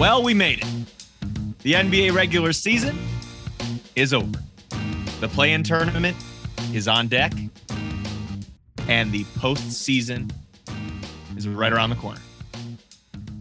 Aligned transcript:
Well, 0.00 0.22
we 0.22 0.32
made 0.32 0.60
it. 0.60 1.58
The 1.58 1.74
NBA 1.74 2.14
regular 2.14 2.54
season 2.54 2.98
is 3.94 4.14
over. 4.14 4.42
The 5.20 5.28
play 5.28 5.52
in 5.52 5.62
tournament 5.62 6.16
is 6.72 6.88
on 6.88 7.08
deck, 7.08 7.34
and 8.88 9.12
the 9.12 9.24
postseason 9.24 10.32
is 11.36 11.46
right 11.46 11.70
around 11.70 11.90
the 11.90 11.96
corner. 11.96 12.22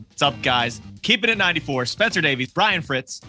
What's 0.09 0.21
up, 0.21 0.35
guys? 0.41 0.81
Keeping 1.01 1.29
it 1.29 1.37
94. 1.37 1.85
Spencer 1.85 2.19
Davies, 2.19 2.51
Brian 2.51 2.81
Fritz. 2.81 3.21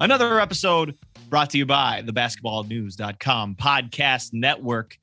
Another 0.00 0.40
episode 0.40 0.96
brought 1.28 1.50
to 1.50 1.58
you 1.58 1.66
by 1.66 2.02
the 2.04 2.12
basketballnews.com 2.12 3.54
podcast 3.54 4.32
network. 4.32 4.98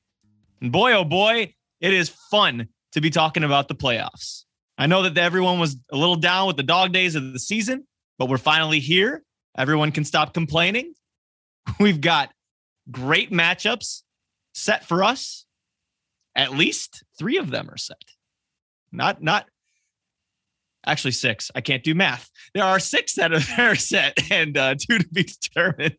And 0.60 0.70
boy, 0.70 0.92
oh 0.92 1.06
boy, 1.06 1.56
it 1.80 1.94
is 1.94 2.10
fun 2.10 2.68
to 2.92 3.00
be 3.00 3.10
talking 3.10 3.46
about 3.46 3.70
the 3.70 3.76
playoffs. 3.76 4.44
I 4.78 4.88
know 4.88 5.04
that 5.04 5.18
everyone 5.18 5.60
was 5.60 5.78
a 5.92 5.98
little 5.98 6.16
down 6.16 6.48
with 6.48 6.58
the 6.58 6.64
dog 6.64 6.94
days 6.94 7.16
of 7.16 7.34
the 7.34 7.40
season, 7.40 7.88
but 8.18 8.28
we're 8.28 8.38
finally 8.38 8.80
here. 8.80 9.24
Everyone 9.58 9.92
can 9.92 10.04
stop 10.04 10.34
complaining. 10.34 10.94
We've 11.80 12.02
got 12.02 12.32
great 12.92 13.32
matchups 13.32 14.02
set 14.54 14.86
for 14.86 15.04
us. 15.04 15.46
At 16.36 16.54
least 16.54 17.04
three 17.18 17.38
of 17.38 17.52
them 17.52 17.70
are 17.70 17.78
set. 17.78 18.02
Not, 18.92 19.22
not 19.22 19.46
actually 20.86 21.12
six. 21.12 21.52
I 21.54 21.62
can't 21.62 21.84
do 21.84 21.94
math. 21.94 22.30
There 22.54 22.64
are 22.64 22.80
six 22.80 23.16
that 23.16 23.32
are 23.60 23.76
set 23.76 24.32
and 24.32 24.58
uh, 24.58 24.76
two 24.76 24.98
to 24.98 25.08
be 25.10 25.24
determined. 25.42 25.98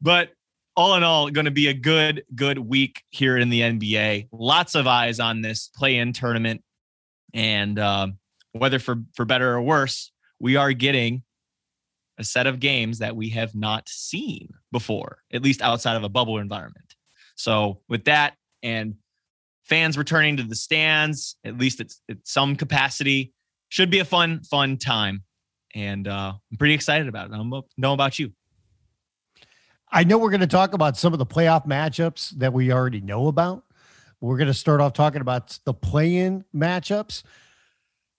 But 0.00 0.30
all 0.76 0.94
in 0.94 1.02
all, 1.02 1.30
going 1.30 1.44
to 1.44 1.50
be 1.50 1.68
a 1.68 1.74
good, 1.74 2.24
good 2.34 2.58
week 2.58 3.02
here 3.10 3.36
in 3.36 3.50
the 3.50 3.60
NBA. 3.60 4.28
Lots 4.32 4.74
of 4.74 4.86
eyes 4.86 5.20
on 5.20 5.42
this 5.42 5.68
play-in 5.74 6.12
tournament, 6.12 6.62
and 7.34 7.78
uh, 7.78 8.08
whether 8.52 8.78
for 8.78 8.96
for 9.14 9.24
better 9.24 9.54
or 9.54 9.62
worse, 9.62 10.12
we 10.38 10.56
are 10.56 10.72
getting 10.72 11.22
a 12.18 12.24
set 12.24 12.46
of 12.46 12.60
games 12.60 12.98
that 12.98 13.16
we 13.16 13.30
have 13.30 13.54
not 13.54 13.88
seen 13.88 14.48
before, 14.70 15.18
at 15.32 15.42
least 15.42 15.62
outside 15.62 15.96
of 15.96 16.04
a 16.04 16.08
bubble 16.08 16.38
environment. 16.38 16.94
So, 17.36 17.80
with 17.88 18.04
that, 18.04 18.34
and 18.62 18.94
fans 19.64 19.96
returning 19.96 20.36
to 20.36 20.42
the 20.42 20.54
stands, 20.54 21.36
at 21.44 21.58
least 21.58 21.80
it's, 21.80 22.00
it's 22.08 22.32
some 22.32 22.56
capacity, 22.56 23.32
should 23.68 23.90
be 23.90 24.00
a 24.00 24.04
fun, 24.04 24.42
fun 24.42 24.76
time. 24.76 25.24
And 25.74 26.06
uh, 26.06 26.34
I'm 26.50 26.58
pretty 26.58 26.74
excited 26.74 27.08
about 27.08 27.30
it. 27.30 27.34
I 27.34 27.38
don't 27.38 27.64
know 27.78 27.92
about 27.92 28.18
you. 28.18 28.32
I 29.90 30.04
know 30.04 30.18
we're 30.18 30.30
going 30.30 30.40
to 30.40 30.46
talk 30.46 30.74
about 30.74 30.96
some 30.96 31.12
of 31.12 31.18
the 31.18 31.26
playoff 31.26 31.66
matchups 31.66 32.30
that 32.38 32.52
we 32.52 32.72
already 32.72 33.00
know 33.00 33.28
about. 33.28 33.64
We're 34.22 34.36
going 34.36 34.48
to 34.48 34.54
start 34.54 34.80
off 34.80 34.92
talking 34.92 35.20
about 35.20 35.58
the 35.64 35.74
play-in 35.74 36.44
matchups. 36.54 37.24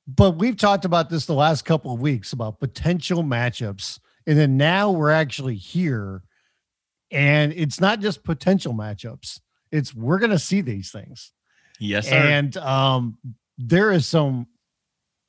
But 0.05 0.31
we've 0.31 0.57
talked 0.57 0.83
about 0.83 1.09
this 1.09 1.25
the 1.25 1.33
last 1.33 1.63
couple 1.63 1.93
of 1.93 2.01
weeks 2.01 2.33
about 2.33 2.59
potential 2.59 3.23
matchups. 3.23 3.99
And 4.27 4.37
then 4.37 4.57
now 4.57 4.91
we're 4.91 5.11
actually 5.11 5.55
here. 5.55 6.23
And 7.09 7.53
it's 7.53 7.79
not 7.79 8.01
just 8.01 8.23
potential 8.23 8.73
matchups. 8.73 9.39
It's 9.71 9.95
we're 9.95 10.19
going 10.19 10.31
to 10.31 10.39
see 10.39 10.59
these 10.59 10.91
things. 10.91 11.31
Yes, 11.79 12.09
sir. 12.09 12.15
And 12.15 12.57
um, 12.57 13.17
there 13.57 13.91
is 13.91 14.05
some 14.05 14.47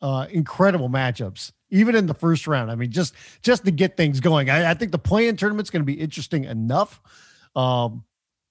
uh, 0.02 0.26
incredible 0.30 0.88
matchups 0.88 1.52
even 1.70 1.94
in 1.94 2.06
the 2.06 2.14
first 2.14 2.46
round. 2.46 2.70
I 2.70 2.74
mean, 2.74 2.90
just 2.90 3.14
just 3.42 3.64
to 3.64 3.70
get 3.70 3.96
things 3.96 4.20
going. 4.20 4.50
I, 4.50 4.70
I 4.70 4.74
think 4.74 4.92
the 4.92 4.98
play-in 4.98 5.36
tournament's 5.36 5.70
going 5.70 5.82
to 5.82 5.86
be 5.86 5.94
interesting 5.94 6.44
enough. 6.44 7.00
Um, 7.54 8.04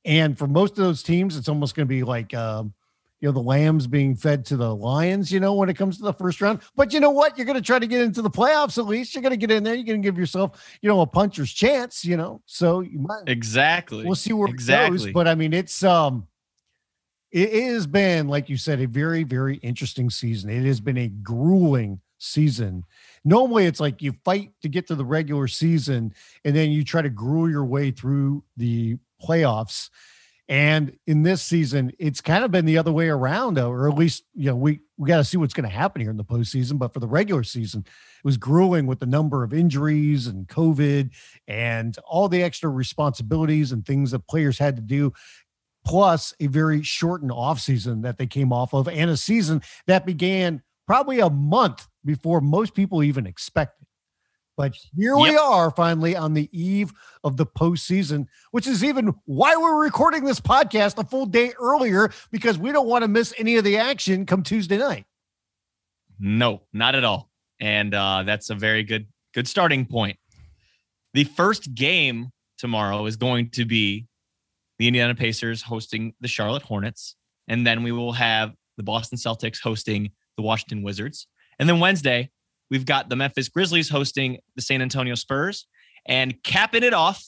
and 0.05 0.37
for 0.37 0.47
most 0.47 0.71
of 0.71 0.83
those 0.83 1.03
teams, 1.03 1.37
it's 1.37 1.49
almost 1.49 1.75
going 1.75 1.87
to 1.87 1.89
be 1.89 2.03
like 2.03 2.33
um, 2.33 2.73
you 3.21 3.27
know 3.27 3.33
the 3.33 3.39
lambs 3.39 3.87
being 3.87 4.15
fed 4.15 4.45
to 4.45 4.57
the 4.57 4.75
lions. 4.75 5.31
You 5.31 5.39
know, 5.39 5.53
when 5.53 5.69
it 5.69 5.75
comes 5.75 5.97
to 5.97 6.03
the 6.03 6.13
first 6.13 6.41
round. 6.41 6.61
But 6.75 6.93
you 6.93 6.99
know 6.99 7.09
what? 7.09 7.37
You're 7.37 7.45
going 7.45 7.57
to 7.57 7.61
try 7.61 7.79
to 7.79 7.87
get 7.87 8.01
into 8.01 8.21
the 8.21 8.29
playoffs 8.29 8.77
at 8.77 8.85
least. 8.85 9.15
You're 9.15 9.21
going 9.21 9.31
to 9.31 9.37
get 9.37 9.51
in 9.51 9.63
there. 9.63 9.75
You're 9.75 9.85
going 9.85 10.01
to 10.01 10.05
give 10.05 10.17
yourself 10.17 10.77
you 10.81 10.89
know 10.89 11.01
a 11.01 11.07
puncher's 11.07 11.51
chance. 11.51 12.03
You 12.03 12.17
know, 12.17 12.41
so 12.45 12.81
you 12.81 12.99
might 12.99 13.23
exactly. 13.27 14.05
We'll 14.05 14.15
see 14.15 14.33
where 14.33 14.49
exactly. 14.49 14.97
it 14.97 15.05
goes. 15.05 15.13
But 15.13 15.27
I 15.27 15.35
mean, 15.35 15.53
it's 15.53 15.83
um. 15.83 16.27
It 17.31 17.51
has 17.63 17.87
been, 17.87 18.27
like 18.27 18.47
you 18.47 18.57
said, 18.57 18.79
a 18.79 18.85
very, 18.85 19.23
very 19.23 19.55
interesting 19.55 20.11
season. 20.11 20.51
It 20.51 20.67
has 20.67 20.79
been 20.79 20.99
a 20.99 21.07
grueling 21.07 21.99
season 22.19 22.83
normally 23.25 23.65
it's 23.65 23.79
like 23.79 24.01
you 24.01 24.13
fight 24.23 24.51
to 24.61 24.69
get 24.69 24.87
to 24.87 24.95
the 24.95 25.05
regular 25.05 25.47
season 25.47 26.13
and 26.45 26.55
then 26.55 26.71
you 26.71 26.83
try 26.83 27.01
to 27.01 27.09
gruel 27.09 27.49
your 27.49 27.65
way 27.65 27.91
through 27.91 28.43
the 28.57 28.97
playoffs. 29.23 29.89
And 30.49 30.97
in 31.07 31.23
this 31.23 31.41
season, 31.41 31.93
it's 31.99 32.19
kind 32.19 32.43
of 32.43 32.51
been 32.51 32.65
the 32.65 32.77
other 32.77 32.91
way 32.91 33.07
around, 33.07 33.57
or 33.57 33.87
at 33.87 33.95
least, 33.95 34.25
you 34.35 34.47
know, 34.47 34.55
we, 34.55 34.81
we 34.97 35.07
got 35.07 35.17
to 35.17 35.23
see 35.23 35.37
what's 35.37 35.53
going 35.53 35.69
to 35.69 35.75
happen 35.75 36.01
here 36.01 36.11
in 36.11 36.17
the 36.17 36.25
postseason. 36.25 36.77
But 36.77 36.93
for 36.93 36.99
the 36.99 37.07
regular 37.07 37.43
season, 37.43 37.85
it 37.87 38.25
was 38.25 38.35
grueling 38.35 38.85
with 38.85 38.99
the 38.99 39.05
number 39.05 39.43
of 39.43 39.53
injuries 39.53 40.27
and 40.27 40.45
COVID 40.47 41.11
and 41.47 41.97
all 42.05 42.27
the 42.27 42.43
extra 42.43 42.69
responsibilities 42.69 43.71
and 43.71 43.85
things 43.85 44.11
that 44.11 44.27
players 44.27 44.59
had 44.59 44.75
to 44.75 44.81
do 44.81 45.13
plus 45.85 46.33
a 46.39 46.47
very 46.47 46.81
shortened 46.81 47.31
offseason 47.31 48.03
that 48.03 48.17
they 48.17 48.27
came 48.27 48.53
off 48.53 48.73
of 48.73 48.87
and 48.87 49.09
a 49.09 49.17
season 49.17 49.61
that 49.87 50.05
began 50.05 50.61
probably 50.87 51.19
a 51.19 51.29
month 51.29 51.87
before 52.05 52.41
most 52.41 52.73
people 52.73 53.03
even 53.03 53.25
expected. 53.25 53.85
But 54.55 54.75
here 54.95 55.17
yep. 55.17 55.31
we 55.31 55.35
are 55.37 55.71
finally 55.71 56.15
on 56.15 56.33
the 56.33 56.49
eve 56.51 56.93
of 57.23 57.37
the 57.37 57.45
postseason, 57.45 58.27
which 58.51 58.67
is 58.67 58.83
even 58.83 59.13
why 59.25 59.55
we're 59.55 59.81
recording 59.81 60.25
this 60.25 60.39
podcast 60.39 60.97
a 60.97 61.03
full 61.03 61.25
day 61.25 61.53
earlier 61.59 62.11
because 62.31 62.57
we 62.57 62.71
don't 62.71 62.87
want 62.87 63.03
to 63.03 63.07
miss 63.07 63.33
any 63.37 63.55
of 63.55 63.63
the 63.63 63.77
action 63.77 64.25
come 64.25 64.43
Tuesday 64.43 64.77
night. 64.77 65.05
No, 66.19 66.61
not 66.71 66.95
at 66.95 67.03
all. 67.03 67.29
And 67.59 67.93
uh, 67.93 68.23
that's 68.23 68.49
a 68.49 68.55
very 68.55 68.83
good 68.83 69.07
good 69.33 69.47
starting 69.47 69.85
point. 69.85 70.17
The 71.13 71.23
first 71.23 71.73
game 71.73 72.29
tomorrow 72.57 73.05
is 73.05 73.15
going 73.15 73.49
to 73.51 73.65
be 73.65 74.07
the 74.77 74.87
Indiana 74.87 75.15
Pacers 75.15 75.61
hosting 75.61 76.13
the 76.21 76.27
Charlotte 76.27 76.63
Hornets, 76.63 77.15
and 77.47 77.65
then 77.65 77.83
we 77.83 77.91
will 77.91 78.13
have 78.13 78.53
the 78.77 78.83
Boston 78.83 79.17
Celtics 79.17 79.61
hosting 79.61 80.11
the 80.37 80.43
Washington 80.43 80.83
Wizards. 80.83 81.27
And 81.59 81.69
then 81.69 81.79
Wednesday, 81.79 82.31
we've 82.69 82.85
got 82.85 83.09
the 83.09 83.15
Memphis 83.15 83.49
Grizzlies 83.49 83.89
hosting 83.89 84.37
the 84.55 84.61
San 84.61 84.81
Antonio 84.81 85.15
Spurs. 85.15 85.67
And 86.05 86.41
capping 86.43 86.83
it 86.83 86.93
off, 86.93 87.25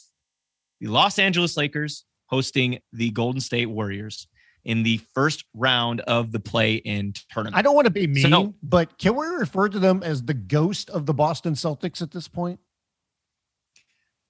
the 0.81 0.87
Los 0.87 1.17
Angeles 1.17 1.55
Lakers 1.55 2.05
hosting 2.27 2.79
the 2.91 3.11
Golden 3.11 3.39
State 3.39 3.67
Warriors 3.67 4.27
in 4.65 4.83
the 4.83 4.99
first 5.13 5.45
round 5.53 6.01
of 6.01 6.31
the 6.31 6.39
play 6.39 6.75
in 6.75 7.13
tournament. 7.29 7.55
I 7.55 7.61
don't 7.61 7.75
want 7.75 7.85
to 7.85 7.91
be 7.91 8.07
mean, 8.07 8.23
so 8.23 8.29
no, 8.29 8.55
but 8.63 8.97
can 8.97 9.15
we 9.15 9.25
refer 9.27 9.69
to 9.69 9.79
them 9.79 10.01
as 10.03 10.23
the 10.23 10.33
ghost 10.33 10.89
of 10.89 11.05
the 11.05 11.13
Boston 11.13 11.53
Celtics 11.53 12.01
at 12.01 12.11
this 12.11 12.27
point? 12.27 12.59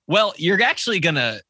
Well, 0.08 0.34
you're 0.38 0.62
actually 0.62 1.00
going 1.00 1.16
to 1.16 1.42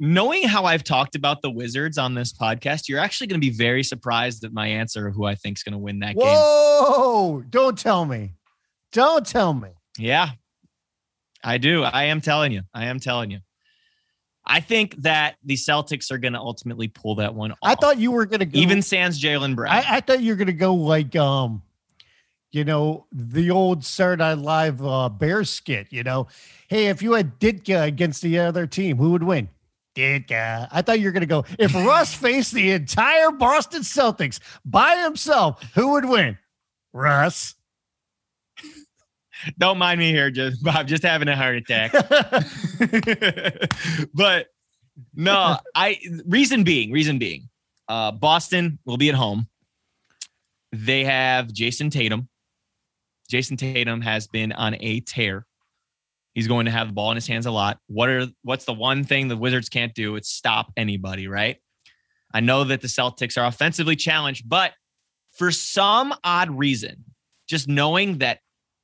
knowing 0.00 0.44
how 0.48 0.64
I've 0.64 0.84
talked 0.84 1.16
about 1.16 1.42
the 1.42 1.50
Wizards 1.50 1.98
on 1.98 2.14
this 2.14 2.32
podcast, 2.32 2.88
you're 2.88 2.98
actually 2.98 3.26
going 3.26 3.40
to 3.40 3.46
be 3.46 3.54
very 3.54 3.82
surprised 3.82 4.44
at 4.44 4.52
my 4.52 4.68
answer 4.68 5.06
of 5.06 5.14
who 5.14 5.24
I 5.24 5.34
think 5.34 5.58
is 5.58 5.62
going 5.62 5.72
to 5.72 5.78
win 5.78 6.00
that 6.00 6.14
Whoa, 6.14 6.24
game. 6.24 6.34
Whoa! 6.34 7.44
Don't 7.50 7.78
tell 7.78 8.04
me. 8.04 8.32
Don't 8.92 9.26
tell 9.26 9.52
me. 9.52 9.70
Yeah, 9.98 10.30
I 11.42 11.58
do. 11.58 11.82
I 11.82 12.04
am 12.04 12.20
telling 12.20 12.52
you. 12.52 12.62
I 12.74 12.86
am 12.86 13.00
telling 13.00 13.30
you. 13.30 13.40
I 14.46 14.60
think 14.60 14.96
that 15.02 15.36
the 15.44 15.54
Celtics 15.54 16.10
are 16.10 16.18
going 16.18 16.32
to 16.32 16.38
ultimately 16.38 16.88
pull 16.88 17.16
that 17.16 17.34
one 17.34 17.52
off. 17.52 17.58
I 17.62 17.74
thought 17.74 17.98
you 17.98 18.10
were 18.12 18.24
going 18.24 18.40
to 18.40 18.46
go 18.46 18.58
even 18.58 18.80
sans 18.80 19.20
Jaylen 19.20 19.54
Brown. 19.54 19.74
I, 19.74 19.96
I, 19.96 20.00
thought 20.00 20.22
you 20.22 20.32
were 20.32 20.36
going 20.36 20.46
to 20.46 20.54
go 20.54 20.74
like 20.74 21.14
um, 21.16 21.62
you 22.50 22.64
know, 22.64 23.06
the 23.12 23.50
old 23.50 23.84
Saturday 23.84 24.22
Night 24.22 24.38
Live 24.38 24.84
uh, 24.84 25.08
Bear 25.08 25.44
skit. 25.44 25.88
You 25.90 26.02
know, 26.02 26.28
hey, 26.68 26.86
if 26.86 27.02
you 27.02 27.12
had 27.12 27.38
Ditka 27.38 27.84
against 27.84 28.22
the 28.22 28.38
other 28.38 28.66
team, 28.66 28.96
who 28.96 29.10
would 29.10 29.22
win? 29.22 29.48
Ditka. 29.94 30.68
I 30.70 30.82
thought 30.82 31.00
you 31.00 31.06
were 31.06 31.12
going 31.12 31.20
to 31.20 31.26
go. 31.26 31.44
If 31.58 31.74
Russ 31.74 32.14
faced 32.20 32.52
the 32.52 32.70
entire 32.70 33.30
Boston 33.30 33.82
Celtics 33.82 34.40
by 34.64 34.96
himself, 34.96 35.62
who 35.74 35.92
would 35.92 36.06
win? 36.06 36.38
Russ. 36.92 37.54
Don't 39.58 39.78
mind 39.78 40.00
me 40.00 40.10
here, 40.10 40.30
just 40.30 40.62
Bob, 40.64 40.86
just 40.86 41.02
having 41.02 41.28
a 41.28 41.36
heart 41.36 41.56
attack. 41.56 41.92
but 44.14 44.48
no, 45.14 45.56
I 45.74 45.98
reason 46.26 46.64
being, 46.64 46.92
reason 46.92 47.18
being, 47.18 47.48
uh, 47.88 48.12
Boston 48.12 48.78
will 48.84 48.96
be 48.96 49.08
at 49.08 49.14
home. 49.14 49.48
They 50.72 51.04
have 51.04 51.52
Jayson 51.52 51.90
Tatum. 51.90 52.28
Jayson 53.30 53.56
Tatum 53.56 54.00
has 54.00 54.26
been 54.26 54.52
on 54.52 54.76
a 54.80 55.00
tear. 55.00 55.46
He's 56.34 56.46
going 56.46 56.66
to 56.66 56.70
have 56.70 56.88
the 56.88 56.92
ball 56.92 57.10
in 57.10 57.16
his 57.16 57.26
hands 57.26 57.46
a 57.46 57.50
lot. 57.50 57.78
What 57.88 58.08
are 58.08 58.26
what's 58.42 58.64
the 58.64 58.74
one 58.74 59.04
thing 59.04 59.28
the 59.28 59.36
Wizards 59.36 59.68
can't 59.68 59.94
do? 59.94 60.16
It's 60.16 60.28
stop 60.28 60.72
anybody, 60.76 61.26
right? 61.26 61.56
I 62.32 62.40
know 62.40 62.64
that 62.64 62.80
the 62.80 62.88
Celtics 62.88 63.40
are 63.40 63.46
offensively 63.46 63.96
challenged, 63.96 64.48
but 64.48 64.72
for 65.36 65.50
some 65.50 66.14
odd 66.24 66.50
reason, 66.50 67.04
just 67.48 67.68
knowing 67.68 68.18
that 68.18 68.40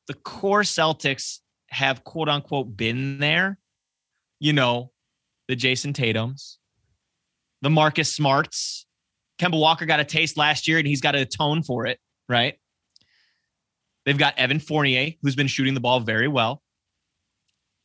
the 0.06 0.15
core 0.15 0.62
Celtics 0.62 1.39
have 1.71 2.05
quote 2.05 2.29
unquote 2.29 2.77
been 2.77 3.19
there, 3.19 3.59
you 4.41 4.53
know, 4.53 4.93
the 5.49 5.56
Jayson 5.56 5.93
Tatums, 5.93 6.56
the 7.62 7.71
Marcus 7.71 8.12
Smarts, 8.12 8.87
Kemba 9.39 9.59
Walker 9.59 9.87
got 9.87 10.01
a 10.01 10.05
taste 10.05 10.37
last 10.37 10.69
year 10.69 10.79
and 10.79 10.87
he's 10.87 11.01
got 11.01 11.12
to 11.12 11.21
atone 11.21 11.62
for 11.62 11.87
it, 11.87 11.99
right? 12.29 12.55
They've 14.05 14.19
got 14.19 14.39
Evan 14.39 14.61
Fournier, 14.61 15.12
who's 15.23 15.35
been 15.37 15.47
shooting 15.47 15.75
the 15.75 15.81
ball 15.81 16.01
very 16.01 16.29
well. 16.29 16.62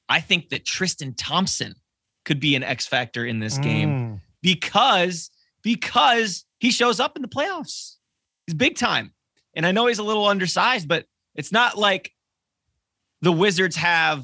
I 0.10 0.20
think 0.20 0.50
that 0.50 0.66
Tristan 0.66 1.14
Thompson 1.16 1.76
could 2.26 2.40
be 2.40 2.56
an 2.56 2.64
X 2.64 2.86
factor 2.86 3.26
in 3.26 3.40
this 3.40 3.58
game 3.58 3.90
Mm. 3.90 4.22
because 4.42 5.32
because 5.62 6.46
he 6.60 6.72
shows 6.72 7.00
up 7.00 7.16
in 7.16 7.22
the 7.22 7.28
playoffs. 7.28 7.96
He's 8.48 8.54
big 8.56 8.78
time. 8.78 9.14
And 9.56 9.66
I 9.66 9.72
know 9.72 9.88
he's 9.88 10.00
a 10.00 10.04
little 10.04 10.26
undersized, 10.28 10.88
but 10.88 11.06
it's 11.36 11.52
not 11.52 11.78
like 11.78 12.12
the 13.22 13.32
Wizards 13.32 13.76
have 13.76 14.24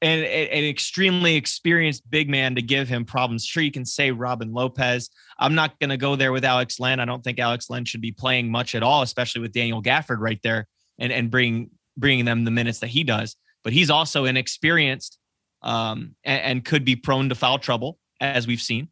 an, 0.00 0.20
an 0.20 0.64
extremely 0.64 1.36
experienced 1.36 2.08
big 2.08 2.28
man 2.28 2.54
to 2.54 2.62
give 2.62 2.88
him 2.88 3.04
problems. 3.04 3.44
Sure, 3.44 3.62
you 3.62 3.72
can 3.72 3.84
say 3.84 4.10
Robin 4.10 4.52
Lopez. 4.52 5.10
I'm 5.38 5.54
not 5.54 5.78
going 5.80 5.90
to 5.90 5.96
go 5.96 6.16
there 6.16 6.32
with 6.32 6.44
Alex 6.44 6.78
Len. 6.78 7.00
I 7.00 7.04
don't 7.04 7.24
think 7.24 7.38
Alex 7.38 7.68
Len 7.68 7.84
should 7.84 8.00
be 8.00 8.12
playing 8.12 8.50
much 8.50 8.74
at 8.74 8.82
all, 8.82 9.02
especially 9.02 9.40
with 9.40 9.52
Daniel 9.52 9.82
Gafford 9.82 10.18
right 10.20 10.40
there 10.42 10.68
and, 10.98 11.12
and 11.12 11.30
bring, 11.30 11.70
bringing 11.96 12.24
them 12.24 12.44
the 12.44 12.50
minutes 12.50 12.78
that 12.80 12.88
he 12.88 13.02
does. 13.02 13.36
But 13.64 13.72
he's 13.72 13.90
also 13.90 14.24
inexperienced 14.24 15.18
um, 15.62 16.14
and, 16.22 16.42
and 16.42 16.64
could 16.64 16.84
be 16.84 16.94
prone 16.94 17.28
to 17.30 17.34
foul 17.34 17.58
trouble, 17.58 17.98
as 18.20 18.46
we've 18.46 18.60
seen. 18.60 18.88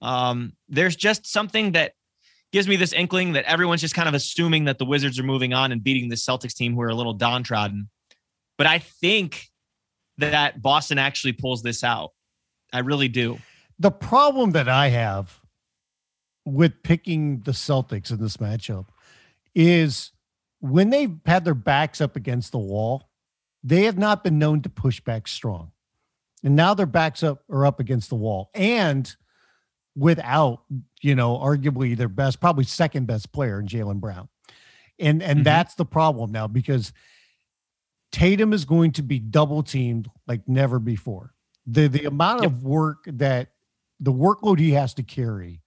Um, 0.00 0.52
there's 0.68 0.96
just 0.96 1.26
something 1.26 1.72
that 1.72 1.94
gives 2.54 2.68
me 2.68 2.76
this 2.76 2.92
inkling 2.92 3.32
that 3.32 3.44
everyone's 3.46 3.80
just 3.80 3.96
kind 3.96 4.06
of 4.08 4.14
assuming 4.14 4.66
that 4.66 4.78
the 4.78 4.84
Wizards 4.84 5.18
are 5.18 5.24
moving 5.24 5.52
on 5.52 5.72
and 5.72 5.82
beating 5.82 6.08
the 6.08 6.14
Celtics 6.14 6.54
team 6.54 6.72
who 6.72 6.82
are 6.82 6.88
a 6.88 6.94
little 6.94 7.12
downtrodden. 7.12 7.88
But 8.56 8.68
I 8.68 8.78
think 8.78 9.48
that 10.18 10.62
Boston 10.62 10.96
actually 10.96 11.32
pulls 11.32 11.64
this 11.64 11.82
out. 11.82 12.12
I 12.72 12.78
really 12.78 13.08
do. 13.08 13.40
The 13.80 13.90
problem 13.90 14.52
that 14.52 14.68
I 14.68 14.90
have 14.90 15.40
with 16.44 16.80
picking 16.84 17.40
the 17.40 17.50
Celtics 17.50 18.12
in 18.12 18.20
this 18.20 18.36
matchup 18.36 18.86
is 19.56 20.12
when 20.60 20.90
they've 20.90 21.18
had 21.26 21.44
their 21.44 21.54
backs 21.54 22.00
up 22.00 22.14
against 22.14 22.52
the 22.52 22.60
wall, 22.60 23.10
they 23.64 23.82
have 23.82 23.98
not 23.98 24.22
been 24.22 24.38
known 24.38 24.62
to 24.62 24.68
push 24.68 25.00
back 25.00 25.26
strong. 25.26 25.72
And 26.44 26.54
now 26.54 26.72
their 26.72 26.86
backs 26.86 27.24
up 27.24 27.42
are 27.50 27.66
up 27.66 27.80
against 27.80 28.10
the 28.10 28.14
wall. 28.14 28.50
And 28.54 29.12
without, 29.96 30.62
you 31.02 31.14
know, 31.14 31.38
arguably 31.38 31.96
their 31.96 32.08
best, 32.08 32.40
probably 32.40 32.64
second 32.64 33.06
best 33.06 33.32
player 33.32 33.60
in 33.60 33.66
Jaylen 33.66 34.00
Brown. 34.00 34.28
And 34.98 35.22
and 35.22 35.40
Mhm. 35.40 35.44
that's 35.44 35.74
the 35.74 35.84
problem 35.84 36.32
now 36.32 36.46
because 36.46 36.92
Tatum 38.12 38.52
is 38.52 38.64
going 38.64 38.92
to 38.92 39.02
be 39.02 39.18
double 39.18 39.62
teamed 39.62 40.08
like 40.26 40.48
never 40.48 40.78
before. 40.78 41.34
The 41.66 41.88
the 41.88 42.04
amount 42.04 42.42
Yep. 42.42 42.50
of 42.52 42.62
work 42.62 43.04
that 43.06 43.50
the 44.00 44.12
workload 44.12 44.58
he 44.58 44.72
has 44.72 44.94
to 44.94 45.02
carry 45.02 45.62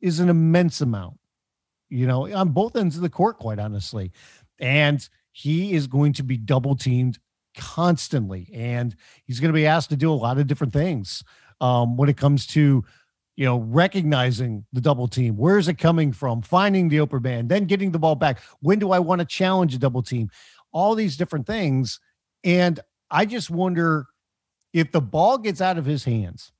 is 0.00 0.20
an 0.20 0.28
immense 0.28 0.80
amount, 0.80 1.18
you 1.88 2.06
know, 2.06 2.32
on 2.32 2.50
both 2.50 2.76
ends 2.76 2.96
of 2.96 3.02
the 3.02 3.10
court, 3.10 3.38
quite 3.38 3.58
honestly. 3.58 4.12
And 4.60 5.06
he 5.32 5.72
is 5.72 5.86
going 5.86 6.12
to 6.14 6.22
be 6.22 6.36
double 6.36 6.76
teamed 6.76 7.18
constantly. 7.56 8.48
And 8.52 8.94
he's 9.24 9.40
going 9.40 9.48
to 9.52 9.56
be 9.56 9.66
asked 9.66 9.90
to 9.90 9.96
do 9.96 10.12
a 10.12 10.14
lot 10.14 10.38
of 10.38 10.46
different 10.46 10.72
things 10.72 11.24
um, 11.60 11.96
when 11.96 12.08
it 12.08 12.16
comes 12.16 12.46
to, 12.48 12.84
you 13.38 13.44
know, 13.44 13.58
recognizing 13.58 14.66
the 14.72 14.80
double 14.80 15.06
team. 15.06 15.36
Where 15.36 15.58
is 15.58 15.68
it 15.68 15.78
coming 15.78 16.10
from? 16.10 16.42
Finding 16.42 16.88
the 16.88 16.98
open 16.98 17.22
man, 17.22 17.46
then 17.46 17.66
getting 17.66 17.92
the 17.92 17.98
ball 17.98 18.16
back. 18.16 18.40
When 18.58 18.80
do 18.80 18.90
I 18.90 18.98
want 18.98 19.20
to 19.20 19.24
challenge 19.24 19.72
a 19.76 19.78
double 19.78 20.02
team? 20.02 20.28
All 20.72 20.96
these 20.96 21.16
different 21.16 21.46
things. 21.46 22.00
And 22.42 22.80
I 23.12 23.26
just 23.26 23.48
wonder 23.48 24.06
if 24.72 24.90
the 24.90 25.00
ball 25.00 25.38
gets 25.38 25.60
out 25.60 25.78
of 25.78 25.84
his 25.84 26.02
hands, 26.02 26.50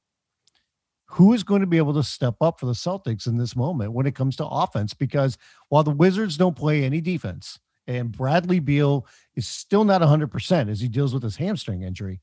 who 1.06 1.32
is 1.32 1.42
going 1.42 1.62
to 1.62 1.66
be 1.66 1.78
able 1.78 1.94
to 1.94 2.02
step 2.04 2.36
up 2.40 2.60
for 2.60 2.66
the 2.66 2.74
Celtics 2.74 3.26
in 3.26 3.38
this 3.38 3.56
moment 3.56 3.92
when 3.92 4.06
it 4.06 4.14
comes 4.14 4.36
to 4.36 4.46
offense? 4.46 4.94
Because 4.94 5.36
while 5.70 5.82
the 5.82 5.90
Wizards 5.90 6.36
don't 6.36 6.54
play 6.56 6.84
any 6.84 7.00
defense 7.00 7.58
and 7.88 8.12
Bradley 8.12 8.60
Beal 8.60 9.04
is 9.34 9.48
still 9.48 9.82
not 9.82 10.00
100% 10.00 10.70
as 10.70 10.80
he 10.80 10.86
deals 10.86 11.12
with 11.12 11.24
his 11.24 11.38
hamstring 11.38 11.82
injury, 11.82 12.20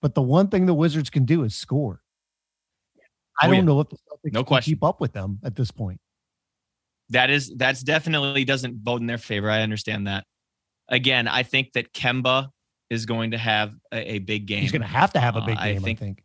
but 0.00 0.14
the 0.14 0.22
one 0.22 0.46
thing 0.46 0.66
the 0.66 0.74
Wizards 0.74 1.10
can 1.10 1.24
do 1.24 1.42
is 1.42 1.56
score. 1.56 2.02
I 3.40 3.46
Oh, 3.46 3.50
don't 3.50 3.56
yeah. 3.56 3.62
know 3.62 3.80
if 3.80 3.88
the 3.88 3.96
Celtics 3.96 4.32
No 4.32 4.40
can 4.40 4.44
question. 4.46 4.72
keep 4.72 4.84
up 4.84 5.00
with 5.00 5.12
them 5.12 5.38
at 5.44 5.54
this 5.56 5.70
point. 5.70 6.00
That 7.10 7.30
is 7.30 7.52
that's 7.56 7.82
definitely 7.82 8.44
doesn't 8.44 8.82
vote 8.82 9.00
in 9.00 9.06
their 9.06 9.18
favor. 9.18 9.50
I 9.50 9.62
understand 9.62 10.06
that. 10.06 10.24
Again, 10.88 11.26
I 11.28 11.42
think 11.42 11.72
that 11.72 11.92
Kemba 11.92 12.48
is 12.88 13.06
going 13.06 13.30
to 13.32 13.38
have 13.38 13.74
a, 13.92 14.14
a 14.14 14.18
big 14.18 14.46
game. 14.46 14.60
He's 14.62 14.72
going 14.72 14.82
to 14.82 14.88
have 14.88 15.12
to 15.14 15.20
have 15.20 15.36
a 15.36 15.40
Uh, 15.40 15.46
big 15.46 15.56
I 15.58 15.72
game, 15.72 15.82
I 15.82 15.84
think- 15.84 15.98
think. 15.98 16.24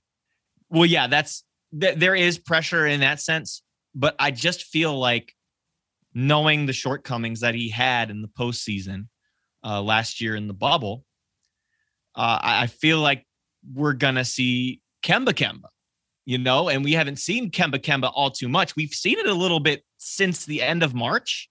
Well, 0.69 0.85
yeah, 0.85 1.07
that's 1.07 1.43
th- 1.79 1.97
there 1.97 2.15
is 2.15 2.37
pressure 2.39 2.85
in 2.87 2.99
that 3.01 3.21
sense, 3.21 3.61
but 3.93 4.15
I 4.19 4.31
just 4.31 4.63
feel 4.63 4.97
like 4.97 5.33
knowing 6.13 6.65
the 6.65 6.73
shortcomings 6.73 7.41
that 7.41 7.53
he 7.55 7.69
had 7.69 8.09
in 8.09 8.21
the 8.21 8.27
postseason 8.27 9.07
uh, 9.63 9.81
last 9.81 10.21
year 10.21 10.35
in 10.35 10.47
the 10.47 10.53
bubble, 10.55 11.05
uh, 12.15 12.39
I, 12.41 12.63
I 12.63 12.67
feel 12.67 12.99
like 12.99 13.25
we're 13.73 13.93
gonna 13.93 14.25
see 14.25 14.81
Kemba 15.03 15.33
Kemba, 15.33 15.67
you 16.25 16.37
know, 16.37 16.69
and 16.69 16.83
we 16.83 16.93
haven't 16.93 17.17
seen 17.17 17.51
Kemba 17.51 17.79
Kemba 17.79 18.11
all 18.13 18.31
too 18.31 18.49
much. 18.49 18.75
We've 18.75 18.93
seen 18.93 19.19
it 19.19 19.27
a 19.27 19.33
little 19.33 19.59
bit 19.59 19.83
since 19.97 20.45
the 20.45 20.61
end 20.61 20.83
of 20.83 20.93
March, 20.93 21.49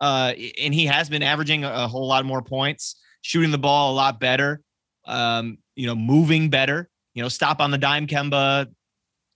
uh, 0.00 0.32
and 0.60 0.74
he 0.74 0.86
has 0.86 1.08
been 1.08 1.22
averaging 1.22 1.64
a, 1.64 1.88
whole 1.88 2.06
lot 2.06 2.24
more 2.24 2.42
points, 2.42 3.00
shooting 3.22 3.50
the 3.50 3.58
ball 3.58 3.92
a 3.92 3.94
lot 3.94 4.20
better, 4.20 4.60
um, 5.06 5.58
you 5.76 5.86
know, 5.86 5.94
moving 5.94 6.50
better 6.50 6.88
you 7.18 7.22
know, 7.24 7.28
stop 7.28 7.60
on 7.60 7.72
the 7.72 7.78
dime 7.78 8.06
Kemba, 8.06 8.68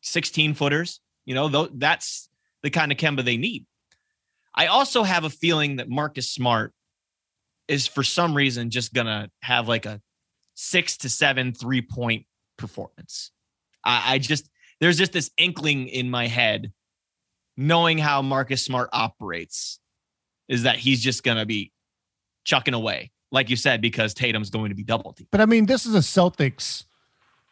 16 0.02 0.54
footers, 0.54 1.00
you 1.24 1.34
know, 1.34 1.48
th- 1.48 1.70
that's 1.74 2.28
the 2.62 2.70
kind 2.70 2.92
of 2.92 2.98
Kemba 2.98 3.24
they 3.24 3.36
need. 3.36 3.66
I 4.54 4.66
also 4.66 5.02
have 5.02 5.24
a 5.24 5.30
feeling 5.30 5.76
that 5.76 5.88
Marcus 5.88 6.30
Smart 6.30 6.72
is 7.66 7.88
for 7.88 8.04
some 8.04 8.36
reason 8.36 8.70
just 8.70 8.94
to 8.94 9.28
have 9.42 9.66
like 9.66 9.84
a 9.84 10.00
six 10.54 10.96
to 10.98 11.08
seven 11.08 11.54
three 11.54 11.82
point 11.82 12.24
performance. 12.56 13.32
I, 13.84 14.14
I 14.14 14.18
just, 14.18 14.48
there's 14.82 14.98
just 14.98 15.12
this 15.12 15.30
inkling 15.38 15.86
in 15.86 16.10
my 16.10 16.26
head, 16.26 16.72
knowing 17.56 17.98
how 17.98 18.20
Marcus 18.20 18.64
Smart 18.64 18.90
operates, 18.92 19.78
is 20.48 20.64
that 20.64 20.76
he's 20.76 21.00
just 21.00 21.22
going 21.22 21.38
to 21.38 21.46
be 21.46 21.72
chucking 22.44 22.74
away, 22.74 23.12
like 23.30 23.48
you 23.48 23.54
said, 23.54 23.80
because 23.80 24.12
Tatum's 24.12 24.50
going 24.50 24.70
to 24.70 24.74
be 24.74 24.82
double 24.82 25.12
teamed. 25.12 25.28
But 25.30 25.40
I 25.40 25.46
mean, 25.46 25.66
this 25.66 25.86
is 25.86 25.94
a 25.94 25.98
Celtics 25.98 26.84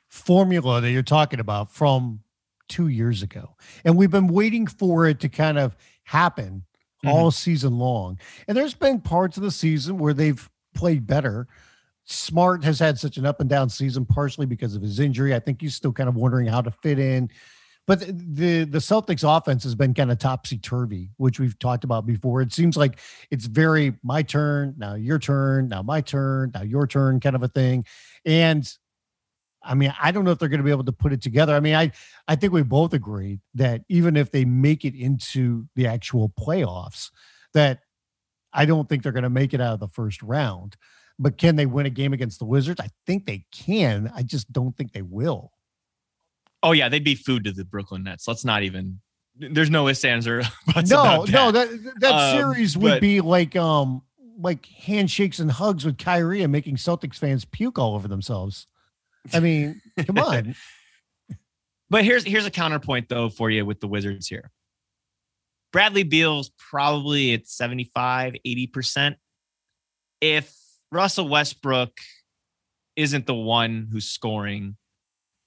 formula 0.08 0.80
that 0.80 0.90
you're 0.90 1.04
talking 1.04 1.38
about 1.38 1.70
from 1.70 2.24
two 2.68 2.88
years 2.88 3.22
ago. 3.22 3.54
And 3.84 3.96
we've 3.96 4.10
been 4.10 4.26
waiting 4.26 4.66
for 4.66 5.06
it 5.06 5.20
to 5.20 5.28
kind 5.28 5.56
of 5.56 5.76
happen 6.02 6.64
mm-hmm. 7.04 7.08
all 7.08 7.30
season 7.30 7.78
long. 7.78 8.18
And 8.49 8.56
there's 8.56 8.75
been 8.75 9.00
parts 9.00 9.37
of 9.37 9.44
the 9.44 9.52
season 9.52 9.99
where 9.99 10.14
they've 10.14 10.50
played 10.75 11.06
better. 11.06 11.46
Smart 12.11 12.64
has 12.64 12.79
had 12.79 12.99
such 12.99 13.17
an 13.17 13.26
up 13.26 13.40
and 13.40 13.49
down 13.49 13.69
season, 13.69 14.05
partially 14.05 14.47
because 14.47 14.75
of 14.75 14.83
his 14.83 14.99
injury. 14.99 15.35
I 15.35 15.38
think 15.38 15.61
he's 15.61 15.75
still 15.75 15.93
kind 15.93 16.09
of 16.09 16.17
wondering 16.17 16.47
how 16.47 16.61
to 16.61 16.71
fit 16.71 16.99
in. 16.99 17.31
But 17.87 18.00
the 18.00 18.64
the 18.64 18.79
Celtics 18.79 19.25
offense 19.25 19.64
has 19.64 19.75
been 19.75 19.95
kind 19.95 20.12
of 20.12 20.19
topsy 20.19 20.59
turvy, 20.59 21.11
which 21.17 21.40
we've 21.40 21.59
talked 21.59 21.83
about 21.85 22.07
before. 22.07 22.40
It 22.40 22.52
seems 22.52 22.76
like 22.76 23.00
it's 23.31 23.47
very 23.47 23.95
my 24.02 24.23
turn, 24.23 24.75
now 24.79 24.95
your 24.95 25.19
turn, 25.19 25.69
now 25.69 25.83
my 25.83 26.00
turn, 26.00 26.52
now 26.55 26.62
your 26.62 26.87
turn 26.87 27.21
kind 27.21 27.35
of 27.35 27.43
a 27.43 27.49
thing. 27.49 27.85
And 28.25 28.71
I 29.62 29.75
mean, 29.75 29.93
I 30.00 30.11
don't 30.11 30.25
know 30.25 30.31
if 30.31 30.38
they're 30.38 30.49
going 30.49 30.61
to 30.61 30.64
be 30.64 30.71
able 30.71 30.85
to 30.85 30.93
put 30.93 31.12
it 31.12 31.23
together. 31.23 31.55
I 31.55 31.61
mean, 31.61 31.75
I 31.75 31.90
I 32.29 32.37
think 32.37 32.52
we 32.52 32.62
both 32.62 32.93
agree 32.93 33.40
that 33.55 33.83
even 33.88 34.17
if 34.17 34.31
they 34.31 34.45
make 34.45 34.85
it 34.85 34.95
into 34.95 35.67
the 35.75 35.87
actual 35.87 36.29
playoffs, 36.29 37.11
that 37.55 37.81
I 38.52 38.67
don't 38.67 38.88
think 38.88 39.02
they're 39.02 39.12
going 39.12 39.25
to 39.25 39.31
make 39.31 39.55
it 39.55 39.61
out 39.61 39.75
of 39.75 39.81
the 39.81 39.88
first 39.88 40.23
round. 40.23 40.76
But 41.22 41.36
can 41.36 41.54
they 41.56 41.66
win 41.66 41.84
a 41.84 41.90
game 41.90 42.14
against 42.14 42.38
the 42.38 42.46
Wizards? 42.46 42.80
I 42.80 42.88
think 43.06 43.26
they 43.26 43.44
can. 43.52 44.10
I 44.16 44.22
just 44.22 44.50
don't 44.50 44.74
think 44.74 44.92
they 44.92 45.02
will. 45.02 45.52
Oh 46.62 46.72
yeah, 46.72 46.88
they'd 46.88 47.04
be 47.04 47.14
food 47.14 47.44
to 47.44 47.52
the 47.52 47.64
Brooklyn 47.64 48.04
Nets. 48.04 48.26
Let's 48.26 48.44
not 48.44 48.62
even. 48.62 49.00
There's 49.36 49.68
no 49.70 49.86
ifs, 49.88 50.04
ands, 50.04 50.26
or 50.26 50.42
buts 50.74 50.90
no, 50.90 51.00
about 51.02 51.28
no, 51.28 51.50
that. 51.52 51.68
that 51.70 52.00
that 52.00 52.12
Um, 52.12 52.36
series 52.38 52.76
would 52.76 52.88
but- 52.92 53.00
be 53.02 53.20
like 53.20 53.54
um 53.54 54.02
like 54.38 54.64
handshakes 54.64 55.38
and 55.38 55.50
hugs 55.52 55.84
with 55.84 55.98
Kyrie 55.98 56.42
and 56.42 56.50
making 56.50 56.76
Celtics 56.76 57.16
fans 57.16 57.44
puke 57.44 57.78
all 57.78 57.94
over 57.94 58.08
themselves. 58.08 58.66
I 59.34 59.40
mean, 59.40 59.82
come 60.06 60.16
on. 60.18 60.54
But 61.90 62.04
here's 62.04 62.24
here's 62.24 62.46
a 62.46 62.50
counterpoint 62.50 63.10
though 63.10 63.28
for 63.28 63.50
you 63.50 63.66
with 63.66 63.80
the 63.80 63.88
Wizards 63.88 64.26
here. 64.26 64.50
Bradley 65.72 66.02
Beal's 66.04 66.50
probably 66.58 67.34
at 67.34 67.46
75, 67.46 68.34
80%. 68.46 69.16
If 70.20 70.52
Russell 70.92 71.28
Westbrook 71.28 71.99
isn't 72.97 73.26
the 73.26 73.35
one 73.35 73.88
who's 73.90 74.06
scoring 74.06 74.76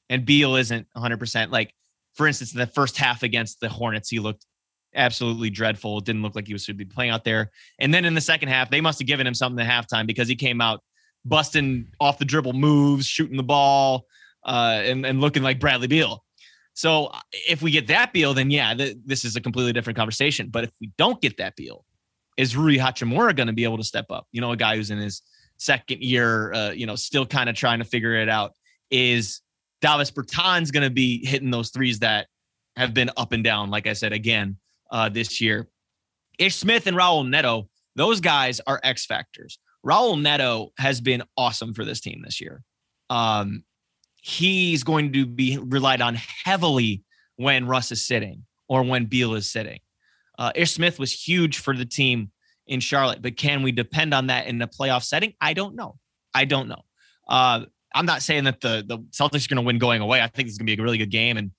and 0.09 0.25
Beal 0.25 0.55
isn't 0.55 0.87
100%, 0.95 1.51
like 1.51 1.73
for 2.13 2.27
instance, 2.27 2.53
in 2.53 2.59
the 2.59 2.67
first 2.67 2.97
half 2.97 3.23
against 3.23 3.59
the 3.59 3.69
Hornets, 3.69 4.09
he 4.09 4.19
looked 4.19 4.45
absolutely 4.95 5.49
dreadful. 5.49 5.97
It 5.97 6.05
didn't 6.05 6.21
look 6.21 6.35
like 6.35 6.47
he 6.47 6.53
was 6.53 6.63
should 6.63 6.77
be 6.77 6.85
playing 6.85 7.11
out 7.11 7.23
there. 7.23 7.51
And 7.79 7.93
then 7.93 8.05
in 8.05 8.13
the 8.13 8.21
second 8.21 8.49
half, 8.49 8.69
they 8.69 8.81
must 8.81 8.99
have 8.99 9.07
given 9.07 9.25
him 9.25 9.33
something 9.33 9.65
at 9.65 9.87
halftime 9.87 10.05
because 10.05 10.27
he 10.27 10.35
came 10.35 10.61
out 10.61 10.81
busting 11.25 11.87
off 11.99 12.19
the 12.19 12.25
dribble 12.25 12.53
moves, 12.53 13.05
shooting 13.05 13.37
the 13.37 13.43
ball, 13.43 14.05
uh, 14.45 14.81
and, 14.83 15.05
and 15.05 15.21
looking 15.21 15.41
like 15.41 15.59
Bradley 15.59 15.87
Beal. 15.87 16.23
So 16.75 17.11
if 17.31 17.61
we 17.61 17.71
get 17.71 17.87
that 17.87 18.13
Beal, 18.13 18.33
then 18.33 18.51
yeah, 18.51 18.73
th- 18.73 18.97
this 19.05 19.25
is 19.25 19.35
a 19.35 19.41
completely 19.41 19.73
different 19.73 19.97
conversation. 19.97 20.49
But 20.49 20.65
if 20.65 20.71
we 20.81 20.91
don't 20.97 21.21
get 21.21 21.37
that 21.37 21.55
Beal, 21.55 21.85
is 22.37 22.55
Rui 22.55 22.77
Hachimura 22.77 23.35
going 23.35 23.47
to 23.47 23.53
be 23.53 23.63
able 23.63 23.77
to 23.77 23.83
step 23.83 24.05
up? 24.09 24.27
You 24.31 24.41
know, 24.41 24.51
a 24.51 24.57
guy 24.57 24.75
who's 24.75 24.91
in 24.91 24.97
his 24.97 25.21
second 25.63 26.01
year, 26.01 26.53
uh, 26.53 26.71
you 26.71 26.85
know, 26.85 26.95
still 26.95 27.25
kind 27.25 27.49
of 27.49 27.55
trying 27.55 27.79
to 27.79 27.85
figure 27.85 28.15
it 28.15 28.29
out. 28.29 28.53
Is 28.91 29.41
Davis 29.81 30.11
Bertans 30.11 30.71
going 30.71 30.83
to 30.83 30.89
be 30.89 31.25
hitting 31.25 31.51
those 31.51 31.69
threes 31.69 31.99
that 31.99 32.27
have 32.75 32.93
been 32.93 33.09
up 33.17 33.31
and 33.31 33.43
down, 33.43 33.69
like 33.69 33.87
I 33.87 33.93
said 33.93 34.13
again 34.13 34.57
uh, 34.91 35.09
this 35.09 35.41
year? 35.41 35.67
Ish 36.37 36.55
Smith 36.55 36.87
and 36.87 36.97
Raul 36.97 37.27
Neto, 37.27 37.69
those 37.95 38.19
guys 38.19 38.59
are 38.67 38.79
X 38.83 39.05
factors. 39.05 39.59
Raul 39.85 40.21
Neto 40.21 40.71
has 40.77 41.01
been 41.01 41.23
awesome 41.37 41.73
for 41.73 41.85
this 41.85 42.01
team 42.01 42.21
this 42.23 42.41
year. 42.41 42.63
Um, 43.09 43.63
he's 44.21 44.83
going 44.83 45.13
to 45.13 45.25
be 45.25 45.57
relied 45.57 46.01
on 46.01 46.15
heavily 46.15 47.03
when 47.35 47.67
Russ 47.67 47.91
is 47.91 48.05
sitting 48.05 48.45
or 48.67 48.83
when 48.83 49.05
Beal 49.05 49.35
is 49.35 49.51
sitting. 49.51 49.79
Uh, 50.37 50.51
Ish 50.55 50.71
Smith 50.71 50.99
was 50.99 51.11
huge 51.11 51.59
for 51.59 51.75
the 51.75 51.85
team 51.85 52.31
in 52.67 52.79
Charlotte, 52.79 53.21
but 53.21 53.37
can 53.37 53.63
we 53.63 53.71
depend 53.71 54.13
on 54.13 54.27
that 54.27 54.47
in 54.47 54.61
a 54.61 54.67
playoff 54.67 55.03
setting? 55.03 55.33
I 55.41 55.53
don't 55.53 55.75
know. 55.75 55.97
I 56.33 56.45
don't 56.45 56.67
know. 56.67 56.81
Uh, 57.27 57.65
I'm 57.93 58.05
not 58.05 58.21
saying 58.21 58.45
that 58.45 58.61
the 58.61 58.83
the 58.85 58.97
Celtics 59.11 59.45
are 59.45 59.49
going 59.49 59.63
to 59.63 59.67
win 59.67 59.77
going 59.77 60.01
away. 60.01 60.21
I 60.21 60.27
think 60.27 60.47
it's 60.47 60.57
going 60.57 60.65
to 60.65 60.75
be 60.75 60.81
a 60.81 60.83
really 60.83 60.97
good 60.97 61.11
game, 61.11 61.37
and 61.37 61.51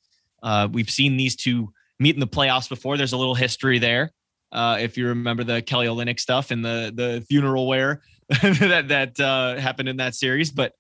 uh, 0.43 0.69
we've 0.71 0.91
seen 0.91 1.17
these 1.17 1.37
two 1.37 1.73
meet 1.99 2.15
in 2.15 2.21
the 2.21 2.27
playoffs 2.27 2.69
before. 2.69 2.97
There's 2.97 3.13
a 3.13 3.17
little 3.17 3.35
history 3.35 3.79
there. 3.79 4.13
Uh, 4.53 4.79
if 4.81 4.97
you 4.97 5.09
remember 5.09 5.45
the 5.45 5.63
Kelly 5.63 5.87
Olynyk 5.87 6.21
stuff 6.21 6.51
and 6.51 6.65
the 6.65 6.93
the 6.95 7.25
funeral 7.29 7.67
wear 7.67 8.03
that 8.29 8.89
that 8.89 9.21
uh, 9.21 9.57
happened 9.57 9.89
in 9.89 9.99
that 9.99 10.15
series, 10.15 10.51
but 10.51 10.73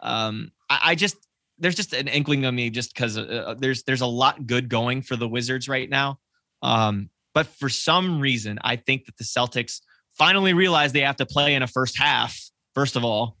um, 0.00 0.50
I, 0.68 0.80
I, 0.82 0.94
just 0.96 1.16
there's 1.58 1.76
just 1.76 1.92
an 1.92 2.08
inkling 2.08 2.44
of 2.44 2.52
me 2.52 2.70
just 2.70 2.92
because 2.92 3.16
uh, 3.16 3.22
uh, 3.22 3.54
there's 3.54 3.84
there's 3.84 4.00
a 4.00 4.06
lot 4.06 4.46
good 4.46 4.68
going 4.68 5.02
for 5.02 5.14
the 5.14 5.28
Wizards 5.28 5.68
right 5.68 5.88
now. 5.88 6.18
Um, 6.62 7.10
but 7.34 7.46
for 7.46 7.68
some 7.68 8.20
reason, 8.20 8.58
I 8.62 8.76
think 8.76 9.06
that 9.06 9.16
the 9.16 9.24
Celtics 9.24 9.80
finally 10.16 10.52
realize 10.52 10.92
they 10.92 11.00
have 11.00 11.16
to 11.16 11.26
play 11.26 11.54
in 11.54 11.62
a 11.62 11.66
first 11.66 11.98
half, 11.98 12.38
first 12.74 12.96
of 12.96 13.04
all, 13.04 13.36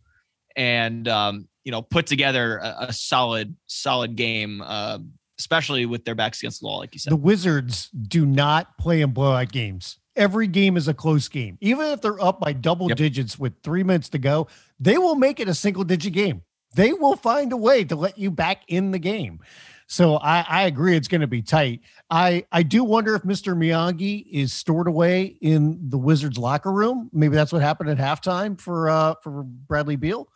and 0.56 1.06
um, 1.08 1.48
you 1.64 1.72
know 1.72 1.82
put 1.82 2.06
together 2.06 2.58
a, 2.58 2.86
a 2.88 2.92
solid 2.92 3.56
solid 3.66 4.16
game. 4.16 4.62
Uh, 4.64 4.98
especially 5.38 5.86
with 5.86 6.04
their 6.04 6.14
backs 6.14 6.40
against 6.40 6.60
the 6.60 6.66
wall, 6.66 6.78
like 6.78 6.94
you 6.94 7.00
said. 7.00 7.10
The 7.10 7.16
Wizards 7.16 7.88
do 7.90 8.24
not 8.24 8.78
play 8.78 9.00
in 9.00 9.10
blowout 9.10 9.50
games. 9.50 9.98
Every 10.14 10.46
game 10.46 10.76
is 10.76 10.86
a 10.86 10.94
close 10.94 11.26
game. 11.26 11.58
Even 11.60 11.86
if 11.86 12.00
they're 12.00 12.22
up 12.22 12.38
by 12.38 12.52
double 12.52 12.88
yep. 12.88 12.96
digits 12.96 13.38
with 13.38 13.54
three 13.64 13.82
minutes 13.82 14.10
to 14.10 14.18
go, 14.18 14.46
they 14.78 14.98
will 14.98 15.16
make 15.16 15.40
it 15.40 15.48
a 15.48 15.54
single 15.54 15.82
digit 15.82 16.12
game. 16.12 16.42
They 16.76 16.92
will 16.92 17.16
find 17.16 17.52
a 17.52 17.56
way 17.56 17.82
to 17.84 17.96
let 17.96 18.18
you 18.18 18.30
back 18.30 18.62
in 18.68 18.92
the 18.92 18.98
game. 18.98 19.40
So 19.92 20.16
I, 20.16 20.40
I 20.48 20.62
agree 20.62 20.96
it's 20.96 21.06
going 21.06 21.20
to 21.20 21.26
be 21.26 21.42
tight. 21.42 21.82
I, 22.08 22.46
I 22.50 22.62
do 22.62 22.82
wonder 22.82 23.14
if 23.14 23.24
Mr. 23.24 23.54
Miyagi 23.54 24.24
is 24.30 24.50
stored 24.50 24.88
away 24.88 25.36
in 25.42 25.78
the 25.90 25.98
Wizards 25.98 26.38
locker 26.38 26.72
room. 26.72 27.10
Maybe 27.12 27.34
that's 27.34 27.52
what 27.52 27.60
happened 27.60 27.90
at 27.90 27.98
halftime 27.98 28.58
for 28.58 28.88
uh, 28.88 29.16
for 29.22 29.42
Bradley 29.42 29.96
Beal. 29.96 30.28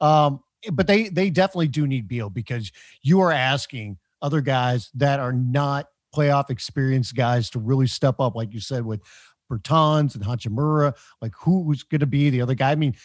Um, 0.00 0.40
but 0.72 0.88
they 0.88 1.10
they 1.10 1.30
definitely 1.30 1.68
do 1.68 1.86
need 1.86 2.08
Beal 2.08 2.28
because 2.28 2.72
you 3.02 3.20
are 3.20 3.30
asking 3.30 3.98
other 4.20 4.40
guys 4.40 4.90
that 4.94 5.20
are 5.20 5.32
not 5.32 5.86
playoff 6.12 6.50
experienced 6.50 7.14
guys 7.14 7.48
to 7.50 7.60
really 7.60 7.86
step 7.86 8.18
up, 8.18 8.34
like 8.34 8.52
you 8.52 8.58
said, 8.58 8.84
with 8.84 9.00
Bertans 9.48 10.16
and 10.16 10.24
Hachimura, 10.24 10.92
like 11.22 11.34
who's 11.38 11.84
going 11.84 12.00
to 12.00 12.06
be 12.06 12.30
the 12.30 12.42
other 12.42 12.54
guy. 12.54 12.72
I 12.72 12.74
mean, 12.74 12.96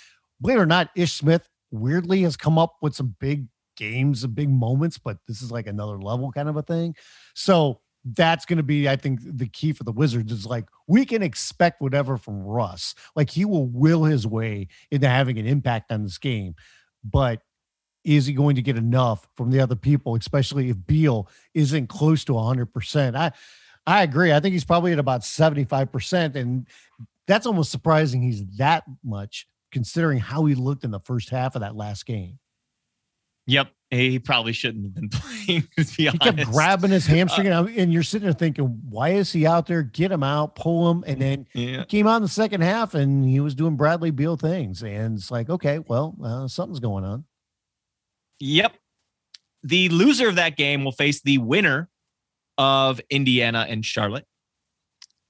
believe 0.41 0.57
it 0.57 0.61
or 0.61 0.65
not, 0.65 0.89
Ish 0.95 1.13
Smith 1.13 1.47
weirdly 1.69 2.23
has 2.23 2.35
come 2.35 2.57
up 2.57 2.77
with 2.81 2.95
some 2.95 3.15
big 3.19 3.45
games 3.79 4.23
and 4.23 4.35
big 4.35 4.49
moments, 4.49 4.97
but 4.97 5.17
this 5.27 5.41
is 5.41 5.51
like 5.51 5.67
another 5.67 5.97
level 5.97 6.31
kind 6.31 6.49
of 6.49 6.57
a 6.57 6.61
thing. 6.61 6.95
So 7.33 7.79
that's 8.03 8.45
going 8.45 8.57
to 8.57 8.63
be, 8.63 8.87
I 8.87 8.95
think, 8.95 9.19
the 9.23 9.47
key 9.47 9.73
for 9.73 9.83
the 9.83 9.91
Wizards 9.91 10.31
is 10.31 10.45
like 10.45 10.65
we 10.87 11.05
can 11.05 11.23
expect 11.23 11.81
whatever 11.81 12.17
from 12.17 12.43
Russ. 12.43 12.95
Like 13.15 13.29
he 13.29 13.45
will 13.45 13.67
will 13.67 14.03
his 14.03 14.27
way 14.27 14.67
into 14.91 15.07
having 15.07 15.37
an 15.37 15.47
impact 15.47 15.91
on 15.91 16.03
this 16.03 16.17
game, 16.17 16.55
but 17.03 17.41
is 18.03 18.25
he 18.25 18.33
going 18.33 18.55
to 18.55 18.61
get 18.61 18.77
enough 18.77 19.27
from 19.35 19.51
the 19.51 19.59
other 19.59 19.75
people, 19.75 20.15
especially 20.15 20.69
if 20.69 20.77
Beal 20.87 21.29
isn't 21.53 21.87
close 21.87 22.23
to 22.25 22.33
100%? 22.33 23.15
I, 23.15 23.31
I 23.85 24.03
agree. 24.03 24.31
I 24.31 24.39
think 24.39 24.53
he's 24.53 24.63
probably 24.63 24.93
at 24.93 24.99
about 24.99 25.21
75%. 25.21 26.35
And 26.35 26.67
that's 27.27 27.45
almost 27.45 27.71
surprising 27.71 28.21
he's 28.21 28.45
that 28.57 28.83
much 29.03 29.47
considering 29.71 30.17
how 30.17 30.45
he 30.45 30.55
looked 30.55 30.83
in 30.83 30.91
the 30.91 30.99
first 31.01 31.29
half 31.29 31.55
of 31.55 31.61
that 31.61 31.75
last 31.75 32.05
game. 32.05 32.39
Yep. 33.49 33.71
He 33.89 34.19
probably 34.19 34.53
shouldn't 34.53 34.85
have 34.85 34.93
been 34.93 35.09
playing. 35.09 35.67
he 35.75 36.07
honest. 36.07 36.21
kept 36.21 36.51
grabbing 36.51 36.91
his 36.91 37.07
hamstring, 37.07 37.47
uh, 37.47 37.67
and 37.75 37.91
you're 37.91 38.03
sitting 38.03 38.25
there 38.25 38.33
thinking, 38.33 38.79
"Why 38.87 39.09
is 39.09 39.31
he 39.31 39.47
out 39.47 39.65
there? 39.65 39.81
Get 39.81 40.11
him 40.11 40.21
out, 40.21 40.55
pull 40.55 40.91
him." 40.91 41.03
And 41.07 41.19
then 41.19 41.47
yeah. 41.53 41.79
he 41.79 41.85
came 41.85 42.05
out 42.05 42.17
in 42.17 42.21
the 42.21 42.27
second 42.27 42.61
half, 42.61 42.93
and 42.93 43.27
he 43.27 43.39
was 43.39 43.55
doing 43.55 43.75
Bradley 43.75 44.11
Beal 44.11 44.37
things, 44.37 44.83
and 44.83 45.17
it's 45.17 45.31
like, 45.31 45.49
okay, 45.49 45.79
well, 45.79 46.15
uh, 46.23 46.47
something's 46.47 46.79
going 46.79 47.03
on. 47.03 47.25
Yep. 48.39 48.73
The 49.63 49.89
loser 49.89 50.29
of 50.29 50.35
that 50.35 50.55
game 50.55 50.83
will 50.83 50.91
face 50.91 51.21
the 51.21 51.39
winner 51.39 51.89
of 52.59 53.01
Indiana 53.09 53.65
and 53.67 53.83
Charlotte. 53.83 54.25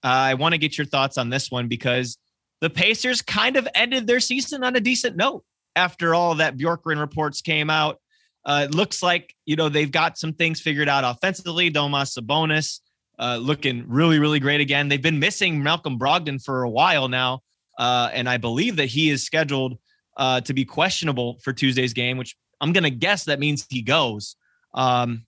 I 0.04 0.34
want 0.34 0.52
to 0.52 0.58
get 0.58 0.78
your 0.78 0.86
thoughts 0.86 1.18
on 1.18 1.30
this 1.30 1.50
one 1.50 1.70
because 1.70 2.18
the 2.60 2.70
Pacers 2.70 3.22
kind 3.22 3.56
of 3.56 3.68
ended 3.74 4.06
their 4.06 4.20
season 4.20 4.66
on 4.66 4.76
a 4.76 4.82
decent 4.82 5.16
note 5.16 5.46
after 5.78 6.14
all 6.14 6.36
that 6.36 6.58
Bjorkgren 6.58 7.00
reports 7.00 7.42
came 7.42 7.70
out. 7.70 8.02
Uh, 8.46 8.67
it 8.69 8.75
looks 8.75 9.03
like 9.03 9.36
you 9.46 9.55
know 9.55 9.69
they've 9.69 9.91
got 9.91 10.17
some 10.17 10.34
things 10.34 10.62
figured 10.62 10.89
out 10.89 11.03
offensively. 11.03 11.72
Domas 11.72 12.17
Sabonis 12.17 12.79
uh, 13.19 13.38
looking 13.38 13.84
really, 13.88 14.17
really 14.19 14.39
great 14.39 14.62
again. 14.62 14.88
They've 14.88 15.01
been 15.01 15.19
missing 15.19 15.62
Malcolm 15.62 16.00
Brogdon 16.00 16.43
for 16.43 16.63
a 16.63 16.69
while 16.69 17.08
now, 17.08 17.41
uh, 17.77 18.10
and 18.13 18.29
I 18.29 18.38
believe 18.38 18.77
that 18.77 18.86
he 18.86 19.10
is 19.10 19.24
scheduled 19.24 19.77
uh, 20.17 20.41
to 20.41 20.53
be 20.53 20.65
questionable 20.65 21.39
for 21.43 21.53
Tuesday's 21.53 21.93
game, 21.93 22.17
which 22.17 22.36
I'm 22.62 22.74
to 22.74 22.89
guess 22.89 23.25
that 23.25 23.39
means 23.39 23.65
he 23.69 23.81
goes. 23.81 24.36
Um, 24.74 25.25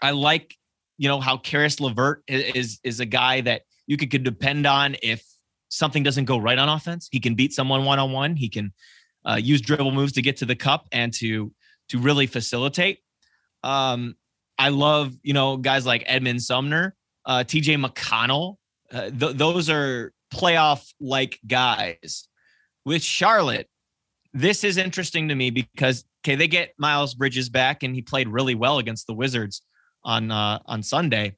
I 0.00 0.10
like, 0.10 0.56
you 0.98 1.08
know, 1.08 1.20
how 1.20 1.36
Caris 1.36 1.80
LeVert 1.80 2.22
is, 2.26 2.80
is 2.82 3.00
a 3.00 3.06
guy 3.06 3.40
that 3.42 3.62
you 3.86 3.96
could, 3.96 4.10
could 4.10 4.24
depend 4.24 4.66
on 4.66 4.96
if 5.02 5.24
something 5.68 6.02
doesn't 6.02 6.24
go 6.24 6.38
right 6.38 6.58
on 6.58 6.68
offense. 6.68 7.08
He 7.10 7.20
can 7.20 7.34
beat 7.34 7.52
someone 7.52 7.84
one 7.84 7.98
on 7.98 8.12
one. 8.12 8.36
He 8.36 8.48
can 8.48 8.72
uh, 9.24 9.38
use 9.40 9.60
dribble 9.60 9.92
moves 9.92 10.12
to 10.12 10.22
get 10.22 10.38
to 10.38 10.46
the 10.46 10.56
cup 10.56 10.86
and 10.92 11.12
to 11.14 11.52
to 11.92 11.98
really 11.98 12.26
facilitate. 12.26 13.00
Um, 13.62 14.16
I 14.58 14.70
love, 14.70 15.12
you 15.22 15.34
know, 15.34 15.58
guys 15.58 15.84
like 15.84 16.02
Edmond 16.06 16.42
Sumner, 16.42 16.96
uh, 17.26 17.44
T.J. 17.44 17.76
McConnell. 17.76 18.56
Uh, 18.90 19.10
th- 19.10 19.36
those 19.36 19.68
are 19.68 20.12
playoff 20.32 20.90
like 21.00 21.38
guys. 21.46 22.28
With 22.86 23.02
Charlotte, 23.02 23.68
this 24.32 24.64
is 24.64 24.78
interesting 24.78 25.28
to 25.28 25.34
me 25.34 25.50
because 25.50 26.04
okay, 26.24 26.34
they 26.34 26.48
get 26.48 26.72
Miles 26.78 27.14
Bridges 27.14 27.50
back, 27.50 27.82
and 27.82 27.94
he 27.94 28.00
played 28.00 28.28
really 28.28 28.54
well 28.54 28.78
against 28.78 29.06
the 29.06 29.14
Wizards 29.14 29.62
on 30.02 30.30
uh, 30.30 30.60
on 30.64 30.82
Sunday. 30.82 31.36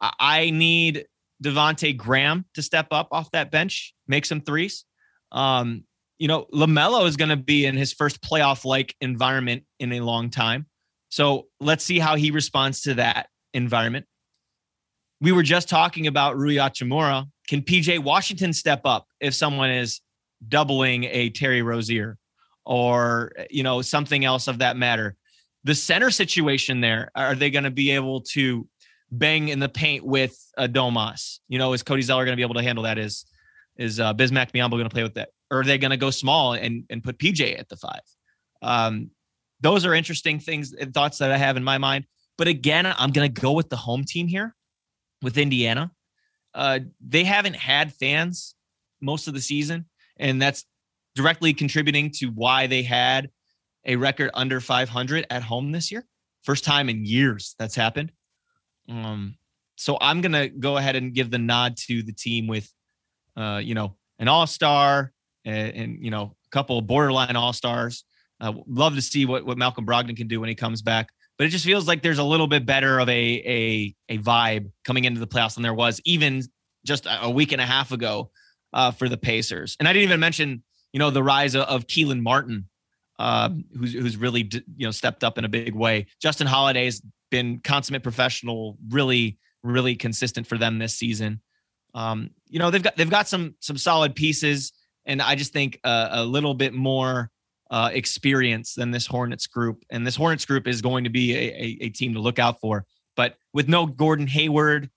I 0.00 0.48
need 0.48 1.04
Devonte 1.44 1.94
Graham 1.94 2.46
to 2.54 2.62
step 2.62 2.88
up 2.90 3.08
off 3.12 3.30
that 3.32 3.50
bench, 3.50 3.94
make 4.08 4.24
some 4.24 4.40
threes. 4.40 4.86
Um, 5.30 5.84
you 6.20 6.28
know, 6.28 6.46
LaMelo 6.54 7.08
is 7.08 7.16
going 7.16 7.30
to 7.30 7.36
be 7.36 7.66
in 7.66 7.76
his 7.76 7.92
first 7.92 8.22
playoff 8.22 8.64
like 8.64 8.94
environment 9.00 9.64
in 9.80 9.92
a 9.92 10.00
long 10.00 10.30
time. 10.30 10.66
So 11.08 11.48
let's 11.58 11.82
see 11.82 11.98
how 11.98 12.14
he 12.14 12.30
responds 12.30 12.82
to 12.82 12.94
that 12.94 13.26
environment. 13.52 14.06
We 15.20 15.32
were 15.32 15.42
just 15.42 15.68
talking 15.68 16.06
about 16.06 16.36
Rui 16.36 16.54
Hachimura. 16.54 17.26
Can 17.48 17.62
PJ 17.62 17.98
Washington 17.98 18.52
step 18.52 18.82
up 18.84 19.08
if 19.18 19.34
someone 19.34 19.70
is 19.70 20.00
doubling 20.48 21.04
a 21.04 21.30
Terry 21.30 21.62
Rozier? 21.62 22.16
or 22.64 23.32
you 23.50 23.62
know 23.62 23.82
something 23.82 24.24
else 24.24 24.48
of 24.48 24.58
that 24.58 24.76
matter. 24.76 25.16
The 25.64 25.74
center 25.74 26.10
situation 26.10 26.80
there, 26.80 27.10
are 27.14 27.34
they 27.34 27.50
going 27.50 27.64
to 27.64 27.70
be 27.70 27.90
able 27.90 28.22
to 28.32 28.66
bang 29.10 29.48
in 29.48 29.58
the 29.58 29.68
paint 29.68 30.04
with 30.04 30.38
a 30.56 30.68
Domas? 30.68 31.40
You 31.48 31.58
know, 31.58 31.72
is 31.74 31.82
Cody 31.82 32.02
Zeller 32.02 32.24
going 32.24 32.32
to 32.32 32.36
be 32.36 32.42
able 32.42 32.54
to 32.54 32.62
handle 32.62 32.84
that? 32.84 32.98
Is 32.98 33.26
is 33.76 34.00
uh, 34.00 34.14
Bismack 34.14 34.52
Biyombo 34.52 34.70
going 34.70 34.84
to 34.84 34.90
play 34.90 35.02
with 35.02 35.14
that? 35.14 35.30
Or 35.50 35.60
are 35.60 35.64
they 35.64 35.78
going 35.78 35.90
to 35.90 35.96
go 35.96 36.10
small 36.10 36.52
and 36.52 36.84
and 36.90 37.02
put 37.02 37.18
PJ 37.18 37.58
at 37.58 37.68
the 37.68 37.76
five? 37.76 38.00
Um, 38.62 39.10
those 39.60 39.84
are 39.84 39.94
interesting 39.94 40.38
things 40.40 40.72
and 40.72 40.94
thoughts 40.94 41.18
that 41.18 41.30
I 41.30 41.36
have 41.36 41.56
in 41.56 41.64
my 41.64 41.78
mind. 41.78 42.06
But 42.38 42.48
again, 42.48 42.86
I'm 42.86 43.10
going 43.10 43.32
to 43.32 43.40
go 43.40 43.52
with 43.52 43.68
the 43.68 43.76
home 43.76 44.04
team 44.04 44.26
here 44.26 44.54
with 45.22 45.36
Indiana. 45.36 45.90
Uh, 46.54 46.80
they 47.06 47.24
haven't 47.24 47.56
had 47.56 47.92
fans 47.92 48.54
most 49.00 49.28
of 49.28 49.34
the 49.34 49.40
season, 49.40 49.86
and 50.18 50.40
that's 50.40 50.64
directly 51.14 51.52
contributing 51.52 52.10
to 52.12 52.26
why 52.26 52.66
they 52.66 52.82
had 52.82 53.30
a 53.84 53.96
record 53.96 54.30
under 54.34 54.60
500 54.60 55.26
at 55.30 55.42
home 55.42 55.72
this 55.72 55.90
year. 55.90 56.06
First 56.42 56.64
time 56.64 56.88
in 56.88 57.04
years 57.04 57.54
that's 57.58 57.74
happened. 57.74 58.12
Um, 58.88 59.36
so 59.76 59.96
I'm 60.00 60.20
gonna 60.20 60.48
go 60.48 60.76
ahead 60.76 60.96
and 60.96 61.14
give 61.14 61.30
the 61.30 61.38
nod 61.38 61.76
to 61.88 62.02
the 62.02 62.12
team 62.12 62.46
with, 62.46 62.70
uh, 63.36 63.60
you 63.62 63.74
know, 63.74 63.96
an 64.18 64.28
All 64.28 64.46
Star 64.46 65.12
and, 65.44 65.74
and, 65.74 66.04
you 66.04 66.10
know 66.10 66.34
a 66.46 66.50
couple 66.50 66.78
of 66.78 66.86
borderline 66.86 67.36
All 67.36 67.52
Stars. 67.52 68.04
Uh, 68.40 68.52
love 68.66 68.94
to 68.94 69.02
see 69.02 69.26
what 69.26 69.44
what 69.44 69.58
Malcolm 69.58 69.86
Brogdon 69.86 70.16
can 70.16 70.28
do 70.28 70.40
when 70.40 70.48
he 70.48 70.54
comes 70.54 70.82
back. 70.82 71.10
But 71.38 71.46
it 71.46 71.50
just 71.50 71.64
feels 71.64 71.88
like 71.88 72.02
there's 72.02 72.18
a 72.18 72.24
little 72.24 72.46
bit 72.46 72.66
better 72.66 72.98
of 72.98 73.08
a 73.08 73.12
a 73.12 73.94
a 74.08 74.18
vibe 74.18 74.70
coming 74.84 75.04
into 75.04 75.20
the 75.20 75.26
playoffs 75.26 75.54
than 75.54 75.62
there 75.62 75.74
was 75.74 76.00
even 76.04 76.42
just 76.84 77.06
a 77.08 77.30
week 77.30 77.52
and 77.52 77.60
a 77.60 77.66
half 77.66 77.92
ago 77.92 78.30
uh, 78.72 78.90
for 78.90 79.08
the 79.08 79.16
Pacers. 79.16 79.76
And 79.78 79.88
I 79.88 79.92
didn't 79.92 80.04
even 80.04 80.20
mention, 80.20 80.62
you 80.92 80.98
know, 80.98 81.10
the 81.10 81.22
rise 81.22 81.54
of, 81.54 81.62
of 81.62 81.86
Kelan 81.86 82.22
Martin, 82.22 82.68
uh, 83.18 83.50
who's 83.78 83.92
who's 83.92 84.16
really 84.16 84.50
you 84.76 84.86
know 84.86 84.90
stepped 84.90 85.24
up 85.24 85.38
in 85.38 85.44
a 85.44 85.48
big 85.48 85.74
way. 85.74 86.06
Justin 86.20 86.46
Holiday's 86.46 87.02
been 87.30 87.60
consummate 87.60 88.02
professional, 88.02 88.76
really 88.88 89.38
really 89.62 89.96
consistent 89.96 90.46
for 90.46 90.58
them 90.58 90.78
this 90.78 90.96
season. 90.96 91.40
Um, 91.94 92.30
you 92.48 92.58
know, 92.58 92.70
they've 92.70 92.82
got 92.82 92.96
they've 92.96 93.10
got 93.10 93.28
some 93.28 93.54
some 93.60 93.76
solid 93.76 94.14
pieces, 94.14 94.72
and 95.06 95.22
I 95.22 95.34
just 95.34 95.52
think 95.52 95.80
uh, 95.84 96.08
a 96.12 96.24
little 96.24 96.54
bit 96.54 96.74
more 96.74 97.30
uh, 97.70 97.90
experience 97.92 98.74
than 98.74 98.90
this 98.90 99.06
Hornets 99.06 99.46
group. 99.46 99.84
And 99.90 100.06
this 100.06 100.16
Hornets 100.16 100.44
group 100.44 100.66
is 100.66 100.82
going 100.82 101.04
to 101.04 101.10
be 101.10 101.34
a, 101.34 101.38
a, 101.38 101.78
a 101.82 101.88
team 101.90 102.14
to 102.14 102.20
look 102.20 102.38
out 102.38 102.60
for. 102.60 102.84
But 103.16 103.36
with 103.52 103.68
no 103.68 103.86
Gordon 103.86 104.26
Hayward, 104.26 104.90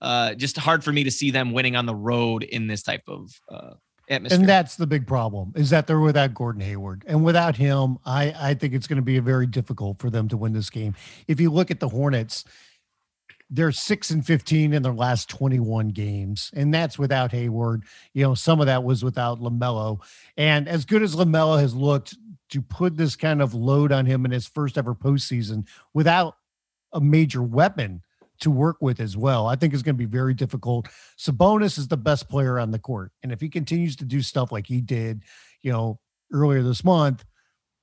uh, 0.00 0.34
just 0.34 0.56
hard 0.56 0.84
for 0.84 0.92
me 0.92 1.04
to 1.04 1.10
see 1.10 1.30
them 1.30 1.52
winning 1.52 1.76
on 1.76 1.86
the 1.86 1.94
road 1.94 2.42
in 2.42 2.66
this 2.66 2.82
type 2.82 3.02
of 3.08 3.30
uh, 3.48 3.74
atmosphere. 4.08 4.38
And 4.38 4.48
that's 4.48 4.76
the 4.76 4.86
big 4.86 5.06
problem 5.06 5.52
is 5.54 5.70
that 5.70 5.86
they're 5.86 6.00
without 6.00 6.34
Gordon 6.34 6.60
Hayward, 6.60 7.04
and 7.06 7.24
without 7.24 7.56
him, 7.56 7.98
I 8.04 8.34
I 8.38 8.54
think 8.54 8.74
it's 8.74 8.86
going 8.86 8.96
to 8.96 9.02
be 9.02 9.18
very 9.18 9.46
difficult 9.46 9.98
for 9.98 10.10
them 10.10 10.28
to 10.28 10.36
win 10.36 10.52
this 10.52 10.70
game. 10.70 10.94
If 11.26 11.40
you 11.40 11.50
look 11.50 11.70
at 11.70 11.80
the 11.80 11.88
Hornets, 11.88 12.44
they're 13.50 13.72
six 13.72 14.10
and 14.10 14.24
15 14.24 14.72
in 14.72 14.82
their 14.82 14.92
last 14.92 15.28
21 15.28 15.88
games, 15.88 16.50
and 16.54 16.72
that's 16.72 16.98
without 16.98 17.30
Hayward. 17.32 17.84
You 18.12 18.24
know, 18.24 18.34
some 18.34 18.60
of 18.60 18.66
that 18.66 18.84
was 18.84 19.04
without 19.04 19.40
LaMelo. 19.40 20.00
And 20.36 20.68
as 20.68 20.84
good 20.84 21.02
as 21.02 21.14
LaMelo 21.14 21.60
has 21.60 21.74
looked 21.74 22.16
to 22.50 22.62
put 22.62 22.96
this 22.96 23.16
kind 23.16 23.42
of 23.42 23.54
load 23.54 23.92
on 23.92 24.06
him 24.06 24.24
in 24.24 24.30
his 24.30 24.46
first 24.46 24.78
ever 24.78 24.94
postseason 24.94 25.66
without 25.92 26.36
a 26.92 27.00
major 27.00 27.42
weapon 27.42 28.02
to 28.40 28.50
work 28.50 28.76
with 28.80 29.00
as 29.00 29.16
well, 29.16 29.46
I 29.46 29.56
think 29.56 29.74
is 29.74 29.82
going 29.82 29.94
to 29.94 29.98
be 29.98 30.04
very 30.04 30.34
difficult. 30.34 30.88
Sabonis 31.18 31.78
is 31.78 31.88
the 31.88 31.96
best 31.96 32.28
player 32.28 32.58
on 32.58 32.70
the 32.70 32.78
court. 32.78 33.12
And 33.22 33.32
if 33.32 33.40
he 33.40 33.48
continues 33.48 33.96
to 33.96 34.04
do 34.04 34.22
stuff 34.22 34.52
like 34.52 34.66
he 34.66 34.80
did, 34.80 35.22
you 35.62 35.72
know, 35.72 35.98
earlier 36.32 36.62
this 36.62 36.84
month, 36.84 37.24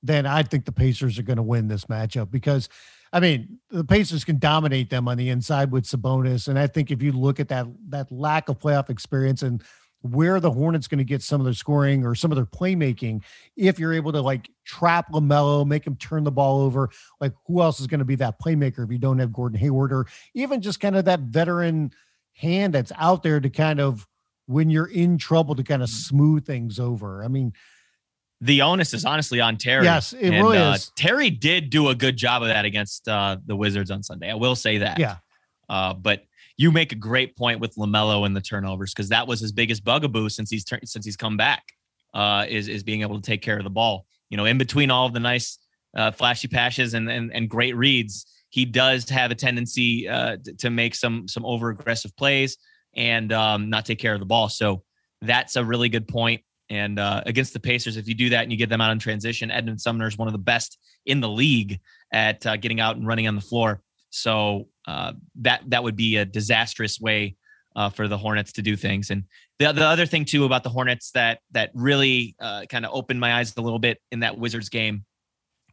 then 0.02 0.26
I 0.26 0.42
think 0.42 0.64
the 0.64 0.72
Pacers 0.72 1.18
are 1.18 1.22
going 1.22 1.36
to 1.36 1.42
win 1.42 1.68
this 1.68 1.86
matchup 1.86 2.30
because 2.30 2.68
I 3.12 3.20
mean, 3.20 3.58
the 3.70 3.84
Pacers 3.84 4.24
can 4.24 4.38
dominate 4.38 4.88
them 4.88 5.06
on 5.06 5.18
the 5.18 5.28
inside 5.28 5.70
with 5.70 5.84
Sabonis, 5.84 6.48
and 6.48 6.58
I 6.58 6.66
think 6.66 6.90
if 6.90 7.02
you 7.02 7.12
look 7.12 7.40
at 7.40 7.48
that 7.48 7.66
that 7.88 8.10
lack 8.10 8.48
of 8.48 8.58
playoff 8.58 8.88
experience 8.88 9.42
and 9.42 9.62
where 10.02 10.40
the 10.40 10.50
Hornets 10.50 10.88
going 10.88 10.98
to 10.98 11.04
get 11.04 11.22
some 11.22 11.40
of 11.40 11.44
their 11.44 11.54
scoring 11.54 12.04
or 12.04 12.14
some 12.14 12.32
of 12.32 12.36
their 12.36 12.44
playmaking, 12.44 13.22
if 13.56 13.78
you're 13.78 13.92
able 13.92 14.12
to 14.12 14.20
like 14.20 14.50
trap 14.64 15.12
LaMelo, 15.12 15.66
make 15.66 15.86
him 15.86 15.96
turn 15.96 16.24
the 16.24 16.32
ball 16.32 16.60
over, 16.60 16.90
like 17.20 17.32
who 17.46 17.62
else 17.62 17.80
is 17.80 17.86
going 17.86 18.00
to 18.00 18.04
be 18.04 18.16
that 18.16 18.40
playmaker 18.40 18.84
if 18.84 18.90
you 18.90 18.98
don't 18.98 19.20
have 19.20 19.32
Gordon 19.32 19.58
Hayward 19.60 19.92
or 19.92 20.06
even 20.34 20.60
just 20.60 20.80
kind 20.80 20.96
of 20.96 21.04
that 21.04 21.20
veteran 21.20 21.92
hand 22.34 22.74
that's 22.74 22.92
out 22.98 23.22
there 23.22 23.40
to 23.40 23.48
kind 23.48 23.80
of 23.80 24.08
when 24.46 24.70
you're 24.70 24.86
in 24.86 25.18
trouble 25.18 25.54
to 25.54 25.62
kind 25.62 25.82
of 25.82 25.88
mm-hmm. 25.88 26.16
smooth 26.16 26.46
things 26.46 26.80
over. 26.80 27.22
I 27.22 27.28
mean, 27.28 27.52
the 28.42 28.60
onus 28.62 28.92
is 28.92 29.04
honestly 29.04 29.40
on 29.40 29.56
Terry. 29.56 29.84
Yes, 29.84 30.12
it 30.12 30.34
and, 30.34 30.44
really 30.44 30.58
uh, 30.58 30.74
is. 30.74 30.90
Terry 30.96 31.30
did 31.30 31.70
do 31.70 31.88
a 31.88 31.94
good 31.94 32.16
job 32.16 32.42
of 32.42 32.48
that 32.48 32.64
against 32.64 33.08
uh, 33.08 33.36
the 33.46 33.54
Wizards 33.54 33.90
on 33.90 34.02
Sunday. 34.02 34.30
I 34.30 34.34
will 34.34 34.56
say 34.56 34.78
that. 34.78 34.98
Yeah. 34.98 35.16
Uh, 35.68 35.94
but 35.94 36.24
you 36.56 36.72
make 36.72 36.90
a 36.90 36.96
great 36.96 37.36
point 37.36 37.60
with 37.60 37.76
LaMelo 37.76 38.26
and 38.26 38.34
the 38.34 38.40
turnovers 38.40 38.92
because 38.92 39.08
that 39.10 39.28
was 39.28 39.40
his 39.40 39.52
biggest 39.52 39.84
bugaboo 39.84 40.28
since 40.28 40.50
he's 40.50 40.64
tur- 40.64 40.80
since 40.84 41.04
he's 41.04 41.16
come 41.16 41.36
back. 41.36 41.62
Uh, 42.12 42.44
is 42.48 42.66
is 42.66 42.82
being 42.82 43.02
able 43.02 43.14
to 43.14 43.22
take 43.22 43.42
care 43.42 43.56
of 43.56 43.64
the 43.64 43.70
ball. 43.70 44.06
You 44.28 44.36
know, 44.36 44.44
in 44.44 44.58
between 44.58 44.90
all 44.90 45.06
of 45.06 45.12
the 45.12 45.20
nice 45.20 45.58
uh, 45.96 46.10
flashy 46.10 46.48
passes 46.48 46.94
and, 46.94 47.08
and 47.08 47.32
and 47.32 47.48
great 47.48 47.76
reads, 47.76 48.26
he 48.50 48.64
does 48.64 49.08
have 49.08 49.30
a 49.30 49.36
tendency 49.36 50.08
uh, 50.08 50.36
to 50.58 50.68
make 50.68 50.96
some 50.96 51.28
some 51.28 51.46
over 51.46 51.70
aggressive 51.70 52.14
plays 52.16 52.58
and 52.96 53.32
um, 53.32 53.70
not 53.70 53.86
take 53.86 54.00
care 54.00 54.14
of 54.14 54.20
the 54.20 54.26
ball. 54.26 54.48
So 54.48 54.82
that's 55.20 55.54
a 55.54 55.64
really 55.64 55.88
good 55.88 56.08
point. 56.08 56.42
And 56.72 56.98
uh, 56.98 57.22
against 57.26 57.52
the 57.52 57.60
Pacers, 57.60 57.98
if 57.98 58.08
you 58.08 58.14
do 58.14 58.30
that 58.30 58.44
and 58.44 58.50
you 58.50 58.56
get 58.56 58.70
them 58.70 58.80
out 58.80 58.92
in 58.92 58.98
transition, 58.98 59.50
Edmond 59.50 59.78
Sumner 59.78 60.06
is 60.06 60.16
one 60.16 60.26
of 60.26 60.32
the 60.32 60.38
best 60.38 60.78
in 61.04 61.20
the 61.20 61.28
league 61.28 61.80
at 62.12 62.46
uh, 62.46 62.56
getting 62.56 62.80
out 62.80 62.96
and 62.96 63.06
running 63.06 63.28
on 63.28 63.34
the 63.34 63.42
floor. 63.42 63.82
So 64.08 64.68
uh, 64.88 65.12
that 65.42 65.62
that 65.68 65.84
would 65.84 65.96
be 65.96 66.16
a 66.16 66.24
disastrous 66.24 66.98
way 66.98 67.36
uh, 67.76 67.90
for 67.90 68.08
the 68.08 68.16
Hornets 68.16 68.52
to 68.52 68.62
do 68.62 68.74
things. 68.74 69.10
And 69.10 69.24
the 69.58 69.70
the 69.72 69.84
other 69.84 70.06
thing 70.06 70.24
too 70.24 70.46
about 70.46 70.62
the 70.62 70.70
Hornets 70.70 71.10
that 71.10 71.40
that 71.50 71.72
really 71.74 72.36
uh, 72.40 72.64
kind 72.70 72.86
of 72.86 72.94
opened 72.94 73.20
my 73.20 73.34
eyes 73.34 73.54
a 73.54 73.60
little 73.60 73.78
bit 73.78 73.98
in 74.10 74.20
that 74.20 74.38
Wizards 74.38 74.70
game 74.70 75.04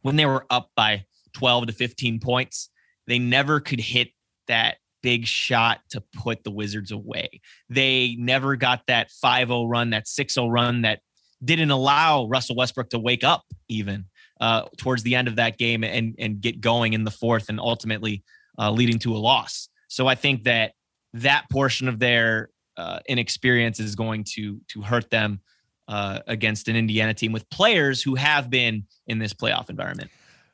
when 0.02 0.16
they 0.16 0.26
were 0.26 0.46
up 0.50 0.70
by 0.76 1.04
12 1.34 1.68
to 1.68 1.72
15 1.72 2.20
points, 2.20 2.70
they 3.06 3.18
never 3.18 3.60
could 3.60 3.80
hit 3.80 4.08
that 4.48 4.76
big 5.02 5.26
shot 5.26 5.80
to 5.90 6.02
put 6.14 6.44
the 6.44 6.50
Wizards 6.50 6.90
away. 6.90 7.40
They 7.68 8.16
never 8.18 8.56
got 8.56 8.86
that 8.86 9.10
5 9.10 9.48
0 9.48 9.66
run, 9.66 9.90
that 9.90 10.08
6 10.08 10.34
0 10.34 10.48
run 10.48 10.82
that 10.82 11.00
didn't 11.42 11.70
allow 11.70 12.26
Russell 12.26 12.56
Westbrook 12.56 12.90
to 12.90 12.98
wake 12.98 13.24
up 13.24 13.44
even 13.68 14.04
uh, 14.40 14.64
towards 14.76 15.02
the 15.02 15.14
end 15.14 15.28
of 15.28 15.36
that 15.36 15.58
game 15.58 15.84
and, 15.84 16.14
and 16.18 16.40
get 16.40 16.60
going 16.60 16.92
in 16.92 17.04
the 17.04 17.10
fourth 17.10 17.48
and 17.48 17.60
ultimately 17.60 18.22
uh, 18.58 18.70
leading 18.70 18.98
to 19.00 19.14
a 19.14 19.18
loss. 19.18 19.68
So 19.88 20.06
I 20.06 20.14
think 20.14 20.44
that 20.44 20.72
that 21.14 21.48
portion 21.50 21.88
of 21.88 21.98
their 21.98 22.50
uh, 22.76 23.00
inexperience 23.08 23.80
is 23.80 23.94
going 23.94 24.24
to 24.24 24.60
to 24.68 24.80
hurt 24.80 25.10
them 25.10 25.40
uh, 25.88 26.20
against 26.26 26.68
an 26.68 26.76
Indiana 26.76 27.12
team 27.12 27.32
with 27.32 27.48
players 27.50 28.02
who 28.02 28.14
have 28.14 28.48
been 28.48 28.84
in 29.06 29.18
this 29.18 29.34
playoff 29.34 29.68
environment. 29.68 30.10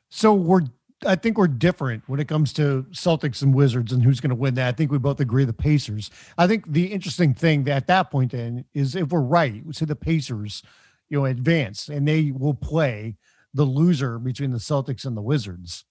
So 0.09 0.33
we're 0.33 0.63
I 1.05 1.15
think 1.15 1.37
we're 1.37 1.47
different 1.47 2.03
when 2.07 2.19
it 2.19 2.27
comes 2.27 2.51
to 2.53 2.85
Celtics 2.91 3.43
and 3.43 3.53
Wizards 3.53 3.91
and 3.91 4.03
who's 4.03 4.19
going 4.19 4.29
to 4.29 4.35
win 4.35 4.55
that. 4.55 4.67
I 4.67 4.71
think 4.71 4.91
we 4.91 4.97
both 4.97 5.19
agree 5.19 5.45
the 5.45 5.53
Pacers. 5.53 6.09
I 6.37 6.47
think 6.47 6.71
the 6.71 6.85
interesting 6.85 7.33
thing 7.33 7.65
that 7.65 7.75
at 7.75 7.87
that 7.87 8.09
point 8.09 8.31
then 8.31 8.65
is 8.73 8.95
if 8.95 9.09
we're 9.09 9.21
right, 9.21 9.63
we 9.63 9.73
say 9.73 9.85
the 9.85 9.95
Pacers, 9.95 10.63
you 11.09 11.19
know, 11.19 11.25
advance 11.25 11.87
and 11.87 12.07
they 12.07 12.31
will 12.31 12.55
play 12.55 13.15
the 13.53 13.63
loser 13.63 14.17
between 14.17 14.51
the 14.51 14.57
Celtics 14.57 15.05
and 15.05 15.15
the 15.15 15.21
Wizards. 15.21 15.85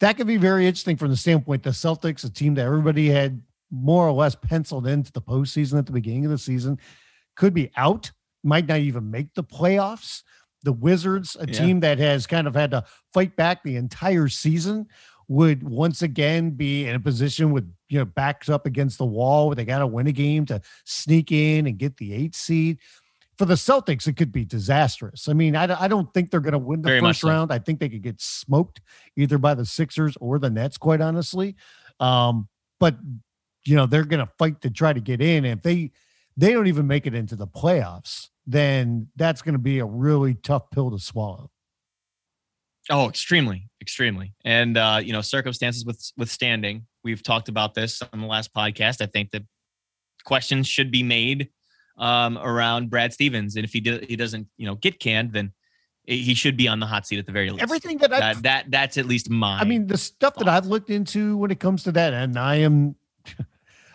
That 0.00 0.16
could 0.16 0.26
be 0.26 0.36
very 0.36 0.66
interesting 0.66 0.96
from 0.96 1.10
the 1.10 1.16
standpoint 1.16 1.62
the 1.62 1.70
Celtics, 1.70 2.24
a 2.24 2.30
team 2.30 2.54
that 2.54 2.66
everybody 2.66 3.08
had 3.10 3.42
more 3.70 4.06
or 4.08 4.12
less 4.12 4.34
penciled 4.34 4.88
into 4.88 5.12
the 5.12 5.22
postseason 5.22 5.78
at 5.78 5.86
the 5.86 5.92
beginning 5.92 6.24
of 6.24 6.32
the 6.32 6.38
season, 6.38 6.78
could 7.36 7.54
be 7.54 7.70
out, 7.76 8.10
might 8.42 8.66
not 8.66 8.80
even 8.80 9.10
make 9.10 9.32
the 9.34 9.44
playoffs 9.44 10.22
the 10.62 10.72
Wizards, 10.72 11.36
a 11.40 11.46
yeah. 11.46 11.52
team 11.52 11.80
that 11.80 11.98
has 11.98 12.26
kind 12.26 12.46
of 12.46 12.54
had 12.54 12.70
to 12.70 12.84
fight 13.12 13.36
back 13.36 13.62
the 13.62 13.76
entire 13.76 14.28
season, 14.28 14.86
would 15.28 15.62
once 15.62 16.02
again 16.02 16.50
be 16.50 16.86
in 16.86 16.94
a 16.94 17.00
position 17.00 17.52
with 17.52 17.72
you 17.88 17.98
know 17.98 18.04
backs 18.04 18.48
up 18.48 18.66
against 18.66 18.98
the 18.98 19.06
wall 19.06 19.46
where 19.46 19.56
they 19.56 19.64
got 19.64 19.78
to 19.78 19.86
win 19.86 20.06
a 20.06 20.12
game 20.12 20.44
to 20.46 20.60
sneak 20.84 21.32
in 21.32 21.66
and 21.66 21.78
get 21.78 21.96
the 21.96 22.12
eight 22.14 22.34
seed. 22.34 22.78
For 23.38 23.46
the 23.46 23.54
Celtics, 23.54 24.06
it 24.06 24.16
could 24.16 24.30
be 24.30 24.44
disastrous. 24.44 25.26
I 25.26 25.32
mean, 25.32 25.56
I, 25.56 25.84
I 25.84 25.88
don't 25.88 26.12
think 26.12 26.30
they're 26.30 26.40
going 26.40 26.52
to 26.52 26.58
win 26.58 26.82
the 26.82 26.88
Very 26.88 27.00
first 27.00 27.24
round. 27.24 27.50
So. 27.50 27.54
I 27.54 27.58
think 27.58 27.80
they 27.80 27.88
could 27.88 28.02
get 28.02 28.20
smoked 28.20 28.82
either 29.16 29.38
by 29.38 29.54
the 29.54 29.64
Sixers 29.64 30.16
or 30.20 30.38
the 30.38 30.50
Nets, 30.50 30.76
quite 30.76 31.00
honestly. 31.00 31.56
Um, 31.98 32.48
but 32.78 32.96
you 33.64 33.76
know 33.76 33.86
they're 33.86 34.04
going 34.04 34.24
to 34.24 34.32
fight 34.38 34.60
to 34.62 34.70
try 34.70 34.92
to 34.92 35.00
get 35.00 35.20
in. 35.20 35.44
And 35.44 35.58
if 35.58 35.62
they 35.62 35.92
they 36.36 36.52
don't 36.52 36.66
even 36.66 36.86
make 36.86 37.06
it 37.06 37.14
into 37.14 37.36
the 37.36 37.46
playoffs, 37.46 38.28
then 38.46 39.08
that's 39.16 39.42
going 39.42 39.54
to 39.54 39.58
be 39.58 39.78
a 39.78 39.84
really 39.84 40.34
tough 40.34 40.70
pill 40.70 40.90
to 40.90 40.98
swallow. 40.98 41.50
Oh, 42.90 43.08
extremely, 43.08 43.68
extremely. 43.80 44.34
And 44.44 44.76
uh, 44.76 45.00
you 45.02 45.12
know, 45.12 45.20
circumstances 45.20 45.84
with 45.84 46.12
withstanding, 46.16 46.86
we've 47.04 47.22
talked 47.22 47.48
about 47.48 47.74
this 47.74 48.02
on 48.12 48.20
the 48.20 48.26
last 48.26 48.52
podcast. 48.52 49.00
I 49.00 49.06
think 49.06 49.30
that 49.30 49.42
questions 50.24 50.66
should 50.66 50.90
be 50.90 51.02
made 51.02 51.50
um, 51.96 52.38
around 52.38 52.90
Brad 52.90 53.12
Stevens, 53.12 53.54
and 53.54 53.64
if 53.64 53.72
he 53.72 53.80
do, 53.80 54.00
he 54.08 54.16
doesn't, 54.16 54.48
you 54.56 54.66
know, 54.66 54.74
get 54.74 54.98
canned, 54.98 55.32
then 55.32 55.52
he 56.04 56.34
should 56.34 56.56
be 56.56 56.66
on 56.66 56.80
the 56.80 56.86
hot 56.86 57.06
seat 57.06 57.20
at 57.20 57.26
the 57.26 57.32
very 57.32 57.50
least. 57.50 57.62
Everything 57.62 57.98
that 57.98 58.10
that, 58.10 58.42
that 58.42 58.70
that's 58.70 58.98
at 58.98 59.06
least 59.06 59.30
my. 59.30 59.60
I 59.60 59.64
mean, 59.64 59.86
the 59.86 59.96
stuff 59.96 60.34
thought. 60.34 60.46
that 60.46 60.54
I've 60.54 60.66
looked 60.66 60.90
into 60.90 61.36
when 61.36 61.52
it 61.52 61.60
comes 61.60 61.84
to 61.84 61.92
that, 61.92 62.12
and 62.12 62.36
I 62.36 62.56
am 62.56 62.96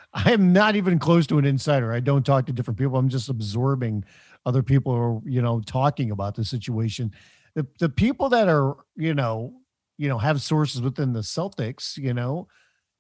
I 0.14 0.32
am 0.32 0.54
not 0.54 0.76
even 0.76 1.00
close 1.00 1.28
to 1.28 1.38
an 1.38 1.46
insider. 1.46 1.92
I 1.94 2.00
don't 2.00 2.26
talk 2.26 2.46
to 2.48 2.54
different 2.54 2.80
people. 2.80 2.98
I'm 2.98 3.10
just 3.10 3.30
absorbing 3.30 4.04
other 4.46 4.64
people 4.64 4.96
who 4.96 5.02
are, 5.02 5.22
you 5.26 5.42
know, 5.42 5.60
talking 5.62 6.12
about 6.12 6.36
the 6.36 6.46
situation. 6.46 7.12
The 7.56 7.68
the 7.80 7.90
people 7.90 8.30
that 8.30 8.48
are, 8.48 8.78
you 8.96 9.14
know, 9.14 9.54
you 9.98 10.08
know, 10.08 10.18
have 10.18 10.42
sources 10.42 10.82
within 10.82 11.14
the 11.14 11.22
Celtics, 11.22 11.98
you 11.98 12.14
know, 12.14 12.48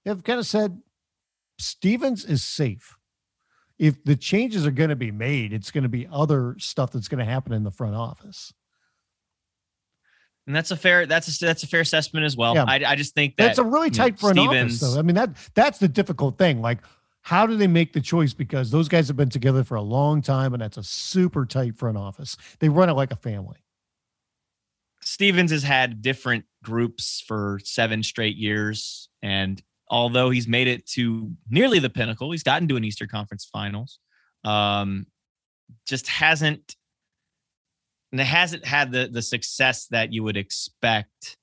have 0.05 0.23
kind 0.23 0.39
of 0.39 0.45
said 0.45 0.81
Stevens 1.59 2.25
is 2.25 2.43
safe. 2.43 2.97
If 3.79 4.03
the 4.03 4.15
changes 4.15 4.65
are 4.65 4.71
going 4.71 4.89
to 4.89 4.95
be 4.95 5.11
made, 5.11 5.53
it's 5.53 5.69
going 5.69 5.83
to 5.83 5.89
be 5.89 6.07
other 6.11 6.55
stuff 6.57 6.91
that's 6.91 7.07
going 7.07 7.23
to 7.23 7.31
happen 7.31 7.53
in 7.53 7.63
the 7.63 7.71
front 7.71 7.95
office. 7.95 8.51
And 10.47 10.55
that's 10.55 10.71
a 10.71 10.77
fair 10.77 11.05
that's 11.05 11.27
a 11.41 11.45
that's 11.45 11.63
a 11.63 11.67
fair 11.67 11.81
assessment 11.81 12.25
as 12.25 12.37
well. 12.37 12.55
Yeah. 12.55 12.63
I, 12.65 12.81
I 12.85 12.95
just 12.95 13.13
think 13.13 13.35
that 13.35 13.47
that's 13.47 13.59
a 13.59 13.63
really 13.63 13.89
tight 13.89 14.17
front 14.17 14.37
Stevens, 14.37 14.81
office. 14.81 14.93
Though. 14.93 14.99
I 14.99 15.03
mean 15.03 15.15
that 15.15 15.31
that's 15.53 15.77
the 15.77 15.89
difficult 15.89 16.37
thing. 16.37 16.61
Like 16.61 16.79
how 17.27 17.45
do 17.45 17.57
they 17.57 17.67
make 17.67 17.91
the 17.91 17.99
choice? 17.99 18.33
Because 18.33 18.71
those 18.71 18.87
guys 18.87 19.09
have 19.09 19.17
been 19.17 19.29
together 19.29 19.65
for 19.65 19.75
a 19.75 19.81
long 19.81 20.21
time, 20.21 20.53
and 20.53 20.61
that's 20.61 20.77
a 20.77 20.83
super 20.83 21.45
tight 21.45 21.75
front 21.75 21.97
office. 21.97 22.37
They 22.59 22.69
run 22.69 22.87
it 22.87 22.93
like 22.93 23.11
a 23.11 23.17
family. 23.17 23.57
Stevens 25.01 25.51
has 25.51 25.61
had 25.61 26.01
different 26.01 26.45
groups 26.63 27.21
for 27.27 27.59
seven 27.65 28.01
straight 28.01 28.37
years. 28.37 29.09
And 29.21 29.61
although 29.89 30.29
he's 30.29 30.47
made 30.47 30.69
it 30.69 30.85
to 30.91 31.29
nearly 31.49 31.79
the 31.79 31.89
pinnacle, 31.89 32.31
he's 32.31 32.43
gotten 32.43 32.69
to 32.69 32.77
an 32.77 32.85
Eastern 32.85 33.09
Conference 33.09 33.43
finals. 33.43 33.99
Um, 34.45 35.07
just 35.85 36.07
hasn't 36.07 36.77
and 38.13 38.21
it 38.21 38.27
hasn't 38.27 38.63
had 38.63 38.93
the 38.93 39.09
the 39.11 39.21
success 39.21 39.87
that 39.87 40.13
you 40.13 40.23
would 40.23 40.37
expect 40.37 41.35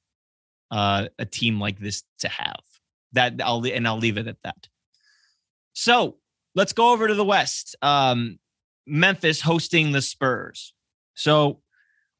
uh, 0.70 1.09
a 1.18 1.27
team 1.27 1.61
like 1.61 1.79
this 1.79 2.05
to 2.20 2.29
have. 2.29 2.62
That 3.12 3.35
I'll 3.44 3.62
and 3.66 3.87
I'll 3.87 3.99
leave 3.99 4.16
it 4.16 4.29
at 4.29 4.38
that. 4.44 4.68
So 5.75 6.17
let's 6.55 6.73
go 6.73 6.93
over 6.93 7.07
to 7.07 7.15
the 7.15 7.25
West. 7.25 7.77
Um, 7.83 8.39
Memphis 8.87 9.41
hosting 9.41 9.93
the 9.93 10.03
Spurs. 10.03 10.73
So 11.15 11.61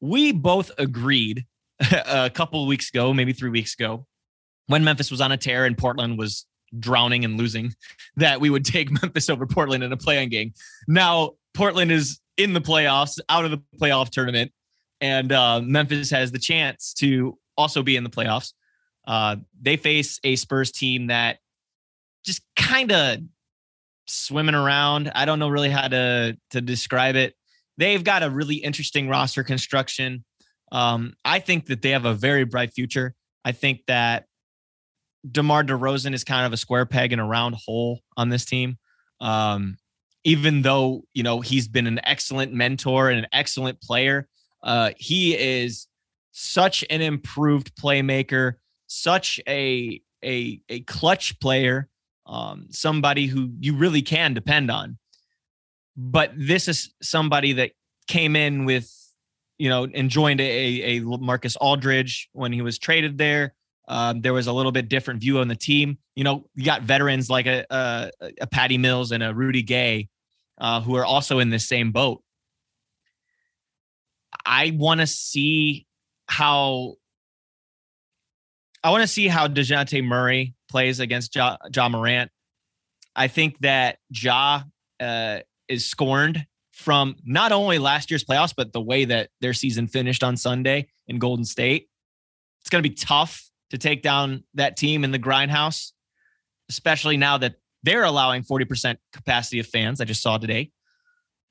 we 0.01 0.33
both 0.33 0.71
agreed 0.79 1.47
a 2.07 2.31
couple 2.31 2.67
weeks 2.67 2.91
ago, 2.91 3.13
maybe 3.15 3.33
three 3.33 3.51
weeks 3.51 3.75
ago, 3.75 4.07
when 4.67 4.85
Memphis 4.85 5.11
was 5.11 5.21
on 5.21 5.33
a 5.33 5.37
tear 5.37 5.65
and 5.65 5.77
Portland 5.77 6.19
was 6.19 6.47
drowning 6.79 7.25
and 7.25 7.37
losing, 7.37 7.75
that 8.17 8.41
we 8.41 8.51
would 8.51 8.65
take 8.65 8.91
Memphis 9.03 9.31
over 9.31 9.47
Portland 9.47 9.83
in 9.83 9.93
a 9.93 9.97
play-in 9.97 10.29
game. 10.29 10.53
Now 10.87 11.33
Portland 11.55 11.91
is 11.91 12.21
in 12.37 12.53
the 12.53 12.61
playoffs, 12.61 13.19
out 13.29 13.45
of 13.45 13.51
the 13.51 13.63
playoff 13.81 14.11
tournament, 14.11 14.53
and 15.01 15.31
uh, 15.33 15.61
Memphis 15.61 16.11
has 16.11 16.33
the 16.33 16.39
chance 16.39 16.95
to 16.95 17.39
also 17.57 17.83
be 17.83 17.97
in 17.97 18.05
the 18.05 18.11
playoffs. 18.11 18.53
Uh, 19.07 19.37
they 19.61 19.77
face 19.77 20.19
a 20.25 20.35
Spurs 20.35 20.73
team 20.73 21.09
that 21.09 21.39
just 22.25 22.43
kind 22.57 22.91
of 22.91 23.19
swimming 24.07 24.55
around. 24.55 25.11
I 25.15 25.25
don't 25.25 25.39
know 25.39 25.49
really 25.49 25.71
how 25.71 25.89
to 25.89 26.37
to 26.51 26.61
describe 26.61 27.17
it. 27.17 27.35
They've 27.77 28.03
got 28.03 28.23
a 28.23 28.31
really 28.31 28.57
interesting 28.57 29.09
roster 29.09 29.43
construction. 29.43 30.25
Um, 30.71 31.15
I 31.25 31.41
think 31.41 31.67
that 31.67 31.83
they 31.83 31.91
have 31.91 32.05
a 32.05 32.15
very 32.15 32.45
bright 32.45 32.73
future. 32.73 33.15
I 33.45 33.53
think 33.53 33.83
that 33.87 34.27
DeMar 35.31 35.65
DeRozan 35.65 36.15
is 36.15 36.25
kind 36.25 36.47
of 36.47 36.53
a 36.53 36.57
square 36.57 36.87
peg 36.87 37.13
in 37.13 37.19
a 37.19 37.27
round 37.27 37.57
hole 37.57 38.01
on 38.17 38.29
this 38.29 38.45
team. 38.45 38.79
Um, 39.21 39.77
even 40.25 40.63
though 40.63 41.05
you 41.13 41.23
know 41.23 41.41
he's 41.41 41.69
been 41.69 41.87
an 41.87 42.01
excellent 42.05 42.53
mentor 42.53 43.11
and 43.11 43.19
an 43.19 43.27
excellent 43.33 43.81
player, 43.81 44.29
uh, 44.63 44.91
he 44.97 45.37
is 45.37 45.87
such 46.33 46.85
an 46.91 47.01
improved 47.01 47.75
playmaker, 47.77 48.55
such 48.87 49.41
a 49.49 50.01
a 50.25 50.61
a 50.69 50.81
clutch 50.81 51.39
player, 51.41 51.89
um, 52.27 52.67
somebody 52.71 53.27
who 53.27 53.51
you 53.61 53.77
really 53.77 54.03
can 54.03 54.35
depend 54.35 54.71
on. 54.71 54.99
But 55.97 56.33
this 56.37 56.69
is 56.69 56.93
somebody 57.03 57.53
that 57.55 57.73
came 58.09 58.37
in 58.37 58.65
with, 58.65 58.91
you 59.59 59.69
know, 59.69 59.87
and 59.93 60.11
joined 60.11 60.41
a, 60.41 60.97
a 60.97 61.01
Marcus 61.01 61.57
Aldridge 61.57 62.29
when 62.33 62.53
he 62.53 62.63
was 62.63 62.79
traded 62.79 63.19
there. 63.19 63.55
Um, 63.87 64.23
there 64.23 64.33
was 64.33 64.47
a 64.47 64.53
little 64.53 64.73
bit 64.73 64.89
different 64.89 65.21
view 65.21 65.39
on 65.39 65.49
the 65.49 65.55
team. 65.55 65.99
You 66.17 66.25
know, 66.25 66.47
you 66.55 66.65
got 66.65 66.83
veterans 66.83 67.29
like 67.29 67.47
a, 67.47 67.65
a, 67.71 68.11
a 68.41 68.47
Patty 68.47 68.79
Mills 68.79 69.13
and 69.13 69.23
a 69.23 69.35
Rudy 69.35 69.63
Gay 69.63 70.09
uh, 70.59 70.81
who 70.81 70.97
are 70.97 71.05
also 71.05 71.39
in 71.39 71.51
the 71.51 71.59
same 71.59 71.93
boat. 71.93 72.23
I 74.47 74.73
want 74.75 75.01
to 75.01 75.07
see 75.07 75.87
how 76.27 76.95
I 78.83 78.91
want 78.91 79.03
to 79.03 79.09
see 79.09 79.29
how 79.29 79.49
Dejounte 79.49 80.05
Murray 80.05 80.54
plays 80.75 80.99
against 80.99 81.37
Ja, 81.37 81.57
ja 81.73 81.89
Morant. 81.89 82.33
I 83.15 83.29
think 83.29 83.61
that 83.61 83.99
Ja 84.11 84.63
uh, 84.99 85.39
is 85.69 85.87
scorned 85.87 86.45
from 86.73 87.15
not 87.25 87.53
only 87.53 87.79
last 87.79 88.11
year's 88.11 88.25
playoffs, 88.25 88.53
but 88.57 88.73
the 88.73 88.81
way 88.81 89.05
that 89.05 89.31
their 89.41 89.53
season 89.53 89.87
finished 89.87 90.25
on 90.25 90.37
Sunday 90.37 90.89
in 91.07 91.21
Golden 91.21 91.45
State. 91.45 91.89
It's 92.61 92.71
going 92.71 92.83
to 92.83 92.89
be 92.89 92.97
tough 92.97 93.49
to 93.71 93.79
take 93.79 94.03
down 94.03 94.43
that 94.55 94.77
team 94.77 95.05
in 95.05 95.13
the 95.13 95.19
grindhouse, 95.19 95.93
especially 96.69 97.17
now 97.17 97.39
that 97.39 97.55
they're 97.85 98.03
allowing 98.03 98.43
40% 98.43 98.97
capacity 99.13 99.61
of 99.61 99.69
fans. 99.69 100.01
I 100.01 100.07
just 100.07 100.23
saw 100.23 100.39
today. 100.39 100.73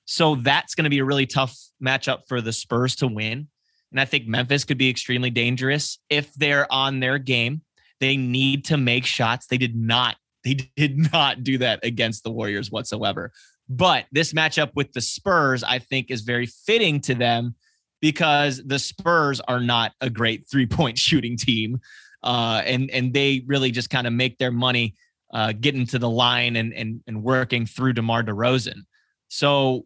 So 0.04 0.36
that's 0.36 0.76
going 0.76 0.84
to 0.84 0.90
be 0.90 1.00
a 1.00 1.06
really 1.06 1.28
tough 1.28 1.58
matchup 1.82 2.24
for 2.28 2.42
the 2.42 2.52
Spurs 2.52 2.98
to 2.98 3.08
win. 3.08 3.48
And 3.90 4.02
I 4.02 4.06
think 4.06 4.28
Memphis 4.28 4.66
could 4.66 4.78
be 4.78 4.90
extremely 4.90 5.30
dangerous 5.30 5.98
if 6.10 6.34
they're 6.34 6.70
on 6.74 7.00
their 7.00 7.20
game. 7.20 7.62
They 8.00 8.18
need 8.18 8.66
to 8.66 8.78
make 8.78 9.06
shots. 9.06 9.48
They 9.48 9.58
did 9.58 9.76
not. 9.76 10.16
They 10.44 10.56
did 10.76 11.14
not 11.14 11.46
do 11.46 11.58
that 11.60 11.80
against 11.84 12.26
the 12.26 12.30
Warriors 12.30 12.70
whatsoever. 12.70 13.32
But 13.70 14.08
this 14.12 14.34
matchup 14.34 14.72
with 14.76 14.92
the 14.92 15.00
Spurs, 15.00 15.64
I 15.64 15.80
think, 15.80 16.12
is 16.12 16.20
very 16.20 16.48
fitting 16.48 17.00
to 17.00 17.16
them 17.16 17.56
because 18.02 18.62
the 18.66 18.78
Spurs 18.78 19.40
are 19.40 19.62
not 19.62 19.94
a 20.02 20.10
great 20.10 20.46
three 20.52 20.66
point 20.66 20.98
shooting 21.08 21.38
team. 21.38 21.80
Uh, 22.22 22.62
and 22.66 22.92
and 22.92 23.14
they 23.14 23.44
really 23.48 23.72
just 23.72 23.90
kind 23.90 24.06
of 24.06 24.12
make 24.12 24.38
their 24.38 24.52
money 24.52 24.96
uh, 25.34 25.52
getting 25.60 25.86
to 25.88 26.00
the 26.00 26.10
line 26.10 26.56
and, 26.56 26.74
and, 26.74 27.02
and 27.08 27.24
working 27.24 27.66
through 27.66 27.94
DeMar 27.94 28.24
DeRozan. 28.24 28.84
So 29.30 29.86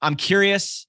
I'm 0.00 0.14
curious 0.14 0.86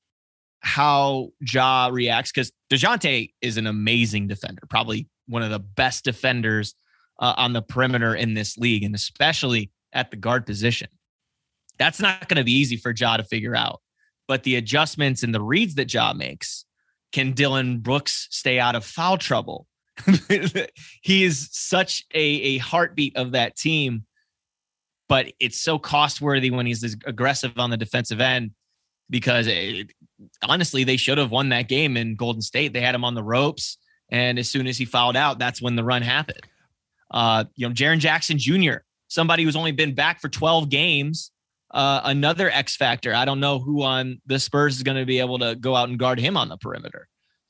how 0.60 1.30
Ja 1.42 1.90
reacts 1.92 2.32
because 2.32 2.52
Dejounte 2.70 3.34
is 3.42 3.58
an 3.58 3.66
amazing 3.66 4.28
defender, 4.28 4.62
probably 4.70 5.08
one 5.32 5.44
of 5.44 5.50
the 5.50 5.60
best 5.60 6.04
defenders 6.04 6.76
uh, 7.20 7.34
on 7.38 7.54
the 7.54 7.62
perimeter 7.62 8.14
in 8.14 8.34
this 8.34 8.58
league, 8.58 8.84
and 8.84 8.94
especially 8.94 9.72
at 9.94 10.12
the 10.12 10.18
guard 10.18 10.46
position. 10.46 10.90
That's 11.80 12.00
not 12.00 12.28
going 12.28 12.38
to 12.38 12.44
be 12.44 12.52
easy 12.52 12.78
for 12.78 12.94
Ja 12.96 13.18
to 13.18 13.24
figure 13.24 13.56
out. 13.56 13.82
But 14.28 14.44
the 14.44 14.56
adjustments 14.56 15.24
and 15.24 15.34
the 15.34 15.42
reads 15.42 15.76
that 15.76 15.92
Ja 15.94 16.14
makes, 16.14 16.66
can 17.12 17.32
Dillon 17.32 17.80
Brooks 17.80 18.28
stay 18.32 18.60
out 18.60 18.76
of 18.76 18.86
foul 18.86 19.18
trouble? 19.18 19.68
he 21.02 21.24
is 21.24 21.50
such 21.52 22.04
a, 22.14 22.20
a 22.20 22.58
heartbeat 22.60 23.16
of 23.18 23.32
that 23.32 23.56
team, 23.56 24.06
but 25.10 25.28
it's 25.40 25.60
so 25.60 25.78
cost 25.78 26.22
worthy 26.22 26.50
when 26.50 26.66
he's 26.66 26.96
aggressive 27.06 27.54
on 27.58 27.70
the 27.70 27.78
defensive 27.78 28.22
end 28.22 28.52
because 29.10 29.48
it, 29.48 29.92
honestly, 30.44 30.84
they 30.84 30.98
should 30.98 31.18
have 31.18 31.32
won 31.32 31.50
that 31.50 31.68
game 31.68 31.98
in 31.98 32.16
Golden 32.16 32.42
State. 32.42 32.74
They 32.74 32.82
had 32.82 32.96
him 32.96 33.04
on 33.04 33.16
the 33.16 33.24
ropes. 33.24 33.78
And 34.12 34.38
as 34.38 34.50
soon 34.50 34.68
as 34.68 34.78
he 34.78 34.86
fouled 34.86 35.16
out, 35.16 35.40
that's 35.40 35.62
when 35.62 35.76
the 35.76 35.84
run 35.84 36.02
happened. 36.02 36.42
Uh, 37.10 37.46
you 37.56 37.68
know, 37.68 37.74
Jaren 37.74 38.00
Jackson 38.00 38.38
Jr., 38.38 38.84
somebody 39.08 39.44
who's 39.44 39.56
only 39.56 39.72
been 39.72 39.96
back 39.96 40.22
for 40.22 40.30
12 40.30 40.70
games, 40.70 41.32
uh, 41.72 42.02
another 42.04 42.50
X 42.50 42.76
factor. 42.76 43.14
I 43.14 43.26
don't 43.26 43.40
know 43.40 43.60
who 43.60 43.84
on 43.84 44.22
the 44.26 44.40
Spurs 44.40 44.76
is 44.76 44.84
going 44.84 44.98
to 44.98 45.06
be 45.06 45.20
able 45.20 45.40
to 45.40 45.56
go 45.56 45.76
out 45.76 45.90
and 45.90 45.98
guard 45.98 46.20
him 46.20 46.38
on 46.38 46.50
the 46.50 46.58
perimeter. 46.58 47.08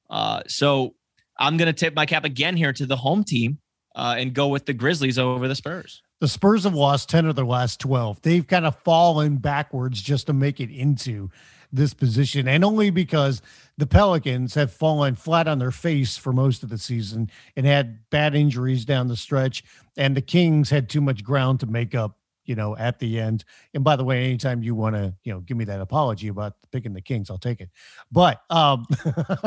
Uh, 0.09 0.41
so 0.47 0.95
I'm 1.39 1.57
going 1.57 1.67
to 1.67 1.73
tip 1.73 1.95
my 1.95 2.05
cap 2.05 2.23
again 2.23 2.55
here 2.55 2.73
to 2.73 2.85
the 2.85 2.95
home 2.95 3.23
team 3.23 3.59
uh, 3.95 4.15
and 4.17 4.33
go 4.33 4.47
with 4.47 4.65
the 4.65 4.73
Grizzlies 4.73 5.17
over 5.17 5.47
the 5.47 5.55
Spurs. 5.55 6.01
The 6.19 6.27
Spurs 6.27 6.65
have 6.65 6.75
lost 6.75 7.09
10 7.09 7.25
of 7.25 7.35
their 7.35 7.45
last 7.45 7.79
12. 7.79 8.21
They've 8.21 8.45
kind 8.45 8.65
of 8.65 8.77
fallen 8.79 9.37
backwards 9.37 10.01
just 10.01 10.27
to 10.27 10.33
make 10.33 10.59
it 10.59 10.69
into 10.69 11.31
this 11.73 11.93
position, 11.93 12.47
and 12.47 12.65
only 12.65 12.89
because 12.89 13.41
the 13.81 13.87
Pelicans 13.87 14.53
have 14.53 14.71
fallen 14.71 15.15
flat 15.15 15.47
on 15.47 15.57
their 15.57 15.71
face 15.71 16.15
for 16.15 16.31
most 16.31 16.61
of 16.61 16.69
the 16.69 16.77
season 16.77 17.31
and 17.55 17.65
had 17.65 17.97
bad 18.11 18.35
injuries 18.35 18.85
down 18.85 19.07
the 19.07 19.15
stretch, 19.15 19.63
and 19.97 20.15
the 20.15 20.21
Kings 20.21 20.69
had 20.69 20.87
too 20.87 21.01
much 21.01 21.23
ground 21.23 21.59
to 21.61 21.65
make 21.65 21.95
up 21.95 22.15
you 22.45 22.53
know, 22.53 22.77
at 22.77 22.99
the 22.99 23.19
end. 23.19 23.43
And 23.73 23.83
by 23.83 23.95
the 23.95 24.03
way, 24.03 24.25
anytime 24.25 24.61
you 24.61 24.75
want 24.75 24.95
to, 24.95 25.15
you 25.23 25.33
know, 25.33 25.39
give 25.39 25.57
me 25.57 25.65
that 25.65 25.81
apology 25.81 26.27
about 26.27 26.53
picking 26.71 26.93
the 26.93 27.01
Kings, 27.01 27.31
I'll 27.31 27.39
take 27.39 27.59
it. 27.59 27.69
But 28.11 28.41
um 28.51 28.85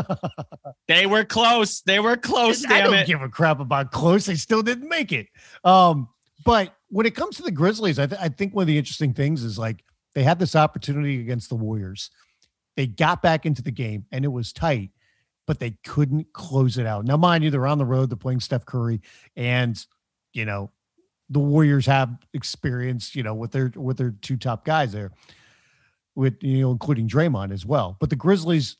they 0.88 1.06
were 1.06 1.24
close. 1.24 1.82
They 1.82 2.00
were 2.00 2.16
close. 2.16 2.64
I 2.66 2.80
don't 2.80 2.94
it. 2.94 3.06
give 3.06 3.22
a 3.22 3.28
crap 3.28 3.60
about 3.60 3.92
close. 3.92 4.26
They 4.26 4.36
still 4.36 4.62
didn't 4.62 4.88
make 4.88 5.12
it. 5.12 5.28
Um, 5.62 6.08
but 6.44 6.74
when 6.88 7.06
it 7.06 7.14
comes 7.14 7.36
to 7.36 7.42
the 7.42 7.52
Grizzlies, 7.52 8.00
I, 8.00 8.06
th- 8.06 8.20
I 8.20 8.28
think 8.28 8.54
one 8.54 8.62
of 8.62 8.68
the 8.68 8.78
interesting 8.78 9.12
things 9.12 9.44
is 9.44 9.58
like 9.58 9.84
they 10.14 10.24
had 10.24 10.40
this 10.40 10.56
opportunity 10.56 11.20
against 11.20 11.50
the 11.50 11.56
Warriors. 11.56 12.10
They 12.76 12.86
got 12.86 13.22
back 13.22 13.46
into 13.46 13.62
the 13.62 13.70
game 13.70 14.06
and 14.10 14.24
it 14.24 14.28
was 14.28 14.52
tight, 14.52 14.90
but 15.46 15.58
they 15.58 15.76
couldn't 15.84 16.32
close 16.32 16.78
it 16.78 16.86
out. 16.86 17.04
Now, 17.04 17.16
mind 17.16 17.44
you, 17.44 17.50
they're 17.50 17.66
on 17.66 17.78
the 17.78 17.84
road, 17.84 18.10
they're 18.10 18.16
playing 18.16 18.40
Steph 18.40 18.66
Curry, 18.66 19.00
and 19.36 19.84
you 20.32 20.44
know, 20.44 20.70
the 21.30 21.38
Warriors 21.38 21.86
have 21.86 22.18
experience, 22.34 23.14
you 23.14 23.22
know, 23.22 23.34
with 23.34 23.52
their 23.52 23.72
with 23.76 23.96
their 23.96 24.10
two 24.10 24.36
top 24.36 24.64
guys 24.64 24.92
there, 24.92 25.12
with 26.14 26.42
you 26.42 26.60
know, 26.60 26.72
including 26.72 27.08
Draymond 27.08 27.52
as 27.52 27.64
well. 27.64 27.96
But 28.00 28.10
the 28.10 28.16
Grizzlies 28.16 28.76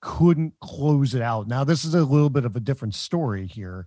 couldn't 0.00 0.52
close 0.60 1.14
it 1.14 1.22
out. 1.22 1.48
Now, 1.48 1.64
this 1.64 1.84
is 1.84 1.94
a 1.94 2.04
little 2.04 2.30
bit 2.30 2.44
of 2.44 2.56
a 2.56 2.60
different 2.60 2.94
story 2.94 3.46
here. 3.46 3.86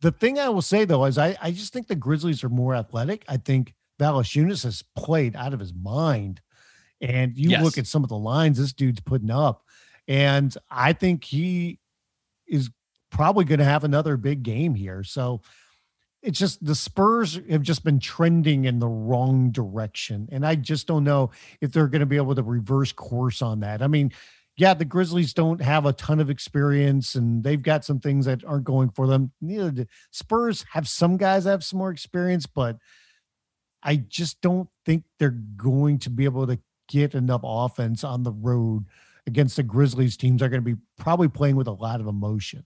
The 0.00 0.12
thing 0.12 0.38
I 0.38 0.48
will 0.48 0.62
say 0.62 0.84
though 0.84 1.04
is 1.04 1.18
I, 1.18 1.36
I 1.42 1.50
just 1.50 1.72
think 1.72 1.86
the 1.86 1.96
Grizzlies 1.96 2.44
are 2.44 2.48
more 2.48 2.74
athletic. 2.74 3.24
I 3.28 3.36
think 3.36 3.74
Valanciunas 4.00 4.64
has 4.64 4.82
played 4.96 5.34
out 5.36 5.52
of 5.52 5.60
his 5.60 5.74
mind. 5.74 6.40
And 7.00 7.36
you 7.36 7.50
yes. 7.50 7.62
look 7.62 7.78
at 7.78 7.86
some 7.86 8.02
of 8.02 8.08
the 8.08 8.18
lines 8.18 8.58
this 8.58 8.72
dude's 8.72 9.00
putting 9.00 9.30
up, 9.30 9.64
and 10.08 10.54
I 10.70 10.92
think 10.92 11.24
he 11.24 11.78
is 12.46 12.70
probably 13.10 13.44
going 13.44 13.60
to 13.60 13.64
have 13.64 13.84
another 13.84 14.16
big 14.16 14.42
game 14.42 14.74
here. 14.74 15.02
So 15.04 15.42
it's 16.22 16.38
just 16.38 16.64
the 16.64 16.74
Spurs 16.74 17.40
have 17.48 17.62
just 17.62 17.84
been 17.84 18.00
trending 18.00 18.64
in 18.64 18.80
the 18.80 18.88
wrong 18.88 19.50
direction. 19.50 20.28
And 20.32 20.44
I 20.44 20.56
just 20.56 20.86
don't 20.86 21.04
know 21.04 21.30
if 21.60 21.72
they're 21.72 21.86
going 21.86 22.00
to 22.00 22.06
be 22.06 22.16
able 22.16 22.34
to 22.34 22.42
reverse 22.42 22.92
course 22.92 23.40
on 23.40 23.60
that. 23.60 23.82
I 23.82 23.86
mean, 23.86 24.12
yeah, 24.56 24.74
the 24.74 24.84
Grizzlies 24.84 25.32
don't 25.32 25.60
have 25.60 25.86
a 25.86 25.92
ton 25.92 26.18
of 26.18 26.30
experience 26.30 27.14
and 27.14 27.44
they've 27.44 27.62
got 27.62 27.84
some 27.84 28.00
things 28.00 28.26
that 28.26 28.44
aren't 28.44 28.64
going 28.64 28.90
for 28.90 29.06
them. 29.06 29.30
Neither 29.40 29.70
do 29.70 29.86
Spurs 30.10 30.64
have 30.72 30.88
some 30.88 31.16
guys 31.16 31.44
that 31.44 31.50
have 31.50 31.64
some 31.64 31.78
more 31.78 31.90
experience, 31.90 32.46
but 32.46 32.76
I 33.84 33.96
just 33.96 34.40
don't 34.40 34.68
think 34.84 35.04
they're 35.20 35.30
going 35.30 36.00
to 36.00 36.10
be 36.10 36.24
able 36.24 36.48
to 36.48 36.58
get 36.88 37.14
enough 37.14 37.42
offense 37.44 38.02
on 38.02 38.22
the 38.22 38.32
road 38.32 38.86
against 39.26 39.56
the 39.56 39.62
Grizzlies 39.62 40.16
teams 40.16 40.42
are 40.42 40.48
going 40.48 40.62
to 40.64 40.74
be 40.74 40.80
probably 40.98 41.28
playing 41.28 41.56
with 41.56 41.68
a 41.68 41.72
lot 41.72 42.00
of 42.00 42.06
emotion. 42.06 42.64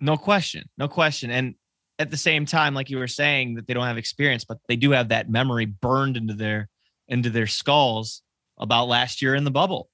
No 0.00 0.16
question. 0.16 0.68
No 0.76 0.88
question. 0.88 1.30
And 1.30 1.54
at 1.98 2.10
the 2.10 2.16
same 2.16 2.44
time, 2.44 2.74
like 2.74 2.90
you 2.90 2.98
were 2.98 3.08
saying, 3.08 3.54
that 3.54 3.66
they 3.66 3.74
don't 3.74 3.86
have 3.86 3.98
experience, 3.98 4.44
but 4.44 4.58
they 4.68 4.76
do 4.76 4.90
have 4.92 5.08
that 5.08 5.30
memory 5.30 5.64
burned 5.64 6.16
into 6.16 6.34
their 6.34 6.68
into 7.08 7.30
their 7.30 7.46
skulls 7.46 8.22
about 8.58 8.88
last 8.88 9.22
year 9.22 9.34
in 9.34 9.44
the 9.44 9.50
bubble 9.50 9.88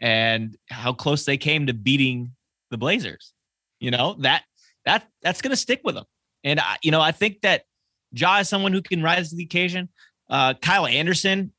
and 0.00 0.56
how 0.68 0.92
close 0.92 1.24
they 1.24 1.36
came 1.36 1.66
to 1.66 1.74
beating 1.74 2.32
the 2.70 2.76
Blazers. 2.76 3.32
You 3.80 3.90
know, 3.90 4.16
that 4.20 4.42
that 4.84 5.08
that's 5.22 5.40
gonna 5.40 5.56
stick 5.56 5.80
with 5.84 5.94
them. 5.94 6.04
And 6.44 6.60
I, 6.60 6.76
you 6.82 6.90
know, 6.90 7.00
I 7.00 7.12
think 7.12 7.40
that 7.42 7.64
Ja 8.12 8.38
is 8.38 8.48
someone 8.48 8.72
who 8.72 8.82
can 8.82 9.02
rise 9.02 9.30
to 9.30 9.36
the 9.36 9.44
occasion. 9.44 9.88
Uh, 10.28 10.54
Kyle 10.54 10.86
Anderson, 10.86 11.52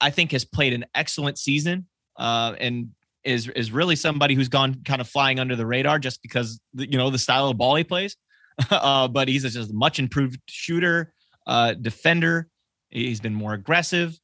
I 0.00 0.10
think, 0.10 0.32
has 0.32 0.44
played 0.44 0.72
an 0.72 0.84
excellent 0.94 1.38
season 1.38 1.86
uh, 2.16 2.54
and 2.58 2.90
is 3.24 3.48
is 3.48 3.72
really 3.72 3.96
somebody 3.96 4.34
who's 4.34 4.48
gone 4.48 4.82
kind 4.84 5.00
of 5.00 5.08
flying 5.08 5.40
under 5.40 5.56
the 5.56 5.66
radar 5.66 5.98
just 5.98 6.22
because 6.22 6.60
you 6.74 6.96
know 6.96 7.10
the 7.10 7.18
style 7.18 7.48
of 7.48 7.58
ball 7.58 7.74
he 7.74 7.84
plays. 7.84 8.16
uh, 8.70 9.06
but 9.08 9.28
he's 9.28 9.42
just 9.42 9.70
a 9.70 9.74
much 9.74 9.98
improved 9.98 10.40
shooter, 10.48 11.12
uh, 11.46 11.74
defender. 11.74 12.48
He's 12.88 13.20
been 13.20 13.34
more 13.34 13.52
aggressive. 13.52 14.18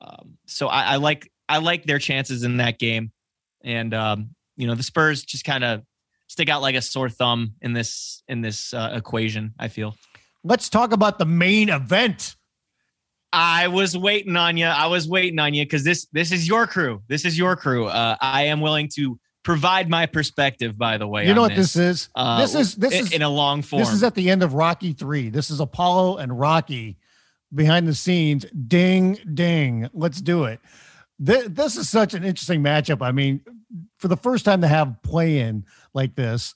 Um, 0.00 0.36
so 0.46 0.68
I, 0.68 0.82
I, 0.82 0.96
like 0.96 1.30
I 1.48 1.58
like 1.58 1.84
their 1.84 1.98
chances 1.98 2.42
in 2.42 2.58
that 2.58 2.78
game, 2.78 3.12
and 3.62 3.94
um, 3.94 4.30
you 4.56 4.66
know 4.66 4.74
the 4.74 4.82
Spurs 4.82 5.24
just 5.24 5.44
kind 5.44 5.64
of 5.64 5.82
stick 6.26 6.48
out 6.48 6.62
like 6.62 6.74
a 6.74 6.82
sore 6.82 7.08
thumb 7.08 7.54
in 7.62 7.72
this 7.72 8.22
in 8.28 8.40
this 8.40 8.74
uh, 8.74 8.92
equation. 8.94 9.54
I 9.58 9.68
feel. 9.68 9.94
Let's 10.42 10.68
talk 10.68 10.92
about 10.92 11.18
the 11.18 11.26
main 11.26 11.68
event. 11.68 12.36
I 13.32 13.68
was 13.68 13.96
waiting 13.96 14.36
on 14.36 14.56
you. 14.56 14.66
I 14.66 14.86
was 14.86 15.08
waiting 15.08 15.38
on 15.38 15.54
you 15.54 15.64
because 15.64 15.84
this 15.84 16.06
this 16.12 16.32
is 16.32 16.48
your 16.48 16.66
crew. 16.66 17.02
This 17.08 17.24
is 17.24 17.38
your 17.38 17.56
crew. 17.56 17.86
Uh, 17.86 18.16
I 18.20 18.44
am 18.44 18.60
willing 18.60 18.88
to 18.96 19.18
provide 19.44 19.88
my 19.88 20.06
perspective. 20.06 20.76
By 20.76 20.98
the 20.98 21.06
way, 21.06 21.26
you 21.26 21.34
know 21.34 21.42
what 21.42 21.54
this, 21.54 21.74
this 21.74 22.02
is? 22.02 22.08
Uh, 22.14 22.40
this 22.40 22.54
is 22.54 22.74
this 22.74 22.94
is 22.94 23.12
in 23.12 23.22
a 23.22 23.28
long 23.28 23.62
form. 23.62 23.80
This 23.80 23.92
is 23.92 24.02
at 24.02 24.14
the 24.14 24.30
end 24.30 24.42
of 24.42 24.54
Rocky 24.54 24.92
Three. 24.92 25.28
This 25.28 25.50
is 25.50 25.60
Apollo 25.60 26.18
and 26.18 26.38
Rocky 26.38 26.96
behind 27.54 27.86
the 27.86 27.94
scenes. 27.94 28.46
Ding 28.66 29.18
ding. 29.34 29.88
Let's 29.92 30.20
do 30.20 30.44
it. 30.44 30.60
This, 31.18 31.48
this 31.48 31.76
is 31.76 31.88
such 31.88 32.14
an 32.14 32.24
interesting 32.24 32.62
matchup. 32.62 33.02
I 33.02 33.12
mean, 33.12 33.42
for 33.98 34.08
the 34.08 34.16
first 34.16 34.44
time 34.44 34.62
to 34.62 34.68
have 34.68 35.02
play 35.02 35.38
in 35.38 35.66
like 35.94 36.16
this, 36.16 36.54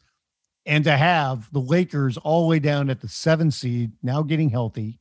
and 0.67 0.85
to 0.85 0.97
have 0.97 1.53
the 1.53 1.61
Lakers 1.61 2.17
all 2.17 2.43
the 2.43 2.49
way 2.49 2.59
down 2.59 2.91
at 2.91 3.01
the 3.01 3.09
seven 3.09 3.51
seed 3.51 3.93
now 4.03 4.23
getting 4.23 4.51
healthy 4.51 4.99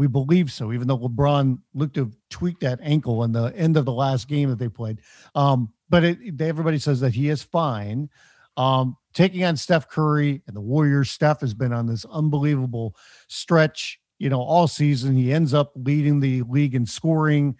we 0.00 0.06
believe 0.06 0.50
so, 0.50 0.72
even 0.72 0.88
though 0.88 0.96
LeBron 0.96 1.58
looked 1.74 1.92
to 1.92 2.04
have 2.06 2.16
tweaked 2.30 2.62
that 2.62 2.80
ankle 2.82 3.22
in 3.22 3.32
the 3.32 3.52
end 3.54 3.76
of 3.76 3.84
the 3.84 3.92
last 3.92 4.28
game 4.28 4.48
that 4.48 4.58
they 4.58 4.66
played. 4.66 4.98
Um, 5.34 5.74
but 5.90 6.04
it, 6.04 6.40
everybody 6.40 6.78
says 6.78 7.00
that 7.00 7.12
he 7.12 7.28
is 7.28 7.42
fine. 7.42 8.08
Um, 8.56 8.96
taking 9.12 9.44
on 9.44 9.58
Steph 9.58 9.90
Curry 9.90 10.40
and 10.46 10.56
the 10.56 10.60
Warriors, 10.62 11.10
Steph 11.10 11.42
has 11.42 11.52
been 11.52 11.74
on 11.74 11.86
this 11.86 12.06
unbelievable 12.06 12.96
stretch, 13.28 14.00
you 14.18 14.30
know, 14.30 14.40
all 14.40 14.66
season. 14.66 15.14
He 15.16 15.34
ends 15.34 15.52
up 15.52 15.72
leading 15.74 16.18
the 16.18 16.44
league 16.48 16.74
in 16.74 16.86
scoring, 16.86 17.56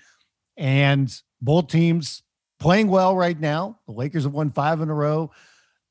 and 0.57 1.15
both 1.43 1.67
teams 1.67 2.23
playing 2.59 2.89
well 2.89 3.15
right 3.15 3.39
now. 3.39 3.81
The 3.87 3.93
Lakers 3.93 4.25
have 4.25 4.33
won 4.33 4.51
five 4.51 4.81
in 4.81 4.89
a 4.89 4.95
row. 4.95 5.31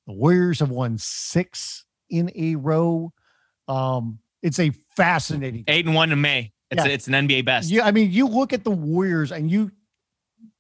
The 0.08 0.14
Warriors 0.14 0.62
have 0.62 0.72
won 0.72 0.98
six 0.98 1.86
in 2.10 2.32
a 2.34 2.56
row. 2.56 3.14
Um, 3.68 4.18
it's 4.42 4.60
a 4.60 4.72
fascinating 4.96 5.64
eight 5.68 5.86
and 5.86 5.96
one 5.96 6.12
in 6.12 6.22
May. 6.22 6.52
It's 6.72 6.84
yeah. 6.84 6.92
a, 6.92 6.94
it's 6.94 7.08
an 7.08 7.14
NBA 7.14 7.46
best. 7.46 7.70
Yeah, 7.70 7.86
I 7.86 7.92
mean, 7.92 8.12
you 8.12 8.28
look 8.28 8.54
at 8.54 8.64
the 8.64 8.72
Warriors 8.72 9.32
and 9.32 9.50
you 9.50 9.72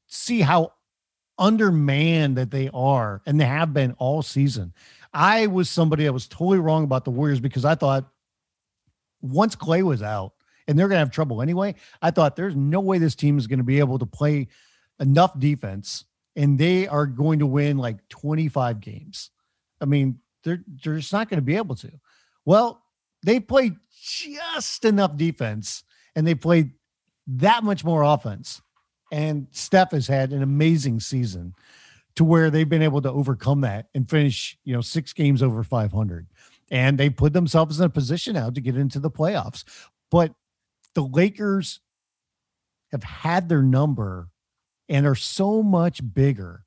see 0.08 0.42
how 0.42 0.74
undermanned 1.38 2.38
that 2.38 2.52
they 2.52 2.70
are, 2.74 3.22
and 3.26 3.39
they 3.39 3.46
have 3.46 3.74
been 3.74 3.94
all 3.98 4.22
season. 4.22 4.74
I 5.13 5.48
was 5.48 5.70
somebody 5.70 6.04
that 6.04 6.13
was 6.13 6.28
totally 6.28 6.60
wrong 6.60 6.84
about 6.84 7.06
the 7.06 7.12
Warriors 7.12 7.39
because 7.39 7.65
I 7.65 7.76
thought 7.76 8.10
once 9.22 9.56
Clay 9.56 9.84
was 9.84 10.04
out, 10.04 10.34
and 10.68 10.78
they're 10.78 10.88
going 10.88 10.98
to 10.98 11.00
have 11.00 11.12
trouble 11.12 11.42
anyway. 11.42 11.76
I 12.02 12.12
thought 12.12 12.36
there's 12.36 12.56
no 12.56 12.80
way 12.80 13.00
this 13.00 13.15
team 13.15 13.39
is 13.39 13.48
going 13.48 13.58
to 13.58 13.65
be 13.65 13.80
able 13.80 13.98
to 14.00 14.06
play 14.06 14.50
enough 15.00 15.38
defense, 15.39 16.06
and 16.36 16.60
they 16.60 16.88
are 16.88 17.08
going 17.08 17.39
to 17.39 17.48
win 17.48 17.78
like 17.78 18.08
25 18.10 18.80
games. 18.80 19.32
I 19.82 19.86
mean, 19.86 20.20
they're 20.44 20.63
they're 20.84 20.98
just 20.98 21.13
not 21.13 21.30
going 21.30 21.39
to 21.39 21.46
be 21.46 21.56
able 21.56 21.76
to. 21.78 21.92
Well, 22.46 22.84
they 23.23 23.39
played 23.39 23.75
just 24.01 24.86
enough 24.86 25.17
defense 25.17 25.84
and 26.15 26.25
they 26.25 26.36
played 26.36 26.71
that 27.27 27.63
much 27.63 27.84
more 27.84 28.03
offense. 28.03 28.62
And 29.12 29.47
Steph 29.51 29.91
has 29.91 30.08
had 30.08 30.32
an 30.32 30.43
amazing 30.43 30.99
season 30.99 31.55
to 32.15 32.23
where 32.23 32.49
they've 32.49 32.69
been 32.69 32.82
able 32.82 33.01
to 33.01 33.12
overcome 33.12 33.62
that 33.62 33.88
and 33.95 34.10
finish, 34.10 34.58
you 34.63 34.73
know, 34.73 34.82
six 34.82 35.13
games 35.13 35.41
over 35.41 35.63
500. 35.63 36.27
And 36.71 36.97
they 36.97 37.10
put 37.10 37.34
themselves 37.34 37.79
in 37.79 37.86
a 37.86 37.89
position 37.89 38.34
now 38.34 38.49
to 38.49 38.62
get 38.62 38.77
into 38.77 38.99
the 38.99 39.10
playoffs. 39.10 39.63
But 40.12 40.34
the 40.93 41.03
Lakers 41.03 41.79
have 42.91 43.03
had 43.03 43.49
their 43.49 43.62
number 43.62 44.29
and 44.88 45.05
are 45.05 45.15
so 45.15 45.63
much 45.63 46.01
bigger. 46.13 46.63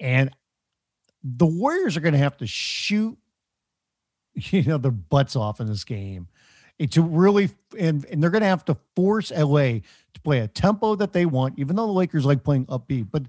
And 0.00 0.30
the 1.22 1.46
Warriors 1.46 1.96
are 1.96 2.00
going 2.00 2.12
to 2.12 2.18
have 2.18 2.36
to 2.38 2.46
shoot 2.46 3.18
you 4.50 4.62
know 4.62 4.78
their 4.78 4.90
butts 4.90 5.36
off 5.36 5.60
in 5.60 5.66
this 5.66 5.84
game. 5.84 6.28
To 6.90 7.00
really 7.00 7.48
and, 7.78 8.04
and 8.04 8.22
they're 8.22 8.30
going 8.30 8.42
to 8.42 8.48
have 8.48 8.64
to 8.66 8.76
force 8.94 9.30
LA 9.30 9.80
to 10.12 10.20
play 10.22 10.40
a 10.40 10.48
tempo 10.48 10.94
that 10.96 11.14
they 11.14 11.24
want 11.24 11.58
even 11.58 11.74
though 11.74 11.86
the 11.86 11.92
Lakers 11.92 12.26
like 12.26 12.44
playing 12.44 12.66
upbeat. 12.66 13.08
But 13.10 13.22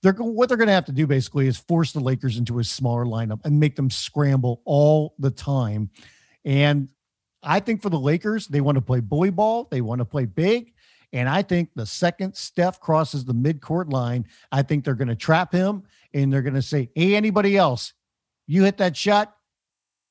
they're 0.00 0.12
what 0.12 0.48
they're 0.48 0.56
going 0.56 0.68
to 0.68 0.74
have 0.74 0.84
to 0.84 0.92
do 0.92 1.08
basically 1.08 1.48
is 1.48 1.56
force 1.56 1.92
the 1.92 1.98
Lakers 1.98 2.38
into 2.38 2.60
a 2.60 2.64
smaller 2.64 3.04
lineup 3.04 3.40
and 3.44 3.58
make 3.58 3.74
them 3.74 3.90
scramble 3.90 4.62
all 4.64 5.14
the 5.18 5.30
time. 5.32 5.90
And 6.44 6.88
I 7.42 7.58
think 7.58 7.82
for 7.82 7.90
the 7.90 7.98
Lakers 7.98 8.46
they 8.46 8.60
want 8.60 8.76
to 8.76 8.82
play 8.82 9.00
bully 9.00 9.30
ball 9.30 9.66
they 9.68 9.80
want 9.80 9.98
to 9.98 10.04
play 10.04 10.26
big. 10.26 10.72
And 11.12 11.28
I 11.28 11.42
think 11.42 11.70
the 11.74 11.84
second 11.84 12.36
Steph 12.36 12.80
crosses 12.80 13.24
the 13.24 13.34
midcourt 13.34 13.92
line 13.92 14.26
I 14.52 14.62
think 14.62 14.84
they're 14.84 14.94
going 14.94 15.08
to 15.08 15.16
trap 15.16 15.52
him 15.52 15.82
and 16.14 16.32
they're 16.32 16.42
going 16.42 16.54
to 16.54 16.62
say 16.62 16.90
hey 16.94 17.16
anybody 17.16 17.56
else? 17.56 17.92
You 18.46 18.62
hit 18.62 18.78
that 18.78 18.96
shot 18.96 19.34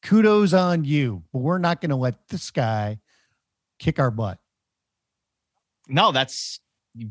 kudos 0.02 0.54
on 0.54 0.84
you, 0.84 1.24
but 1.32 1.40
we're 1.40 1.58
not 1.58 1.82
going 1.82 1.90
to 1.90 1.96
let 1.96 2.28
this 2.28 2.52
guy 2.52 3.00
kick 3.80 4.00
our 4.00 4.12
butt. 4.12 4.40
No, 5.88 6.12
that's 6.12 6.60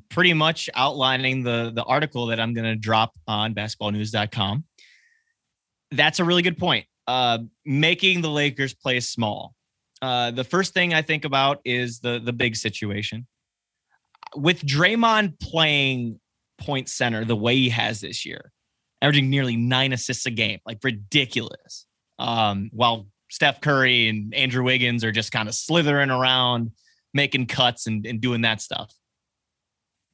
pretty 0.09 0.33
much 0.33 0.69
outlining 0.75 1.43
the 1.43 1.73
the 1.75 1.83
article 1.85 2.27
that 2.27 2.41
I'm 2.41 2.55
going 2.55 2.67
to 2.67 2.77
drop 2.77 3.13
on 3.27 3.55
basketballnews.com. 3.55 4.65
That's 5.91 6.21
a 6.21 6.25
really 6.25 6.43
good 6.43 6.59
point. 6.59 6.87
Uh, 7.07 7.39
making 7.65 8.21
the 8.21 8.31
Lakers 8.31 8.75
play 8.75 9.01
small. 9.01 9.55
Uh, 10.01 10.31
the 10.31 10.45
first 10.45 10.73
thing 10.73 10.95
I 10.95 11.03
think 11.03 11.25
about 11.25 11.61
is 11.65 12.01
the 12.01 12.21
the 12.25 12.33
big 12.33 12.57
situation. 12.57 13.27
With 14.37 14.63
Draymond 14.63 15.41
playing 15.41 16.21
point 16.59 16.89
center 16.89 17.25
the 17.25 17.37
way 17.37 17.57
he 17.57 17.69
has 17.71 18.01
this 18.01 18.25
year, 18.25 18.53
averaging 19.03 19.29
nearly 19.29 19.57
nine 19.57 19.93
assists 19.93 20.27
a 20.27 20.31
game, 20.31 20.61
like 20.65 20.79
ridiculous 20.85 21.87
um, 22.21 22.69
while 22.73 23.09
Steph 23.31 23.61
Curry 23.61 24.09
and 24.09 24.35
Andrew 24.35 24.63
Wiggins 24.63 25.03
are 25.03 25.11
just 25.11 25.33
kind 25.33 25.49
of 25.49 25.55
slithering 25.55 26.11
around, 26.11 26.71
making 27.15 27.47
cuts 27.47 27.87
and, 27.87 28.07
and 28.07 28.21
doing 28.21 28.43
that 28.43 28.61
stuff. 28.61 28.95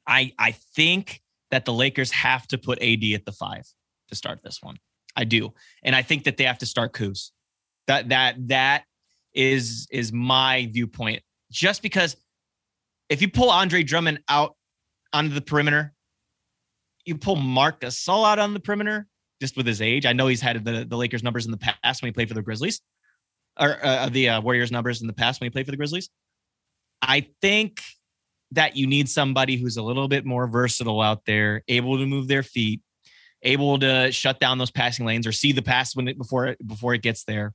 I 0.07 0.31
I 0.39 0.53
think 0.75 1.21
that 1.51 1.65
the 1.65 1.73
Lakers 1.73 2.11
have 2.11 2.47
to 2.47 2.57
put 2.57 2.81
AD 2.81 3.03
at 3.13 3.25
the 3.25 3.31
five 3.31 3.63
to 4.07 4.15
start 4.15 4.41
this 4.41 4.63
one. 4.63 4.77
I 5.15 5.25
do, 5.25 5.53
and 5.83 5.95
I 5.95 6.01
think 6.01 6.23
that 6.23 6.37
they 6.37 6.45
have 6.45 6.59
to 6.59 6.65
start 6.65 6.93
Kuz. 6.93 7.31
That 7.87 8.09
that 8.09 8.35
that 8.47 8.83
is 9.33 9.87
is 9.91 10.13
my 10.13 10.69
viewpoint. 10.71 11.23
Just 11.51 11.81
because 11.81 12.15
if 13.09 13.21
you 13.21 13.29
pull 13.29 13.49
Andre 13.49 13.83
Drummond 13.83 14.19
out 14.29 14.55
onto 15.11 15.33
the 15.33 15.41
perimeter, 15.41 15.93
you 17.05 17.17
pull 17.17 17.35
Marc 17.35 17.81
Gasol 17.81 18.25
out 18.25 18.39
on 18.39 18.53
the 18.53 18.59
perimeter, 18.59 19.07
just 19.39 19.57
with 19.57 19.65
his 19.65 19.81
age. 19.81 20.05
I 20.05 20.13
know 20.13 20.27
he's 20.27 20.41
had 20.41 20.63
the, 20.63 20.85
the 20.85 20.97
Lakers 20.97 21.23
numbers 21.23 21.45
in 21.45 21.51
the 21.51 21.57
past 21.57 22.01
when 22.01 22.09
he 22.09 22.13
played 22.13 22.27
for 22.27 22.33
the 22.33 22.41
Grizzlies, 22.41 22.81
or 23.59 23.83
uh, 23.83 24.09
the 24.09 24.29
uh, 24.29 24.41
Warriors 24.41 24.71
numbers 24.71 25.01
in 25.01 25.07
the 25.07 25.13
past 25.13 25.39
when 25.39 25.45
he 25.45 25.49
played 25.51 25.65
for 25.65 25.71
the 25.71 25.77
Grizzlies. 25.77 26.09
I 27.01 27.27
think 27.41 27.81
that 28.51 28.75
you 28.75 28.87
need 28.87 29.09
somebody 29.09 29.57
who's 29.57 29.77
a 29.77 29.83
little 29.83 30.07
bit 30.07 30.25
more 30.25 30.47
versatile 30.47 31.01
out 31.01 31.25
there, 31.25 31.63
able 31.67 31.97
to 31.97 32.05
move 32.05 32.27
their 32.27 32.43
feet, 32.43 32.81
able 33.43 33.77
to 33.79 34.11
shut 34.11 34.39
down 34.39 34.57
those 34.57 34.71
passing 34.71 35.05
lanes 35.05 35.27
or 35.27 35.31
see 35.31 35.51
the 35.51 35.61
pass 35.61 35.95
when 35.95 36.07
it 36.07 36.17
before 36.17 36.47
it 36.47 36.67
before 36.67 36.93
it 36.93 37.01
gets 37.01 37.23
there, 37.23 37.53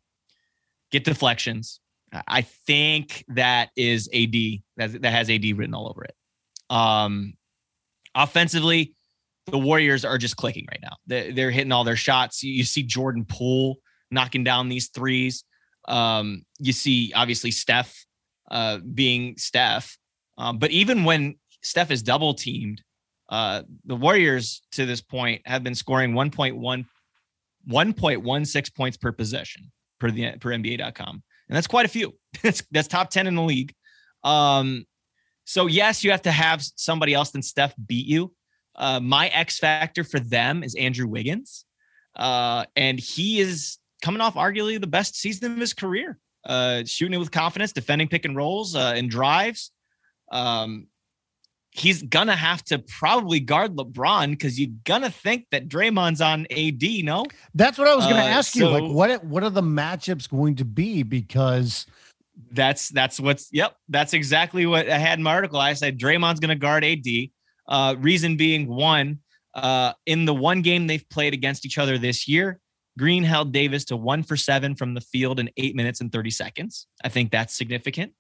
get 0.91 1.05
deflections. 1.05 1.81
I 2.29 2.43
think 2.43 3.25
that 3.29 3.71
is 3.75 4.09
AD 4.13 4.35
that 4.77 5.03
that 5.03 5.13
has 5.13 5.31
AD 5.31 5.45
written 5.57 5.75
all 5.75 5.89
over 5.89 6.05
it. 6.05 6.15
Um, 6.69 7.35
offensively, 8.15 8.95
the 9.47 9.59
Warriors 9.59 10.05
are 10.05 10.19
just 10.19 10.37
clicking 10.37 10.67
right 10.71 10.81
now. 10.83 10.97
They're, 11.07 11.51
hitting 11.51 11.73
all 11.73 11.85
their 11.85 11.97
shots. 11.97 12.43
You 12.43 12.65
see 12.65 12.83
Jordan 12.83 13.25
Poole 13.25 13.77
knocking 14.11 14.45
down 14.45 14.69
these 14.69 14.89
threes. 14.89 15.45
Um, 15.89 16.45
you 16.59 16.73
see, 16.73 17.13
obviously, 17.15 17.51
Steph 17.51 18.07
uh, 18.51 18.79
being 18.79 19.37
Steph. 19.37 19.99
Um, 20.39 20.59
but 20.59 20.71
even 20.71 21.05
when 21.05 21.39
Steph 21.63 21.91
is 21.91 22.03
double 22.03 22.35
teamed, 22.35 22.83
uh, 23.29 23.63
the 23.85 23.97
Warriors 23.97 24.63
to 24.73 24.87
this 24.87 25.01
point 25.01 25.43
have 25.47 25.63
been 25.63 25.75
scoring 25.75 26.13
1.1 26.13 26.85
1.16 27.69 28.75
points 28.75 28.97
per 28.97 29.13
possession 29.13 29.71
per 30.01 30.11
the 30.11 30.33
per 30.39 30.51
NBA.com. 30.51 31.23
And 31.49 31.57
that's 31.57 31.67
quite 31.67 31.87
a 31.87 31.89
few. 31.89 32.15
that's 32.43 32.63
that's 32.71 32.89
top 32.89 33.11
10 33.11 33.27
in 33.27 33.35
the 33.35 33.43
league. 33.43 33.75
Um, 34.25 34.85
so 35.45 35.67
yes, 35.67 36.05
you 36.05 36.11
have 36.11 36.23
to 36.23 36.33
have 36.33 36.63
somebody 36.77 37.15
else 37.15 37.31
than 37.31 37.43
Steph 37.43 37.75
beat 37.87 38.07
you. 38.07 38.35
Uh, 38.77 39.01
my 39.01 39.29
X 39.29 39.59
factor 39.59 40.05
for 40.05 40.19
them 40.19 40.63
is 40.63 40.75
Andrew 40.75 41.07
Wiggins. 41.07 41.65
Uh, 42.17 42.65
and 42.77 42.99
he 42.99 43.41
is 43.41 43.79
coming 44.03 44.21
off 44.21 44.35
arguably 44.35 44.81
the 44.81 44.87
best 44.87 45.17
season 45.17 45.53
of 45.53 45.59
his 45.59 45.73
career. 45.73 46.19
Uh, 46.45 46.83
shooting 46.85 47.15
it 47.15 47.19
with 47.19 47.31
confidence, 47.31 47.73
defending 47.73 48.09
pick 48.09 48.25
and 48.25 48.37
rolls 48.37 48.75
uh, 48.75 48.93
and 48.97 49.09
drives. 49.09 49.71
Um, 50.33 50.89
he's 51.71 52.03
gonna 52.03 52.37
have 52.37 52.63
to 52.65 52.79
probably 52.79 53.41
guard 53.41 53.77
LeBron 53.77 54.31
because 54.31 54.59
you're 54.59 54.71
gonna 54.85 55.11
think 55.11 55.47
that 55.51 55.69
Draymond's 55.69 56.21
on 56.21 56.47
AD. 56.51 57.05
No, 57.05 57.25
that's 57.55 57.79
what 57.79 57.87
I 57.87 57.95
was 57.95 58.07
gonna 58.07 58.23
uh, 58.23 58.27
ask 58.27 58.57
you. 58.57 58.69
like, 58.69 58.91
what 58.91 59.25
what 59.25 59.45
are 59.45 59.51
the 59.51 59.63
matchups 59.63 60.29
going 60.29 60.57
to 60.57 60.65
be? 60.65 61.03
Because 61.03 61.87
that's 62.51 62.89
that's 62.89 63.21
what's 63.21 63.49
yep. 63.53 63.77
That's 63.89 64.13
exactly 64.13 64.67
what 64.67 64.89
I 64.89 64.99
had 64.99 65.19
in 65.19 65.23
my 65.23 65.33
article. 65.33 65.61
I 65.61 65.75
said 65.75 65.99
Draymond's 65.99 66.41
gonna 66.41 66.57
guard 66.57 66.85
AD. 66.85 67.07
Uh, 67.69 67.95
reason 67.99 68.37
being 68.37 68.67
one, 68.67 69.21
uh, 69.55 69.93
in 70.07 70.25
the 70.25 70.35
one 70.35 70.63
game 70.63 70.87
they've 70.87 71.09
played 71.09 71.35
against 71.35 71.65
each 71.67 71.79
other 71.79 71.99
this 71.99 72.27
year, 72.27 72.59
Green 72.99 73.25
held 73.25 73.53
Davis 73.53 73.85
to 73.87 73.97
one 73.97 74.23
for 74.23 74.37
seven 74.37 74.75
from 74.75 74.95
the 74.95 75.01
field 75.01 75.41
in 75.41 75.51
eight 75.57 75.75
minutes 75.75 76.01
and 76.01 76.13
30 76.13 76.31
seconds. 76.31 76.87
I 77.03 77.09
think 77.09 77.31
that's 77.31 77.57
significant. 77.57 78.13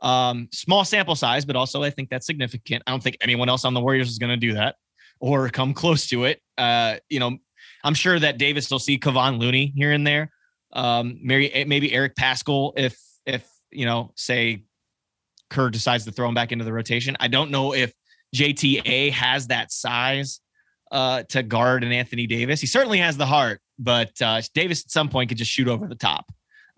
Um, 0.00 0.48
small 0.52 0.84
sample 0.84 1.16
size, 1.16 1.44
but 1.44 1.56
also 1.56 1.82
I 1.82 1.90
think 1.90 2.10
that's 2.10 2.26
significant. 2.26 2.82
I 2.86 2.90
don't 2.90 3.02
think 3.02 3.16
anyone 3.20 3.48
else 3.48 3.64
on 3.64 3.74
the 3.74 3.80
Warriors 3.80 4.10
is 4.10 4.18
going 4.18 4.30
to 4.30 4.36
do 4.36 4.54
that 4.54 4.76
or 5.20 5.48
come 5.48 5.74
close 5.74 6.06
to 6.08 6.24
it. 6.24 6.40
Uh, 6.58 6.96
you 7.08 7.20
know, 7.20 7.38
I'm 7.82 7.94
sure 7.94 8.18
that 8.18 8.38
Davis 8.38 8.70
will 8.70 8.78
see 8.78 8.98
Kevon 8.98 9.38
Looney 9.38 9.72
here 9.74 9.92
and 9.92 10.06
there. 10.06 10.30
Um, 10.72 11.18
maybe 11.22 11.64
maybe 11.64 11.92
Eric 11.92 12.16
Paschall 12.16 12.72
if 12.76 12.98
if 13.24 13.48
you 13.70 13.86
know, 13.86 14.12
say 14.16 14.64
Kerr 15.50 15.70
decides 15.70 16.04
to 16.04 16.12
throw 16.12 16.28
him 16.28 16.34
back 16.34 16.52
into 16.52 16.64
the 16.64 16.72
rotation. 16.72 17.16
I 17.20 17.28
don't 17.28 17.50
know 17.50 17.74
if 17.74 17.92
JTA 18.34 19.12
has 19.12 19.46
that 19.46 19.72
size 19.72 20.40
uh, 20.90 21.22
to 21.24 21.42
guard 21.42 21.84
an 21.84 21.92
Anthony 21.92 22.26
Davis. 22.26 22.60
He 22.60 22.66
certainly 22.66 22.98
has 22.98 23.16
the 23.16 23.26
heart, 23.26 23.60
but 23.78 24.20
uh, 24.20 24.42
Davis 24.54 24.84
at 24.84 24.90
some 24.90 25.08
point 25.08 25.28
could 25.28 25.38
just 25.38 25.50
shoot 25.50 25.68
over 25.68 25.86
the 25.86 25.94
top. 25.94 26.26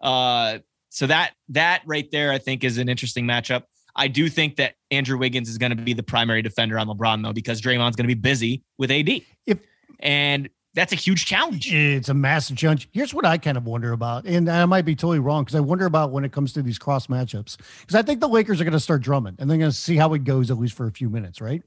Uh, 0.01 0.59
so 0.91 1.07
that 1.07 1.33
that 1.51 1.83
right 1.87 2.09
there, 2.13 2.31
I 2.33 2.39
think, 2.39 2.65
is 2.65 2.79
an 2.79 2.89
interesting 2.89 3.27
matchup. 3.27 3.63
I 3.95 4.09
do 4.09 4.29
think 4.29 4.57
that 4.57 4.75
Andrew 4.91 5.19
Wiggins 5.19 5.49
is 5.49 5.59
going 5.59 5.75
to 5.75 5.83
be 5.83 5.95
the 5.95 6.03
primary 6.03 6.43
defender 6.43 6.79
on 6.79 6.87
LeBron 6.87 7.23
though, 7.23 7.33
because 7.33 7.61
Draymond's 7.61 7.97
going 7.97 8.09
to 8.09 8.15
be 8.15 8.21
busy 8.21 8.63
with 8.79 8.91
AD. 8.91 9.23
If 9.47 9.59
and 10.01 10.49
that's 10.77 10.93
a 10.93 10.97
huge 10.97 11.25
challenge. 11.25 11.73
It's 11.73 12.11
a 12.11 12.15
massive 12.15 12.59
challenge. 12.59 12.87
Here's 12.93 13.15
what 13.15 13.25
I 13.25 13.39
kind 13.39 13.57
of 13.57 13.65
wonder 13.65 13.93
about, 13.93 14.27
and 14.27 14.49
I 14.49 14.67
might 14.67 14.85
be 14.85 14.95
totally 14.95 15.19
wrong 15.19 15.43
because 15.43 15.57
I 15.57 15.61
wonder 15.61 15.87
about 15.87 16.13
when 16.13 16.23
it 16.23 16.33
comes 16.33 16.53
to 16.53 16.63
these 16.63 16.79
cross 16.79 17.07
matchups. 17.07 17.57
Because 17.81 17.95
I 17.95 18.03
think 18.03 18.21
the 18.21 18.29
Lakers 18.29 18.61
are 18.61 18.65
going 18.65 18.73
to 18.73 18.81
start 18.81 19.01
Drummond 19.01 19.39
and 19.41 19.51
they're 19.51 19.57
going 19.57 19.71
to 19.71 19.77
see 19.77 19.97
how 19.97 20.13
it 20.13 20.25
goes 20.25 20.51
at 20.51 20.59
least 20.59 20.75
for 20.75 20.87
a 20.87 20.93
few 20.93 21.09
minutes, 21.09 21.41
right? 21.41 21.63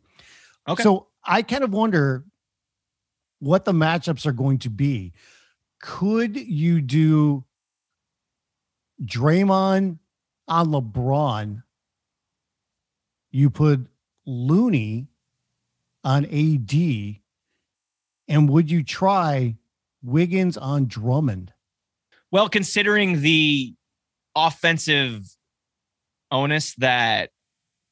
Okay. 0.68 0.84
So 0.84 1.08
I 1.26 1.42
kind 1.42 1.64
of 1.64 1.74
wonder 1.74 2.24
what 3.40 3.66
the 3.66 3.72
matchups 3.72 4.28
are 4.28 4.32
going 4.32 4.60
to 4.60 4.70
be. 4.70 5.14
Could 5.82 6.38
you 6.38 6.80
do 6.80 7.44
Draymond 9.04 9.98
on 10.48 10.68
LeBron? 10.68 11.64
You 13.32 13.50
put 13.50 13.88
Looney 14.28 15.08
on 16.04 16.26
AD 16.26 17.19
and 18.30 18.48
would 18.48 18.72
you 18.72 18.84
try 18.84 19.56
Wiggins 20.04 20.56
on 20.56 20.86
Drummond? 20.86 21.52
Well, 22.32 22.48
considering 22.48 23.22
the 23.22 23.74
offensive 24.36 25.26
onus 26.32 26.76
that 26.76 27.32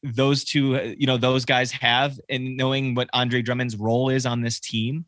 those 0.04 0.44
two, 0.44 0.96
you 0.98 1.08
know, 1.08 1.18
those 1.18 1.44
guys 1.44 1.72
have, 1.72 2.20
and 2.30 2.56
knowing 2.56 2.94
what 2.94 3.10
Andre 3.14 3.42
Drummond's 3.42 3.76
role 3.76 4.10
is 4.10 4.28
on 4.28 4.42
this 4.42 4.60
team, 4.60 5.06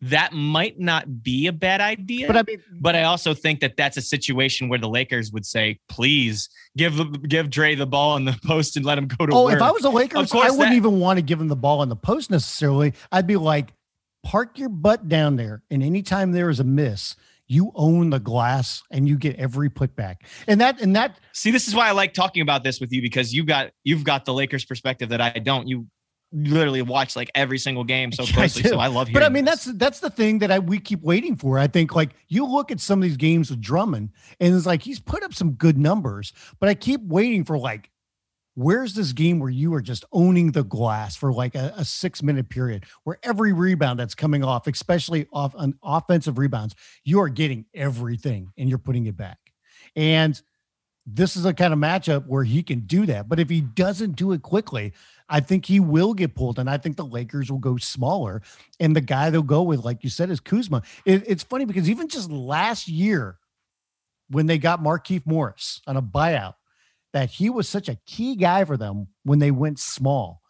that 0.00 0.32
might 0.32 0.78
not 0.78 1.22
be 1.22 1.46
a 1.46 1.52
bad 1.52 1.80
idea. 1.80 2.26
But 2.26 2.36
I 2.36 2.42
mean, 2.46 2.62
but 2.80 2.94
I 2.94 3.04
also 3.04 3.34
think 3.34 3.60
that 3.60 3.76
that's 3.76 3.96
a 3.96 4.02
situation 4.02 4.68
where 4.68 4.78
the 4.78 4.88
Lakers 4.88 5.32
would 5.32 5.46
say, 5.46 5.78
"Please 5.88 6.48
give 6.76 7.28
give 7.28 7.50
Dre 7.50 7.74
the 7.74 7.86
ball 7.86 8.16
in 8.16 8.24
the 8.24 8.38
post 8.44 8.76
and 8.76 8.84
let 8.84 8.98
him 8.98 9.06
go 9.06 9.26
to 9.26 9.32
oh, 9.32 9.44
work." 9.44 9.54
if 9.54 9.62
I 9.62 9.70
was 9.70 9.84
a 9.84 9.90
Lakers, 9.90 10.32
I 10.32 10.50
wouldn't 10.50 10.58
that, 10.58 10.72
even 10.72 11.00
want 11.00 11.18
to 11.18 11.22
give 11.22 11.40
him 11.40 11.48
the 11.48 11.56
ball 11.56 11.82
in 11.82 11.88
the 11.88 11.96
post 11.96 12.30
necessarily. 12.30 12.92
I'd 13.10 13.26
be 13.26 13.36
like, 13.36 13.72
park 14.22 14.58
your 14.58 14.68
butt 14.68 15.08
down 15.08 15.36
there, 15.36 15.62
and 15.70 15.82
anytime 15.82 16.32
there 16.32 16.50
is 16.50 16.60
a 16.60 16.64
miss, 16.64 17.16
you 17.48 17.72
own 17.74 18.10
the 18.10 18.20
glass 18.20 18.82
and 18.90 19.08
you 19.08 19.16
get 19.16 19.36
every 19.36 19.70
putback. 19.70 20.16
And 20.46 20.60
that 20.60 20.80
and 20.80 20.94
that 20.94 21.18
see, 21.32 21.50
this 21.50 21.66
is 21.66 21.74
why 21.74 21.88
I 21.88 21.92
like 21.92 22.12
talking 22.12 22.42
about 22.42 22.62
this 22.62 22.80
with 22.80 22.92
you 22.92 23.02
because 23.02 23.34
you 23.34 23.44
got 23.44 23.70
you've 23.84 24.04
got 24.04 24.24
the 24.24 24.34
Lakers 24.34 24.64
perspective 24.64 25.08
that 25.08 25.20
I 25.20 25.30
don't. 25.30 25.66
You 25.66 25.86
literally 26.30 26.82
watch 26.82 27.16
like 27.16 27.30
every 27.34 27.58
single 27.58 27.84
game 27.84 28.12
so 28.12 28.24
closely. 28.26 28.64
I 28.64 28.68
so 28.68 28.78
I 28.78 28.86
love 28.88 29.08
you. 29.08 29.14
But 29.14 29.22
I 29.22 29.30
mean, 29.30 29.46
this. 29.46 29.64
that's 29.64 29.78
that's 29.78 30.00
the 30.00 30.10
thing 30.10 30.40
that 30.40 30.50
I 30.50 30.58
we 30.58 30.78
keep 30.78 31.02
waiting 31.02 31.36
for. 31.36 31.58
I 31.58 31.66
think 31.66 31.94
like 31.94 32.10
you 32.28 32.46
look 32.46 32.70
at 32.70 32.80
some 32.80 33.00
of 33.00 33.02
these 33.02 33.16
games 33.16 33.50
with 33.50 33.60
Drummond, 33.60 34.10
and 34.40 34.54
it's 34.54 34.66
like 34.66 34.82
he's 34.82 35.00
put 35.00 35.22
up 35.22 35.34
some 35.34 35.52
good 35.52 35.78
numbers, 35.78 36.32
but 36.60 36.68
I 36.68 36.74
keep 36.74 37.00
waiting 37.02 37.44
for 37.44 37.58
like 37.58 37.90
where's 38.58 38.94
this 38.94 39.12
game 39.12 39.38
where 39.38 39.50
you 39.50 39.72
are 39.72 39.80
just 39.80 40.04
owning 40.10 40.50
the 40.50 40.64
glass 40.64 41.14
for 41.14 41.32
like 41.32 41.54
a, 41.54 41.72
a, 41.76 41.84
six 41.84 42.24
minute 42.24 42.48
period 42.48 42.84
where 43.04 43.16
every 43.22 43.52
rebound 43.52 44.00
that's 44.00 44.16
coming 44.16 44.42
off 44.42 44.66
especially 44.66 45.28
off 45.32 45.54
on 45.54 45.72
offensive 45.84 46.38
rebounds 46.38 46.74
you 47.04 47.20
are 47.20 47.28
getting 47.28 47.64
everything 47.72 48.52
and 48.58 48.68
you're 48.68 48.76
putting 48.76 49.06
it 49.06 49.16
back. 49.16 49.38
And 49.94 50.40
this 51.06 51.36
is 51.36 51.44
a 51.44 51.54
kind 51.54 51.72
of 51.72 51.78
matchup 51.78 52.26
where 52.26 52.42
he 52.42 52.64
can 52.64 52.80
do 52.80 53.06
that 53.06 53.28
but 53.28 53.38
if 53.38 53.48
he 53.48 53.60
doesn't 53.60 54.16
do 54.16 54.32
it 54.32 54.42
quickly 54.42 54.92
i 55.28 55.38
think 55.40 55.64
he 55.64 55.78
will 55.80 56.12
get 56.12 56.34
pulled 56.34 56.58
and 56.58 56.68
i 56.68 56.76
think 56.76 56.96
the 56.96 57.04
lakers 57.04 57.50
will 57.50 57.58
go 57.58 57.76
smaller. 57.76 58.42
And 58.80 58.94
the 58.94 59.00
guy 59.00 59.30
they'll 59.30 59.42
go 59.42 59.62
with 59.62 59.84
like 59.84 60.02
you 60.02 60.10
said 60.10 60.30
is 60.30 60.40
kuzma. 60.40 60.82
It, 61.04 61.22
it's 61.28 61.44
funny 61.44 61.64
because 61.64 61.88
even 61.88 62.08
just 62.08 62.28
last 62.28 62.88
year 62.88 63.38
when 64.30 64.46
they 64.46 64.58
got 64.58 64.82
Markieff 64.82 65.24
Morris 65.24 65.80
on 65.86 65.96
a 65.96 66.02
buyout 66.02 66.54
that 67.12 67.30
he 67.30 67.50
was 67.50 67.68
such 67.68 67.88
a 67.88 67.98
key 68.06 68.36
guy 68.36 68.64
for 68.64 68.76
them 68.76 69.08
when 69.24 69.38
they 69.38 69.50
went 69.50 69.78
small. 69.78 70.42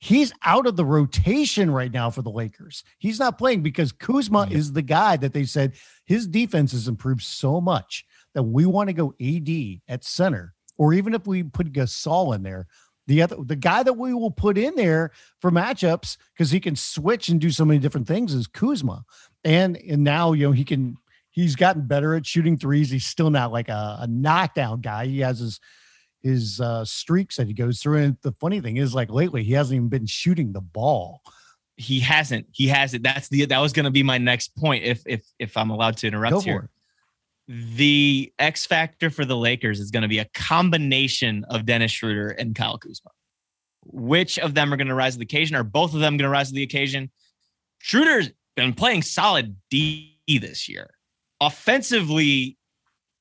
He's 0.00 0.32
out 0.44 0.66
of 0.66 0.76
the 0.76 0.84
rotation 0.84 1.70
right 1.70 1.92
now 1.92 2.10
for 2.10 2.22
the 2.22 2.30
Lakers. 2.30 2.84
He's 2.98 3.18
not 3.18 3.36
playing 3.36 3.62
because 3.62 3.90
Kuzma 3.90 4.46
is 4.50 4.72
the 4.72 4.82
guy 4.82 5.16
that 5.16 5.32
they 5.32 5.44
said 5.44 5.74
his 6.04 6.26
defense 6.26 6.70
has 6.72 6.86
improved 6.86 7.22
so 7.22 7.60
much 7.60 8.04
that 8.34 8.44
we 8.44 8.64
want 8.64 8.88
to 8.88 8.92
go 8.92 9.14
AD 9.20 9.80
at 9.88 10.04
center, 10.04 10.54
or 10.76 10.94
even 10.94 11.14
if 11.14 11.26
we 11.26 11.42
put 11.42 11.72
Gasol 11.72 12.34
in 12.34 12.44
there, 12.44 12.68
the 13.08 13.22
other 13.22 13.36
the 13.42 13.56
guy 13.56 13.82
that 13.82 13.94
we 13.94 14.14
will 14.14 14.30
put 14.30 14.56
in 14.56 14.76
there 14.76 15.10
for 15.40 15.50
matchups 15.50 16.18
because 16.32 16.50
he 16.50 16.60
can 16.60 16.76
switch 16.76 17.30
and 17.30 17.40
do 17.40 17.50
so 17.50 17.64
many 17.64 17.80
different 17.80 18.06
things 18.06 18.34
is 18.34 18.46
Kuzma. 18.46 19.04
And 19.44 19.76
and 19.78 20.04
now 20.04 20.32
you 20.32 20.46
know 20.46 20.52
he 20.52 20.64
can 20.64 20.96
he's 21.30 21.56
gotten 21.56 21.86
better 21.86 22.14
at 22.14 22.26
shooting 22.26 22.58
threes. 22.58 22.90
He's 22.90 23.06
still 23.06 23.30
not 23.30 23.50
like 23.50 23.68
a, 23.68 23.98
a 24.02 24.06
knockdown 24.06 24.82
guy. 24.82 25.06
He 25.06 25.20
has 25.20 25.38
his 25.38 25.58
his 26.22 26.60
uh, 26.60 26.84
streaks 26.84 27.36
that 27.36 27.46
he 27.46 27.54
goes 27.54 27.80
through. 27.80 27.98
And 27.98 28.16
the 28.22 28.32
funny 28.32 28.60
thing 28.60 28.76
is, 28.76 28.94
like 28.94 29.10
lately, 29.10 29.44
he 29.44 29.52
hasn't 29.52 29.76
even 29.76 29.88
been 29.88 30.06
shooting 30.06 30.52
the 30.52 30.60
ball. 30.60 31.22
He 31.76 32.00
hasn't. 32.00 32.46
He 32.52 32.66
hasn't. 32.68 33.04
That's 33.04 33.28
the 33.28 33.44
that 33.46 33.60
was 33.60 33.72
going 33.72 33.84
to 33.84 33.90
be 33.90 34.02
my 34.02 34.18
next 34.18 34.56
point. 34.56 34.84
If 34.84 35.02
if 35.06 35.24
if 35.38 35.56
I'm 35.56 35.70
allowed 35.70 35.96
to 35.98 36.08
interrupt 36.08 36.32
Go 36.32 36.40
here, 36.40 36.70
the 37.46 38.32
X 38.38 38.66
factor 38.66 39.10
for 39.10 39.24
the 39.24 39.36
Lakers 39.36 39.78
is 39.78 39.90
going 39.90 40.02
to 40.02 40.08
be 40.08 40.18
a 40.18 40.26
combination 40.34 41.44
of 41.48 41.66
Dennis 41.66 41.92
Schroeder 41.92 42.30
and 42.30 42.54
Kyle 42.54 42.78
Kuzma. 42.78 43.10
Which 43.84 44.38
of 44.38 44.54
them 44.54 44.72
are 44.72 44.76
going 44.76 44.88
to 44.88 44.94
rise 44.94 45.14
to 45.14 45.18
the 45.20 45.24
occasion? 45.24 45.56
Are 45.56 45.64
both 45.64 45.94
of 45.94 46.00
them 46.00 46.16
going 46.16 46.28
to 46.28 46.32
rise 46.32 46.48
to 46.48 46.54
the 46.54 46.62
occasion? 46.62 47.10
Schroeder's 47.78 48.30
been 48.56 48.74
playing 48.74 49.02
solid 49.02 49.56
D 49.70 50.18
this 50.26 50.68
year. 50.68 50.90
Offensively, 51.40 52.58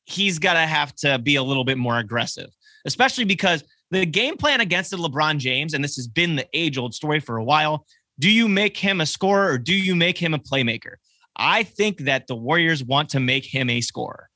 he's 0.05 0.39
got 0.39 0.53
to 0.53 0.61
have 0.61 0.95
to 0.95 1.19
be 1.19 1.35
a 1.35 1.43
little 1.43 1.63
bit 1.63 1.77
more 1.77 1.99
aggressive 1.99 2.49
especially 2.87 3.25
because 3.25 3.63
the 3.91 4.05
game 4.05 4.37
plan 4.37 4.61
against 4.61 4.91
the 4.91 4.97
LeBron 4.97 5.37
James, 5.37 5.73
and 5.73 5.83
this 5.83 5.95
has 5.97 6.07
been 6.07 6.35
the 6.35 6.47
age 6.53 6.77
old 6.77 6.93
story 6.93 7.19
for 7.19 7.37
a 7.37 7.43
while. 7.43 7.85
Do 8.17 8.31
you 8.31 8.47
make 8.47 8.75
him 8.77 8.99
a 9.01 9.05
scorer 9.05 9.51
or 9.51 9.57
do 9.59 9.75
you 9.75 9.95
make 9.95 10.17
him 10.17 10.33
a 10.33 10.39
playmaker? 10.39 10.95
I 11.35 11.63
think 11.63 11.99
that 11.99 12.25
the 12.25 12.35
Warriors 12.35 12.83
want 12.83 13.09
to 13.09 13.19
make 13.19 13.45
him 13.45 13.69
a 13.69 13.81
scorer. 13.81 14.29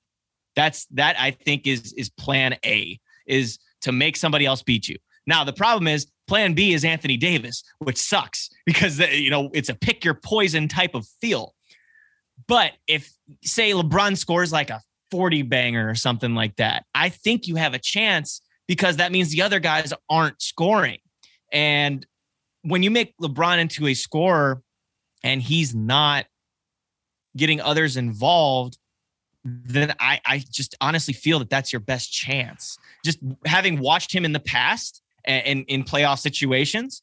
That's 0.55 0.85
that 0.91 1.15
I 1.19 1.31
think 1.31 1.65
is 1.65 1.93
is 1.93 2.09
plan 2.09 2.55
A 2.63 2.99
is 3.25 3.57
to 3.81 3.91
make 3.91 4.17
somebody 4.17 4.45
else 4.45 4.61
beat 4.61 4.87
you. 4.87 4.97
Now 5.25 5.43
the 5.43 5.53
problem 5.53 5.87
is 5.87 6.07
plan 6.27 6.53
B 6.53 6.73
is 6.73 6.85
Anthony 6.85 7.17
Davis, 7.17 7.63
which 7.79 7.97
sucks 7.97 8.49
because 8.65 8.99
uh, 8.99 9.05
you 9.05 9.31
know 9.31 9.49
it's 9.53 9.69
a 9.69 9.75
pick 9.75 10.05
your 10.05 10.13
poison 10.13 10.67
type 10.67 10.93
of 10.93 11.07
feel. 11.19 11.55
But 12.47 12.73
if 12.87 13.11
say 13.43 13.71
LeBron 13.71 14.17
scores 14.17 14.51
like 14.51 14.69
a 14.69 14.81
40 15.11 15.43
banger 15.43 15.89
or 15.89 15.95
something 15.95 16.33
like 16.33 16.55
that, 16.55 16.85
I 16.95 17.09
think 17.09 17.47
you 17.47 17.55
have 17.55 17.73
a 17.73 17.79
chance 17.79 18.41
because 18.67 18.97
that 18.97 19.11
means 19.11 19.29
the 19.29 19.41
other 19.41 19.59
guys 19.59 19.93
aren't 20.09 20.41
scoring. 20.41 20.99
And 21.51 22.05
when 22.61 22.83
you 22.83 22.91
make 22.91 23.13
LeBron 23.17 23.59
into 23.59 23.87
a 23.87 23.93
scorer 23.93 24.61
and 25.23 25.41
he's 25.41 25.75
not 25.75 26.25
getting 27.35 27.61
others 27.61 27.97
involved, 27.97 28.77
then 29.43 29.93
I, 29.99 30.21
I 30.25 30.43
just 30.49 30.75
honestly 30.81 31.13
feel 31.13 31.39
that 31.39 31.49
that's 31.49 31.73
your 31.73 31.79
best 31.79 32.11
chance. 32.11 32.77
Just 33.03 33.19
having 33.45 33.79
watched 33.79 34.13
him 34.13 34.23
in 34.25 34.33
the 34.33 34.39
past 34.39 35.01
and, 35.25 35.65
in 35.67 35.83
playoff 35.83 36.19
situations, 36.19 37.01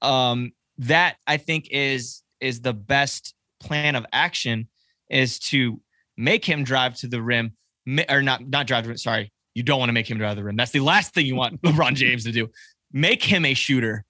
um, 0.00 0.52
that 0.78 1.16
I 1.26 1.36
think 1.36 1.68
is 1.70 2.22
is 2.40 2.60
the 2.60 2.72
best 2.72 3.34
plan 3.60 3.94
of 3.94 4.04
action 4.12 4.68
is 5.08 5.38
to 5.38 5.80
make 6.16 6.44
him 6.44 6.64
drive 6.64 6.94
to 6.96 7.08
the 7.08 7.22
rim 7.22 7.52
or 8.08 8.22
not 8.22 8.46
not 8.48 8.66
drive 8.66 8.82
to 8.82 8.88
the 8.88 8.90
rim. 8.90 8.98
Sorry, 8.98 9.32
you 9.54 9.62
don't 9.62 9.78
want 9.78 9.88
to 9.88 9.92
make 9.92 10.10
him 10.10 10.18
drive 10.18 10.32
to 10.32 10.36
the 10.36 10.44
rim. 10.44 10.56
That's 10.56 10.70
the 10.70 10.80
last 10.80 11.14
thing 11.14 11.26
you 11.26 11.36
want 11.36 11.60
LeBron 11.62 11.94
James 11.94 12.24
to 12.24 12.32
do. 12.32 12.48
Make 12.92 13.22
him 13.22 13.44
a 13.44 13.54
shooter. 13.54 14.04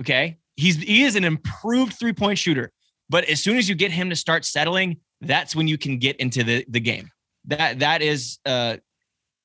Okay. 0.00 0.38
He's 0.56 0.76
he 0.76 1.02
is 1.04 1.16
an 1.16 1.24
improved 1.24 1.94
three-point 1.94 2.38
shooter. 2.38 2.72
But 3.08 3.24
as 3.24 3.42
soon 3.42 3.56
as 3.56 3.68
you 3.68 3.74
get 3.74 3.90
him 3.90 4.10
to 4.10 4.16
start 4.16 4.44
settling, 4.44 4.98
that's 5.20 5.56
when 5.56 5.66
you 5.66 5.76
can 5.76 5.98
get 5.98 6.16
into 6.16 6.44
the, 6.44 6.64
the 6.68 6.80
game. 6.80 7.10
That 7.46 7.80
that 7.80 8.02
is 8.02 8.38
uh 8.46 8.76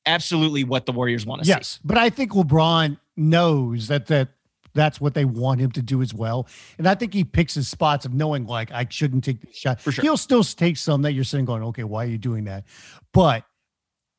absolutely 0.06 0.64
what 0.64 0.86
the 0.86 0.92
Warriors 0.92 1.26
want 1.26 1.44
to 1.44 1.48
yes, 1.48 1.68
see. 1.70 1.80
But 1.84 1.98
I 1.98 2.10
think 2.10 2.34
LeBron 2.34 2.98
knows 3.18 3.88
that 3.88 4.08
that 4.08 4.30
that's 4.76 5.02
what 5.02 5.14
they 5.14 5.26
want 5.26 5.62
him 5.62 5.72
to 5.72 5.82
do 5.82 6.02
as 6.02 6.14
well. 6.14 6.48
And 6.78 6.88
I 6.88 6.94
think 6.94 7.14
he 7.14 7.24
picks 7.24 7.56
his 7.56 7.68
spots 7.68 8.06
of 8.06 8.14
knowing 8.14 8.46
like 8.46 8.72
I 8.72 8.86
shouldn't 8.90 9.24
take 9.24 9.42
the 9.42 9.52
shot. 9.52 9.82
For 9.82 9.92
sure. 9.92 10.04
He'll 10.04 10.18
still 10.18 10.44
take 10.44 10.78
some 10.78 11.02
that 11.04 11.14
you're 11.14 11.24
sitting 11.24 11.46
going, 11.46 11.64
okay, 11.64 11.84
why 11.84 12.04
are 12.04 12.10
you 12.10 12.18
doing 12.18 12.44
that? 12.44 12.66
But 13.14 13.46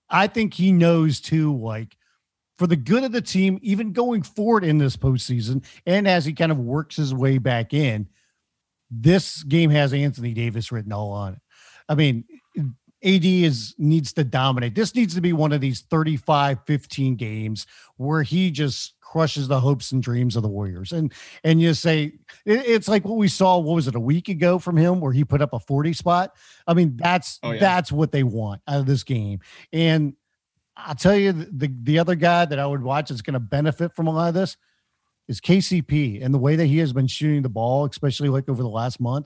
I 0.09 0.27
think 0.27 0.55
he 0.55 0.73
knows 0.73 1.21
too, 1.21 1.57
like 1.57 1.97
for 2.59 2.67
the 2.67 2.77
good 2.77 3.05
of 3.05 3.13
the 3.13 3.21
team, 3.21 3.59
even 3.63 3.93
going 3.93 4.23
forward 4.23 4.65
in 4.65 4.79
this 4.79 4.97
postseason, 4.97 5.65
and 5.85 6.09
as 6.09 6.25
he 6.25 6.33
kind 6.33 6.51
of 6.51 6.59
works 6.59 6.97
his 6.97 7.15
way 7.15 7.39
back 7.39 7.75
in, 7.75 8.09
this 8.91 9.43
game 9.43 9.71
has 9.71 9.93
Anthony 9.93 10.33
Davis 10.33 10.73
written 10.73 10.93
all 10.93 11.11
on 11.11 11.35
it. 11.35 11.41
I 11.89 11.95
mean, 11.95 12.25
AD 13.05 13.25
is 13.25 13.75
needs 13.79 14.13
to 14.15 14.25
dominate. 14.25 14.75
This 14.75 14.95
needs 14.95 15.15
to 15.15 15.21
be 15.21 15.33
one 15.33 15.53
of 15.53 15.61
these 15.61 15.83
35 15.83 16.59
15 16.67 17.17
games 17.17 17.67
where 17.97 18.23
he 18.23 18.51
just 18.51 18.95
crushes 19.17 19.49
the 19.49 19.59
hopes 19.59 19.93
and 19.93 20.03
dreams 20.03 20.37
of 20.37 20.43
the 20.43 20.49
Warriors. 20.49 20.93
And 20.93 21.11
and 21.43 21.59
you 21.59 21.73
say 21.73 22.13
it's 22.45 22.87
like 22.87 23.07
what 23.07 23.17
we 23.17 23.29
saw 23.29 23.57
what 23.57 23.75
was 23.75 23.89
it 23.89 23.95
a 23.95 24.01
week 24.01 24.29
ago 24.29 24.59
from 24.59 24.77
him 24.77 25.01
where 25.01 25.11
he 25.13 25.25
put 25.25 25.41
up 25.41 25.55
a 25.55 25.59
40 25.59 25.95
spot. 25.95 26.37
I 26.67 26.75
mean, 26.75 26.99
that's 26.99 27.39
oh, 27.43 27.53
yeah. 27.53 27.61
that's 27.61 27.91
what 27.91 28.13
they 28.13 28.23
want 28.23 28.61
out 28.69 28.81
of 28.81 28.85
this 28.85 29.05
game. 29.05 29.41
And 29.73 30.17
I'll 30.77 30.95
tell 30.95 31.17
you 31.17 31.33
the 31.33 31.73
the 31.83 31.99
other 31.99 32.15
guy 32.15 32.45
that 32.45 32.59
I 32.59 32.67
would 32.67 32.83
watch 32.83 33.11
is 33.11 33.23
going 33.23 33.33
to 33.33 33.41
benefit 33.41 33.97
from 33.97 34.07
a 34.07 34.13
lot 34.13 34.29
of 34.29 34.35
this 34.35 34.59
is 35.29 35.41
KCP 35.41 36.23
and 36.23 36.35
the 36.35 36.39
way 36.39 36.55
that 36.55 36.67
he 36.67 36.77
has 36.79 36.93
been 36.93 37.07
shooting 37.07 37.41
the 37.41 37.49
ball, 37.49 37.87
especially 37.87 38.29
like 38.29 38.51
over 38.51 38.63
the 38.63 38.69
last 38.69 39.01
month. 39.01 39.25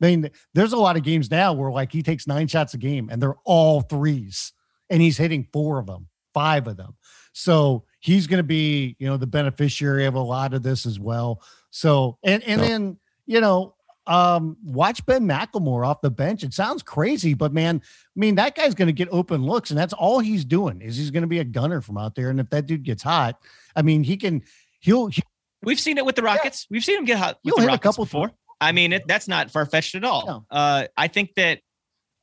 I 0.00 0.06
mean, 0.06 0.30
there's 0.54 0.72
a 0.72 0.78
lot 0.78 0.96
of 0.96 1.02
games 1.02 1.32
now 1.32 1.52
where 1.52 1.72
like 1.72 1.90
he 1.90 2.04
takes 2.04 2.28
nine 2.28 2.46
shots 2.46 2.74
a 2.74 2.78
game 2.78 3.08
and 3.10 3.20
they're 3.20 3.34
all 3.44 3.80
threes 3.80 4.52
and 4.88 5.02
he's 5.02 5.18
hitting 5.18 5.48
four 5.52 5.80
of 5.80 5.86
them, 5.86 6.06
five 6.32 6.68
of 6.68 6.76
them. 6.76 6.94
So 7.32 7.86
he's 8.02 8.26
going 8.26 8.38
to 8.38 8.44
be, 8.44 8.96
you 8.98 9.06
know, 9.06 9.16
the 9.16 9.28
beneficiary 9.28 10.06
of 10.06 10.14
a 10.14 10.20
lot 10.20 10.52
of 10.54 10.62
this 10.62 10.86
as 10.86 10.98
well. 10.98 11.40
So, 11.70 12.18
and, 12.24 12.42
and 12.42 12.60
then, 12.60 12.98
you 13.26 13.40
know, 13.40 13.76
um, 14.08 14.56
watch 14.64 15.06
Ben 15.06 15.26
McLemore 15.26 15.86
off 15.86 16.00
the 16.00 16.10
bench. 16.10 16.42
It 16.42 16.52
sounds 16.52 16.82
crazy, 16.82 17.34
but 17.34 17.52
man, 17.52 17.80
I 17.84 18.18
mean, 18.18 18.34
that 18.34 18.56
guy's 18.56 18.74
going 18.74 18.88
to 18.88 18.92
get 18.92 19.08
open 19.12 19.44
looks, 19.44 19.70
and 19.70 19.78
that's 19.78 19.92
all 19.92 20.18
he's 20.18 20.44
doing 20.44 20.82
is 20.82 20.96
he's 20.96 21.12
going 21.12 21.22
to 21.22 21.28
be 21.28 21.38
a 21.38 21.44
gunner 21.44 21.80
from 21.80 21.96
out 21.96 22.16
there. 22.16 22.28
And 22.28 22.40
if 22.40 22.50
that 22.50 22.66
dude 22.66 22.82
gets 22.82 23.04
hot, 23.04 23.40
I 23.76 23.82
mean, 23.82 24.02
he 24.02 24.16
can. 24.16 24.42
He'll. 24.80 25.06
he'll 25.06 25.22
We've 25.62 25.78
seen 25.78 25.96
it 25.96 26.04
with 26.04 26.16
the 26.16 26.22
Rockets. 26.22 26.66
Yeah. 26.68 26.74
We've 26.74 26.84
seen 26.84 26.98
him 26.98 27.04
get 27.04 27.18
hot. 27.18 27.38
With 27.44 27.54
he'll 27.54 27.60
hit 27.60 27.66
Rockets 27.68 27.84
a 27.84 27.88
couple 27.88 28.04
before. 28.04 28.32
I 28.60 28.72
mean, 28.72 28.92
it, 28.92 29.06
that's 29.06 29.28
not 29.28 29.52
far 29.52 29.64
fetched 29.64 29.94
at 29.94 30.02
all. 30.02 30.26
No. 30.26 30.46
Uh, 30.50 30.86
I 30.96 31.06
think 31.06 31.34
that 31.36 31.60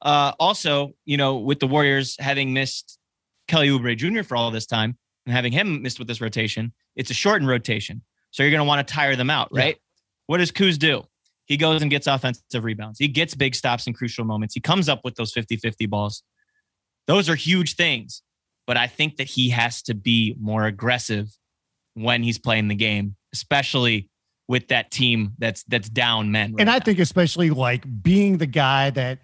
uh, 0.02 0.34
also, 0.38 0.92
you 1.06 1.16
know, 1.16 1.38
with 1.38 1.62
the 1.62 1.68
Warriors 1.68 2.18
having 2.20 2.52
missed 2.52 3.00
Kelly 3.48 3.70
Oubre 3.70 3.96
Jr. 3.96 4.24
for 4.24 4.36
all 4.36 4.52
this 4.52 4.66
time 4.66 4.98
and 5.26 5.36
having 5.36 5.52
him 5.52 5.82
missed 5.82 6.00
with 6.00 6.08
this 6.08 6.22
rotation, 6.22 6.74
it's 6.96 7.12
a 7.12 7.14
shortened 7.14 7.50
rotation. 7.50 8.02
So 8.32 8.44
you're 8.44 8.52
going 8.52 8.60
to 8.60 8.68
want 8.68 8.86
to 8.86 8.94
tire 8.94 9.16
them 9.16 9.30
out, 9.30 9.50
right? 9.52 9.76
Yeah. 9.76 9.82
What 10.28 10.38
does 10.38 10.52
Kuz 10.52 10.78
do? 10.78 11.04
He 11.46 11.58
goes 11.58 11.82
and 11.82 11.90
gets 11.90 12.06
offensive 12.06 12.64
rebounds. 12.64 13.00
He 13.00 13.08
gets 13.08 13.34
big 13.34 13.56
stops 13.56 13.88
in 13.88 13.94
crucial 13.94 14.24
moments. 14.24 14.54
He 14.54 14.60
comes 14.60 14.88
up 14.88 15.02
with 15.04 15.16
those 15.16 15.32
50 15.32 15.58
50 15.58 15.88
balls. 15.88 16.24
Those 17.08 17.28
are 17.28 17.36
huge 17.36 17.76
things. 17.76 18.22
But 18.68 18.78
I 18.78 18.86
think 18.86 19.18
that 19.18 19.28
he 19.28 19.50
has 19.50 19.82
to 19.84 19.96
be 19.96 20.36
more 20.40 20.66
aggressive 20.66 21.36
when 21.96 22.22
he's 22.22 22.38
playing 22.38 22.68
the 22.68 22.76
game, 22.76 23.16
especially 23.34 24.10
with 24.48 24.68
that 24.68 24.92
team 24.92 25.34
that's 25.40 25.64
that's 25.64 25.90
down 25.90 26.32
men. 26.32 26.54
Right 26.54 26.62
and 26.62 26.70
I 26.70 26.78
now. 26.78 26.84
think 26.84 27.00
especially 27.00 27.50
like 27.50 27.84
being 28.04 28.38
the 28.38 28.46
guy 28.46 28.92
that 28.92 29.20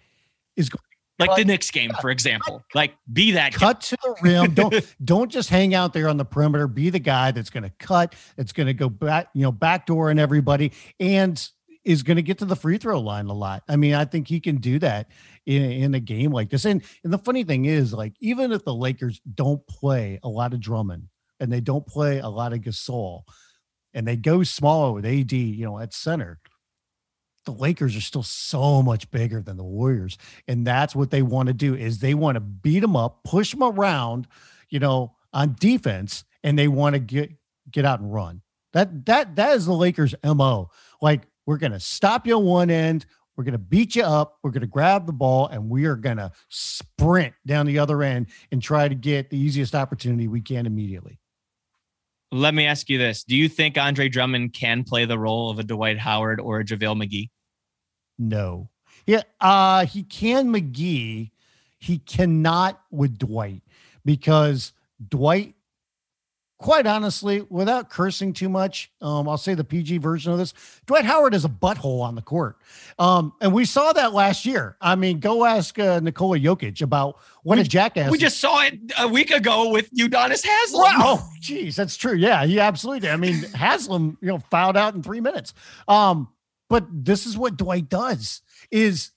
is 0.55 0.69
like 1.19 1.29
cut, 1.29 1.37
the 1.37 1.45
Knicks 1.45 1.71
game, 1.71 1.91
for 2.01 2.09
example. 2.09 2.63
Like 2.73 2.93
be 3.11 3.31
that 3.31 3.53
cut 3.53 3.77
guy. 3.77 3.79
to 3.79 3.97
the 4.03 4.15
rim. 4.21 4.53
Don't 4.53 4.95
don't 5.05 5.31
just 5.31 5.49
hang 5.49 5.73
out 5.73 5.93
there 5.93 6.09
on 6.09 6.17
the 6.17 6.25
perimeter. 6.25 6.67
Be 6.67 6.89
the 6.89 6.99
guy 6.99 7.31
that's 7.31 7.49
going 7.49 7.63
to 7.63 7.71
cut. 7.79 8.15
That's 8.35 8.51
going 8.51 8.67
to 8.67 8.73
go 8.73 8.89
back, 8.89 9.29
you 9.33 9.43
know, 9.43 9.51
backdoor 9.51 10.09
and 10.09 10.19
everybody. 10.19 10.71
And 10.99 11.41
is 11.85 12.01
going 12.01 12.17
to 12.17 12.23
get 12.23 12.39
to 12.39 12.45
the 12.45 12.55
free 12.55 12.77
throw 12.77 12.99
line 12.99 13.27
a 13.27 13.33
lot. 13.33 13.63
I 13.69 13.75
mean, 13.75 13.93
I 13.93 14.05
think 14.05 14.27
he 14.27 14.39
can 14.39 14.57
do 14.57 14.79
that 14.79 15.11
in, 15.45 15.61
in 15.61 15.93
a 15.93 15.99
game 15.99 16.31
like 16.31 16.49
this. 16.49 16.65
And, 16.65 16.83
and 17.03 17.13
the 17.13 17.19
funny 17.19 17.43
thing 17.43 17.65
is, 17.65 17.93
like, 17.93 18.13
even 18.19 18.51
if 18.51 18.65
the 18.65 18.73
Lakers 18.73 19.21
don't 19.35 19.65
play 19.67 20.19
a 20.23 20.27
lot 20.27 20.53
of 20.53 20.59
Drummond 20.59 21.07
and 21.39 21.51
they 21.53 21.61
don't 21.61 21.85
play 21.85 22.19
a 22.19 22.27
lot 22.27 22.53
of 22.53 22.59
Gasol 22.59 23.21
and 23.93 24.07
they 24.07 24.17
go 24.17 24.41
smaller 24.41 24.93
with 24.93 25.05
AD, 25.05 25.31
you 25.31 25.63
know, 25.63 25.79
at 25.79 25.93
center, 25.93 26.39
the 27.45 27.51
Lakers 27.51 27.95
are 27.95 28.01
still 28.01 28.23
so 28.23 28.81
much 28.81 29.09
bigger 29.11 29.41
than 29.41 29.57
the 29.57 29.63
Warriors. 29.63 30.17
And 30.47 30.65
that's 30.65 30.95
what 30.95 31.11
they 31.11 31.21
want 31.21 31.47
to 31.47 31.53
do 31.53 31.75
is 31.75 31.99
they 31.99 32.13
want 32.13 32.35
to 32.35 32.41
beat 32.41 32.79
them 32.79 32.95
up, 32.95 33.23
push 33.23 33.51
them 33.51 33.63
around, 33.63 34.27
you 34.69 34.79
know, 34.79 35.15
on 35.33 35.55
defense, 35.59 36.23
and 36.43 36.57
they 36.57 36.67
want 36.67 36.93
to 36.93 36.99
get 36.99 37.31
get 37.71 37.85
out 37.85 37.99
and 37.99 38.13
run. 38.13 38.41
That 38.73 39.05
that 39.05 39.35
that 39.35 39.55
is 39.55 39.65
the 39.65 39.73
Lakers' 39.73 40.15
MO. 40.23 40.69
Like 41.01 41.27
we're 41.45 41.57
going 41.57 41.71
to 41.71 41.79
stop 41.79 42.27
you 42.27 42.35
on 42.35 42.45
one 42.45 42.69
end. 42.69 43.05
We're 43.35 43.43
going 43.43 43.53
to 43.53 43.57
beat 43.57 43.95
you 43.95 44.03
up. 44.03 44.37
We're 44.43 44.51
going 44.51 44.61
to 44.61 44.67
grab 44.67 45.05
the 45.05 45.13
ball 45.13 45.47
and 45.47 45.69
we 45.69 45.85
are 45.85 45.95
going 45.95 46.17
to 46.17 46.31
sprint 46.49 47.33
down 47.45 47.65
the 47.65 47.79
other 47.79 48.01
end 48.01 48.27
and 48.51 48.61
try 48.61 48.87
to 48.87 48.95
get 48.95 49.29
the 49.29 49.37
easiest 49.37 49.75
opportunity 49.75 50.27
we 50.27 50.41
can 50.41 50.65
immediately. 50.65 51.19
Let 52.31 52.53
me 52.53 52.65
ask 52.65 52.89
you 52.89 52.97
this. 52.97 53.23
Do 53.23 53.35
you 53.35 53.47
think 53.49 53.77
Andre 53.77 54.09
Drummond 54.09 54.53
can 54.53 54.83
play 54.83 55.05
the 55.05 55.19
role 55.19 55.49
of 55.49 55.59
a 55.59 55.63
Dwight 55.63 55.99
Howard 55.99 56.39
or 56.39 56.59
a 56.59 56.65
JaVale 56.65 57.03
McGee? 57.03 57.29
No. 58.17 58.69
Yeah, 59.05 59.21
uh, 59.39 59.85
he 59.85 60.03
can 60.03 60.51
McGee. 60.51 61.31
He 61.77 61.97
cannot 61.99 62.81
with 62.89 63.17
Dwight 63.17 63.61
because 64.03 64.73
Dwight 65.09 65.55
quite 66.57 66.87
honestly, 66.87 67.41
without 67.49 67.89
cursing 67.89 68.33
too 68.33 68.49
much, 68.49 68.91
um, 69.01 69.27
I'll 69.27 69.37
say 69.37 69.53
the 69.53 69.63
PG 69.63 69.97
version 69.99 70.31
of 70.31 70.37
this. 70.37 70.53
Dwight 70.85 71.05
Howard 71.05 71.33
is 71.33 71.45
a 71.45 71.49
butthole 71.49 72.01
on 72.01 72.15
the 72.15 72.21
court, 72.21 72.57
um, 72.97 73.33
and 73.41 73.53
we 73.53 73.65
saw 73.65 73.93
that 73.93 74.13
last 74.13 74.45
year. 74.45 74.77
I 74.81 74.95
mean, 74.95 75.19
go 75.19 75.45
ask 75.45 75.77
uh, 75.77 75.99
Nikola 75.99 76.39
Jokic 76.39 76.81
about 76.81 77.17
what 77.43 77.57
we, 77.57 77.61
a 77.61 77.65
jackass. 77.65 78.09
We 78.09 78.17
just 78.17 78.39
saw 78.39 78.63
it 78.63 78.79
a 78.97 79.07
week 79.07 79.31
ago 79.31 79.69
with 79.69 79.91
Udonis 79.93 80.45
Haslem. 80.45 80.81
Wow, 80.81 80.99
oh, 80.99 81.29
geez, 81.39 81.75
that's 81.75 81.97
true. 81.97 82.15
Yeah, 82.15 82.45
he 82.45 82.59
absolutely 82.59 83.01
did. 83.01 83.11
I 83.11 83.17
mean, 83.17 83.43
Haslem, 83.53 84.17
you 84.21 84.29
know, 84.29 84.39
fouled 84.49 84.77
out 84.77 84.95
in 84.95 85.03
three 85.03 85.21
minutes. 85.21 85.53
Um, 85.87 86.29
but 86.69 86.85
this 86.91 87.25
is 87.25 87.37
what 87.37 87.57
Dwight 87.57 87.89
does: 87.89 88.41
is 88.71 89.11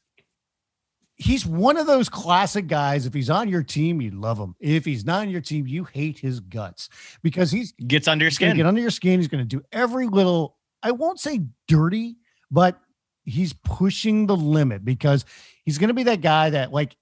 he's 1.19 1.45
one 1.45 1.77
of 1.77 1.87
those 1.87 2.09
classic 2.09 2.67
guys. 2.69 3.05
If 3.05 3.13
he's 3.13 3.31
on 3.31 3.49
your 3.49 3.63
team, 3.63 4.01
you 4.01 4.13
love 4.13 4.39
him. 4.39 4.55
If 4.61 4.85
he's 4.85 5.05
not 5.05 5.23
on 5.23 5.31
your 5.31 5.41
team, 5.41 5.67
you 5.67 5.85
hate 5.85 6.19
his 6.19 6.41
guts 6.41 6.89
because 7.23 7.51
he's 7.51 7.73
gets 7.73 8.09
under 8.09 8.25
your 8.25 8.31
skin. 8.31 8.57
Get 8.57 8.67
under 8.67 8.81
your 8.81 8.91
skin. 8.91 9.21
He's 9.21 9.29
going 9.29 9.47
to 9.47 9.57
do 9.57 9.63
every 9.73 10.07
little. 10.07 10.57
I 10.83 10.93
won't 10.93 11.21
say 11.21 11.41
dirty, 11.67 12.17
but 12.51 12.81
he's 13.25 13.53
pushing 13.53 14.27
the 14.27 14.37
limit 14.37 14.85
because 14.85 15.25
he's 15.65 15.77
going 15.77 15.89
to 15.89 15.95
be 15.95 16.05
that 16.05 16.21
guy 16.21 16.51
that 16.51 16.73
like 16.73 16.97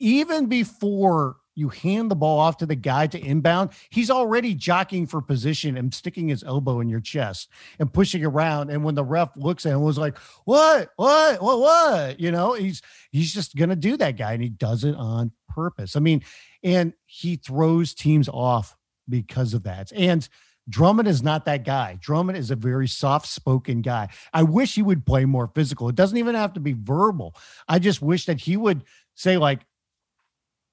even 0.00 0.46
before 0.46 1.36
you 1.54 1.68
hand 1.68 2.10
the 2.10 2.16
ball 2.16 2.38
off 2.38 2.58
to 2.58 2.66
the 2.66 2.74
guy 2.74 3.06
to 3.06 3.18
inbound, 3.18 3.70
he's 3.90 4.10
already 4.10 4.54
jockeying 4.54 5.06
for 5.06 5.20
position 5.20 5.76
and 5.76 5.92
sticking 5.94 6.28
his 6.28 6.42
elbow 6.42 6.80
in 6.80 6.88
your 6.88 7.00
chest 7.00 7.48
and 7.78 7.92
pushing 7.92 8.24
around. 8.24 8.70
And 8.70 8.84
when 8.84 8.94
the 8.94 9.04
ref 9.04 9.30
looks 9.36 9.66
at 9.66 9.72
him, 9.72 9.82
was 9.82 9.98
like, 9.98 10.18
"What? 10.44 10.90
What? 10.96 11.42
What? 11.42 11.60
What?" 11.60 12.20
You 12.20 12.30
know, 12.30 12.54
he's 12.54 12.82
he's 13.10 13.32
just 13.32 13.56
gonna 13.56 13.76
do 13.76 13.96
that 13.96 14.16
guy, 14.16 14.32
and 14.32 14.42
he 14.42 14.48
does 14.48 14.84
it 14.84 14.94
on 14.94 15.32
purpose. 15.48 15.96
I 15.96 16.00
mean, 16.00 16.22
and 16.62 16.92
he 17.06 17.36
throws 17.36 17.94
teams 17.94 18.28
off 18.28 18.76
because 19.08 19.54
of 19.54 19.64
that. 19.64 19.92
And 19.94 20.28
Drummond 20.68 21.08
is 21.08 21.22
not 21.22 21.44
that 21.44 21.64
guy. 21.64 21.98
Drummond 22.00 22.38
is 22.38 22.50
a 22.50 22.56
very 22.56 22.88
soft 22.88 23.26
spoken 23.26 23.82
guy. 23.82 24.08
I 24.32 24.42
wish 24.42 24.74
he 24.74 24.82
would 24.82 25.04
play 25.04 25.24
more 25.24 25.48
physical. 25.48 25.88
It 25.88 25.94
doesn't 25.94 26.16
even 26.16 26.34
have 26.34 26.54
to 26.54 26.60
be 26.60 26.72
verbal. 26.72 27.36
I 27.68 27.78
just 27.78 28.00
wish 28.00 28.26
that 28.26 28.40
he 28.40 28.56
would 28.56 28.84
say, 29.14 29.36
like, 29.36 29.60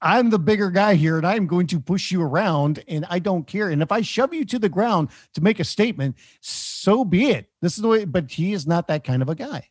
I'm 0.02 0.30
the 0.30 0.38
bigger 0.38 0.70
guy 0.70 0.94
here 0.94 1.16
and 1.16 1.26
I'm 1.26 1.46
going 1.46 1.68
to 1.68 1.80
push 1.80 2.10
you 2.10 2.20
around 2.22 2.82
and 2.88 3.06
I 3.08 3.20
don't 3.20 3.46
care. 3.46 3.68
And 3.68 3.80
if 3.80 3.92
I 3.92 4.00
shove 4.00 4.34
you 4.34 4.44
to 4.46 4.58
the 4.58 4.68
ground 4.68 5.10
to 5.34 5.40
make 5.40 5.60
a 5.60 5.64
statement, 5.64 6.16
so 6.40 7.04
be 7.04 7.30
it. 7.30 7.48
This 7.62 7.76
is 7.76 7.82
the 7.82 7.88
way, 7.88 8.04
but 8.04 8.30
he 8.30 8.52
is 8.52 8.66
not 8.66 8.88
that 8.88 9.04
kind 9.04 9.22
of 9.22 9.28
a 9.28 9.36
guy. 9.36 9.68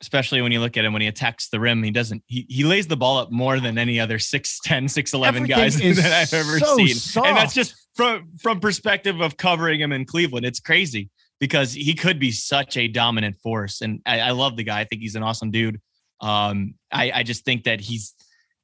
Especially 0.00 0.42
when 0.42 0.50
you 0.50 0.58
look 0.58 0.76
at 0.76 0.84
him 0.84 0.92
when 0.92 1.02
he 1.02 1.08
attacks 1.08 1.48
the 1.50 1.60
rim, 1.60 1.82
he 1.82 1.90
doesn't, 1.90 2.24
he, 2.26 2.46
he 2.48 2.64
lays 2.64 2.88
the 2.88 2.96
ball 2.96 3.18
up 3.18 3.30
more 3.30 3.60
than 3.60 3.78
any 3.78 4.00
other 4.00 4.18
6'10, 4.18 4.58
6'11 4.66 5.26
Everything 5.26 5.46
guys 5.46 5.76
that 5.96 6.12
I've 6.12 6.32
ever 6.32 6.58
so 6.58 6.76
seen. 6.76 6.94
soft. 6.94 7.28
And 7.28 7.36
that's 7.36 7.54
just 7.54 7.76
from, 7.94 8.30
from 8.40 8.60
perspective 8.60 9.20
of 9.20 9.36
covering 9.36 9.80
him 9.80 9.92
in 9.92 10.06
Cleveland. 10.06 10.46
It's 10.46 10.58
crazy 10.58 11.10
because 11.38 11.72
he 11.72 11.94
could 11.94 12.18
be 12.18 12.32
such 12.32 12.76
a 12.76 12.88
dominant 12.88 13.36
force. 13.40 13.80
And 13.82 14.00
I, 14.06 14.20
I 14.20 14.30
love 14.30 14.56
the 14.56 14.64
guy. 14.64 14.80
I 14.80 14.84
think 14.84 15.02
he's 15.02 15.16
an 15.16 15.22
awesome 15.22 15.50
dude. 15.50 15.80
Um, 16.20 16.74
I, 16.90 17.10
I 17.12 17.22
just 17.24 17.44
think 17.44 17.64
that 17.64 17.80
he's 17.80 18.14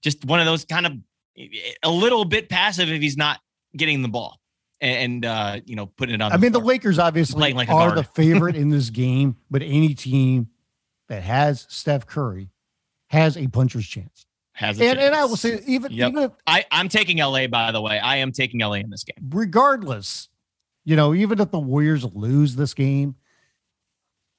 just 0.03 0.25
one 0.25 0.41
of 0.41 0.47
those 0.47 0.65
kind 0.65 0.87
of 0.87 0.93
a 1.83 1.91
little 1.91 2.25
bit 2.25 2.49
passive 2.49 2.91
if 2.91 3.01
he's 3.01 3.17
not 3.17 3.41
getting 3.77 4.03
the 4.03 4.09
ball 4.09 4.41
and, 4.81 5.25
uh, 5.25 5.61
you 5.65 5.77
know, 5.77 5.87
putting 5.87 6.15
it 6.15 6.23
on. 6.23 6.33
I 6.33 6.37
mean, 6.37 6.53
the. 6.53 6.61
Lakers 6.61 6.99
obviously 6.99 7.53
like 7.53 7.69
are 7.69 7.95
the 7.95 8.05
favorite 8.15 8.57
in 8.57 8.71
this 8.71 8.91
game, 8.91 9.37
but 9.51 9.63
any 9.63 9.95
team 9.95 10.49
that 11.09 11.23
has 11.23 11.67
Steph 11.69 12.07
Curry 12.07 12.51
has 13.09 13.37
a 13.37 13.47
puncher's 13.49 13.87
chance. 13.87 14.27
has 14.53 14.81
a 14.81 14.85
And, 14.85 14.99
and 14.99 15.15
I 15.15 15.25
will 15.25 15.37
say, 15.37 15.61
even, 15.67 15.93
Yep. 15.93 16.11
even 16.11 16.23
if, 16.25 16.33
I, 16.47 16.65
I'm 16.71 16.89
taking 16.89 17.19
LA, 17.19 17.47
by 17.47 17.73
the 17.73 17.81
way. 17.81 17.99
I 17.99 18.17
am 18.17 18.33
taking 18.33 18.61
LA 18.61 18.75
in 18.75 18.91
this 18.91 19.05
game. 19.05 19.31
regardless, 19.31 20.29
you 20.85 20.97
know, 20.97 21.15
even 21.15 21.41
if 21.41 21.51
the 21.51 21.59
Warriors 21.59 22.05
lose 22.15 22.57
this 22.57 22.75
game, 22.75 23.15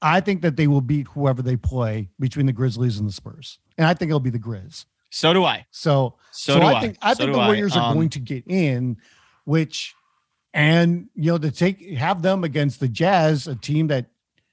I 0.01 0.21
think 0.21 0.41
that 0.43 0.55
they 0.55 0.67
will 0.67 0.81
beat 0.81 1.07
whoever 1.07 1.41
they 1.41 1.57
play 1.57 2.09
between 2.19 2.45
the 2.45 2.53
Grizzlies 2.53 2.99
and 2.99 3.07
the 3.07 3.13
Spurs. 3.13 3.59
And 3.77 3.85
I 3.85 3.93
think 3.93 4.09
it'll 4.09 4.19
be 4.19 4.29
the 4.29 4.39
Grizz. 4.39 4.85
So 5.09 5.33
do 5.33 5.43
I. 5.43 5.65
So, 5.71 6.15
So, 6.31 6.53
so, 6.53 6.59
do 6.59 6.65
I 6.65 6.73
I. 6.75 6.81
think 6.81 6.97
I 7.01 7.13
So 7.13 7.23
think 7.23 7.33
the 7.33 7.39
Warriors 7.39 7.75
are 7.75 7.89
Um, 7.91 7.95
going 7.95 8.09
to 8.09 8.19
get 8.19 8.43
in, 8.47 8.97
which 9.45 9.95
and 10.53 11.09
you 11.15 11.31
know 11.31 11.37
to 11.37 11.51
take 11.51 11.93
have 11.97 12.21
them 12.21 12.43
against 12.43 12.79
the 12.79 12.87
Jazz, 12.87 13.47
a 13.47 13.55
team 13.55 13.87
that 13.87 14.07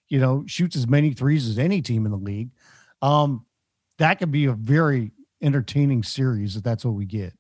you 0.09 0.19
know 0.19 0.45
shoots 0.47 0.77
as 0.77 0.87
many 0.87 1.13
threes 1.13 1.49
as 1.49 1.59
any 1.59 1.83
team 1.83 2.05
in 2.07 2.13
the 2.13 2.19
league. 2.19 2.51
Um, 3.03 3.45
that 3.99 4.19
could 4.19 4.31
be 4.31 4.47
a 4.47 4.53
very 4.53 5.13
entertaining 5.43 6.03
series 6.03 6.57
if 6.57 6.63
that's 6.63 6.85
what 6.85 6.95
we 6.95 7.05
get. 7.05 7.33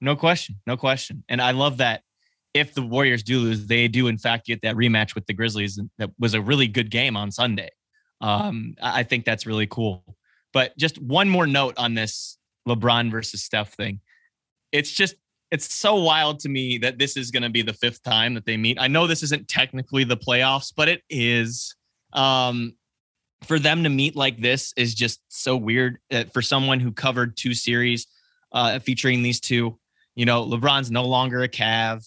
No 0.00 0.14
question. 0.14 0.56
No 0.66 0.76
question. 0.76 1.24
And 1.28 1.40
I 1.42 1.50
love 1.50 1.78
that 1.78 2.02
if 2.54 2.74
the 2.74 2.82
Warriors 2.82 3.22
do 3.22 3.40
lose, 3.40 3.66
they 3.66 3.88
do 3.88 4.06
in 4.06 4.16
fact 4.18 4.46
get 4.46 4.62
that 4.62 4.76
rematch 4.76 5.14
with 5.14 5.26
the 5.26 5.34
Grizzlies. 5.34 5.78
That 5.98 6.10
was 6.18 6.34
a 6.34 6.40
really 6.40 6.68
good 6.68 6.90
game 6.90 7.16
on 7.16 7.30
Sunday. 7.30 7.70
Um, 8.20 8.74
I 8.82 9.02
think 9.02 9.24
that's 9.24 9.46
really 9.46 9.66
cool. 9.66 10.04
But 10.52 10.76
just 10.76 11.00
one 11.00 11.28
more 11.28 11.46
note 11.46 11.74
on 11.76 11.94
this 11.94 12.38
LeBron 12.66 13.10
versus 13.10 13.42
Steph 13.42 13.74
thing. 13.74 14.00
It's 14.72 14.90
just 14.90 15.14
it's 15.50 15.72
so 15.72 15.94
wild 15.96 16.40
to 16.40 16.48
me 16.48 16.78
that 16.78 16.98
this 16.98 17.16
is 17.16 17.30
going 17.30 17.42
to 17.42 17.48
be 17.48 17.62
the 17.62 17.72
fifth 17.72 18.02
time 18.02 18.34
that 18.34 18.44
they 18.44 18.56
meet. 18.56 18.78
I 18.78 18.88
know 18.88 19.06
this 19.06 19.22
isn't 19.22 19.48
technically 19.48 20.04
the 20.04 20.16
playoffs, 20.16 20.72
but 20.74 20.88
it 20.88 21.02
is. 21.08 21.74
Um, 22.12 22.74
for 23.44 23.58
them 23.58 23.84
to 23.84 23.88
meet 23.88 24.16
like 24.16 24.40
this 24.40 24.72
is 24.76 24.94
just 24.94 25.20
so 25.28 25.56
weird. 25.56 25.98
Uh, 26.12 26.24
for 26.32 26.42
someone 26.42 26.80
who 26.80 26.92
covered 26.92 27.36
two 27.36 27.54
series 27.54 28.06
uh, 28.52 28.78
featuring 28.78 29.22
these 29.22 29.40
two, 29.40 29.78
you 30.14 30.26
know, 30.26 30.44
LeBron's 30.44 30.90
no 30.90 31.04
longer 31.04 31.42
a 31.42 31.48
Cav. 31.48 32.04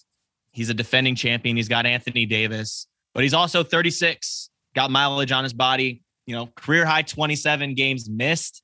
He's 0.51 0.69
a 0.69 0.73
defending 0.73 1.15
champion. 1.15 1.55
He's 1.55 1.69
got 1.69 1.85
Anthony 1.85 2.25
Davis, 2.25 2.87
but 3.13 3.23
he's 3.23 3.33
also 3.33 3.63
36, 3.63 4.49
got 4.75 4.91
mileage 4.91 5.31
on 5.31 5.43
his 5.43 5.53
body, 5.53 6.03
you 6.25 6.35
know, 6.35 6.47
career 6.55 6.85
high 6.85 7.01
27 7.01 7.75
games 7.75 8.09
missed. 8.09 8.61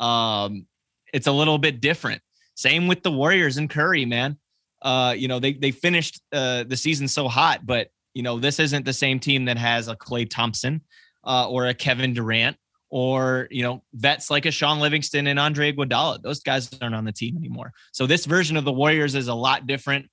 Um, 0.00 0.66
it's 1.12 1.26
a 1.26 1.32
little 1.32 1.58
bit 1.58 1.80
different. 1.80 2.22
Same 2.54 2.88
with 2.88 3.02
the 3.02 3.12
Warriors 3.12 3.56
and 3.56 3.70
Curry, 3.70 4.04
man. 4.04 4.36
Uh, 4.82 5.14
you 5.16 5.28
know, 5.28 5.38
they 5.38 5.54
they 5.54 5.70
finished 5.70 6.20
uh, 6.32 6.64
the 6.64 6.76
season 6.76 7.08
so 7.08 7.28
hot, 7.28 7.66
but 7.66 7.88
you 8.14 8.22
know, 8.22 8.38
this 8.38 8.58
isn't 8.58 8.84
the 8.84 8.92
same 8.92 9.20
team 9.20 9.44
that 9.46 9.58
has 9.58 9.88
a 9.88 9.96
Klay 9.96 10.28
Thompson 10.28 10.82
uh, 11.24 11.48
or 11.48 11.66
a 11.66 11.74
Kevin 11.74 12.14
Durant 12.14 12.56
or 12.90 13.48
you 13.50 13.62
know 13.62 13.82
vets 13.94 14.30
like 14.30 14.46
a 14.46 14.50
Shaun 14.50 14.80
Livingston 14.80 15.26
and 15.26 15.38
Andre 15.38 15.72
Iguodala. 15.72 16.22
Those 16.22 16.40
guys 16.40 16.70
aren't 16.80 16.94
on 16.94 17.04
the 17.04 17.12
team 17.12 17.36
anymore. 17.36 17.72
So 17.92 18.06
this 18.06 18.26
version 18.26 18.56
of 18.56 18.64
the 18.64 18.72
Warriors 18.72 19.14
is 19.14 19.28
a 19.28 19.34
lot 19.34 19.66
different. 19.66 20.06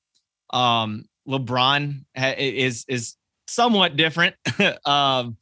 Um, 0.51 1.05
LeBron 1.27 2.05
ha- 2.15 2.35
is 2.37 2.85
is 2.87 3.15
somewhat 3.47 3.95
different, 3.95 4.35
um, 4.85 5.37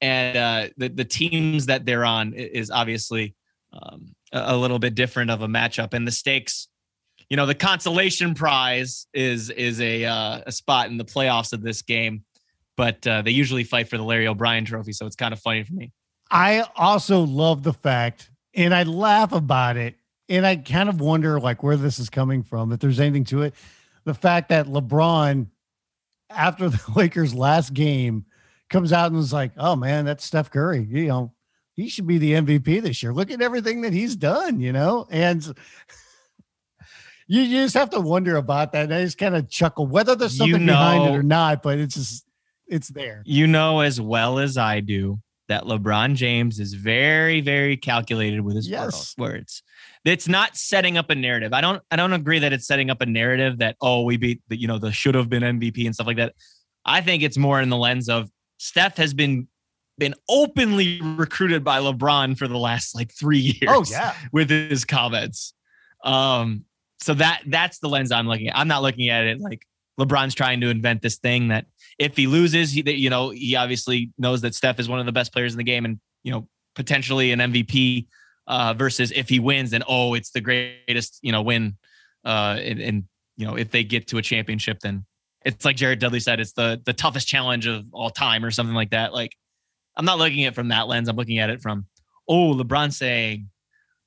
and 0.00 0.36
uh, 0.36 0.68
the 0.76 0.88
the 0.88 1.04
teams 1.04 1.66
that 1.66 1.84
they're 1.84 2.04
on 2.04 2.34
is 2.34 2.70
obviously 2.70 3.34
um, 3.72 4.14
a, 4.32 4.56
little 4.56 4.78
bit 4.78 4.94
different 4.94 5.30
of 5.30 5.42
a 5.42 5.46
matchup, 5.46 5.94
and 5.94 6.06
the 6.06 6.12
stakes. 6.12 6.68
You 7.30 7.36
know, 7.36 7.46
the 7.46 7.54
consolation 7.54 8.34
prize 8.34 9.06
is 9.14 9.50
is 9.50 9.80
a 9.80 10.04
uh, 10.04 10.40
a 10.46 10.52
spot 10.52 10.88
in 10.88 10.98
the 10.98 11.04
playoffs 11.04 11.52
of 11.52 11.62
this 11.62 11.82
game, 11.82 12.24
but 12.76 13.06
uh, 13.06 13.22
they 13.22 13.30
usually 13.30 13.64
fight 13.64 13.88
for 13.88 13.96
the 13.96 14.04
Larry 14.04 14.26
O'Brien 14.26 14.64
Trophy, 14.64 14.92
so 14.92 15.06
it's 15.06 15.16
kind 15.16 15.32
of 15.32 15.40
funny 15.40 15.64
for 15.64 15.72
me. 15.72 15.90
I 16.30 16.64
also 16.76 17.20
love 17.20 17.62
the 17.62 17.72
fact, 17.72 18.30
and 18.54 18.74
I 18.74 18.82
laugh 18.82 19.32
about 19.32 19.76
it, 19.76 19.96
and 20.28 20.46
I 20.46 20.56
kind 20.56 20.88
of 20.88 21.00
wonder 21.00 21.40
like 21.40 21.62
where 21.62 21.76
this 21.76 21.98
is 21.98 22.10
coming 22.10 22.42
from, 22.42 22.72
if 22.72 22.80
there's 22.80 23.00
anything 23.00 23.24
to 23.26 23.42
it. 23.42 23.54
The 24.04 24.14
fact 24.14 24.50
that 24.50 24.66
LeBron, 24.66 25.46
after 26.28 26.68
the 26.68 26.80
Lakers' 26.96 27.34
last 27.34 27.72
game, 27.72 28.26
comes 28.70 28.92
out 28.92 29.10
and 29.10 29.20
is 29.20 29.32
like, 29.32 29.52
"Oh 29.56 29.76
man, 29.76 30.04
that's 30.04 30.24
Steph 30.24 30.50
Curry. 30.50 30.86
You 30.88 31.06
know, 31.06 31.32
he 31.74 31.88
should 31.88 32.06
be 32.06 32.18
the 32.18 32.32
MVP 32.32 32.82
this 32.82 33.02
year. 33.02 33.12
Look 33.12 33.30
at 33.30 33.42
everything 33.42 33.82
that 33.82 33.92
he's 33.92 34.16
done. 34.16 34.60
You 34.60 34.72
know." 34.72 35.06
And 35.10 35.44
you, 37.26 37.40
you 37.42 37.62
just 37.64 37.74
have 37.74 37.90
to 37.90 38.00
wonder 38.00 38.36
about 38.36 38.72
that. 38.72 38.84
And 38.84 38.94
I 38.94 39.04
just 39.04 39.18
kind 39.18 39.36
of 39.36 39.48
chuckle, 39.48 39.86
whether 39.86 40.14
there's 40.14 40.34
You 40.38 40.46
something 40.52 40.66
behind 40.66 41.06
it 41.06 41.16
or 41.18 41.22
not, 41.22 41.62
but 41.62 41.78
it's 41.78 41.94
just 41.94 42.26
it's 42.66 42.88
there. 42.88 43.22
You 43.24 43.46
know 43.46 43.80
as 43.80 44.00
well 44.00 44.38
as 44.38 44.56
I 44.56 44.80
do 44.80 45.20
that 45.48 45.64
LeBron 45.64 46.14
James 46.14 46.58
is 46.58 46.72
very, 46.72 47.42
very 47.42 47.76
calculated 47.76 48.40
with 48.40 48.56
his 48.56 48.66
Yes. 48.68 49.14
words. 49.18 49.62
It's 50.04 50.26
not 50.26 50.56
setting 50.56 50.96
up 50.96 51.10
a 51.10 51.14
narrative. 51.14 51.52
I 51.52 51.60
don't. 51.60 51.82
I 51.90 51.96
don't 51.96 52.12
agree 52.12 52.38
that 52.38 52.52
it's 52.52 52.66
setting 52.66 52.90
up 52.90 53.00
a 53.00 53.06
narrative 53.06 53.58
that 53.58 53.76
oh 53.80 54.02
we 54.02 54.16
beat 54.16 54.42
the 54.48 54.58
you 54.58 54.66
know 54.66 54.78
the 54.78 54.92
should 54.92 55.14
have 55.14 55.28
been 55.30 55.42
MVP 55.42 55.86
and 55.86 55.94
stuff 55.94 56.06
like 56.06 56.18
that. 56.18 56.34
I 56.84 57.00
think 57.00 57.22
it's 57.22 57.38
more 57.38 57.60
in 57.60 57.70
the 57.70 57.76
lens 57.78 58.10
of 58.10 58.30
Steph 58.58 58.96
has 58.96 59.14
been 59.14 59.48
been 59.98 60.14
openly 60.28 61.00
recruited 61.00 61.62
by 61.62 61.78
LeBron 61.78 62.36
for 62.36 62.48
the 62.48 62.58
last 62.58 62.94
like 62.94 63.12
three 63.12 63.38
years. 63.60 63.68
Oh 63.68 63.84
yeah. 63.88 64.14
with 64.32 64.50
his 64.50 64.84
comments. 64.84 65.54
Um, 66.04 66.64
so 67.00 67.14
that 67.14 67.42
that's 67.46 67.78
the 67.78 67.88
lens 67.88 68.12
I'm 68.12 68.26
looking 68.26 68.48
at. 68.48 68.56
I'm 68.56 68.68
not 68.68 68.82
looking 68.82 69.10
at 69.10 69.24
it 69.24 69.40
like 69.40 69.66
LeBron's 69.98 70.34
trying 70.34 70.60
to 70.62 70.68
invent 70.68 71.02
this 71.02 71.18
thing 71.18 71.48
that 71.48 71.66
if 71.98 72.16
he 72.16 72.26
loses, 72.26 72.72
he 72.72 72.82
you 72.90 73.10
know 73.10 73.30
he 73.30 73.56
obviously 73.56 74.10
knows 74.18 74.40
that 74.42 74.54
Steph 74.54 74.80
is 74.80 74.88
one 74.88 75.00
of 75.00 75.06
the 75.06 75.12
best 75.12 75.32
players 75.32 75.52
in 75.52 75.58
the 75.58 75.64
game 75.64 75.84
and 75.84 76.00
you 76.22 76.32
know 76.32 76.48
potentially 76.74 77.32
an 77.32 77.40
MVP. 77.40 78.06
Uh, 78.46 78.74
versus 78.74 79.10
if 79.12 79.26
he 79.30 79.40
wins, 79.40 79.70
then 79.70 79.82
oh, 79.88 80.12
it's 80.12 80.30
the 80.32 80.40
greatest 80.40 81.18
you 81.22 81.32
know 81.32 81.40
win. 81.40 81.78
Uh, 82.26 82.58
and, 82.60 82.78
and 82.78 83.04
you 83.38 83.46
know 83.46 83.56
if 83.56 83.70
they 83.70 83.82
get 83.82 84.06
to 84.08 84.18
a 84.18 84.22
championship, 84.22 84.80
then 84.80 85.06
it's 85.44 85.64
like 85.64 85.76
Jared 85.76 85.98
Dudley 85.98 86.20
said, 86.20 86.40
it's 86.40 86.52
the 86.52 86.80
the 86.84 86.92
toughest 86.92 87.28
challenge 87.28 87.66
of 87.66 87.86
all 87.92 88.10
time 88.10 88.44
or 88.44 88.50
something 88.50 88.74
like 88.74 88.90
that. 88.90 89.12
Like 89.12 89.36
I'm 89.96 90.04
not 90.04 90.18
looking 90.18 90.44
at 90.44 90.52
it 90.52 90.54
from 90.54 90.68
that 90.68 90.88
lens. 90.88 91.08
I'm 91.08 91.16
looking 91.16 91.38
at 91.38 91.50
it 91.50 91.60
from 91.60 91.86
oh, 92.28 92.54
LeBron 92.54 92.92
saying 92.92 93.50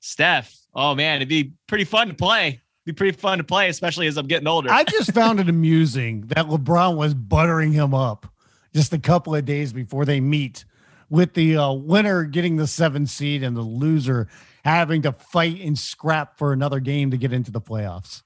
Steph, 0.00 0.54
oh 0.74 0.94
man, 0.94 1.16
it'd 1.16 1.28
be 1.28 1.52
pretty 1.66 1.84
fun 1.84 2.08
to 2.08 2.14
play. 2.14 2.60
Be 2.84 2.92
pretty 2.92 3.18
fun 3.18 3.38
to 3.38 3.44
play, 3.44 3.68
especially 3.68 4.06
as 4.06 4.16
I'm 4.16 4.26
getting 4.26 4.48
older. 4.48 4.70
I 4.70 4.82
just 4.84 5.12
found 5.12 5.40
it 5.40 5.48
amusing 5.50 6.22
that 6.28 6.46
LeBron 6.46 6.96
was 6.96 7.12
buttering 7.12 7.72
him 7.72 7.92
up 7.92 8.26
just 8.74 8.92
a 8.92 8.98
couple 8.98 9.34
of 9.34 9.44
days 9.44 9.72
before 9.72 10.04
they 10.04 10.20
meet, 10.20 10.64
with 11.10 11.34
the 11.34 11.56
uh, 11.56 11.72
winner 11.72 12.24
getting 12.24 12.56
the 12.56 12.66
seventh 12.66 13.10
seed 13.10 13.42
and 13.42 13.56
the 13.56 13.62
loser 13.62 14.28
having 14.64 15.02
to 15.02 15.12
fight 15.12 15.60
and 15.60 15.78
scrap 15.78 16.38
for 16.38 16.52
another 16.52 16.80
game 16.80 17.10
to 17.10 17.16
get 17.16 17.32
into 17.32 17.50
the 17.50 17.60
playoffs. 17.60 18.22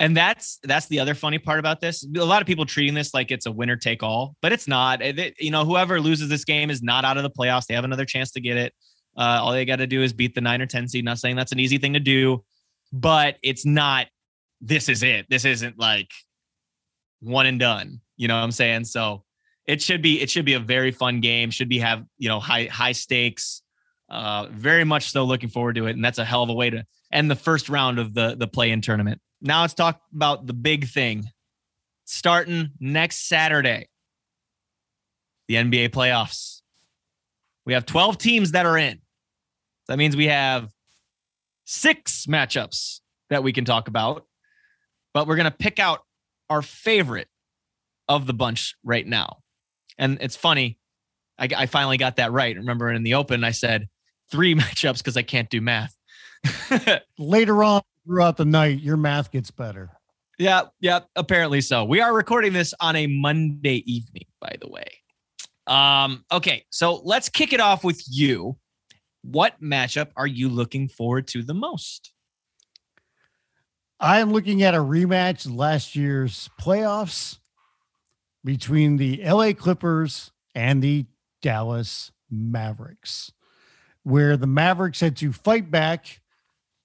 And 0.00 0.16
that's 0.16 0.58
that's 0.62 0.86
the 0.86 0.98
other 0.98 1.14
funny 1.14 1.38
part 1.38 1.58
about 1.60 1.80
this. 1.80 2.04
A 2.16 2.24
lot 2.24 2.40
of 2.40 2.46
people 2.46 2.64
treating 2.64 2.94
this 2.94 3.12
like 3.12 3.30
it's 3.30 3.44
a 3.44 3.52
winner 3.52 3.76
take 3.76 4.02
all, 4.02 4.34
but 4.40 4.50
it's 4.50 4.66
not. 4.66 5.02
It- 5.02 5.36
you 5.38 5.50
know, 5.50 5.64
whoever 5.64 6.00
loses 6.00 6.28
this 6.30 6.44
game 6.44 6.70
is 6.70 6.82
not 6.82 7.04
out 7.04 7.18
of 7.18 7.22
the 7.22 7.30
playoffs. 7.30 7.66
They 7.66 7.74
have 7.74 7.84
another 7.84 8.06
chance 8.06 8.32
to 8.32 8.40
get 8.40 8.56
it. 8.56 8.72
Uh, 9.16 9.40
all 9.42 9.52
they 9.52 9.66
got 9.66 9.76
to 9.76 9.86
do 9.86 10.02
is 10.02 10.14
beat 10.14 10.34
the 10.34 10.40
nine 10.40 10.62
or 10.62 10.66
ten 10.66 10.88
seed. 10.88 11.04
Not 11.04 11.18
saying 11.18 11.36
that's 11.36 11.52
an 11.52 11.60
easy 11.60 11.76
thing 11.76 11.92
to 11.92 12.00
do, 12.00 12.42
but 12.92 13.36
it's 13.42 13.66
not. 13.66 14.06
This 14.62 14.88
is 14.88 15.02
it. 15.02 15.26
This 15.28 15.44
isn't 15.44 15.78
like 15.78 16.08
one 17.20 17.46
and 17.46 17.60
done. 17.60 18.00
You 18.16 18.28
know 18.28 18.36
what 18.36 18.44
I'm 18.44 18.52
saying? 18.52 18.84
So 18.84 19.24
it 19.66 19.82
should 19.82 20.00
be 20.00 20.20
it 20.20 20.30
should 20.30 20.46
be 20.46 20.54
a 20.54 20.60
very 20.60 20.92
fun 20.92 21.20
game. 21.20 21.50
Should 21.50 21.68
be 21.68 21.78
have 21.80 22.04
you 22.16 22.28
know 22.28 22.40
high 22.40 22.64
high 22.64 22.92
stakes. 22.92 23.62
Uh, 24.08 24.46
very 24.50 24.84
much 24.84 25.10
so 25.10 25.24
looking 25.24 25.50
forward 25.50 25.76
to 25.76 25.86
it, 25.86 25.94
and 25.94 26.04
that's 26.04 26.18
a 26.18 26.24
hell 26.24 26.42
of 26.42 26.48
a 26.48 26.54
way 26.54 26.70
to 26.70 26.84
end 27.12 27.30
the 27.30 27.36
first 27.36 27.68
round 27.68 27.98
of 27.98 28.14
the 28.14 28.36
the 28.38 28.46
play 28.46 28.70
in 28.70 28.80
tournament. 28.80 29.20
Now 29.40 29.62
let's 29.62 29.74
talk 29.74 30.00
about 30.14 30.46
the 30.46 30.52
big 30.52 30.88
thing 30.88 31.24
starting 32.04 32.70
next 32.80 33.28
Saturday. 33.28 33.88
The 35.48 35.56
NBA 35.56 35.88
playoffs. 35.90 36.60
We 37.66 37.72
have 37.72 37.86
12 37.86 38.18
teams 38.18 38.52
that 38.52 38.66
are 38.66 38.78
in. 38.78 39.00
That 39.88 39.98
means 39.98 40.16
we 40.16 40.28
have 40.28 40.70
six 41.64 42.26
matchups 42.26 43.00
that 43.30 43.42
we 43.42 43.52
can 43.52 43.64
talk 43.64 43.88
about, 43.88 44.26
but 45.12 45.26
we're 45.26 45.36
going 45.36 45.50
to 45.50 45.56
pick 45.56 45.78
out 45.78 46.00
our 46.48 46.62
favorite 46.62 47.28
of 48.08 48.26
the 48.26 48.34
bunch 48.34 48.76
right 48.84 49.06
now. 49.06 49.38
And 49.98 50.18
it's 50.20 50.36
funny, 50.36 50.78
I, 51.38 51.48
I 51.56 51.66
finally 51.66 51.96
got 51.96 52.16
that 52.16 52.32
right. 52.32 52.56
Remember 52.56 52.90
in 52.90 53.02
the 53.02 53.14
open, 53.14 53.44
I 53.44 53.52
said 53.52 53.88
three 54.30 54.54
matchups 54.56 54.98
because 54.98 55.16
I 55.16 55.22
can't 55.22 55.50
do 55.50 55.60
math. 55.60 55.96
Later 57.18 57.62
on 57.62 57.82
throughout 58.06 58.36
the 58.36 58.44
night, 58.44 58.80
your 58.80 58.96
math 58.96 59.30
gets 59.30 59.50
better. 59.50 59.90
Yeah, 60.38 60.62
yeah, 60.80 61.00
apparently 61.16 61.60
so. 61.60 61.84
We 61.84 62.00
are 62.00 62.14
recording 62.14 62.52
this 62.52 62.72
on 62.80 62.96
a 62.96 63.06
Monday 63.06 63.82
evening, 63.86 64.24
by 64.40 64.56
the 64.60 64.68
way. 64.68 64.86
Um, 65.66 66.24
okay, 66.32 66.64
so 66.70 66.96
let's 67.04 67.28
kick 67.28 67.52
it 67.52 67.60
off 67.60 67.84
with 67.84 68.02
you. 68.08 68.56
What 69.22 69.60
matchup 69.62 70.08
are 70.16 70.26
you 70.26 70.48
looking 70.48 70.88
forward 70.88 71.28
to 71.28 71.42
the 71.42 71.54
most? 71.54 72.12
I 74.00 74.20
am 74.20 74.32
looking 74.32 74.62
at 74.62 74.74
a 74.74 74.78
rematch 74.78 75.54
last 75.54 75.94
year's 75.94 76.48
playoffs 76.58 77.38
between 78.42 78.96
the 78.96 79.22
LA 79.22 79.52
Clippers 79.52 80.32
and 80.54 80.82
the 80.82 81.04
Dallas 81.42 82.10
Mavericks, 82.30 83.30
where 84.02 84.38
the 84.38 84.46
Mavericks 84.46 85.00
had 85.00 85.16
to 85.18 85.32
fight 85.32 85.70
back. 85.70 86.19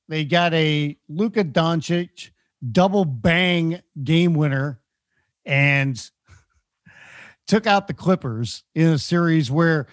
They 0.08 0.26
got 0.26 0.54
a 0.54 0.98
Luka 1.10 1.44
Doncic 1.44 2.30
double 2.72 3.06
bang 3.06 3.82
game 4.04 4.34
winner 4.34 4.80
and 5.46 6.10
took 7.48 7.68
out 7.68 7.88
the 7.88 7.94
Clippers 7.94 8.64
in 8.74 8.88
a 8.88 8.98
series 8.98 9.50
where 9.50 9.88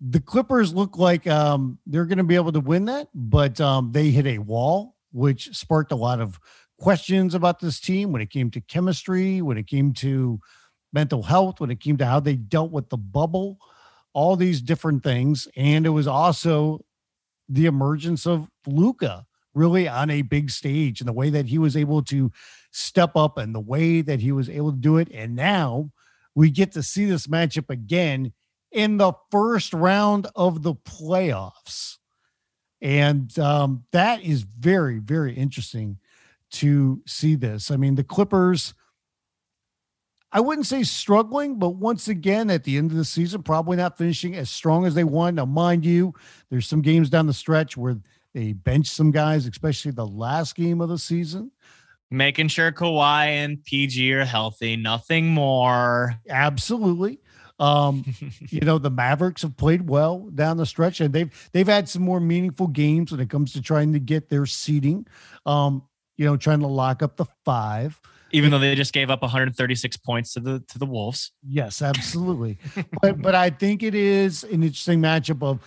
the 0.00 0.20
Clippers 0.20 0.72
look 0.72 0.96
like 0.96 1.26
um, 1.26 1.78
they're 1.86 2.06
going 2.06 2.18
to 2.18 2.24
be 2.24 2.36
able 2.36 2.52
to 2.52 2.60
win 2.60 2.84
that, 2.86 3.08
but 3.14 3.60
um, 3.60 3.90
they 3.92 4.10
hit 4.10 4.26
a 4.26 4.38
wall, 4.38 4.96
which 5.12 5.56
sparked 5.56 5.92
a 5.92 5.96
lot 5.96 6.20
of 6.20 6.38
questions 6.78 7.34
about 7.34 7.58
this 7.58 7.80
team 7.80 8.12
when 8.12 8.22
it 8.22 8.30
came 8.30 8.50
to 8.52 8.60
chemistry, 8.60 9.42
when 9.42 9.58
it 9.58 9.66
came 9.66 9.92
to 9.92 10.40
mental 10.92 11.22
health, 11.22 11.60
when 11.60 11.70
it 11.70 11.80
came 11.80 11.96
to 11.96 12.06
how 12.06 12.20
they 12.20 12.36
dealt 12.36 12.70
with 12.70 12.88
the 12.88 12.96
bubble, 12.96 13.58
all 14.12 14.36
these 14.36 14.60
different 14.60 15.02
things. 15.02 15.48
And 15.56 15.84
it 15.84 15.90
was 15.90 16.06
also 16.06 16.84
the 17.48 17.66
emergence 17.66 18.26
of 18.26 18.48
Luka 18.66 19.26
really 19.54 19.88
on 19.88 20.10
a 20.10 20.22
big 20.22 20.50
stage 20.50 21.00
and 21.00 21.08
the 21.08 21.12
way 21.12 21.30
that 21.30 21.46
he 21.46 21.58
was 21.58 21.76
able 21.76 22.02
to 22.02 22.30
step 22.70 23.16
up 23.16 23.38
and 23.38 23.54
the 23.54 23.60
way 23.60 24.00
that 24.00 24.20
he 24.20 24.32
was 24.32 24.48
able 24.48 24.72
to 24.72 24.78
do 24.78 24.98
it. 24.98 25.08
And 25.12 25.34
now 25.34 25.90
we 26.34 26.50
get 26.50 26.72
to 26.72 26.82
see 26.82 27.04
this 27.06 27.26
matchup 27.26 27.70
again 27.70 28.32
in 28.70 28.98
the 28.98 29.12
first 29.30 29.72
round 29.72 30.26
of 30.36 30.62
the 30.62 30.74
playoffs. 30.74 31.96
And 32.80 33.36
um, 33.38 33.84
that 33.92 34.22
is 34.22 34.42
very, 34.42 34.98
very 34.98 35.34
interesting 35.34 35.98
to 36.52 37.02
see 37.06 37.34
this. 37.34 37.70
I 37.70 37.76
mean, 37.76 37.96
the 37.96 38.04
Clippers, 38.04 38.74
I 40.30 40.40
wouldn't 40.40 40.66
say 40.66 40.82
struggling, 40.82 41.58
but 41.58 41.70
once 41.70 42.08
again, 42.08 42.50
at 42.50 42.64
the 42.64 42.76
end 42.76 42.90
of 42.90 42.96
the 42.96 43.04
season, 43.04 43.42
probably 43.42 43.76
not 43.76 43.98
finishing 43.98 44.36
as 44.36 44.50
strong 44.50 44.86
as 44.86 44.94
they 44.94 45.04
want. 45.04 45.36
Now, 45.36 45.46
mind 45.46 45.84
you, 45.84 46.14
there's 46.50 46.66
some 46.66 46.82
games 46.82 47.10
down 47.10 47.26
the 47.26 47.32
stretch 47.32 47.76
where 47.76 47.96
they 48.34 48.52
bench 48.52 48.88
some 48.88 49.10
guys, 49.10 49.46
especially 49.46 49.92
the 49.92 50.06
last 50.06 50.54
game 50.54 50.80
of 50.80 50.88
the 50.88 50.98
season. 50.98 51.50
Making 52.10 52.48
sure 52.48 52.72
Kawhi 52.72 53.26
and 53.26 53.62
PG 53.62 54.14
are 54.14 54.24
healthy, 54.24 54.76
nothing 54.76 55.28
more. 55.28 56.14
Absolutely. 56.28 57.20
Um, 57.58 58.04
you 58.48 58.60
know, 58.60 58.78
the 58.78 58.90
Mavericks 58.90 59.42
have 59.42 59.56
played 59.56 59.88
well 59.88 60.30
down 60.34 60.56
the 60.56 60.66
stretch, 60.66 61.00
and 61.00 61.12
they've 61.12 61.50
they've 61.52 61.66
had 61.66 61.88
some 61.88 62.02
more 62.02 62.20
meaningful 62.20 62.68
games 62.68 63.12
when 63.12 63.20
it 63.20 63.28
comes 63.28 63.52
to 63.52 63.62
trying 63.62 63.92
to 63.92 63.98
get 63.98 64.28
their 64.28 64.46
seating. 64.46 65.06
Um, 65.44 65.82
you 66.16 66.24
know, 66.24 66.36
trying 66.36 66.60
to 66.60 66.66
lock 66.66 67.02
up 67.02 67.16
the 67.16 67.26
five. 67.44 68.00
Even 68.30 68.50
though 68.50 68.58
they 68.58 68.74
just 68.74 68.92
gave 68.92 69.10
up 69.10 69.22
136 69.22 69.96
points 69.98 70.34
to 70.34 70.40
the 70.40 70.60
to 70.68 70.78
the 70.78 70.86
Wolves. 70.86 71.32
Yes, 71.46 71.82
absolutely. 71.82 72.58
but 73.02 73.20
but 73.20 73.34
I 73.34 73.50
think 73.50 73.82
it 73.82 73.94
is 73.94 74.44
an 74.44 74.62
interesting 74.62 75.00
matchup 75.00 75.42
of 75.42 75.60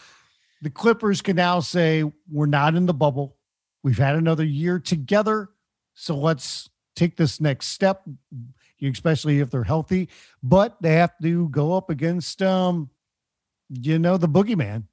the 0.62 0.70
Clippers 0.70 1.22
can 1.22 1.36
now 1.36 1.60
say 1.60 2.04
we're 2.30 2.46
not 2.46 2.76
in 2.76 2.86
the 2.86 2.94
bubble. 2.94 3.38
We've 3.84 3.98
had 3.98 4.16
another 4.16 4.46
year 4.46 4.80
together, 4.80 5.50
so 5.96 6.16
let's 6.16 6.70
take 6.96 7.18
this 7.18 7.42
next 7.42 7.68
step 7.68 8.04
especially 8.90 9.40
if 9.40 9.50
they're 9.50 9.64
healthy. 9.64 10.10
But 10.42 10.78
they 10.82 10.94
have 10.94 11.14
to 11.22 11.50
go 11.50 11.74
up 11.74 11.90
against, 11.90 12.42
um, 12.42 12.90
you 13.70 14.00
know, 14.00 14.18
the 14.18 14.28
boogeyman, 14.28 14.84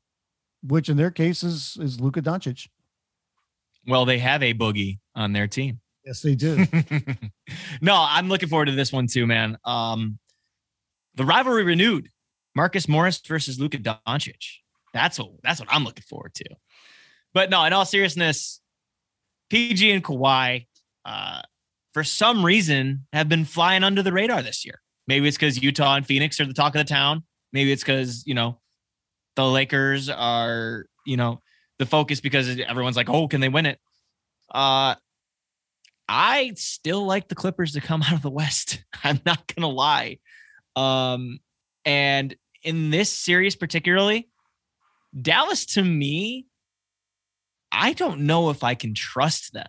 which 0.63 0.89
in 0.89 0.97
their 0.97 1.11
case 1.11 1.43
is 1.43 1.77
is 1.81 2.01
Luka 2.01 2.23
Doncic. 2.23 2.69
Well, 3.87 4.05
they 4.05 4.19
have 4.19 4.43
a 4.43 4.55
boogie 4.55 4.99
on 5.15 5.33
their 5.33 5.47
team. 5.47 5.81
Yes, 6.05 6.21
they 6.21 6.35
do. 6.35 6.67
no, 7.81 7.97
I'm 7.97 8.29
looking 8.29 8.49
forward 8.49 8.67
to 8.67 8.73
this 8.73 8.93
one 8.93 9.07
too, 9.07 9.27
man. 9.27 9.59
Um, 9.65 10.19
the 11.15 11.25
rivalry 11.25 11.65
renewed. 11.65 12.11
Marcus 12.55 12.89
Morris 12.89 13.21
versus 13.27 13.61
Luka 13.61 13.79
Doncic. 13.79 14.59
That's 14.99 15.19
what 15.19 15.31
that's 15.43 15.61
what 15.61 15.69
I'm 15.71 15.85
looking 15.85 16.05
forward 16.09 16.35
to. 16.35 16.45
But 17.33 17.51
no, 17.51 17.63
in 17.65 17.73
all 17.73 17.85
seriousness, 17.85 18.61
PG 19.51 19.93
and 19.93 20.03
Kawhi, 20.03 20.67
uh, 21.05 21.43
for 21.95 22.03
some 22.03 22.45
reason 22.45 23.07
have 23.13 23.29
been 23.29 23.45
flying 23.45 23.85
under 23.85 24.03
the 24.03 24.13
radar 24.13 24.43
this 24.43 24.65
year. 24.65 24.81
Maybe 25.07 25.29
it's 25.29 25.37
because 25.37 25.63
Utah 25.63 25.95
and 25.95 26.07
Phoenix 26.07 26.41
are 26.41 26.47
the 26.47 26.53
talk 26.53 26.75
of 26.75 26.81
the 26.81 26.85
town. 26.85 27.23
Maybe 27.53 27.73
it's 27.73 27.83
because, 27.83 28.25
you 28.27 28.35
know, 28.35 28.61
the 29.37 29.47
Lakers 29.47 30.11
are, 30.11 30.87
you 31.07 31.17
know, 31.17 31.41
the 31.79 31.87
focus 31.87 32.21
because 32.21 32.59
everyone's 32.61 32.97
like, 32.97 33.09
oh, 33.09 33.29
can 33.29 33.41
they 33.41 33.49
win 33.49 33.67
it? 33.67 33.79
Uh, 34.53 34.97
I 36.09 36.53
still 36.57 37.07
like 37.07 37.29
the 37.29 37.35
Clippers 37.35 37.73
to 37.73 37.81
come 37.81 38.03
out 38.07 38.13
of 38.13 38.23
the 38.23 38.31
West. 38.31 38.85
I'm 39.05 39.21
not 39.25 39.53
gonna 39.55 39.69
lie. 39.69 40.19
Um, 40.77 41.39
and 41.85 42.35
in 42.63 42.91
this 42.91 43.13
series 43.13 43.57
particularly, 43.57 44.29
Dallas 45.21 45.67
to 45.67 45.83
me, 45.83 46.47
I 47.71 47.93
don't 47.93 48.21
know 48.21 48.51
if 48.51 48.65
I 48.65 48.75
can 48.75 48.95
trust 48.95 49.53
them 49.53 49.69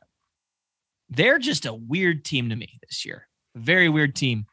they're 1.10 1.40
just 1.40 1.66
a 1.66 1.74
weird 1.74 2.24
team 2.24 2.50
to 2.50 2.56
me 2.56 2.80
this 2.88 3.06
year. 3.06 3.28
Very 3.56 3.90
weird 3.90 4.16
team. 4.16 4.46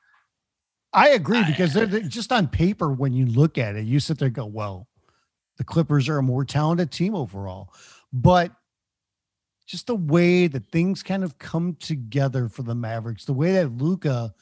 I 0.93 1.11
agree 1.11 1.45
because 1.45 1.75
they're, 1.75 1.85
uh, 1.85 1.89
they're, 1.89 2.01
just 2.01 2.33
on 2.33 2.49
paper 2.49 2.91
when 2.91 3.13
you 3.13 3.27
look 3.27 3.59
at 3.59 3.77
it, 3.77 3.85
you 3.85 4.01
sit 4.01 4.19
there 4.19 4.27
and 4.27 4.35
go, 4.35 4.47
well, 4.47 4.89
the 5.59 5.65
Clippers 5.65 6.09
are 6.09 6.19
a 6.19 6.23
more 6.23 6.45
talented 6.45 6.91
team 6.91 7.15
overall. 7.15 7.73
But 8.13 8.53
just 9.67 9.87
the 9.87 9.97
way 9.97 10.47
that 10.47 10.71
things 10.71 11.03
kind 11.03 11.25
of 11.25 11.39
come 11.39 11.77
together 11.79 12.49
for 12.49 12.63
the 12.63 12.75
Mavericks, 12.75 13.25
the 13.25 13.33
way 13.33 13.53
that 13.53 13.77
Luka, 13.77 14.33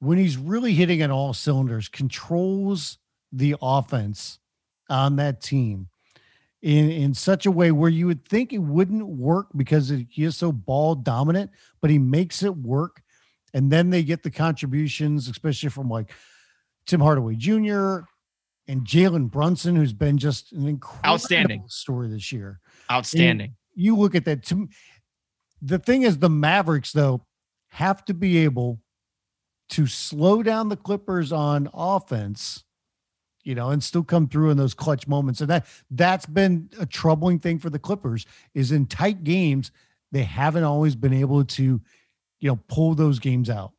when 0.00 0.18
he's 0.18 0.36
really 0.36 0.72
hitting 0.72 1.02
on 1.02 1.10
all 1.10 1.32
cylinders, 1.32 1.88
controls 1.88 2.98
the 3.30 3.54
offense 3.62 4.38
on 4.90 5.16
that 5.16 5.40
team 5.40 5.88
in 6.62 6.90
in 6.90 7.14
such 7.14 7.46
a 7.46 7.50
way 7.50 7.72
where 7.72 7.90
you 7.90 8.06
would 8.06 8.26
think 8.26 8.52
it 8.52 8.58
wouldn't 8.58 9.06
work 9.06 9.48
because 9.56 9.88
he 9.88 10.24
is 10.24 10.36
so 10.36 10.52
ball 10.52 10.94
dominant, 10.94 11.50
but 11.80 11.90
he 11.90 11.98
makes 11.98 12.42
it 12.42 12.56
work. 12.56 13.02
And 13.52 13.70
then 13.70 13.90
they 13.90 14.02
get 14.02 14.22
the 14.22 14.30
contributions, 14.30 15.28
especially 15.28 15.70
from 15.70 15.88
like 15.88 16.12
Tim 16.86 17.00
Hardaway 17.00 17.34
Jr. 17.34 18.00
and 18.68 18.84
Jalen 18.84 19.30
Brunson, 19.30 19.74
who's 19.74 19.92
been 19.92 20.18
just 20.18 20.52
an 20.52 20.68
incredible 20.68 21.08
outstanding 21.08 21.64
story 21.66 22.08
this 22.08 22.30
year. 22.30 22.60
Outstanding. 22.90 23.46
And 23.46 23.54
you 23.74 23.96
look 23.96 24.14
at 24.14 24.24
that. 24.26 24.44
To, 24.46 24.68
the 25.62 25.78
thing 25.78 26.02
is, 26.02 26.18
the 26.18 26.30
Mavericks 26.30 26.92
though 26.92 27.26
have 27.68 28.04
to 28.04 28.14
be 28.14 28.38
able 28.38 28.80
to 29.70 29.86
slow 29.86 30.42
down 30.42 30.68
the 30.68 30.76
Clippers 30.76 31.32
on 31.32 31.68
offense 31.72 32.64
you 33.44 33.54
know, 33.54 33.70
and 33.70 33.82
still 33.82 34.04
come 34.04 34.28
through 34.28 34.50
in 34.50 34.56
those 34.56 34.74
clutch 34.74 35.06
moments. 35.06 35.40
And 35.40 35.50
that 35.50 35.66
that's 35.90 36.26
been 36.26 36.70
a 36.78 36.86
troubling 36.86 37.38
thing 37.38 37.58
for 37.58 37.70
the 37.70 37.78
Clippers 37.78 38.26
is 38.54 38.72
in 38.72 38.86
tight 38.86 39.24
games, 39.24 39.70
they 40.12 40.22
haven't 40.22 40.64
always 40.64 40.96
been 40.96 41.12
able 41.12 41.44
to, 41.44 41.80
you 42.40 42.50
know, 42.50 42.58
pull 42.68 42.94
those 42.94 43.18
games 43.18 43.48
out. 43.48 43.72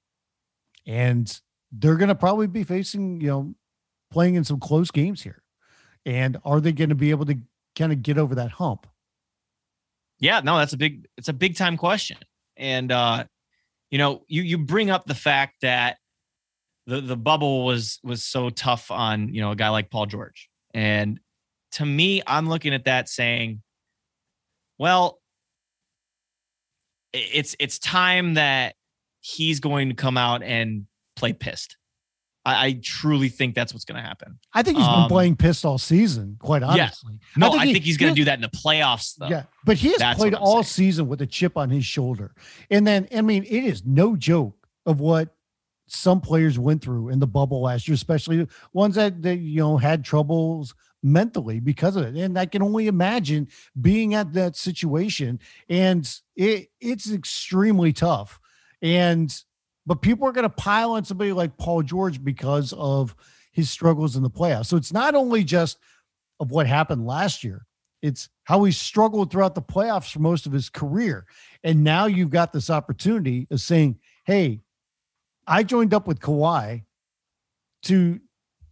And 0.87 1.39
they're 1.71 1.97
to 1.97 2.15
probably 2.15 2.47
be 2.47 2.63
facing, 2.63 3.21
you 3.21 3.27
know, 3.27 3.55
playing 4.11 4.35
in 4.35 4.43
some 4.43 4.59
close 4.59 4.91
games 4.91 5.21
here. 5.21 5.41
And 6.05 6.37
are 6.43 6.59
they 6.59 6.71
going 6.71 6.89
to 6.89 6.95
be 6.95 7.11
able 7.11 7.25
to 7.25 7.37
kind 7.75 7.91
of 7.91 8.01
get 8.01 8.17
over 8.17 8.35
that 8.35 8.51
hump? 8.51 8.87
Yeah, 10.19 10.41
no, 10.43 10.57
that's 10.57 10.73
a 10.73 10.77
big 10.77 11.07
it's 11.17 11.29
a 11.29 11.33
big 11.33 11.55
time 11.55 11.77
question. 11.77 12.17
And 12.57 12.91
uh 12.91 13.25
you 13.89 13.97
know, 13.97 14.23
you 14.27 14.41
you 14.41 14.57
bring 14.57 14.89
up 14.89 15.05
the 15.05 15.15
fact 15.15 15.61
that 15.61 15.97
the 16.91 17.01
the 17.01 17.17
bubble 17.17 17.65
was 17.65 17.99
was 18.03 18.23
so 18.23 18.49
tough 18.49 18.91
on 18.91 19.33
you 19.33 19.41
know 19.41 19.51
a 19.51 19.55
guy 19.55 19.69
like 19.69 19.89
Paul 19.89 20.05
George, 20.05 20.49
and 20.73 21.19
to 21.73 21.85
me, 21.85 22.21
I'm 22.27 22.49
looking 22.49 22.73
at 22.73 22.85
that 22.85 23.07
saying, 23.07 23.61
well, 24.77 25.19
it's 27.13 27.55
it's 27.59 27.79
time 27.79 28.35
that 28.35 28.75
he's 29.19 29.59
going 29.59 29.89
to 29.89 29.95
come 29.95 30.17
out 30.17 30.43
and 30.43 30.85
play 31.15 31.33
pissed. 31.33 31.77
I, 32.43 32.65
I 32.67 32.79
truly 32.83 33.29
think 33.29 33.53
that's 33.53 33.71
what's 33.71 33.85
going 33.85 34.01
to 34.01 34.07
happen. 34.07 34.39
I 34.53 34.63
think 34.63 34.77
he's 34.77 34.87
been 34.87 34.95
Um, 35.03 35.09
playing 35.09 35.35
pissed 35.35 35.63
all 35.63 35.77
season, 35.77 36.37
quite 36.39 36.63
honestly. 36.63 37.19
No, 37.37 37.51
I 37.53 37.65
think, 37.65 37.77
he- 37.77 37.83
he's 37.83 37.97
going 37.97 38.15
to 38.15 38.19
do 38.19 38.25
that 38.25 38.33
in 38.35 38.41
the 38.41 38.49
playoffs, 38.49 39.15
though. 39.15 39.27
Yeah, 39.27 39.43
but 39.63 39.77
he 39.77 39.89
has 39.89 39.99
That's 39.99 40.17
played 40.17 40.33
all 40.33 40.63
saying. 40.63 40.87
season 40.89 41.07
with 41.07 41.21
a 41.21 41.27
chip 41.27 41.55
on 41.55 41.69
his 41.69 41.85
shoulder. 41.85 42.33
And 42.71 42.87
then, 42.87 43.07
I 43.15 43.21
mean, 43.21 43.43
it 43.43 43.63
is 43.63 43.85
no 43.85 44.15
joke 44.15 44.55
of 44.87 44.99
what 44.99 45.35
some 45.87 46.21
players 46.21 46.57
went 46.57 46.81
through 46.81 47.09
in 47.09 47.19
the 47.19 47.27
bubble 47.27 47.61
last 47.61 47.87
year, 47.87 47.95
especially 47.95 48.47
ones 48.73 48.95
that, 48.95 49.21
that 49.21 49.37
you 49.37 49.59
know 49.59 49.77
had 49.77 50.05
troubles 50.05 50.73
mentally 51.03 51.59
because 51.59 51.95
of 51.95 52.03
it. 52.03 52.15
And 52.15 52.37
I 52.37 52.45
can 52.45 52.61
only 52.61 52.87
imagine 52.87 53.47
being 53.79 54.13
at 54.13 54.33
that 54.33 54.55
situation. 54.55 55.39
And 55.69 56.09
it 56.35 56.69
it's 56.79 57.11
extremely 57.11 57.93
tough. 57.93 58.39
And 58.81 59.33
but 59.85 60.01
people 60.01 60.27
are 60.27 60.31
going 60.31 60.43
to 60.43 60.49
pile 60.49 60.91
on 60.91 61.05
somebody 61.05 61.31
like 61.31 61.57
Paul 61.57 61.81
George 61.81 62.23
because 62.23 62.73
of 62.73 63.15
his 63.51 63.69
struggles 63.69 64.15
in 64.15 64.23
the 64.23 64.29
playoffs. 64.29 64.67
So 64.67 64.77
it's 64.77 64.93
not 64.93 65.15
only 65.15 65.43
just 65.43 65.77
of 66.39 66.51
what 66.51 66.67
happened 66.67 67.05
last 67.05 67.43
year, 67.43 67.65
it's 68.01 68.29
how 68.45 68.63
he 68.63 68.71
struggled 68.71 69.31
throughout 69.31 69.55
the 69.55 69.61
playoffs 69.61 70.11
for 70.11 70.19
most 70.19 70.45
of 70.45 70.51
his 70.51 70.69
career. 70.69 71.25
And 71.63 71.83
now 71.83 72.05
you've 72.05 72.29
got 72.29 72.53
this 72.53 72.69
opportunity 72.69 73.47
of 73.51 73.61
saying, 73.61 73.99
hey, 74.25 74.61
I 75.47 75.63
joined 75.63 75.93
up 75.93 76.07
with 76.07 76.19
Kawhi 76.19 76.83
to, 77.83 78.19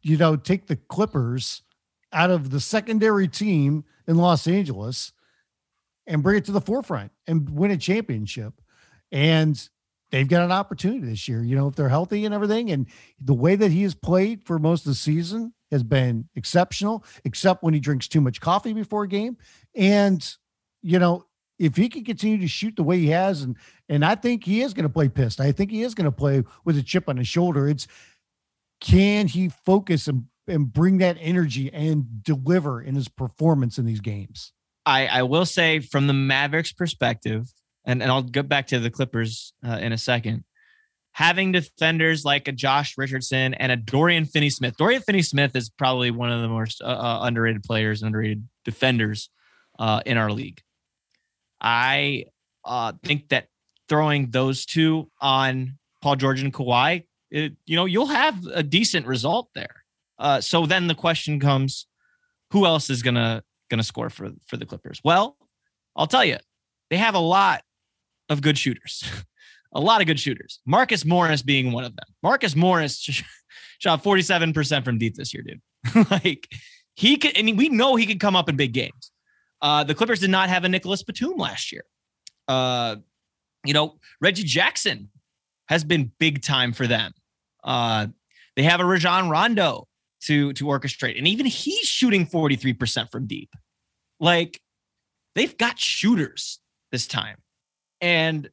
you 0.02 0.18
know, 0.18 0.36
take 0.36 0.68
the 0.68 0.76
Clippers 0.76 1.64
out 2.12 2.30
of 2.30 2.50
the 2.50 2.60
secondary 2.60 3.28
team 3.28 3.84
in 4.08 4.18
Los 4.18 4.48
Angeles 4.48 5.12
and 6.08 6.24
bring 6.24 6.38
it 6.38 6.46
to 6.46 6.52
the 6.52 6.62
forefront 6.62 7.12
and 7.28 7.50
win 7.50 7.72
a 7.72 7.78
championship. 7.78 8.54
And 9.12 9.70
they've 10.12 10.28
got 10.28 10.44
an 10.44 10.52
opportunity 10.52 11.06
this 11.06 11.28
year, 11.28 11.44
you 11.44 11.56
know, 11.56 11.68
if 11.68 11.76
they're 11.76 11.90
healthy 11.90 12.26
and 12.26 12.34
everything. 12.34 12.72
And 12.72 12.88
the 13.20 13.34
way 13.34 13.56
that 13.56 13.72
he 13.72 13.84
has 13.84 13.94
played 13.94 14.44
for 14.44 14.58
most 14.58 14.82
of 14.82 14.92
the 14.92 14.96
season 14.96 15.54
has 15.72 15.84
been 15.84 16.28
exceptional, 16.36 17.04
except 17.26 17.64
when 17.64 17.74
he 17.74 17.80
drinks 17.80 18.08
too 18.08 18.22
much 18.22 18.42
coffee 18.42 18.74
before 18.74 19.04
a 19.04 19.08
game. 19.08 19.38
And, 19.76 20.28
you 20.82 20.98
know, 20.98 21.26
if 21.60 21.76
he 21.76 21.90
can 21.90 22.06
continue 22.06 22.40
to 22.40 22.48
shoot 22.48 22.76
the 22.76 22.84
way 22.84 23.00
he 23.00 23.10
has, 23.10 23.44
and 23.44 23.56
and 23.90 24.04
I 24.04 24.16
think 24.16 24.46
he 24.46 24.62
is 24.62 24.74
going 24.74 24.84
to 24.84 24.90
play 24.90 25.10
pissed. 25.10 25.40
I 25.40 25.52
think 25.52 25.70
he 25.70 25.84
is 25.84 25.94
going 25.94 26.06
to 26.06 26.12
play 26.12 26.44
with 26.66 26.78
a 26.78 26.84
chip 26.84 27.10
on 27.10 27.18
his 27.18 27.28
shoulder. 27.28 27.68
It's 27.68 27.88
can 28.82 29.28
he 29.28 29.50
focus 29.50 30.08
and, 30.08 30.26
and 30.48 30.72
bring 30.72 31.00
that 31.00 31.18
energy 31.20 31.72
and 31.72 32.24
deliver 32.24 32.82
in 32.82 32.96
his 32.96 33.10
performance 33.10 33.78
in 33.78 33.86
these 33.86 34.00
games? 34.00 34.54
I, 34.86 35.08
I 35.08 35.24
will 35.24 35.46
say 35.46 35.80
from 35.80 36.08
the 36.08 36.14
Mavericks 36.14 36.72
perspective, 36.72 37.52
and, 37.86 38.02
and 38.02 38.12
I'll 38.12 38.24
get 38.24 38.48
back 38.48 38.68
to 38.68 38.80
the 38.80 38.90
Clippers 38.90 39.54
uh, 39.68 39.78
in 39.82 39.92
a 39.92 39.98
second. 39.98 40.46
Having 41.12 41.52
defenders 41.52 42.24
like 42.24 42.48
a 42.48 42.52
Josh 42.52 42.98
Richardson 42.98 43.54
and 43.56 43.72
a 43.72 43.76
Dorian 43.76 44.26
Finney 44.26 44.50
Smith. 44.50 44.78
Dorian 44.78 45.02
Finney 45.02 45.22
Smith 45.22 45.56
is 45.56 45.70
probably 45.70 46.12
one 46.12 46.32
of 46.32 46.42
the 46.42 46.48
most 46.48 46.82
uh, 46.82 46.86
uh, 46.86 47.20
underrated 47.24 47.64
players, 47.64 48.02
underrated 48.02 48.48
defenders 48.64 49.30
uh, 49.80 50.02
in 50.06 50.18
our 50.18 50.32
league. 50.32 50.62
I 51.62 52.26
uh, 52.66 52.94
think 53.04 53.30
that 53.30 53.48
throwing 53.88 54.30
those 54.32 54.66
two 54.66 55.10
on 55.20 55.78
Paul 56.02 56.16
George 56.16 56.42
and 56.42 56.54
Kawhi, 56.54 57.04
it, 57.32 57.54
you 57.66 57.76
know, 57.76 57.86
you'll 57.86 58.08
have 58.08 58.46
a 58.54 58.64
decent 58.64 59.06
result 59.06 59.50
there. 59.54 59.84
Uh, 60.18 60.42
so 60.42 60.66
then 60.66 60.88
the 60.88 60.96
question 60.96 61.40
comes, 61.40 61.88
who 62.52 62.66
else 62.66 62.90
is 62.90 63.02
gonna 63.02 63.44
gonna 63.70 63.84
score 63.84 64.10
for 64.10 64.32
for 64.48 64.58
the 64.58 64.66
Clippers? 64.66 65.00
Well, 65.04 65.38
I'll 65.96 66.08
tell 66.08 66.26
you, 66.26 66.38
they 66.90 66.98
have 66.98 67.16
a 67.16 67.20
lot 67.20 67.64
of 68.30 68.42
good 68.42 68.58
shooters, 68.58 69.04
a 69.74 69.80
lot 69.80 70.02
of 70.02 70.08
good 70.08 70.20
shooters. 70.20 70.60
Marcus 70.66 71.06
Morris 71.06 71.42
being 71.42 71.72
one 71.72 71.84
of 71.84 71.96
them. 71.96 72.06
Marcus 72.24 72.56
Morris 72.56 73.00
shot 73.80 74.04
forty 74.04 74.22
seven 74.22 74.52
percent 74.52 74.84
from 74.84 74.98
deep 74.98 75.16
this 75.16 75.34
year, 75.34 75.44
dude. 75.44 76.08
like 76.12 76.48
he 76.96 77.16
could, 77.16 77.38
and 77.38 77.58
we 77.58 77.70
know 77.70 77.96
he 77.96 78.06
could 78.06 78.20
come 78.20 78.36
up 78.36 78.50
in 78.50 78.56
big 78.56 78.74
games. 78.74 79.09
Uh, 79.62 79.84
the 79.84 79.96
Clippers 79.96 80.20
did 80.20 80.30
not 80.30 80.50
have 80.50 80.64
a 80.64 80.70
Nicolas 80.70 81.04
Batum 81.04 81.38
last 81.38 81.72
year. 81.72 81.84
Uh, 82.48 82.98
you 83.66 83.74
know, 83.74 83.98
Reggie 84.22 84.44
Jackson 84.44 85.10
has 85.68 85.84
been 85.84 86.12
big 86.20 86.42
time 86.42 86.74
for 86.74 86.88
them. 86.88 87.12
Uh, 87.64 88.08
they 88.56 88.64
have 88.64 88.80
a 88.80 88.86
Rajon 88.86 89.30
Rondo 89.30 89.88
to 90.22 90.54
to 90.54 90.66
orchestrate, 90.66 91.18
and 91.18 91.28
even 91.28 91.46
he's 91.46 91.88
shooting 91.88 92.26
43% 92.26 93.12
from 93.12 93.28
deep. 93.28 93.50
Like 94.20 94.60
they've 95.36 95.58
got 95.58 95.80
shooters 95.80 96.60
this 96.92 97.08
time. 97.08 97.38
And 98.02 98.50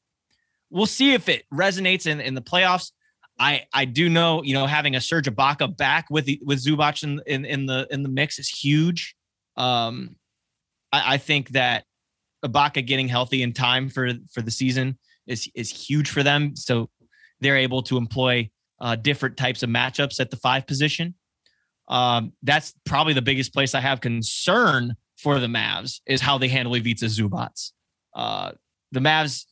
we'll 0.70 0.86
see 0.86 1.14
if 1.14 1.28
it 1.28 1.44
resonates 1.52 2.06
in, 2.06 2.20
in 2.20 2.34
the 2.34 2.42
playoffs. 2.42 2.92
I 3.38 3.64
I 3.72 3.84
do 3.84 4.08
know, 4.08 4.42
you 4.42 4.54
know, 4.54 4.66
having 4.66 4.96
a 4.96 5.00
Serge 5.00 5.26
Ibaka 5.26 5.76
back 5.76 6.06
with 6.10 6.24
the, 6.24 6.40
with 6.44 6.64
Zubac 6.64 7.02
in, 7.02 7.20
in 7.26 7.44
in 7.44 7.66
the 7.66 7.86
in 7.90 8.02
the 8.02 8.08
mix 8.08 8.38
is 8.38 8.48
huge. 8.48 9.14
Um 9.56 10.16
I, 10.96 11.14
I 11.14 11.16
think 11.18 11.50
that 11.50 11.84
Ibaka 12.44 12.86
getting 12.86 13.08
healthy 13.08 13.42
in 13.42 13.52
time 13.52 13.88
for 13.88 14.10
for 14.32 14.42
the 14.42 14.50
season 14.50 14.98
is 15.26 15.50
is 15.54 15.70
huge 15.70 16.10
for 16.10 16.22
them. 16.22 16.56
So 16.56 16.90
they're 17.40 17.56
able 17.56 17.82
to 17.84 17.96
employ 17.96 18.50
uh, 18.80 18.96
different 18.96 19.36
types 19.36 19.62
of 19.62 19.70
matchups 19.70 20.20
at 20.20 20.30
the 20.30 20.36
five 20.36 20.66
position. 20.66 21.14
Um, 21.88 22.32
that's 22.42 22.74
probably 22.84 23.12
the 23.12 23.22
biggest 23.22 23.52
place 23.52 23.74
I 23.74 23.80
have 23.80 24.00
concern 24.00 24.94
for 25.16 25.38
the 25.38 25.46
Mavs 25.46 26.00
is 26.06 26.20
how 26.20 26.38
they 26.38 26.48
handle 26.48 26.74
Ivica 26.74 27.06
Zubac. 27.06 27.70
Uh, 28.14 28.52
the 28.92 29.00
Mavs 29.00 29.44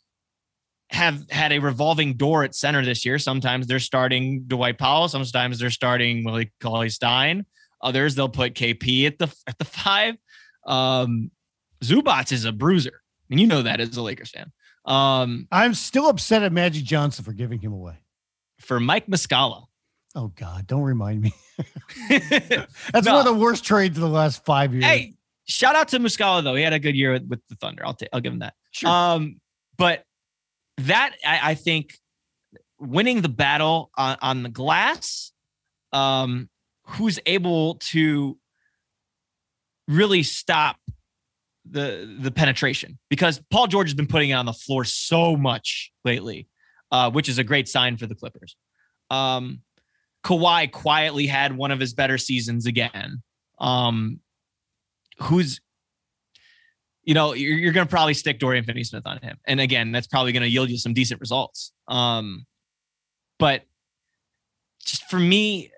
have 0.91 1.25
had 1.31 1.53
a 1.53 1.59
revolving 1.59 2.15
door 2.15 2.45
at 2.45 2.55
center 2.55 2.85
this 2.85 3.05
year. 3.05 3.19
Sometimes 3.19 3.67
they're 3.67 3.79
starting 3.79 4.45
Dwight 4.47 4.79
Powell. 4.79 5.09
Sometimes 5.09 5.59
they're 5.59 5.71
starting 5.71 6.25
Willie 6.25 6.53
Cauley 6.61 6.91
Stein. 6.91 7.47
Others 7.83 8.15
they'll 8.15 8.29
put 8.29 8.55
KP 8.55 9.07
at 9.07 9.19
the 9.19 9.35
at 9.47 9.59
the 9.59 9.65
five. 9.65 10.17
Um, 10.67 11.31
Zubac 11.89 12.33
is 12.33 12.45
a 12.45 12.53
bruiser, 12.53 13.03
and 13.31 13.41
you 13.41 13.47
know 13.47 13.63
that 13.63 13.81
as 13.81 13.97
a 13.97 14.03
Lakers 14.03 14.31
fan. 14.31 14.53
Um, 14.85 15.49
I'm 15.51 15.75
still 15.75 16.09
upset 16.09 16.43
at 16.43 16.53
Magic 16.53 16.85
Johnson 16.85 17.25
for 17.25 17.33
giving 17.33 17.59
him 17.61 17.73
away. 17.73 17.97
for 18.61 18.79
Mike 18.81 19.07
Muscala. 19.07 19.65
Oh 20.15 20.29
God, 20.29 20.67
don't 20.67 20.83
remind 20.83 21.21
me. 21.23 21.33
That's 22.09 23.07
No. 23.07 23.15
one 23.17 23.19
of 23.19 23.25
the 23.25 23.35
worst 23.39 23.65
trades 23.65 23.97
of 23.99 24.03
the 24.03 24.09
last 24.09 24.45
five 24.45 24.73
years. 24.73 24.85
Hey, 24.85 25.15
shout 25.47 25.75
out 25.75 25.89
to 25.89 25.99
Muscala 25.99 26.43
though. 26.45 26.55
He 26.55 26.63
had 26.63 26.73
a 26.73 26.79
good 26.79 26.95
year 26.95 27.13
with, 27.13 27.27
with 27.29 27.41
the 27.49 27.57
Thunder. 27.57 27.85
I'll 27.85 27.95
ta- 27.95 28.07
I'll 28.13 28.21
give 28.21 28.33
him 28.33 28.39
that. 28.41 28.55
sure. 28.71 28.89
Um, 28.91 29.41
but 29.77 30.05
that 30.79 31.15
I, 31.27 31.51
I 31.51 31.55
think 31.55 31.99
winning 32.79 33.23
the 33.23 33.29
battle 33.29 33.91
on, 33.97 34.17
on 34.23 34.43
the 34.45 34.49
glass, 34.51 35.33
um, 35.93 36.49
who's 36.87 37.19
able 37.27 37.77
to 37.77 38.39
really 39.89 40.23
stop 40.23 40.77
the 41.69 42.17
the 42.21 42.31
penetration 42.31 42.99
because 43.09 43.41
Paul 43.51 43.67
George 43.67 43.89
has 43.89 43.95
been 43.95 44.07
putting 44.07 44.31
it 44.31 44.35
on 44.35 44.47
the 44.47 44.53
floor 44.53 44.85
so 44.85 45.37
much 45.37 45.93
lately, 46.05 46.49
uh, 46.91 47.11
which 47.11 47.29
is 47.29 47.39
a 47.39 47.45
great 47.45 47.69
sign 47.69 47.97
for 47.97 48.07
the 48.07 48.15
Clippers. 48.15 48.57
Um, 49.11 49.61
Kawhi 50.25 50.71
quietly 50.71 51.27
had 51.27 51.57
one 51.57 51.71
of 51.71 51.81
his 51.81 51.95
better 51.95 52.19
seasons 52.19 52.67
again. 52.67 53.23
Um, 53.59 54.21
who's 55.21 55.61
you 57.05 57.15
know, 57.15 57.35
you're, 57.35 57.57
you're 57.57 57.73
going 57.73 57.87
to 57.87 57.91
probably 57.91 58.15
stick 58.15 58.39
Dorian 58.39 58.65
Finney 58.65 58.83
Smith 58.83 59.07
on 59.07 59.19
him. 59.21 59.37
And 59.47 59.61
again, 59.61 59.93
that's 59.93 60.07
probably 60.07 60.33
going 60.33 60.43
to 60.43 60.49
yield 60.49 60.71
you 60.71 60.79
some 60.79 60.95
decent 60.95 61.21
results. 61.21 61.73
Um, 61.87 62.47
but 63.39 63.63
just 64.85 65.05
for 65.11 65.19
me, 65.19 65.71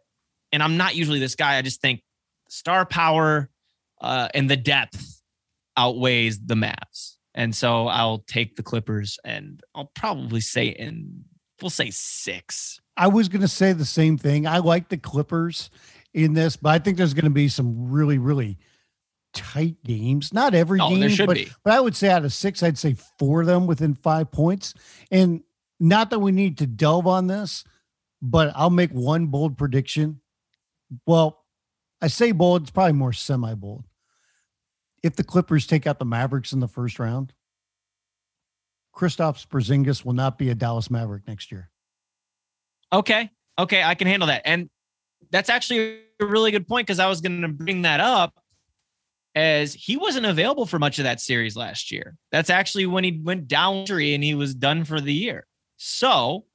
and 0.53 0.63
I'm 0.63 0.77
not 0.77 0.95
usually 0.95 1.19
this 1.19 1.35
guy, 1.35 1.57
I 1.57 1.63
just 1.63 1.81
think 1.81 2.03
star 2.49 2.87
power 2.87 3.51
uh, 4.01 4.29
and 4.35 4.49
the 4.49 4.57
depth 4.57 5.16
outweighs 5.77 6.39
the 6.45 6.55
Mavs. 6.55 7.17
And 7.35 7.55
so 7.55 7.87
I'll 7.89 8.21
take 8.21 8.57
the 8.57 8.63
Clippers 8.63 9.19
and 9.25 9.61
I'll 9.75 9.91
probably 9.95 10.41
say 10.41 10.69
in, 10.69 11.25
we'll 11.61 11.71
say 11.71 11.91
six. 11.91 12.81
I 12.97 13.09
was 13.09 13.29
going 13.29 13.43
to 13.43 13.49
say 13.49 13.73
the 13.75 13.85
same 13.85 14.17
thing. 14.17 14.47
I 14.47 14.59
like 14.59 14.89
the 14.89 14.97
Clippers 14.97 15.69
in 16.15 16.33
this, 16.33 16.57
but 16.57 16.71
I 16.71 16.79
think 16.79 16.97
there's 16.97 17.13
going 17.13 17.25
to 17.25 17.31
be 17.31 17.49
some 17.49 17.91
really, 17.91 18.17
really 18.17 18.57
tight 19.35 19.77
games. 19.85 20.33
Not 20.33 20.55
every 20.55 20.81
Oh, 20.81 20.89
game, 20.89 21.01
there 21.01 21.11
should 21.11 21.27
but, 21.27 21.37
be. 21.37 21.51
but 21.63 21.75
I 21.75 21.81
would 21.81 21.95
say 21.95 22.09
out 22.09 22.25
of 22.25 22.33
six, 22.33 22.63
I'd 22.63 22.79
say 22.79 22.97
four 23.19 23.43
of 23.43 23.47
them 23.47 23.67
within 23.67 23.95
five 23.95 24.31
points. 24.31 24.73
And 25.11 25.43
not 25.79 26.09
that 26.09 26.21
we 26.21 26.33
need 26.33 26.57
to 26.59 26.67
delve 26.67 27.07
on 27.07 27.27
this, 27.27 27.65
but 28.23 28.51
I'll 28.57 28.71
make 28.71 28.93
one 28.93 29.27
bold 29.27 29.59
prediction. 29.59 30.23
Well, 31.07 31.45
I 32.01 32.09
say 32.09 32.33
bold, 32.33 32.63
it's 32.63 32.71
probably 32.71 32.95
more 32.95 33.13
semi 33.13 33.53
bold. 33.55 33.85
If 35.03 35.17
the 35.17 35.25
Clippers 35.25 35.67
take 35.67 35.87
out 35.87 35.99
the 35.99 36.05
Mavericks 36.05 36.53
in 36.53 36.61
the 36.61 36.69
first 36.69 36.99
round, 36.99 37.33
Kristaps 38.95 39.47
Porzingis 39.47 40.05
will 40.05 40.15
not 40.15 40.39
be 40.39 40.49
a 40.49 40.55
Dallas 40.55 40.91
Maverick 40.91 41.29
next 41.29 41.53
year. 41.53 41.71
Okay. 42.93 43.31
Okay. 43.59 43.83
I 43.83 43.95
can 43.95 44.07
handle 44.07 44.29
that. 44.29 44.43
And 44.45 44.71
that's 45.31 45.51
actually 45.51 45.99
a 46.21 46.27
really 46.27 46.51
good 46.51 46.67
point 46.67 46.87
because 46.87 46.99
I 46.99 47.07
was 47.07 47.21
going 47.21 47.43
to 47.43 47.49
bring 47.49 47.83
that 47.83 48.01
up 48.01 48.35
as 49.35 49.75
he 49.75 49.97
wasn't 49.99 50.25
available 50.25 50.65
for 50.65 50.79
much 50.79 50.99
of 50.99 51.05
that 51.05 51.21
series 51.21 51.57
last 51.57 51.93
year. 51.93 52.17
That's 52.33 52.49
actually 52.49 52.87
when 52.87 53.05
he 53.05 53.21
went 53.23 53.49
down 53.49 53.77
injury 53.77 54.15
and 54.15 54.25
he 54.25 54.35
was 54.35 54.55
done 54.55 54.85
for 54.85 54.99
the 55.01 55.13
year. 55.13 55.47
So 55.77 56.47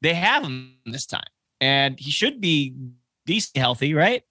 they 0.00 0.14
have 0.14 0.44
him 0.44 0.76
this 0.86 1.04
time. 1.04 1.24
and 1.60 1.98
he 1.98 2.10
should 2.10 2.40
be 2.40 2.74
decently 3.26 3.60
healthy, 3.60 3.94
right? 3.94 4.22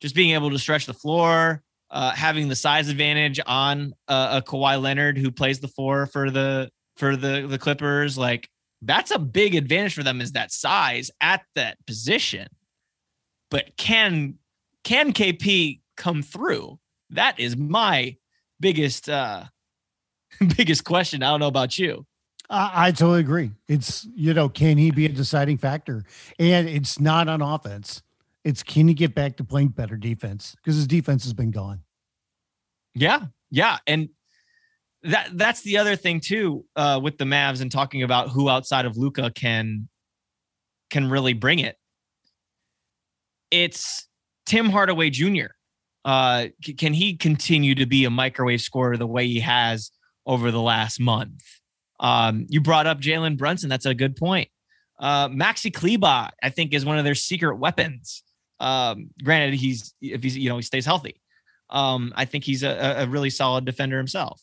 Just 0.00 0.14
being 0.14 0.34
able 0.34 0.50
to 0.50 0.58
stretch 0.58 0.86
the 0.86 0.94
floor, 0.94 1.62
uh, 1.92 2.10
having 2.12 2.48
the 2.48 2.56
size 2.56 2.88
advantage 2.88 3.38
on 3.46 3.92
uh, 4.08 4.40
a 4.42 4.50
Kawhi 4.50 4.80
Leonard 4.80 5.18
who 5.18 5.30
plays 5.30 5.60
the 5.60 5.68
four 5.68 6.06
for 6.06 6.30
the 6.30 6.70
for 6.96 7.16
the 7.16 7.46
the 7.46 7.58
Clippers, 7.58 8.16
like 8.16 8.48
that's 8.80 9.10
a 9.10 9.18
big 9.18 9.54
advantage 9.54 9.94
for 9.94 10.02
them 10.02 10.20
is 10.20 10.32
that 10.32 10.50
size 10.50 11.10
at 11.20 11.42
that 11.54 11.76
position. 11.86 12.48
But 13.50 13.76
can 13.76 14.38
can 14.84 15.12
KP 15.12 15.80
come 15.96 16.22
through? 16.22 16.78
That 17.10 17.38
is 17.38 17.56
my 17.56 18.16
biggest 18.58 19.10
uh 19.10 19.44
biggest 20.56 20.84
question. 20.84 21.22
I 21.22 21.30
don't 21.30 21.40
know 21.40 21.46
about 21.46 21.78
you. 21.78 22.06
I, 22.48 22.86
I 22.86 22.90
totally 22.92 23.20
agree. 23.20 23.50
It's 23.68 24.06
you 24.14 24.32
know, 24.32 24.48
can 24.48 24.78
he 24.78 24.90
be 24.90 25.04
a 25.04 25.10
deciding 25.10 25.58
factor? 25.58 26.04
And 26.38 26.68
it's 26.68 26.98
not 26.98 27.28
on 27.28 27.42
offense. 27.42 28.02
It's 28.44 28.62
can 28.62 28.88
he 28.88 28.94
get 28.94 29.14
back 29.14 29.36
to 29.36 29.44
playing 29.44 29.68
better 29.68 29.96
defense 29.96 30.56
because 30.56 30.76
his 30.76 30.86
defense 30.86 31.24
has 31.24 31.32
been 31.32 31.50
gone. 31.50 31.82
Yeah, 32.94 33.26
yeah, 33.50 33.78
and 33.86 34.08
that 35.04 35.30
that's 35.34 35.62
the 35.62 35.78
other 35.78 35.96
thing 35.96 36.20
too 36.20 36.64
uh, 36.76 37.00
with 37.02 37.18
the 37.18 37.24
Mavs 37.24 37.60
and 37.60 37.70
talking 37.70 38.02
about 38.02 38.30
who 38.30 38.48
outside 38.48 38.84
of 38.84 38.96
Luka 38.96 39.30
can 39.30 39.88
can 40.90 41.08
really 41.08 41.32
bring 41.32 41.58
it. 41.58 41.76
It's 43.50 44.08
Tim 44.46 44.70
Hardaway 44.70 45.10
Jr. 45.10 45.46
Uh, 46.04 46.46
c- 46.64 46.74
can 46.74 46.94
he 46.94 47.16
continue 47.16 47.74
to 47.74 47.86
be 47.86 48.04
a 48.04 48.10
microwave 48.10 48.60
scorer 48.60 48.96
the 48.96 49.06
way 49.06 49.26
he 49.26 49.40
has 49.40 49.90
over 50.26 50.50
the 50.50 50.60
last 50.60 51.00
month? 51.00 51.42
Um, 52.00 52.46
you 52.48 52.60
brought 52.60 52.86
up 52.86 53.00
Jalen 53.00 53.38
Brunson. 53.38 53.68
That's 53.68 53.86
a 53.86 53.94
good 53.94 54.16
point. 54.16 54.48
Uh, 54.98 55.28
Maxi 55.28 55.72
Kleber, 55.72 56.30
I 56.42 56.50
think, 56.50 56.74
is 56.74 56.84
one 56.84 56.98
of 56.98 57.04
their 57.04 57.14
secret 57.14 57.56
weapons. 57.56 58.22
Um, 58.62 59.10
granted, 59.22 59.58
he's 59.58 59.92
if 60.00 60.22
he's 60.22 60.38
you 60.38 60.48
know 60.48 60.56
he 60.56 60.62
stays 60.62 60.86
healthy. 60.86 61.20
Um, 61.68 62.12
I 62.14 62.26
think 62.26 62.44
he's 62.44 62.62
a, 62.62 62.96
a 62.98 63.06
really 63.06 63.30
solid 63.30 63.64
defender 63.64 63.98
himself. 63.98 64.40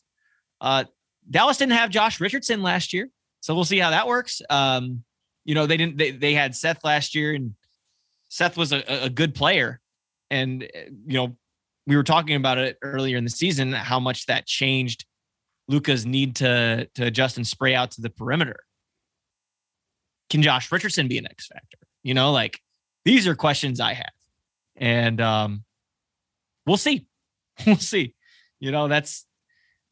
Uh, 0.59 0.83
Dallas 1.29 1.57
didn't 1.57 1.73
have 1.73 1.89
Josh 1.89 2.19
Richardson 2.19 2.61
last 2.61 2.91
year, 2.91 3.09
so 3.39 3.55
we'll 3.55 3.63
see 3.63 3.79
how 3.79 3.91
that 3.91 4.07
works. 4.07 4.41
Um, 4.49 5.03
you 5.45 5.55
know, 5.55 5.65
they 5.65 5.77
didn't. 5.77 5.97
They, 5.97 6.11
they 6.11 6.33
had 6.33 6.53
Seth 6.53 6.83
last 6.83 7.15
year, 7.15 7.33
and 7.33 7.55
Seth 8.27 8.57
was 8.57 8.73
a, 8.73 8.83
a 9.05 9.09
good 9.09 9.33
player. 9.33 9.79
And 10.29 10.61
you 10.61 11.17
know, 11.17 11.37
we 11.87 11.95
were 11.95 12.03
talking 12.03 12.35
about 12.35 12.57
it 12.57 12.77
earlier 12.81 13.17
in 13.17 13.23
the 13.23 13.29
season 13.29 13.71
how 13.71 13.99
much 13.99 14.25
that 14.25 14.45
changed 14.45 15.05
Luka's 15.69 16.05
need 16.05 16.35
to 16.37 16.89
to 16.95 17.05
adjust 17.05 17.37
and 17.37 17.47
spray 17.47 17.73
out 17.73 17.91
to 17.91 18.01
the 18.01 18.09
perimeter. 18.09 18.59
Can 20.29 20.41
Josh 20.41 20.71
Richardson 20.71 21.07
be 21.07 21.17
an 21.17 21.25
X 21.25 21.47
factor? 21.47 21.77
You 22.03 22.13
know, 22.13 22.31
like 22.31 22.59
these 23.09 23.27
are 23.27 23.35
questions 23.35 23.79
I 23.79 23.93
have, 23.93 24.13
and 24.75 25.19
um, 25.19 25.63
we'll 26.65 26.77
see. 26.77 27.05
We'll 27.65 27.75
see. 27.75 28.15
You 28.61 28.71
know, 28.71 28.87
that's 28.87 29.25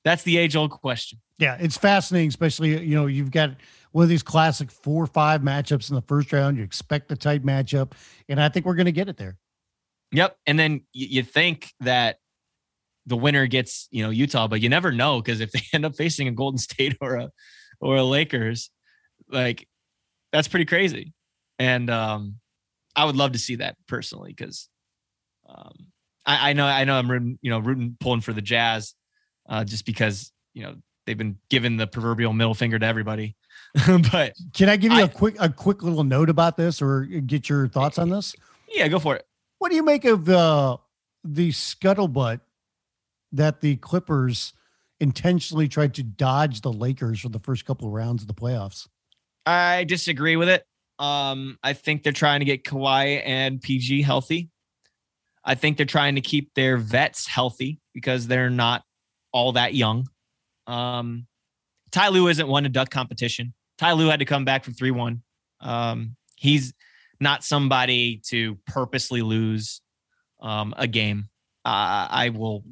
that's 0.05 0.23
the 0.23 0.37
age 0.37 0.55
old 0.55 0.71
question. 0.71 1.19
Yeah, 1.37 1.57
it's 1.59 1.77
fascinating, 1.77 2.29
especially 2.29 2.81
you 2.81 2.95
know 2.95 3.07
you've 3.07 3.31
got 3.31 3.55
one 3.91 4.03
of 4.03 4.09
these 4.09 4.23
classic 4.23 4.71
four 4.71 5.03
or 5.03 5.07
five 5.07 5.41
matchups 5.41 5.89
in 5.89 5.95
the 5.95 6.01
first 6.03 6.31
round. 6.31 6.57
You 6.57 6.63
expect 6.63 7.11
a 7.11 7.17
tight 7.17 7.43
matchup, 7.43 7.91
and 8.29 8.39
I 8.39 8.49
think 8.49 8.65
we're 8.65 8.75
going 8.75 8.85
to 8.85 8.93
get 8.93 9.09
it 9.09 9.17
there. 9.17 9.37
Yep. 10.11 10.37
And 10.45 10.57
then 10.57 10.81
you, 10.93 11.07
you 11.09 11.23
think 11.23 11.73
that 11.81 12.19
the 13.05 13.17
winner 13.17 13.47
gets, 13.47 13.87
you 13.91 14.03
know, 14.03 14.09
Utah, 14.09 14.47
but 14.47 14.61
you 14.61 14.69
never 14.69 14.91
know 14.91 15.21
because 15.21 15.41
if 15.41 15.51
they 15.53 15.61
end 15.73 15.85
up 15.85 15.95
facing 15.95 16.27
a 16.27 16.31
Golden 16.31 16.57
State 16.57 16.97
or 17.01 17.15
a 17.15 17.31
or 17.81 17.97
a 17.97 18.03
Lakers, 18.03 18.69
like 19.29 19.67
that's 20.31 20.47
pretty 20.47 20.65
crazy. 20.65 21.13
And 21.59 21.89
um 21.89 22.35
I 22.97 23.05
would 23.05 23.15
love 23.15 23.31
to 23.33 23.39
see 23.39 23.55
that 23.55 23.77
personally 23.87 24.33
because 24.35 24.67
um 25.47 25.73
I, 26.25 26.49
I 26.49 26.53
know 26.53 26.65
I 26.65 26.83
know 26.83 26.95
I'm 26.97 27.09
rooting, 27.09 27.39
you 27.41 27.51
know, 27.51 27.59
rooting 27.59 27.95
pulling 27.99 28.19
for 28.21 28.33
the 28.33 28.41
Jazz 28.41 28.93
uh 29.47 29.63
just 29.63 29.85
because, 29.85 30.31
you 30.53 30.63
know, 30.63 30.75
they've 31.05 31.17
been 31.17 31.37
given 31.49 31.77
the 31.77 31.87
proverbial 31.87 32.33
middle 32.33 32.53
finger 32.55 32.77
to 32.79 32.85
everybody. 32.85 33.35
but 34.11 34.33
Can 34.53 34.67
I 34.67 34.75
give 34.77 34.91
you 34.91 34.97
I- 34.99 35.03
a 35.03 35.07
quick 35.07 35.35
a 35.39 35.49
quick 35.49 35.83
little 35.83 36.03
note 36.03 36.29
about 36.29 36.57
this, 36.57 36.81
or 36.81 37.03
get 37.05 37.47
your 37.47 37.67
thoughts 37.67 37.97
on 37.97 38.09
this? 38.09 38.35
yeah, 38.69 38.87
go 38.89 38.99
for 38.99 39.15
it. 39.15 39.25
What 39.59 39.69
do 39.69 39.75
you 39.75 39.83
make 39.83 40.03
of 40.05 40.25
the 40.25 40.77
the 41.23 41.49
scuttlebutt 41.51 42.41
that 43.31 43.61
the 43.61 43.75
Clippers 43.77 44.53
intentionally 44.99 45.67
tried 45.67 45.93
to 45.95 46.03
dodge 46.03 46.61
the 46.61 46.71
Lakers 46.73 47.19
for 47.21 47.29
the 47.29 47.39
first 47.39 47.65
couple 47.65 47.87
of 47.87 47.93
rounds 47.93 48.21
of 48.23 48.27
the 48.27 48.33
playoffs? 48.33 48.87
I 49.45 49.83
disagree 49.85 50.35
with 50.35 50.49
it. 50.49 50.65
Um, 50.99 51.57
I 51.63 51.73
think 51.73 52.03
they're 52.03 52.13
trying 52.13 52.39
to 52.39 52.45
get 52.45 52.63
Kawhi 52.63 53.21
and 53.25 53.61
PG 53.61 54.01
healthy. 54.01 54.49
I 55.43 55.55
think 55.55 55.77
they're 55.77 55.85
trying 55.85 56.15
to 56.15 56.21
keep 56.21 56.53
their 56.55 56.77
vets 56.77 57.27
healthy 57.27 57.79
because 57.93 58.27
they're 58.27 58.49
not 58.49 58.83
all 59.31 59.53
that 59.53 59.73
young. 59.73 60.07
Um, 60.65 61.27
Ty 61.91 62.09
Lue 62.09 62.27
isn't 62.27 62.47
one 62.47 62.63
to 62.63 62.69
duck 62.69 62.89
competition. 62.89 63.53
Ty 63.77 63.93
Lue 63.93 64.07
had 64.07 64.19
to 64.19 64.25
come 64.25 64.43
back 64.43 64.63
from 64.63 64.73
3 64.73 64.91
1. 64.91 65.21
Um, 65.61 66.15
he's 66.35 66.73
not 67.19 67.43
somebody 67.43 68.21
to 68.27 68.57
purposely 68.67 69.21
lose 69.21 69.81
um, 70.41 70.73
a 70.77 70.87
game. 70.87 71.29
Uh, 71.63 72.07
I 72.09 72.29
will 72.29 72.63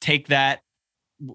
take 0.00 0.28
that 0.28 0.60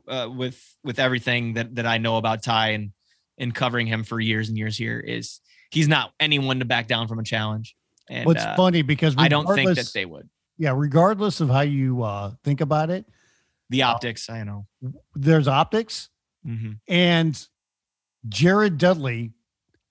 uh, 0.07 0.29
with 0.31 0.61
with 0.83 0.99
everything 0.99 1.53
that 1.53 1.75
that 1.75 1.85
I 1.85 1.97
know 1.97 2.17
about 2.17 2.43
Ty 2.43 2.69
and 2.69 2.91
and 3.37 3.55
covering 3.55 3.87
him 3.87 4.03
for 4.03 4.19
years 4.19 4.49
and 4.49 4.57
years 4.57 4.77
here 4.77 4.99
is 4.99 5.39
he's 5.71 5.87
not 5.87 6.13
anyone 6.19 6.59
to 6.59 6.65
back 6.65 6.87
down 6.87 7.07
from 7.07 7.19
a 7.19 7.23
challenge. 7.23 7.75
And 8.09 8.25
What's 8.25 8.43
uh, 8.43 8.55
funny 8.55 8.81
because 8.81 9.15
I 9.17 9.27
don't 9.27 9.45
think 9.53 9.75
that 9.75 9.91
they 9.93 10.05
would. 10.05 10.29
yeah, 10.57 10.73
regardless 10.75 11.41
of 11.41 11.49
how 11.49 11.61
you 11.61 12.01
uh, 12.03 12.31
think 12.43 12.59
about 12.61 12.89
it, 12.89 13.05
The 13.69 13.83
optics, 13.83 14.29
I 14.29 14.43
know. 14.43 14.65
there's 15.15 15.47
optics 15.47 16.09
hmm 16.45 16.71
and 16.87 17.47
Jared 18.27 18.77
Dudley, 18.77 19.31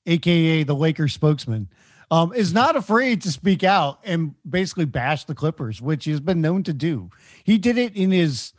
aka 0.06 0.62
the 0.64 0.74
Lakers 0.74 1.12
spokesman, 1.12 1.68
um, 2.10 2.32
is 2.34 2.52
not 2.52 2.76
afraid 2.76 3.22
to 3.22 3.30
speak 3.30 3.62
out 3.64 4.00
and 4.04 4.34
basically 4.48 4.84
bash 4.84 5.24
the 5.24 5.34
Clippers, 5.34 5.80
which 5.80 6.04
he's 6.04 6.20
been 6.20 6.40
known 6.40 6.62
to 6.64 6.72
do. 6.72 7.10
He 7.44 7.58
did 7.58 7.78
it 7.78 7.96
in 7.96 8.10
his 8.10 8.52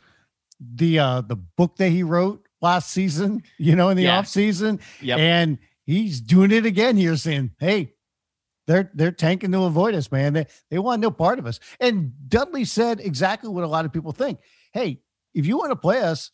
the 0.60 0.98
uh 0.98 1.20
the 1.22 1.36
book 1.36 1.76
that 1.76 1.88
he 1.90 2.02
wrote 2.02 2.46
last 2.60 2.90
season, 2.90 3.42
you 3.58 3.76
know, 3.76 3.88
in 3.90 3.96
the 3.96 4.04
Yeah. 4.04 4.18
off 4.18 4.26
season, 4.28 4.80
Yep. 5.02 5.18
and 5.18 5.58
he's 5.90 6.20
doing 6.20 6.50
it 6.50 6.66
again 6.66 6.96
here, 6.96 7.16
saying, 7.16 7.52
"Hey." 7.58 7.94
They're 8.66 8.88
they're 8.94 9.10
tanking 9.10 9.50
to 9.50 9.64
avoid 9.64 9.96
us, 9.96 10.12
man. 10.12 10.32
They 10.32 10.46
they 10.70 10.78
want 10.78 11.00
no 11.00 11.10
part 11.10 11.40
of 11.40 11.46
us. 11.46 11.58
And 11.80 12.12
Dudley 12.28 12.64
said 12.64 13.00
exactly 13.00 13.48
what 13.48 13.64
a 13.64 13.66
lot 13.66 13.84
of 13.84 13.92
people 13.92 14.12
think. 14.12 14.38
Hey, 14.72 15.00
if 15.34 15.44
you 15.44 15.58
want 15.58 15.70
to 15.70 15.76
play 15.76 16.02
us, 16.02 16.30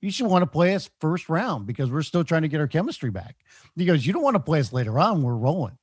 you 0.00 0.10
should 0.10 0.26
want 0.26 0.42
to 0.42 0.46
play 0.46 0.74
us 0.74 0.90
first 1.00 1.28
round 1.28 1.66
because 1.66 1.90
we're 1.90 2.02
still 2.02 2.24
trying 2.24 2.42
to 2.42 2.48
get 2.48 2.60
our 2.60 2.66
chemistry 2.66 3.10
back. 3.10 3.36
He 3.76 3.84
goes, 3.84 4.06
you 4.06 4.12
don't 4.12 4.22
want 4.22 4.34
to 4.34 4.40
play 4.40 4.60
us 4.60 4.72
later 4.72 4.98
on. 4.98 5.22
We're 5.22 5.36
rolling. 5.36 5.78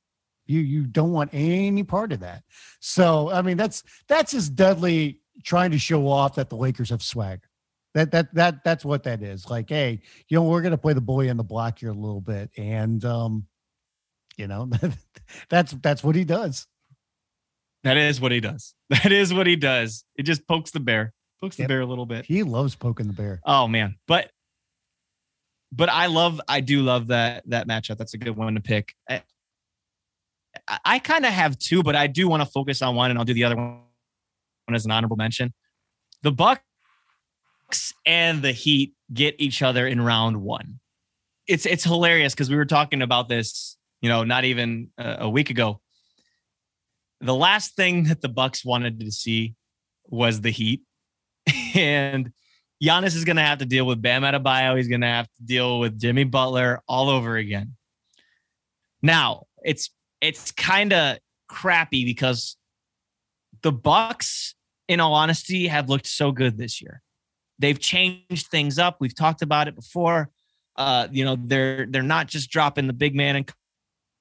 You 0.46 0.60
you 0.60 0.84
don't 0.84 1.12
want 1.12 1.30
any 1.32 1.82
part 1.82 2.12
of 2.12 2.20
that. 2.20 2.44
So 2.80 3.30
I 3.30 3.42
mean, 3.42 3.56
that's 3.56 3.82
that's 4.06 4.32
just 4.32 4.54
Dudley 4.54 5.20
trying 5.42 5.72
to 5.72 5.78
show 5.78 6.08
off 6.08 6.36
that 6.36 6.50
the 6.50 6.56
Lakers 6.56 6.90
have 6.90 7.02
swag. 7.02 7.40
That 7.96 8.10
that 8.10 8.34
that 8.34 8.62
that's 8.62 8.84
what 8.84 9.04
that 9.04 9.22
is. 9.22 9.48
Like, 9.48 9.70
hey, 9.70 10.02
you 10.28 10.36
know, 10.36 10.42
we're 10.42 10.60
gonna 10.60 10.76
play 10.76 10.92
the 10.92 11.00
bully 11.00 11.30
on 11.30 11.38
the 11.38 11.42
block 11.42 11.78
here 11.78 11.88
a 11.88 11.94
little 11.94 12.20
bit, 12.20 12.50
and 12.58 13.02
um, 13.06 13.46
you 14.36 14.46
know, 14.46 14.68
that's 15.48 15.72
that's 15.72 16.04
what 16.04 16.14
he 16.14 16.22
does. 16.22 16.66
That 17.84 17.96
is 17.96 18.20
what 18.20 18.32
he 18.32 18.40
does. 18.40 18.74
That 18.90 19.10
is 19.12 19.32
what 19.32 19.46
he 19.46 19.56
does. 19.56 20.04
It 20.14 20.24
just 20.24 20.46
pokes 20.46 20.72
the 20.72 20.78
bear, 20.78 21.14
pokes 21.40 21.56
the 21.56 21.66
bear 21.66 21.80
a 21.80 21.86
little 21.86 22.04
bit. 22.04 22.26
He 22.26 22.42
loves 22.42 22.74
poking 22.74 23.06
the 23.06 23.14
bear. 23.14 23.40
Oh 23.46 23.66
man, 23.66 23.96
but 24.06 24.30
but 25.72 25.88
I 25.88 26.06
love, 26.06 26.38
I 26.46 26.60
do 26.60 26.82
love 26.82 27.06
that 27.06 27.48
that 27.48 27.66
matchup. 27.66 27.96
That's 27.96 28.12
a 28.12 28.18
good 28.18 28.36
one 28.36 28.56
to 28.56 28.60
pick. 28.60 28.94
I, 29.08 29.22
I, 30.68 30.78
I 30.84 30.98
kind 30.98 31.24
of 31.24 31.32
have 31.32 31.58
two, 31.58 31.82
but 31.82 31.96
I 31.96 32.08
do 32.08 32.28
want 32.28 32.42
to 32.42 32.46
focus 32.46 32.82
on 32.82 32.94
one, 32.94 33.08
and 33.08 33.18
I'll 33.18 33.24
do 33.24 33.32
the 33.32 33.44
other 33.44 33.56
one 33.56 33.80
as 34.68 34.84
an 34.84 34.90
honorable 34.90 35.16
mention. 35.16 35.54
The 36.22 36.30
Bucks 36.30 36.60
and 38.04 38.42
the 38.42 38.52
Heat 38.52 38.94
get 39.12 39.36
each 39.38 39.62
other 39.62 39.86
in 39.86 40.00
round 40.00 40.42
one. 40.42 40.80
It's 41.46 41.66
it's 41.66 41.84
hilarious 41.84 42.34
because 42.34 42.50
we 42.50 42.56
were 42.56 42.64
talking 42.64 43.02
about 43.02 43.28
this, 43.28 43.76
you 44.00 44.08
know, 44.08 44.24
not 44.24 44.44
even 44.44 44.90
a, 44.98 45.16
a 45.20 45.30
week 45.30 45.50
ago. 45.50 45.80
The 47.20 47.34
last 47.34 47.76
thing 47.76 48.04
that 48.04 48.20
the 48.20 48.28
Bucks 48.28 48.64
wanted 48.64 49.00
to 49.00 49.10
see 49.10 49.54
was 50.08 50.40
the 50.40 50.50
Heat, 50.50 50.82
and 51.74 52.32
Giannis 52.82 53.16
is 53.16 53.24
going 53.24 53.36
to 53.36 53.42
have 53.42 53.58
to 53.58 53.66
deal 53.66 53.86
with 53.86 54.02
Bam 54.02 54.22
Adebayo. 54.22 54.76
He's 54.76 54.88
going 54.88 55.00
to 55.00 55.06
have 55.06 55.26
to 55.26 55.42
deal 55.44 55.78
with 55.78 55.98
Jimmy 55.98 56.24
Butler 56.24 56.82
all 56.88 57.08
over 57.08 57.36
again. 57.36 57.76
Now 59.02 59.44
it's 59.62 59.90
it's 60.20 60.52
kind 60.52 60.92
of 60.92 61.18
crappy 61.48 62.04
because 62.04 62.56
the 63.62 63.72
Bucks, 63.72 64.54
in 64.88 65.00
all 65.00 65.14
honesty, 65.14 65.68
have 65.68 65.88
looked 65.88 66.06
so 66.06 66.32
good 66.32 66.58
this 66.58 66.80
year. 66.80 67.02
They've 67.58 67.78
changed 67.78 68.48
things 68.48 68.78
up. 68.78 68.96
We've 69.00 69.14
talked 69.14 69.42
about 69.42 69.68
it 69.68 69.74
before. 69.74 70.30
Uh, 70.76 71.08
you 71.10 71.24
know, 71.24 71.36
they're 71.38 71.86
they're 71.86 72.02
not 72.02 72.26
just 72.26 72.50
dropping 72.50 72.86
the 72.86 72.92
big 72.92 73.14
man 73.14 73.36
in 73.36 73.46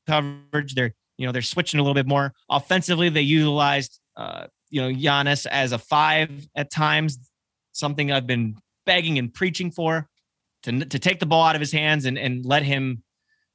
coverage. 0.08 0.76
They're 0.76 0.94
you 1.18 1.26
know, 1.26 1.32
they're 1.32 1.42
switching 1.42 1.80
a 1.80 1.84
little 1.84 1.96
bit 1.96 2.08
more. 2.08 2.34
Offensively, 2.50 3.10
they 3.10 3.22
utilized, 3.22 4.00
uh, 4.18 4.48
you 4.70 4.82
know, 4.82 4.90
Giannis 4.90 5.46
as 5.46 5.72
a 5.72 5.78
five 5.78 6.48
at 6.56 6.70
times, 6.70 7.18
something 7.72 8.12
I've 8.12 8.28
been 8.28 8.58
begging 8.86 9.18
and 9.18 9.34
preaching 9.34 9.72
for 9.72 10.08
to, 10.64 10.86
to 10.86 11.00
take 11.00 11.20
the 11.20 11.26
ball 11.26 11.46
out 11.46 11.56
of 11.56 11.62
his 11.62 11.72
hands 11.72 12.06
and, 12.06 12.18
and 12.18 12.46
let 12.46 12.64
him 12.64 13.04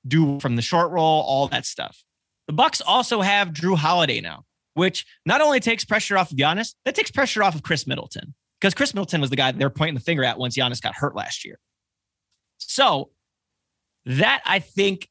do 0.06 0.40
from 0.40 0.56
the 0.56 0.62
short 0.62 0.90
roll, 0.90 1.22
all 1.22 1.48
that 1.48 1.66
stuff. 1.66 2.02
The 2.46 2.54
Bucks 2.54 2.80
also 2.80 3.20
have 3.20 3.48
Jrue 3.50 3.76
Holiday 3.76 4.20
now, 4.20 4.44
which 4.74 5.04
not 5.26 5.40
only 5.40 5.60
takes 5.60 5.84
pressure 5.84 6.16
off 6.16 6.32
of 6.32 6.38
Giannis, 6.38 6.74
that 6.84 6.94
takes 6.94 7.10
pressure 7.10 7.42
off 7.42 7.54
of 7.54 7.62
Khris 7.62 7.86
Middleton 7.86 8.34
because 8.60 8.74
Khris 8.74 8.94
Middleton 8.94 9.20
was 9.20 9.30
the 9.30 9.36
guy 9.36 9.52
they're 9.52 9.70
pointing 9.70 9.94
the 9.94 10.00
finger 10.00 10.24
at 10.24 10.38
once 10.38 10.56
Giannis 10.56 10.82
got 10.82 10.94
hurt 10.94 11.16
last 11.16 11.44
year. 11.44 11.58
So 12.58 13.10
that 14.04 14.42
I 14.44 14.58
think 14.58 15.08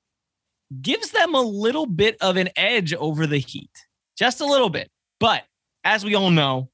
gives 0.81 1.11
them 1.11 1.33
a 1.33 1.41
little 1.41 1.85
bit 1.85 2.17
of 2.21 2.37
an 2.37 2.49
edge 2.55 2.93
over 2.93 3.25
the 3.25 3.39
Heat, 3.39 3.71
just 4.17 4.41
a 4.41 4.45
little 4.45 4.69
bit. 4.69 4.89
But 5.19 5.43
as 5.83 6.05
we 6.05 6.15
all 6.15 6.29
know, 6.29 6.69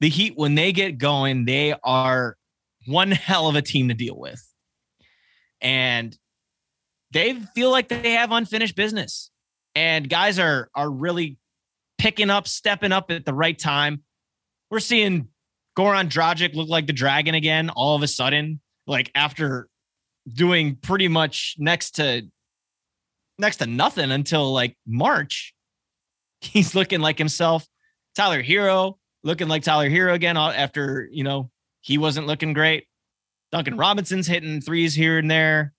the 0.00 0.08
Heat, 0.08 0.34
when 0.36 0.54
they 0.54 0.72
get 0.72 0.98
going, 0.98 1.44
they 1.44 1.74
are 1.84 2.36
one 2.86 3.10
hell 3.10 3.48
of 3.48 3.56
a 3.56 3.62
team 3.62 3.88
to 3.88 3.94
deal 3.94 4.18
with. 4.18 4.42
And 5.60 6.16
they 7.12 7.34
feel 7.54 7.70
like 7.70 7.88
they 7.88 8.12
have 8.12 8.32
unfinished 8.32 8.76
business. 8.76 9.30
And 9.74 10.08
guys 10.08 10.38
are 10.38 10.70
are 10.74 10.90
really 10.90 11.38
picking 11.98 12.30
up, 12.30 12.48
stepping 12.48 12.92
up 12.92 13.10
at 13.10 13.24
the 13.24 13.34
right 13.34 13.58
time. 13.58 14.02
We're 14.70 14.80
seeing 14.80 15.28
Goran 15.78 16.08
Dragic 16.08 16.54
looked 16.54 16.70
like 16.70 16.88
the 16.88 16.92
dragon 16.92 17.36
again 17.36 17.70
all 17.70 17.94
of 17.94 18.02
a 18.02 18.08
sudden, 18.08 18.60
like 18.88 19.12
after 19.14 19.68
doing 20.26 20.74
pretty 20.74 21.06
much 21.06 21.54
next 21.56 21.92
to 21.92 22.22
next 23.38 23.58
to 23.58 23.66
nothing 23.66 24.10
until 24.10 24.52
like 24.52 24.76
March. 24.86 25.54
He's 26.40 26.74
looking 26.74 27.00
like 27.00 27.16
himself. 27.16 27.64
Tyler 28.16 28.42
Herro 28.42 28.98
looking 29.22 29.46
like 29.46 29.62
Tyler 29.62 29.88
Herro 29.88 30.14
again 30.14 30.36
uh, 30.36 30.48
after, 30.48 31.08
you 31.12 31.22
know, 31.22 31.50
he 31.80 31.96
wasn't 31.96 32.26
looking 32.26 32.52
great. 32.54 32.88
Duncan 33.52 33.76
Robinson's 33.76 34.26
hitting 34.26 34.60
threes 34.60 34.94
here 34.94 35.18
and 35.18 35.30
there. 35.30 35.72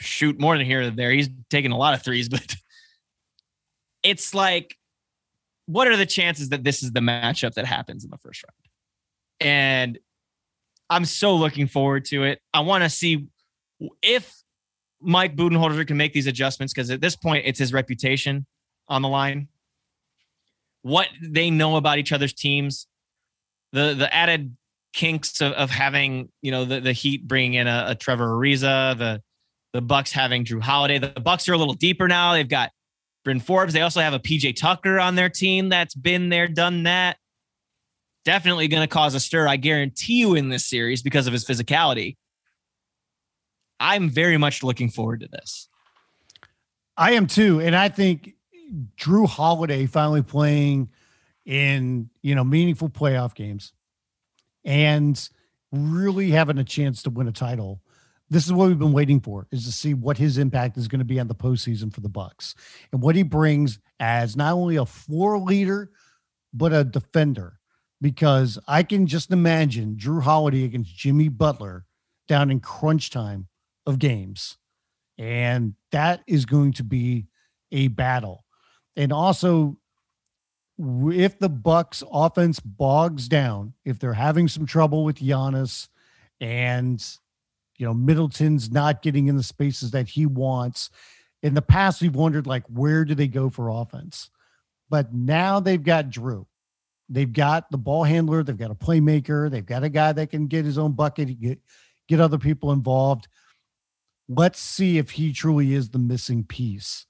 Shoot 0.00 0.38
more 0.38 0.56
than 0.56 0.66
here 0.66 0.82
and 0.82 0.98
there. 0.98 1.10
He's 1.10 1.30
taking 1.48 1.72
a 1.72 1.78
lot 1.78 1.94
of 1.94 2.02
threes, 2.02 2.28
but 2.30 2.56
it's 4.02 4.34
like, 4.34 4.76
what 5.64 5.88
are 5.88 5.96
the 5.96 6.06
chances 6.06 6.50
that 6.50 6.62
this 6.62 6.82
is 6.82 6.92
the 6.92 7.00
matchup 7.00 7.54
that 7.54 7.64
happens 7.64 8.04
in 8.04 8.10
the 8.10 8.18
first 8.18 8.44
round? 8.44 8.67
And 9.40 9.98
I'm 10.90 11.04
so 11.04 11.36
looking 11.36 11.66
forward 11.66 12.04
to 12.06 12.24
it. 12.24 12.40
I 12.52 12.60
want 12.60 12.84
to 12.84 12.90
see 12.90 13.28
if 14.02 14.34
Mike 15.00 15.36
Budenholzer 15.36 15.86
can 15.86 15.96
make 15.96 16.12
these 16.12 16.26
adjustments 16.26 16.72
because 16.72 16.90
at 16.90 17.00
this 17.00 17.16
point 17.16 17.44
it's 17.46 17.58
his 17.58 17.72
reputation 17.72 18.46
on 18.88 19.02
the 19.02 19.08
line. 19.08 19.48
What 20.82 21.08
they 21.22 21.50
know 21.50 21.76
about 21.76 21.98
each 21.98 22.12
other's 22.12 22.32
teams, 22.32 22.86
the 23.72 23.94
the 23.94 24.12
added 24.14 24.56
kinks 24.92 25.40
of, 25.40 25.52
of 25.52 25.70
having 25.70 26.30
you 26.40 26.50
know 26.50 26.64
the, 26.64 26.80
the 26.80 26.92
Heat 26.92 27.26
bringing 27.28 27.54
in 27.54 27.66
a, 27.66 27.86
a 27.88 27.94
Trevor 27.94 28.28
Ariza, 28.28 28.96
the 28.96 29.22
the 29.72 29.82
Bucks 29.82 30.12
having 30.12 30.44
Jrue 30.44 30.62
Holiday. 30.62 30.98
The 30.98 31.20
Bucks 31.20 31.48
are 31.48 31.52
a 31.52 31.58
little 31.58 31.74
deeper 31.74 32.08
now. 32.08 32.32
They've 32.32 32.48
got 32.48 32.70
Bryn 33.24 33.40
Forbes. 33.40 33.74
They 33.74 33.82
also 33.82 34.00
have 34.00 34.14
a 34.14 34.18
PJ 34.18 34.56
Tucker 34.56 34.98
on 34.98 35.14
their 35.14 35.28
team 35.28 35.68
that's 35.68 35.94
been 35.94 36.30
there, 36.30 36.48
done 36.48 36.84
that. 36.84 37.18
Definitely 38.28 38.68
going 38.68 38.82
to 38.82 38.86
cause 38.86 39.14
a 39.14 39.20
stir, 39.20 39.48
I 39.48 39.56
guarantee 39.56 40.20
you, 40.20 40.34
in 40.34 40.50
this 40.50 40.66
series 40.66 41.00
because 41.00 41.26
of 41.26 41.32
his 41.32 41.46
physicality. 41.46 42.18
I'm 43.80 44.10
very 44.10 44.36
much 44.36 44.62
looking 44.62 44.90
forward 44.90 45.20
to 45.20 45.28
this. 45.28 45.66
I 46.94 47.12
am 47.12 47.26
too, 47.26 47.62
and 47.62 47.74
I 47.74 47.88
think 47.88 48.34
Jrue 48.98 49.26
Holiday 49.26 49.86
finally 49.86 50.20
playing 50.20 50.90
in 51.46 52.10
you 52.20 52.34
know 52.34 52.44
meaningful 52.44 52.90
playoff 52.90 53.34
games 53.34 53.72
and 54.62 55.26
really 55.72 56.30
having 56.30 56.58
a 56.58 56.64
chance 56.64 57.04
to 57.04 57.10
win 57.10 57.28
a 57.28 57.32
title. 57.32 57.80
This 58.28 58.44
is 58.44 58.52
what 58.52 58.68
we've 58.68 58.78
been 58.78 58.92
waiting 58.92 59.20
for: 59.20 59.46
is 59.50 59.64
to 59.64 59.72
see 59.72 59.94
what 59.94 60.18
his 60.18 60.36
impact 60.36 60.76
is 60.76 60.86
going 60.86 60.98
to 60.98 61.06
be 61.06 61.18
on 61.18 61.28
the 61.28 61.34
postseason 61.34 61.90
for 61.90 62.02
the 62.02 62.10
Bucks 62.10 62.54
and 62.92 63.00
what 63.00 63.16
he 63.16 63.22
brings 63.22 63.78
as 63.98 64.36
not 64.36 64.52
only 64.52 64.76
a 64.76 64.84
floor 64.84 65.38
leader 65.38 65.92
but 66.52 66.74
a 66.74 66.84
defender. 66.84 67.57
Because 68.00 68.58
I 68.68 68.84
can 68.84 69.06
just 69.06 69.32
imagine 69.32 69.96
Jrue 69.96 70.22
Holiday 70.22 70.64
against 70.64 70.96
Jimmy 70.96 71.28
Butler 71.28 71.84
down 72.28 72.50
in 72.50 72.60
crunch 72.60 73.10
time 73.10 73.48
of 73.86 73.98
games. 73.98 74.56
And 75.16 75.74
that 75.90 76.22
is 76.26 76.46
going 76.46 76.74
to 76.74 76.84
be 76.84 77.26
a 77.72 77.88
battle. 77.88 78.44
And 78.96 79.12
also 79.12 79.78
if 80.78 81.38
the 81.38 81.48
Bucks 81.48 82.02
offense 82.10 82.60
bogs 82.60 83.28
down, 83.28 83.74
if 83.84 83.98
they're 83.98 84.12
having 84.12 84.48
some 84.48 84.66
trouble 84.66 85.04
with 85.04 85.18
Giannis 85.18 85.88
and 86.40 87.04
you 87.76 87.86
know 87.86 87.94
Middleton's 87.94 88.70
not 88.70 89.02
getting 89.02 89.28
in 89.28 89.36
the 89.36 89.42
spaces 89.42 89.90
that 89.90 90.08
he 90.08 90.26
wants, 90.26 90.90
in 91.42 91.54
the 91.54 91.62
past 91.62 92.00
we've 92.00 92.14
wondered 92.14 92.46
like 92.46 92.64
where 92.66 93.04
do 93.04 93.14
they 93.14 93.28
go 93.28 93.50
for 93.50 93.68
offense? 93.68 94.30
But 94.88 95.12
now 95.12 95.60
they've 95.60 95.82
got 95.82 96.10
Jrue. 96.10 96.46
They've 97.08 97.32
got 97.32 97.70
the 97.70 97.78
ball 97.78 98.04
handler, 98.04 98.42
they've 98.42 98.56
got 98.56 98.70
a 98.70 98.74
playmaker, 98.74 99.50
they've 99.50 99.64
got 99.64 99.84
a 99.84 99.88
guy 99.88 100.12
that 100.12 100.30
can 100.30 100.46
get 100.46 100.64
his 100.64 100.78
own 100.78 100.92
bucket, 100.92 101.40
get 101.40 101.60
get 102.06 102.20
other 102.20 102.38
people 102.38 102.72
involved 102.72 103.28
let's 104.28 104.60
see 104.60 104.98
if 104.98 105.10
he 105.10 105.32
truly 105.32 105.74
is 105.74 105.88
the 105.88 105.98
missing 105.98 106.44
piece. 106.44 107.06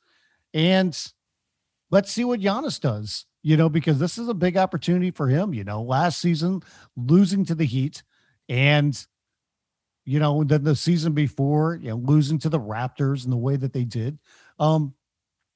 And 0.54 0.96
let's 1.90 2.12
see 2.12 2.24
what 2.24 2.40
Giannis 2.40 2.80
does, 2.80 3.26
you 3.42 3.56
know, 3.56 3.68
because 3.68 3.98
this 3.98 4.18
is 4.18 4.28
a 4.28 4.34
big 4.34 4.56
opportunity 4.56 5.10
for 5.10 5.28
him. 5.28 5.52
You 5.52 5.64
know, 5.64 5.82
last 5.82 6.20
season, 6.20 6.62
losing 6.96 7.44
to 7.46 7.54
the 7.54 7.64
Heat 7.64 8.02
and, 8.48 9.06
you 10.04 10.20
know, 10.20 10.44
then 10.44 10.64
the 10.64 10.76
season 10.76 11.12
before, 11.12 11.78
you 11.82 11.90
know, 11.90 11.96
losing 11.96 12.38
to 12.40 12.48
the 12.48 12.60
Raptors 12.60 13.24
and 13.24 13.32
the 13.32 13.36
way 13.36 13.56
that 13.56 13.72
they 13.72 13.84
did. 13.84 14.18
Um, 14.58 14.94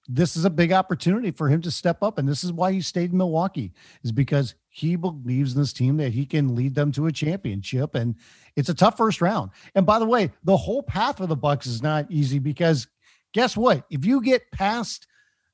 this 0.09 0.37
is 0.37 0.45
a 0.45 0.51
big 0.51 0.73
opportunity 0.73 1.31
for 1.31 1.49
him 1.49 1.63
to 1.63 1.71
step 1.71 2.03
up. 2.03 2.19
And 2.19 2.29
this 2.29 2.43
is 2.43 2.53
why 2.53 2.73
he 2.73 2.81
stayed 2.81 3.13
in 3.13 3.19
Milwaukee, 3.19 3.73
is 4.03 4.13
because 4.13 4.55
he 4.69 4.97
believes 4.97 5.55
in 5.55 5.61
this 5.61 5.73
team 5.73 5.97
that 5.99 6.13
he 6.13 6.27
can 6.27 6.55
lead 6.55 6.75
them 6.75 6.91
to 6.93 7.07
a 7.07 7.13
championship. 7.13 7.95
And 7.95 8.17
it's 8.57 8.69
a 8.69 8.75
tough 8.75 8.97
first 8.97 9.21
round. 9.21 9.51
And 9.75 9.87
by 9.87 9.99
the 9.99 10.07
way, 10.07 10.31
the 10.45 10.57
whole 10.57 10.83
path 10.83 11.19
for 11.19 11.27
the 11.27 11.37
Bucks 11.37 11.67
is 11.67 11.83
not 11.83 12.11
easy 12.11 12.39
because 12.39 12.89
guess 13.33 13.57
what? 13.57 13.85
If 13.91 14.05
you 14.05 14.21
get 14.21 14.51
past 14.51 15.07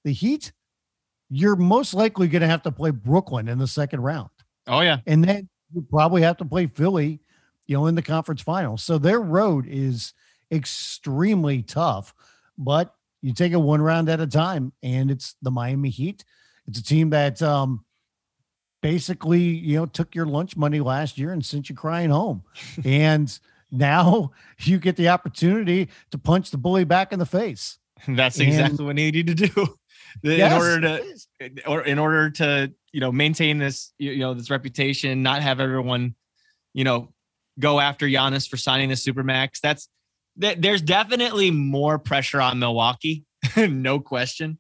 the 0.05 0.13
Heat, 0.13 0.53
you're 1.31 1.57
most 1.57 1.93
likely 1.93 2.29
going 2.29 2.43
to 2.43 2.49
have 2.49 2.63
to 2.63 2.73
play 2.73 2.91
Brooklyn 2.91 3.49
in 3.49 3.59
the 3.59 3.67
second 3.67 4.01
round. 4.01 4.31
Oh 4.67 4.81
yeah. 4.81 5.01
And 5.07 5.23
then 5.25 5.49
you 5.75 5.87
probably 5.91 6.23
have 6.23 6.39
to 6.39 6.45
play 6.45 6.67
Philly, 6.67 7.21
you 7.67 7.77
know, 7.77 7.87
in 7.87 7.95
the 7.95 8.03
conference 8.03 8.41
final. 8.41 8.79
So 8.79 8.97
their 8.97 9.21
road 9.21 9.67
is 9.69 10.15
extremely 10.51 11.63
tough, 11.63 12.15
but 12.57 12.95
you 13.23 13.33
take 13.33 13.53
it 13.53 13.57
one 13.57 13.81
round 13.81 14.09
at 14.09 14.21
a 14.21 14.27
time 14.27 14.73
and 14.83 15.11
it's 15.11 15.35
the 15.43 15.51
Miami 15.51 15.91
Heat. 15.91 16.25
It's 16.67 16.79
a 16.79 16.85
team 16.85 17.11
that 17.11 17.43
um 17.43 17.85
basically, 18.83 19.43
you 19.43 19.77
know, 19.77 19.87
took 19.87 20.15
your 20.15 20.27
lunch 20.27 20.57
money 20.57 20.81
last 20.81 21.19
year 21.19 21.33
and 21.33 21.45
sent 21.45 21.69
you 21.69 21.75
crying 21.75 22.11
home. 22.11 22.43
and 22.85 23.39
now 23.71 24.31
you 24.61 24.79
get 24.79 24.97
the 24.97 25.09
opportunity 25.09 25.89
to 26.11 26.19
punch 26.19 26.51
the 26.51 26.59
bully 26.59 26.85
back 26.85 27.13
in 27.13 27.19
the 27.19 27.27
face. 27.27 27.79
That's 28.07 28.39
exactly 28.39 28.79
and, 28.79 28.87
what 28.87 28.99
he 28.99 29.11
needed 29.11 29.37
to 29.39 29.49
do. 29.49 29.67
In 30.23 30.33
yes, 30.33 30.61
order 30.61 30.81
to 30.81 31.51
or 31.67 31.83
in 31.83 31.99
order 31.99 32.31
to, 32.31 32.73
you 32.93 33.01
know, 33.01 33.13
maintain 33.13 33.59
this, 33.59 33.93
you 33.99 34.19
know, 34.19 34.33
this 34.33 34.51
reputation, 34.51 35.23
not 35.23 35.43
have 35.43 35.61
everyone, 35.61 36.15
you 36.73 36.83
know, 36.83 37.13
go 37.59 37.79
after 37.79 38.07
Giannis 38.07 38.49
for 38.49 38.57
signing 38.57 38.89
the 38.89 38.95
supermax. 38.95 39.61
That's 39.61 39.87
that 39.87 39.91
there's 40.39 40.83
definitely 40.83 41.51
more 41.51 41.99
pressure 41.99 42.41
on 42.41 42.59
Milwaukee, 42.59 43.25
no 43.57 44.01
question. 44.01 44.59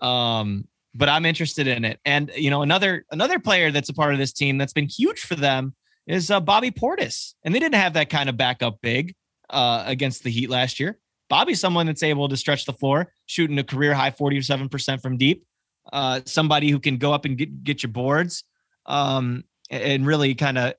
Um, 0.00 0.66
but 0.94 1.08
I'm 1.08 1.24
interested 1.24 1.66
in 1.66 1.84
it. 1.84 2.00
And 2.04 2.30
you 2.36 2.50
know, 2.50 2.62
another 2.62 3.04
another 3.10 3.38
player 3.38 3.70
that's 3.70 3.88
a 3.88 3.94
part 3.94 4.12
of 4.12 4.18
this 4.18 4.32
team 4.32 4.58
that's 4.58 4.72
been 4.72 4.88
huge 4.88 5.20
for 5.20 5.34
them 5.34 5.74
is 6.06 6.30
uh, 6.30 6.40
Bobby 6.40 6.70
Portis, 6.70 7.34
and 7.44 7.54
they 7.54 7.60
didn't 7.60 7.76
have 7.76 7.94
that 7.94 8.10
kind 8.10 8.28
of 8.28 8.36
backup 8.36 8.80
big 8.82 9.14
uh, 9.50 9.84
against 9.86 10.24
the 10.24 10.30
Heat 10.30 10.50
last 10.50 10.80
year. 10.80 10.98
Bobby's 11.28 11.60
someone 11.60 11.86
that's 11.86 12.02
able 12.02 12.28
to 12.28 12.36
stretch 12.36 12.66
the 12.66 12.72
floor, 12.72 13.12
shooting 13.26 13.58
a 13.58 13.64
career 13.64 13.94
high 13.94 14.10
47% 14.10 15.00
from 15.00 15.16
deep. 15.16 15.46
Uh, 15.90 16.20
somebody 16.26 16.70
who 16.70 16.78
can 16.78 16.98
go 16.98 17.12
up 17.12 17.24
and 17.24 17.38
get, 17.38 17.64
get 17.64 17.82
your 17.82 17.90
boards 17.90 18.44
um, 18.84 19.44
and 19.70 20.06
really 20.06 20.34
kind 20.34 20.58
of 20.58 20.74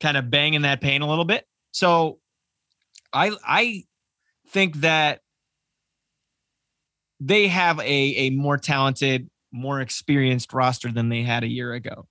kind 0.00 0.16
of 0.16 0.30
bang 0.30 0.54
in 0.54 0.62
that 0.62 0.80
paint 0.80 1.02
a 1.02 1.06
little 1.06 1.24
bit. 1.24 1.46
So 1.72 2.18
I 3.14 3.30
I 3.46 3.84
think 4.48 4.76
that 4.76 5.20
they 7.20 7.48
have 7.48 7.78
a 7.78 7.82
a 7.82 8.30
more 8.30 8.58
talented 8.58 9.30
more 9.52 9.80
experienced 9.80 10.52
roster 10.52 10.90
than 10.90 11.08
they 11.08 11.22
had 11.22 11.44
a 11.44 11.48
year 11.48 11.72
ago. 11.72 12.06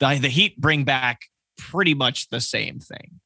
The, 0.00 0.18
the 0.20 0.28
Heat 0.28 0.60
bring 0.60 0.84
back 0.84 1.22
pretty 1.56 1.94
much 1.94 2.28
the 2.28 2.40
same 2.42 2.78
thing, 2.78 3.20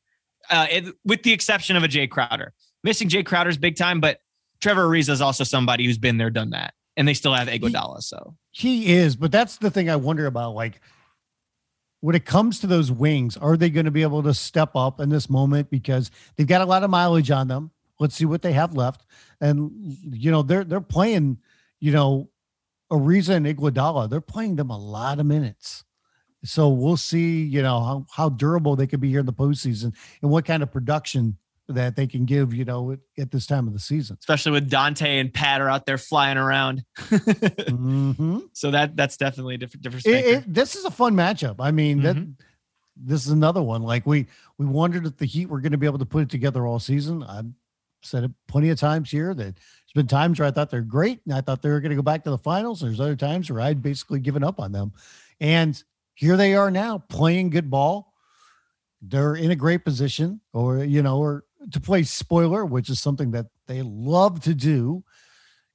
uh, 0.48 0.68
it, 0.70 0.94
with 1.04 1.24
the 1.24 1.32
exception 1.32 1.76
of 1.76 1.82
a 1.82 1.88
Jae 1.88 2.08
Crowder. 2.08 2.52
Missing 2.84 3.08
Jae 3.08 3.26
Crowder's 3.26 3.58
big 3.58 3.76
time, 3.76 4.00
but 4.00 4.18
Trevor 4.60 4.86
Ariza 4.86 5.10
is 5.10 5.20
also 5.20 5.42
somebody 5.42 5.84
who's 5.84 5.98
been 5.98 6.16
there, 6.18 6.30
done 6.30 6.50
that. 6.50 6.74
and 6.96 7.08
they 7.08 7.14
still 7.14 7.34
have 7.34 7.48
Iguodala. 7.48 8.02
So 8.02 8.36
he 8.50 8.92
is, 8.92 9.16
but 9.16 9.32
that's 9.32 9.56
the 9.56 9.70
thing 9.70 9.90
I 9.90 9.96
wonder 9.96 10.26
about. 10.26 10.54
Like 10.54 10.80
when 12.00 12.14
it 12.14 12.24
comes 12.24 12.60
to 12.60 12.66
those 12.66 12.90
wings, 12.90 13.36
are 13.36 13.56
they 13.56 13.70
going 13.70 13.84
to 13.84 13.90
be 13.90 14.02
able 14.02 14.22
to 14.22 14.34
step 14.34 14.70
up 14.74 15.00
in 15.00 15.08
this 15.08 15.28
moment 15.28 15.70
because 15.70 16.10
they've 16.36 16.46
got 16.46 16.62
a 16.62 16.66
lot 16.66 16.82
of 16.82 16.90
mileage 16.90 17.30
on 17.30 17.48
them? 17.48 17.70
Let's 17.98 18.14
see 18.14 18.24
what 18.24 18.42
they 18.42 18.52
have 18.52 18.74
left, 18.74 19.04
and 19.40 19.70
you 20.10 20.30
know 20.30 20.42
they're 20.42 20.64
they're 20.64 20.80
playing, 20.80 21.38
you 21.80 21.92
know, 21.92 22.30
Ariza 22.90 23.34
and 23.34 23.46
Iguodala. 23.46 24.08
They're 24.08 24.22
playing 24.22 24.56
them 24.56 24.70
a 24.70 24.78
lot 24.78 25.20
of 25.20 25.26
minutes. 25.26 25.84
So 26.42 26.70
we'll 26.70 26.96
see, 26.96 27.42
you 27.42 27.62
know, 27.62 27.80
how, 27.80 28.06
how 28.10 28.28
durable 28.30 28.74
they 28.74 28.86
could 28.86 29.00
be 29.00 29.10
here 29.10 29.20
in 29.20 29.26
the 29.26 29.32
postseason 29.32 29.94
and 30.22 30.30
what 30.30 30.46
kind 30.46 30.62
of 30.62 30.72
production 30.72 31.36
that 31.74 31.96
they 31.96 32.06
can 32.06 32.24
give, 32.24 32.54
you 32.54 32.64
know, 32.64 32.92
at, 32.92 32.98
at 33.18 33.30
this 33.30 33.46
time 33.46 33.66
of 33.66 33.72
the 33.72 33.78
season. 33.78 34.16
Especially 34.20 34.52
with 34.52 34.68
Dante 34.68 35.18
and 35.18 35.32
Pat 35.32 35.60
are 35.60 35.68
out 35.68 35.86
there 35.86 35.98
flying 35.98 36.38
around. 36.38 36.84
mm-hmm. 36.98 38.38
So 38.52 38.70
that 38.70 38.96
that's 38.96 39.16
definitely 39.16 39.54
a 39.56 39.58
different 39.58 39.82
different. 39.82 40.06
It, 40.06 40.26
it, 40.26 40.54
this 40.54 40.76
is 40.76 40.84
a 40.84 40.90
fun 40.90 41.14
matchup. 41.14 41.56
I 41.60 41.70
mean, 41.70 41.98
mm-hmm. 41.98 42.06
that 42.06 42.26
this 42.96 43.26
is 43.26 43.32
another 43.32 43.62
one. 43.62 43.82
Like 43.82 44.06
we 44.06 44.26
we 44.58 44.66
wondered 44.66 45.06
if 45.06 45.16
the 45.16 45.26
Heat 45.26 45.48
were 45.48 45.60
going 45.60 45.72
to 45.72 45.78
be 45.78 45.86
able 45.86 45.98
to 45.98 46.06
put 46.06 46.22
it 46.22 46.30
together 46.30 46.66
all 46.66 46.78
season. 46.78 47.22
I've 47.22 47.46
said 48.02 48.24
it 48.24 48.30
plenty 48.48 48.70
of 48.70 48.78
times 48.78 49.10
here 49.10 49.34
that 49.34 49.54
there's 49.54 49.92
been 49.94 50.06
times 50.06 50.38
where 50.38 50.48
I 50.48 50.50
thought 50.50 50.70
they're 50.70 50.80
great 50.80 51.20
and 51.26 51.34
I 51.34 51.40
thought 51.40 51.62
they 51.62 51.68
were 51.68 51.80
going 51.80 51.90
to 51.90 51.96
go 51.96 52.02
back 52.02 52.24
to 52.24 52.30
the 52.30 52.38
finals. 52.38 52.80
There's 52.80 53.00
other 53.00 53.16
times 53.16 53.50
where 53.50 53.60
I'd 53.60 53.82
basically 53.82 54.20
given 54.20 54.44
up 54.44 54.60
on 54.60 54.72
them. 54.72 54.92
And 55.40 55.82
here 56.14 56.36
they 56.36 56.54
are 56.54 56.70
now 56.70 56.98
playing 56.98 57.50
good 57.50 57.70
ball. 57.70 58.12
They're 59.02 59.34
in 59.34 59.50
a 59.50 59.56
great 59.56 59.84
position, 59.84 60.40
or 60.52 60.84
you 60.84 61.02
know, 61.02 61.18
or 61.18 61.44
to 61.72 61.80
play 61.80 62.02
spoiler, 62.02 62.64
which 62.64 62.88
is 62.88 63.00
something 63.00 63.32
that 63.32 63.46
they 63.66 63.82
love 63.82 64.40
to 64.42 64.54
do. 64.54 65.04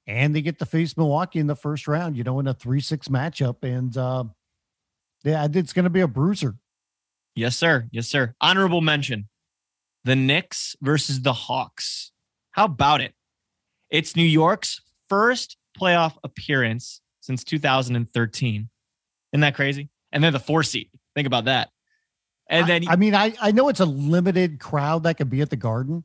And 0.06 0.34
they 0.34 0.42
get 0.42 0.58
to 0.60 0.66
face 0.66 0.96
Milwaukee 0.96 1.40
in 1.40 1.48
the 1.48 1.56
first 1.56 1.88
round, 1.88 2.16
you 2.16 2.22
know, 2.22 2.38
in 2.38 2.46
a 2.46 2.54
three-six 2.54 3.08
matchup. 3.08 3.64
And 3.64 3.96
uh 3.96 4.24
yeah, 5.24 5.46
it's 5.52 5.72
gonna 5.72 5.90
be 5.90 6.00
a 6.00 6.08
bruiser. 6.08 6.56
Yes, 7.34 7.56
sir. 7.56 7.88
Yes, 7.90 8.06
sir. 8.06 8.34
Honorable 8.40 8.80
mention. 8.80 9.28
The 10.04 10.16
Knicks 10.16 10.76
versus 10.80 11.22
the 11.22 11.32
Hawks. 11.32 12.12
How 12.52 12.66
about 12.66 13.00
it? 13.00 13.14
It's 13.90 14.14
New 14.16 14.24
York's 14.24 14.80
first 15.08 15.56
playoff 15.78 16.16
appearance 16.22 17.00
since 17.20 17.42
2013. 17.44 18.68
Isn't 19.32 19.40
that 19.40 19.54
crazy? 19.54 19.90
and 20.16 20.24
they're 20.24 20.30
the 20.30 20.40
four 20.40 20.62
seed. 20.62 20.88
Think 21.14 21.26
about 21.26 21.44
that. 21.44 21.68
And 22.48 22.66
then 22.66 22.88
I, 22.88 22.92
I 22.92 22.96
mean, 22.96 23.14
I 23.14 23.34
I 23.40 23.52
know 23.52 23.68
it's 23.68 23.80
a 23.80 23.86
limited 23.86 24.60
crowd 24.60 25.02
that 25.04 25.16
could 25.16 25.30
be 25.30 25.40
at 25.40 25.50
the 25.50 25.56
Garden, 25.56 26.04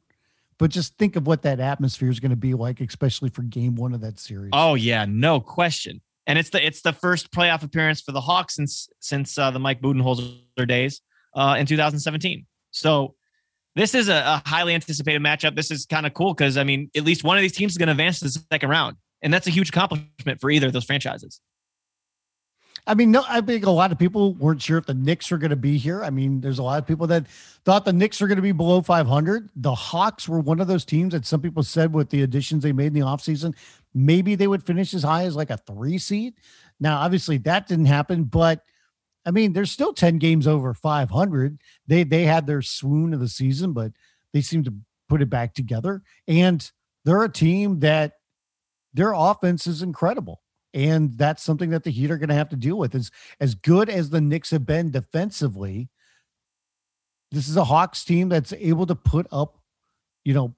but 0.57 0.71
just 0.71 0.97
think 0.97 1.15
of 1.15 1.27
what 1.27 1.43
that 1.43 1.59
atmosphere 1.59 2.09
is 2.09 2.19
going 2.19 2.31
to 2.31 2.35
be 2.35 2.53
like, 2.53 2.81
especially 2.81 3.29
for 3.29 3.43
Game 3.43 3.75
One 3.75 3.93
of 3.93 4.01
that 4.01 4.19
series. 4.19 4.51
Oh 4.53 4.75
yeah, 4.75 5.05
no 5.07 5.39
question. 5.39 6.01
And 6.27 6.39
it's 6.39 6.49
the 6.49 6.65
it's 6.65 6.81
the 6.81 6.93
first 6.93 7.31
playoff 7.31 7.63
appearance 7.63 8.01
for 8.01 8.11
the 8.11 8.21
Hawks 8.21 8.55
since 8.55 8.89
since 8.99 9.37
uh, 9.37 9.51
the 9.51 9.59
Mike 9.59 9.81
Budenholzer 9.81 10.67
days 10.67 11.01
uh, 11.35 11.55
in 11.59 11.65
2017. 11.65 12.45
So 12.71 13.15
this 13.75 13.95
is 13.95 14.09
a, 14.09 14.15
a 14.15 14.43
highly 14.45 14.73
anticipated 14.73 15.21
matchup. 15.21 15.55
This 15.55 15.71
is 15.71 15.85
kind 15.85 16.05
of 16.05 16.13
cool 16.13 16.33
because 16.33 16.57
I 16.57 16.63
mean, 16.63 16.89
at 16.95 17.03
least 17.03 17.23
one 17.23 17.37
of 17.37 17.41
these 17.41 17.53
teams 17.53 17.73
is 17.73 17.77
going 17.77 17.87
to 17.87 17.91
advance 17.91 18.19
to 18.19 18.25
the 18.25 18.45
second 18.51 18.69
round, 18.69 18.97
and 19.21 19.33
that's 19.33 19.47
a 19.47 19.51
huge 19.51 19.69
accomplishment 19.69 20.39
for 20.39 20.49
either 20.49 20.67
of 20.67 20.73
those 20.73 20.85
franchises. 20.85 21.39
I 22.87 22.95
mean, 22.95 23.11
no, 23.11 23.23
I 23.27 23.41
think 23.41 23.65
a 23.65 23.71
lot 23.71 23.91
of 23.91 23.99
people 23.99 24.33
weren't 24.33 24.61
sure 24.61 24.77
if 24.77 24.85
the 24.85 24.93
Knicks 24.93 25.29
were 25.29 25.37
going 25.37 25.51
to 25.51 25.55
be 25.55 25.77
here. 25.77 26.03
I 26.03 26.09
mean, 26.09 26.41
there's 26.41 26.59
a 26.59 26.63
lot 26.63 26.79
of 26.79 26.87
people 26.87 27.05
that 27.07 27.27
thought 27.63 27.85
the 27.85 27.93
Knicks 27.93 28.19
were 28.19 28.27
going 28.27 28.37
to 28.37 28.41
be 28.41 28.51
below 28.51 28.81
500. 28.81 29.49
The 29.55 29.75
Hawks 29.75 30.27
were 30.27 30.39
one 30.39 30.59
of 30.59 30.67
those 30.67 30.83
teams 30.83 31.13
that 31.13 31.25
some 31.25 31.41
people 31.41 31.63
said 31.63 31.93
with 31.93 32.09
the 32.09 32.23
additions 32.23 32.63
they 32.63 32.71
made 32.71 32.87
in 32.87 32.93
the 32.93 33.01
offseason, 33.01 33.55
maybe 33.93 34.35
they 34.35 34.47
would 34.47 34.63
finish 34.63 34.93
as 34.93 35.03
high 35.03 35.25
as 35.25 35.35
like 35.35 35.51
a 35.51 35.57
three 35.57 35.99
seed. 35.99 36.33
Now, 36.79 36.99
obviously, 36.99 37.37
that 37.39 37.67
didn't 37.67 37.85
happen, 37.85 38.23
but 38.23 38.63
I 39.25 39.31
mean, 39.31 39.53
there's 39.53 39.71
still 39.71 39.93
10 39.93 40.17
games 40.17 40.47
over 40.47 40.73
500. 40.73 41.59
They 41.87 42.03
they 42.03 42.23
had 42.23 42.47
their 42.47 42.63
swoon 42.63 43.13
of 43.13 43.19
the 43.19 43.27
season, 43.27 43.73
but 43.73 43.91
they 44.33 44.41
seem 44.41 44.63
to 44.63 44.73
put 45.07 45.21
it 45.21 45.29
back 45.29 45.53
together. 45.53 46.01
And 46.27 46.69
they're 47.05 47.23
a 47.23 47.29
team 47.29 47.81
that 47.81 48.13
their 48.93 49.13
offense 49.13 49.67
is 49.67 49.81
incredible. 49.81 50.41
And 50.73 51.17
that's 51.17 51.43
something 51.43 51.69
that 51.71 51.83
the 51.83 51.91
Heat 51.91 52.11
are 52.11 52.17
going 52.17 52.29
to 52.29 52.35
have 52.35 52.49
to 52.49 52.55
deal 52.55 52.77
with. 52.77 52.95
As 52.95 53.11
as 53.39 53.55
good 53.55 53.89
as 53.89 54.09
the 54.09 54.21
Knicks 54.21 54.51
have 54.51 54.65
been 54.65 54.91
defensively, 54.91 55.89
this 57.31 57.49
is 57.49 57.57
a 57.57 57.65
Hawks 57.65 58.03
team 58.03 58.29
that's 58.29 58.53
able 58.53 58.85
to 58.85 58.95
put 58.95 59.27
up, 59.31 59.57
you 60.23 60.33
know, 60.33 60.55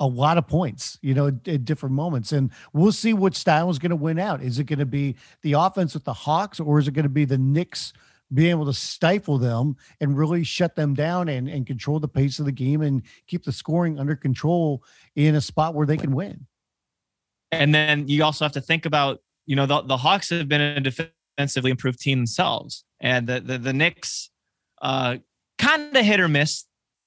a 0.00 0.06
lot 0.06 0.38
of 0.38 0.48
points, 0.48 0.98
you 1.02 1.14
know, 1.14 1.28
at, 1.28 1.46
at 1.46 1.64
different 1.64 1.94
moments. 1.94 2.32
And 2.32 2.50
we'll 2.72 2.92
see 2.92 3.12
which 3.12 3.36
style 3.36 3.70
is 3.70 3.78
going 3.78 3.90
to 3.90 3.96
win 3.96 4.18
out. 4.18 4.42
Is 4.42 4.58
it 4.58 4.64
going 4.64 4.80
to 4.80 4.86
be 4.86 5.14
the 5.42 5.52
offense 5.52 5.94
with 5.94 6.04
the 6.04 6.12
Hawks, 6.12 6.58
or 6.58 6.78
is 6.78 6.88
it 6.88 6.94
going 6.94 7.04
to 7.04 7.08
be 7.08 7.24
the 7.24 7.38
Knicks 7.38 7.92
being 8.32 8.50
able 8.50 8.66
to 8.66 8.72
stifle 8.72 9.38
them 9.38 9.76
and 10.00 10.18
really 10.18 10.42
shut 10.42 10.74
them 10.74 10.94
down 10.94 11.28
and, 11.28 11.48
and 11.48 11.66
control 11.66 12.00
the 12.00 12.08
pace 12.08 12.40
of 12.40 12.46
the 12.46 12.52
game 12.52 12.80
and 12.80 13.02
keep 13.28 13.44
the 13.44 13.52
scoring 13.52 14.00
under 14.00 14.16
control 14.16 14.82
in 15.14 15.36
a 15.36 15.40
spot 15.40 15.74
where 15.74 15.86
they 15.86 15.96
can 15.96 16.12
win? 16.12 16.46
And 17.52 17.72
then 17.72 18.08
you 18.08 18.24
also 18.24 18.44
have 18.44 18.52
to 18.52 18.60
think 18.60 18.86
about 18.86 19.20
you 19.46 19.56
know, 19.56 19.66
the, 19.66 19.82
the 19.82 19.96
Hawks 19.96 20.30
have 20.30 20.48
been 20.48 20.60
a 20.60 20.80
defensively 20.80 21.70
improved 21.70 22.00
team 22.00 22.18
themselves, 22.18 22.84
and 23.00 23.26
the 23.26 23.40
the, 23.40 23.58
the 23.58 23.72
Knicks 23.72 24.30
uh, 24.80 25.16
kind 25.58 25.96
of 25.96 26.04
hit 26.04 26.20
or 26.20 26.28
miss 26.28 26.64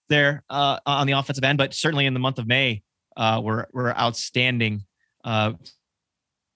there 0.09 0.43
uh, 0.49 0.79
on 0.85 1.07
the 1.07 1.13
offensive 1.13 1.43
end, 1.43 1.57
but 1.57 1.73
certainly 1.73 2.05
in 2.05 2.13
the 2.13 2.19
month 2.19 2.39
of 2.39 2.47
May, 2.47 2.81
uh, 3.15 3.41
were 3.43 3.67
were 3.73 3.97
outstanding 3.97 4.83
uh, 5.23 5.53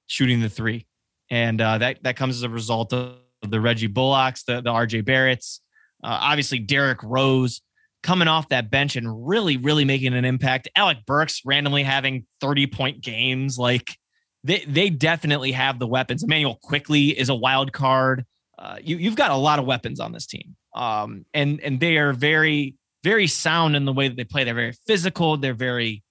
shooting 0.07 0.41
the 0.41 0.49
three, 0.49 0.85
and 1.29 1.59
uh, 1.59 1.77
that 1.79 2.03
that 2.03 2.15
comes 2.15 2.37
as 2.37 2.43
a 2.43 2.49
result 2.49 2.93
of 2.93 3.15
the 3.41 3.59
Reggie 3.59 3.87
Bullocks, 3.87 4.43
the 4.43 4.61
the 4.61 4.71
RJ 4.71 5.03
Barretts, 5.03 5.59
uh, 6.03 6.17
obviously 6.21 6.59
Derrick 6.59 6.99
Rose 7.03 7.61
coming 8.03 8.27
off 8.27 8.49
that 8.49 8.71
bench 8.71 8.95
and 8.95 9.27
really 9.27 9.57
really 9.57 9.85
making 9.85 10.13
an 10.13 10.25
impact. 10.25 10.69
Alec 10.75 10.99
Burks 11.05 11.41
randomly 11.45 11.83
having 11.83 12.25
thirty 12.39 12.67
point 12.67 13.01
games, 13.01 13.57
like 13.57 13.97
they 14.43 14.65
they 14.67 14.89
definitely 14.89 15.51
have 15.51 15.79
the 15.79 15.87
weapons. 15.87 16.23
Immanuel 16.23 16.59
Quickley 16.61 17.17
is 17.17 17.29
a 17.29 17.35
wild 17.35 17.73
card. 17.73 18.25
Uh, 18.57 18.77
you 18.81 18.97
you've 18.97 19.15
got 19.15 19.31
a 19.31 19.35
lot 19.35 19.59
of 19.59 19.65
weapons 19.65 19.99
on 19.99 20.11
this 20.11 20.25
team, 20.25 20.55
um, 20.75 21.25
and 21.33 21.59
and 21.61 21.79
they 21.79 21.97
are 21.97 22.13
very 22.13 22.75
very 23.03 23.27
sound 23.27 23.75
in 23.75 23.85
the 23.85 23.93
way 23.93 24.07
that 24.07 24.17
they 24.17 24.23
play. 24.23 24.43
They're 24.43 24.53
very 24.53 24.75
physical. 24.87 25.37
They're 25.37 25.53
very 25.53 26.03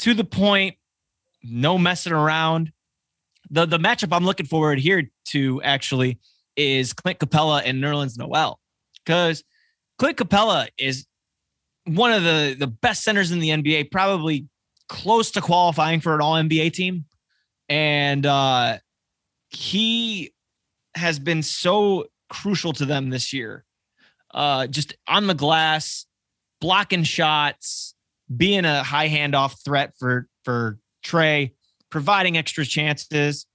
to 0.00 0.14
the 0.14 0.24
point. 0.24 0.76
No 1.42 1.76
messing 1.78 2.12
around. 2.12 2.72
The 3.50 3.66
the 3.66 3.78
matchup 3.78 4.14
I'm 4.14 4.24
looking 4.24 4.46
forward 4.46 4.78
here 4.78 5.10
to 5.26 5.62
actually 5.62 6.18
is 6.56 6.92
Clint 6.92 7.18
Capela 7.18 7.62
and 7.64 7.82
Nerlens 7.82 8.16
Noel 8.16 8.58
because 9.04 9.42
Clint 9.98 10.16
Capela 10.16 10.68
is 10.78 11.06
one 11.86 12.12
of 12.12 12.22
the 12.22 12.56
the 12.58 12.66
best 12.68 13.02
centers 13.02 13.32
in 13.32 13.40
the 13.40 13.50
NBA, 13.50 13.90
probably 13.90 14.46
close 14.88 15.30
to 15.32 15.40
qualifying 15.40 16.00
for 16.00 16.14
an 16.14 16.20
All 16.20 16.34
NBA 16.34 16.72
team 16.72 17.04
and 17.68 18.26
uh, 18.26 18.78
he 19.50 20.32
has 20.94 21.18
been 21.18 21.42
so 21.42 22.06
crucial 22.28 22.72
to 22.74 22.84
them 22.84 23.10
this 23.10 23.32
year. 23.32 23.64
Uh, 24.32 24.66
just 24.66 24.94
on 25.06 25.26
the 25.26 25.34
glass, 25.34 26.06
blocking 26.60 27.04
shots, 27.04 27.94
being 28.34 28.64
a 28.64 28.82
high 28.82 29.08
handoff 29.08 29.64
threat 29.64 29.92
for 29.98 30.28
for 30.44 30.78
Trey, 31.02 31.54
providing 31.90 32.36
extra 32.36 32.64
chances. 32.64 33.46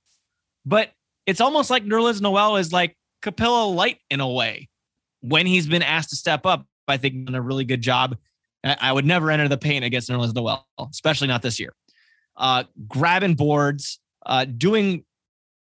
But 0.65 0.91
it's 1.25 1.41
almost 1.41 1.69
like 1.69 1.83
Nerlens 1.83 2.21
Noel 2.21 2.55
is 2.57 2.71
like 2.71 2.95
Capela 3.21 3.73
light 3.73 3.97
in 4.09 4.21
a 4.21 4.27
way. 4.27 4.69
When 5.21 5.45
he's 5.45 5.67
been 5.67 5.83
asked 5.83 6.11
to 6.11 6.15
step 6.15 6.45
up, 6.45 6.65
I 6.87 6.97
think 6.97 7.25
done 7.25 7.35
a 7.35 7.41
really 7.41 7.65
good 7.65 7.81
job. 7.81 8.17
I 8.63 8.91
would 8.91 9.05
never 9.05 9.31
enter 9.31 9.47
the 9.47 9.57
paint 9.57 9.85
against 9.85 10.09
Nerlens 10.09 10.33
Noel, 10.33 10.65
especially 10.79 11.27
not 11.27 11.41
this 11.41 11.59
year 11.59 11.73
uh, 12.39 12.63
grabbing 12.87 13.35
boards, 13.35 13.99
uh, 14.25 14.45
doing 14.45 15.03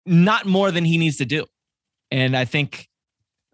not 0.05 0.45
more 0.45 0.71
than 0.71 0.85
he 0.85 0.97
needs 0.97 1.17
to 1.17 1.25
do. 1.25 1.45
And 2.11 2.37
I 2.37 2.45
think 2.45 2.87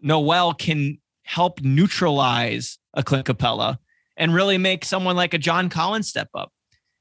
Noel 0.01 0.53
can 0.53 0.99
help 1.23 1.61
neutralize 1.61 2.77
a 2.93 3.03
Clint 3.03 3.25
Capela 3.25 3.77
and 4.15 4.33
really 4.33 4.57
make 4.57 4.85
someone 4.85 5.15
like 5.15 5.33
a 5.33 5.37
John 5.37 5.69
Collins 5.69 6.07
step 6.07 6.29
up. 6.35 6.51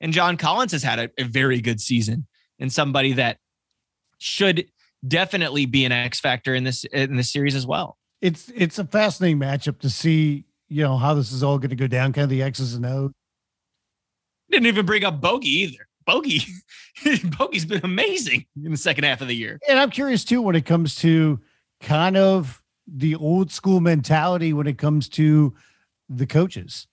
And 0.01 0.13
John 0.13 0.37
Collins 0.37 0.73
has 0.73 0.83
had 0.83 0.99
a, 0.99 1.11
a 1.19 1.25
very 1.25 1.61
good 1.61 1.81
season 1.81 2.27
and 2.59 2.73
somebody 2.73 3.13
that 3.15 3.39
should 4.19 4.67
definitely 5.07 5.67
be 5.67 5.85
an 5.85 5.93
X 5.93 6.21
factor 6.21 6.55
in 6.55 6.65
this 6.65 6.85
in 6.85 7.17
this 7.17 7.33
series 7.33 7.55
as 7.55 7.67
well. 7.67 7.99
It's 8.21 8.51
it's 8.55 8.79
a 8.79 8.85
fascinating 8.85 9.39
matchup 9.39 9.79
to 9.81 9.91
see, 9.91 10.45
you 10.69 10.83
know, 10.83 10.97
how 10.97 11.15
this 11.15 11.33
is 11.33 11.43
all 11.43 11.59
going 11.59 11.71
to 11.71 11.77
go 11.77 11.87
down, 11.87 12.13
kind 12.13 12.25
of 12.25 12.31
the 12.31 12.43
X's 12.43 12.75
and 12.75 12.85
O's. 12.85 13.13
Didn't 14.51 14.67
even 14.67 14.87
bring 14.87 15.05
up 15.05 15.21
Bogi 15.21 15.45
either. 15.45 15.86
Bogi, 16.09 16.43
Bogi's 17.05 17.65
been 17.65 17.81
amazing 17.85 18.47
in 18.65 18.71
the 18.71 18.77
second 18.77 19.05
half 19.05 19.21
of 19.21 19.29
the 19.29 19.37
year. 19.37 19.59
And 19.69 19.79
I'm 19.79 19.91
curious 19.91 20.25
too 20.25 20.41
when 20.43 20.57
it 20.57 20.67
comes 20.67 20.97
to 20.97 21.41
kind 21.81 22.17
of 22.17 22.63
the 22.87 23.17
old 23.17 23.51
school 23.51 23.81
mentality 23.81 24.53
when 24.53 24.67
it 24.67 24.79
comes 24.79 25.09
to 25.11 25.55
the 26.09 26.27
coaches 26.27 26.87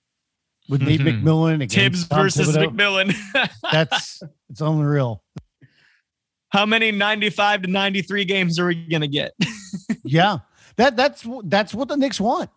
with 0.69 0.81
Nate 0.81 1.01
mm-hmm. 1.01 1.27
McMillan 1.27 1.71
Thibs 1.71 2.03
versus 2.03 2.55
Thibodeau. 2.55 2.75
McMillan. 2.75 3.49
That's 3.71 4.21
it's 4.49 4.61
unreal. 4.61 5.23
How 6.49 6.65
many 6.65 6.91
95 6.91 7.63
to 7.63 7.67
93 7.67 8.25
games 8.25 8.59
are 8.59 8.67
we 8.67 8.75
going 8.75 9.01
to 9.01 9.07
get? 9.07 9.33
yeah. 10.03 10.39
That 10.75 10.95
that's 10.95 11.25
that's 11.45 11.73
what 11.73 11.87
the 11.87 11.97
Knicks 11.97 12.19
want. 12.19 12.49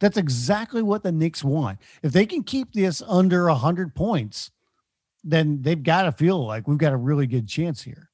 That's 0.00 0.16
exactly 0.16 0.82
what 0.82 1.02
the 1.02 1.12
Knicks 1.12 1.42
want. 1.42 1.78
If 2.02 2.12
they 2.12 2.26
can 2.26 2.42
keep 2.42 2.72
this 2.72 3.02
under 3.06 3.46
100 3.46 3.94
points, 3.94 4.50
then 5.24 5.62
they've 5.62 5.82
got 5.82 6.02
to 6.02 6.12
feel 6.12 6.44
like 6.46 6.68
we've 6.68 6.78
got 6.78 6.92
a 6.92 6.96
really 6.96 7.26
good 7.26 7.48
chance 7.48 7.82
here. 7.82 8.10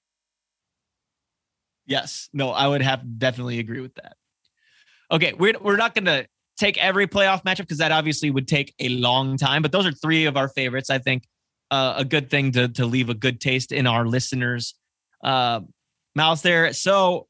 Yes. 1.87 2.29
No, 2.33 2.51
I 2.51 2.69
would 2.69 2.83
have 2.83 3.19
definitely 3.19 3.59
agree 3.59 3.81
with 3.81 3.95
that. 3.97 4.17
Okay, 5.11 5.33
we're 5.33 5.59
we're 5.61 5.77
not 5.77 5.95
going 5.95 6.05
to 6.05 6.27
take 6.57 6.79
every 6.79 7.09
playoff 7.09 7.43
matchup 7.43 7.59
because 7.63 7.79
that 7.79 7.91
obviously 7.91 8.31
would 8.31 8.47
take 8.47 8.73
a 8.79 8.91
long 8.91 9.37
time, 9.37 9.61
but 9.61 9.73
those 9.73 9.87
are 9.87 9.93
three 9.93 10.27
of 10.27 10.37
our 10.37 10.49
favorites. 10.49 10.89
I 10.89 10.99
think 10.99 11.25
uh, 11.73 11.95
a 11.97 12.05
good 12.05 12.31
thing 12.31 12.53
to 12.53 12.69
to 12.69 12.87
leave 12.87 13.09
a 13.09 13.15
good 13.15 13.41
taste 13.41 13.73
in 13.73 13.89
our 13.89 14.07
listeners' 14.07 14.75
uh, 15.25 15.61
mouths 16.15 16.43
there. 16.43 16.73
So 16.73 17.27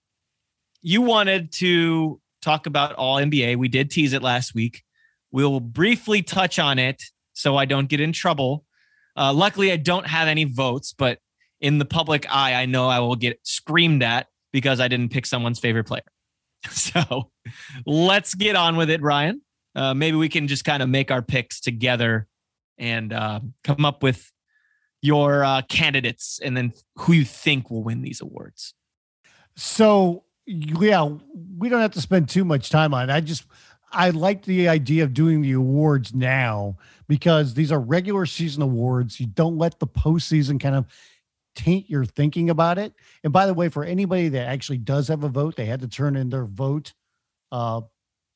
you 0.82 1.00
wanted 1.00 1.52
to 1.52 2.20
talk 2.42 2.66
about 2.66 2.94
all 2.96 3.16
NBA. 3.16 3.56
We 3.56 3.68
did 3.68 3.90
tease 3.90 4.12
it 4.12 4.22
last 4.22 4.54
week. 4.54 4.82
We'll 5.30 5.60
briefly 5.60 6.22
touch 6.22 6.58
on 6.58 6.78
it 6.78 7.02
so 7.32 7.56
I 7.56 7.64
don't 7.64 7.88
get 7.88 8.00
in 8.00 8.12
trouble. 8.12 8.64
Uh, 9.20 9.34
luckily, 9.34 9.70
I 9.70 9.76
don't 9.76 10.06
have 10.06 10.28
any 10.28 10.44
votes, 10.44 10.94
but 10.96 11.18
in 11.60 11.78
the 11.78 11.84
public 11.84 12.24
eye, 12.34 12.54
I 12.54 12.64
know 12.64 12.88
I 12.88 13.00
will 13.00 13.16
get 13.16 13.38
screamed 13.42 14.02
at 14.02 14.28
because 14.50 14.80
I 14.80 14.88
didn't 14.88 15.10
pick 15.10 15.26
someone's 15.26 15.60
favorite 15.60 15.84
player. 15.84 16.02
So 16.70 17.30
let's 17.86 18.34
get 18.34 18.54
on 18.54 18.76
with 18.76 18.90
it, 18.90 19.00
Ryan. 19.00 19.40
Uh, 19.74 19.94
maybe 19.94 20.16
we 20.16 20.28
can 20.28 20.46
just 20.46 20.64
kind 20.64 20.82
of 20.82 20.88
make 20.90 21.10
our 21.10 21.22
picks 21.22 21.58
together 21.60 22.26
and 22.76 23.12
uh, 23.12 23.40
come 23.64 23.84
up 23.84 24.02
with 24.02 24.30
your 25.00 25.42
uh, 25.42 25.62
candidates 25.62 26.38
and 26.42 26.56
then 26.56 26.72
who 26.96 27.14
you 27.14 27.24
think 27.24 27.70
will 27.70 27.82
win 27.82 28.02
these 28.02 28.20
awards. 28.20 28.74
So 29.56 30.24
yeah, 30.46 31.08
we 31.56 31.68
don't 31.68 31.80
have 31.80 31.92
to 31.92 32.00
spend 32.00 32.28
too 32.28 32.44
much 32.44 32.70
time 32.70 32.92
on 32.92 33.08
it. 33.08 33.12
I 33.12 33.20
just 33.20 33.44
I 33.92 34.10
like 34.10 34.44
the 34.44 34.68
idea 34.68 35.04
of 35.04 35.14
doing 35.14 35.42
the 35.42 35.52
awards 35.52 36.14
now 36.14 36.76
because 37.08 37.54
these 37.54 37.72
are 37.72 37.80
regular 37.80 38.26
season 38.26 38.62
awards. 38.62 39.18
You 39.18 39.26
don't 39.26 39.58
let 39.58 39.78
the 39.78 39.86
postseason 39.86 40.60
kind 40.60 40.74
of 40.74 40.86
taint 41.56 41.90
your 41.90 42.04
thinking 42.04 42.50
about 42.50 42.78
it. 42.78 42.94
And 43.24 43.32
by 43.32 43.46
the 43.46 43.54
way, 43.54 43.68
for 43.68 43.84
anybody 43.84 44.28
that 44.28 44.48
actually 44.48 44.78
does 44.78 45.08
have 45.08 45.24
a 45.24 45.28
vote, 45.28 45.56
they 45.56 45.66
had 45.66 45.80
to 45.80 45.88
turn 45.88 46.16
in 46.16 46.30
their 46.30 46.46
vote 46.46 46.92
uh, 47.50 47.82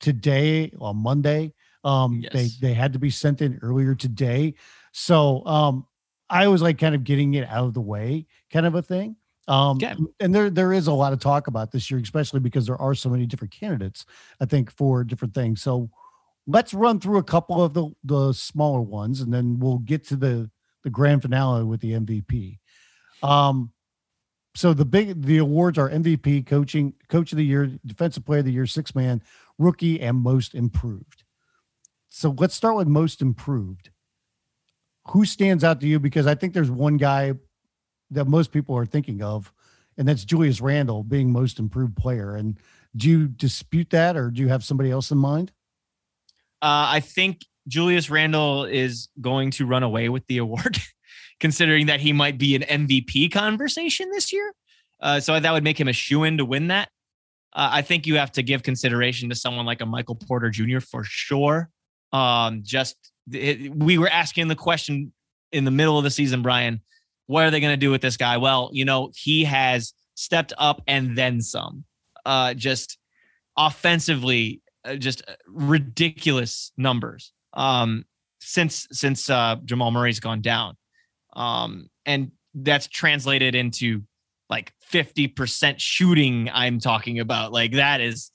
today 0.01 0.73
on 0.81 0.97
Monday. 0.97 1.53
Um, 1.85 2.21
yes. 2.23 2.33
They 2.33 2.69
they 2.69 2.75
had 2.75 2.95
to 2.95 2.99
be 2.99 3.11
sent 3.11 3.43
in 3.43 3.59
earlier 3.63 3.95
today. 3.95 4.55
So 4.93 5.45
um, 5.47 5.87
I 6.29 6.49
was 6.49 6.63
like 6.63 6.79
kind 6.79 6.95
of 6.95 7.05
getting 7.05 7.35
it 7.35 7.47
out 7.49 7.67
of 7.67 7.75
the 7.75 7.81
way, 7.81 8.27
kind 8.51 8.67
of 8.67 8.75
a 8.75 8.83
thing. 8.83 9.17
Um, 9.47 9.77
okay. 9.77 9.95
and 10.21 10.35
there 10.35 10.49
there 10.49 10.73
is 10.73 10.87
a 10.87 10.93
lot 10.93 11.13
of 11.13 11.21
talk 11.21 11.47
about 11.49 11.71
this 11.71 11.91
year, 11.91 12.01
especially 12.01 12.41
because 12.41 12.67
there 12.67 12.81
are 12.81 12.95
so 12.95 13.11
many 13.11 13.27
different 13.27 13.53
candidates. 13.53 14.07
I 14.41 14.47
think 14.47 14.71
for 14.71 15.05
different 15.05 15.35
things. 15.35 15.61
So 15.61 15.91
let's 16.47 16.73
run 16.73 17.01
through 17.01 17.19
a 17.19 17.25
couple 17.25 17.63
of 17.63 17.75
the 17.75 17.91
the 18.05 18.33
smaller 18.33 18.81
ones, 18.81 19.21
and 19.21 19.33
then 19.33 19.59
we'll 19.59 19.79
get 19.79 20.07
to 20.09 20.17
the 20.17 20.51
the 20.83 20.91
grand 20.91 21.23
finale 21.23 21.65
with 21.65 21.81
the 21.81 21.93
MVP. 21.93 22.59
Um, 23.23 23.73
so 24.55 24.73
the 24.73 24.85
big 24.85 25.23
the 25.23 25.39
awards 25.39 25.79
are 25.79 25.91
MVP, 25.91 26.47
coaching, 26.47 26.95
coach 27.09 27.33
of 27.33 27.39
the 27.39 27.45
year, 27.45 27.71
defensive 27.85 28.25
player 28.25 28.41
of 28.41 28.47
the 28.47 28.53
year, 28.53 28.67
six 28.67 28.95
man, 28.95 29.23
rookie, 29.59 30.01
and 30.01 30.17
most 30.17 30.55
improved. 30.55 31.25
So 32.09 32.35
let's 32.39 32.55
start 32.55 32.77
with 32.77 32.87
most 32.87 33.21
improved. 33.21 33.91
Who 35.09 35.25
stands 35.25 35.65
out 35.65 35.81
to 35.81 35.87
you? 35.87 35.99
Because 35.99 36.27
I 36.27 36.35
think 36.35 36.55
there's 36.55 36.71
one 36.71 36.97
guy 36.97 37.35
that 38.11 38.27
most 38.27 38.53
people 38.53 38.77
are 38.77 38.87
thinking 38.87 39.23
of, 39.23 39.53
and 39.97 40.07
that's 40.07 40.25
Julius 40.25 40.61
Randle 40.61 41.03
being 41.03 41.31
most 41.31 41.59
improved 41.59 41.97
player. 41.97 42.35
And 42.35 42.59
do 42.97 43.09
you 43.09 43.29
dispute 43.29 43.91
that, 43.91 44.17
or 44.17 44.31
do 44.31 44.41
you 44.41 44.49
have 44.49 44.65
somebody 44.65 44.91
else 44.91 45.11
in 45.11 45.19
mind? 45.19 45.53
Uh, 46.63 46.89
I 46.89 47.01
think 47.01 47.45
Julius 47.69 48.11
Randle 48.11 48.65
is 48.65 49.09
going 49.21 49.51
to 49.53 49.67
run 49.67 49.83
away 49.83 50.09
with 50.09 50.27
the 50.27 50.39
award, 50.39 50.79
considering 51.41 51.87
that 51.87 52.01
he 52.01 52.13
might 52.13 52.39
be 52.39 52.55
an 52.55 52.63
MVP 52.63 53.33
conversation 53.33 54.11
this 54.11 54.33
year. 54.33 54.53
Uh, 55.01 55.21
so 55.21 55.39
that 55.39 55.53
would 55.53 55.65
make 55.65 55.79
him 55.79 55.89
a 55.89 55.93
shoe 55.93 56.25
in 56.25 56.39
to 56.39 56.45
win 56.45 56.69
that. 56.69 56.89
Uh, 57.53 57.69
I 57.73 57.83
think 57.83 58.07
you 58.07 58.17
have 58.17 58.33
to 58.33 58.43
give 58.43 58.63
consideration 58.63 59.29
to 59.29 59.35
someone 59.35 59.67
like 59.67 59.81
a 59.81 59.87
Michael 59.87 60.17
Porter 60.17 60.51
Jr. 60.51 60.81
for 60.81 61.05
sure. 61.05 61.69
Um, 62.13 62.63
just 62.65 62.97
it, 63.31 63.75
we 63.75 63.99
were 63.99 64.09
asking 64.09 64.49
the 64.49 64.57
question 64.57 65.13
in 65.53 65.65
the 65.65 65.71
middle 65.71 65.99
of 65.99 66.05
the 66.05 66.11
season, 66.11 66.43
Brian 66.43 66.81
what 67.27 67.45
are 67.45 67.51
they 67.51 67.61
going 67.61 67.73
to 67.73 67.79
do 67.79 67.91
with 67.91 68.03
this 68.03 68.17
guy? 68.17 68.37
Well, 68.37 68.71
you 68.73 68.85
know, 68.85 69.11
he 69.15 69.45
has 69.45 69.95
stepped 70.15 70.53
up 70.59 70.83
and 70.87 71.17
then 71.17 71.41
some. 71.41 71.85
Uh, 72.27 72.55
just 72.55 72.99
offensively, 73.57 74.63
uh, 74.85 74.97
just 74.97 75.23
uh, 75.29 75.35
ridiculous 75.47 76.73
numbers. 76.77 77.33
Um, 77.53 78.05
since 78.41 78.87
since 78.91 79.31
uh, 79.31 79.57
Jamal 79.65 79.91
Murray's 79.91 80.21
gone 80.21 80.41
down, 80.41 80.77
um, 81.35 81.89
and 82.07 82.33
that's 82.55 82.87
translated 82.87 83.55
into 83.55 84.03
like 84.51 84.73
50% 84.93 85.77
shooting. 85.79 86.51
I'm 86.53 86.79
talking 86.79 87.19
about 87.21 87.53
like 87.53 87.73
that 87.73 88.01
is 88.01 88.31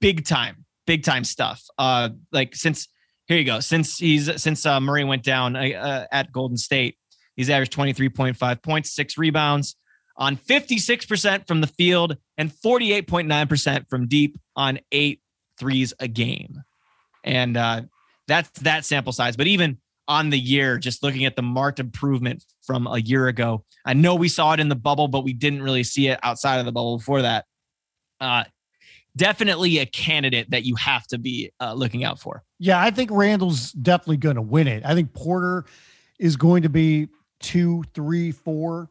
big 0.00 0.24
time, 0.24 0.64
big 0.86 1.02
time 1.02 1.24
stuff. 1.24 1.62
Uh, 1.78 2.10
like 2.32 2.54
since 2.54 2.88
here 3.26 3.38
you 3.38 3.44
go. 3.44 3.60
Since 3.60 3.98
he's 3.98 4.40
since 4.40 4.66
uh, 4.66 4.80
Murray 4.80 5.04
went 5.04 5.22
down 5.22 5.56
uh, 5.56 5.60
uh 5.60 6.06
at 6.12 6.32
Golden 6.32 6.56
State, 6.56 6.98
He's 7.36 7.50
averaged 7.50 7.72
23.5 7.72 8.62
points, 8.62 8.94
six 8.94 9.18
rebounds 9.18 9.76
on 10.16 10.36
56% 10.36 11.46
from 11.46 11.60
the 11.60 11.66
field 11.66 12.16
and 12.38 12.52
48.9% 12.52 13.88
from 13.88 14.06
deep 14.06 14.38
on 14.56 14.78
eight 14.92 15.20
threes 15.58 15.92
a 15.98 16.08
game. 16.08 16.62
And 17.24 17.56
uh, 17.56 17.82
that's 18.28 18.50
that 18.60 18.84
sample 18.84 19.12
size. 19.12 19.36
But 19.36 19.46
even 19.46 19.78
on 20.06 20.30
the 20.30 20.38
year, 20.38 20.78
just 20.78 21.02
looking 21.02 21.24
at 21.24 21.36
the 21.36 21.42
marked 21.42 21.80
improvement 21.80 22.44
from 22.62 22.86
a 22.86 22.98
year 22.98 23.28
ago, 23.28 23.64
I 23.84 23.94
know 23.94 24.14
we 24.14 24.28
saw 24.28 24.52
it 24.52 24.60
in 24.60 24.68
the 24.68 24.76
bubble, 24.76 25.08
but 25.08 25.24
we 25.24 25.32
didn't 25.32 25.62
really 25.62 25.84
see 25.84 26.08
it 26.08 26.18
outside 26.22 26.58
of 26.58 26.66
the 26.66 26.72
bubble 26.72 26.98
before 26.98 27.22
that. 27.22 27.46
Uh, 28.20 28.44
definitely 29.16 29.78
a 29.78 29.86
candidate 29.86 30.50
that 30.50 30.64
you 30.64 30.76
have 30.76 31.06
to 31.08 31.18
be 31.18 31.52
uh, 31.60 31.72
looking 31.72 32.04
out 32.04 32.20
for. 32.20 32.42
Yeah, 32.58 32.80
I 32.80 32.90
think 32.90 33.10
Randle's 33.12 33.72
definitely 33.72 34.18
going 34.18 34.36
to 34.36 34.42
win 34.42 34.68
it. 34.68 34.84
I 34.84 34.94
think 34.94 35.12
Porter 35.14 35.64
is 36.18 36.36
going 36.36 36.62
to 36.62 36.68
be 36.68 37.08
two, 37.44 37.84
three, 37.94 38.32
four, 38.32 38.88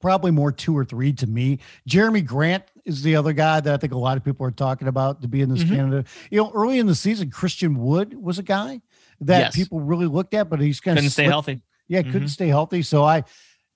probably 0.00 0.32
more 0.32 0.50
two 0.50 0.76
or 0.76 0.84
three 0.84 1.12
to 1.12 1.26
me. 1.26 1.60
Jerami 1.88 2.24
Grant 2.24 2.64
is 2.84 3.02
the 3.02 3.14
other 3.14 3.32
guy 3.32 3.60
that 3.60 3.72
I 3.72 3.76
think 3.76 3.92
a 3.92 3.98
lot 3.98 4.16
of 4.16 4.24
people 4.24 4.44
are 4.44 4.50
talking 4.50 4.88
about 4.88 5.22
to 5.22 5.28
be 5.28 5.40
in 5.40 5.48
this 5.48 5.62
mm-hmm. 5.62 5.76
Canada. 5.76 6.04
You 6.30 6.38
know, 6.38 6.50
early 6.52 6.80
in 6.80 6.86
the 6.86 6.94
season, 6.94 7.30
Christian 7.30 7.78
Wood 7.78 8.20
was 8.20 8.40
a 8.40 8.42
guy 8.42 8.80
that 9.20 9.38
yes. 9.38 9.56
people 9.56 9.80
really 9.80 10.06
looked 10.06 10.34
at, 10.34 10.50
but 10.50 10.60
he's 10.60 10.80
kind 10.80 10.96
couldn't 10.96 11.06
of 11.06 11.12
stay 11.12 11.24
healthy. 11.24 11.62
Yeah, 11.86 12.00
mm-hmm. 12.00 12.10
couldn't 12.10 12.28
stay 12.28 12.48
healthy. 12.48 12.82
So 12.82 13.04
I, 13.04 13.22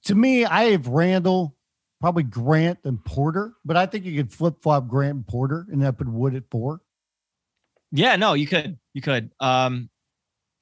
to 0.06 0.14
me, 0.14 0.44
I 0.44 0.70
have 0.70 0.88
Randle, 0.88 1.54
probably 2.00 2.24
Grant 2.24 2.80
and 2.84 3.02
Porter, 3.04 3.54
but 3.64 3.76
I 3.76 3.86
think 3.86 4.04
you 4.04 4.16
could 4.16 4.32
flip 4.32 4.56
flop 4.62 4.88
Grant 4.88 5.14
and 5.14 5.26
Porter 5.26 5.66
and 5.70 5.80
then 5.80 5.92
put 5.92 6.08
Wood 6.08 6.34
at 6.34 6.50
four. 6.50 6.80
Yeah, 7.92 8.16
no, 8.16 8.34
you 8.34 8.48
could, 8.48 8.78
you 8.94 9.00
could. 9.00 9.30
Um, 9.38 9.90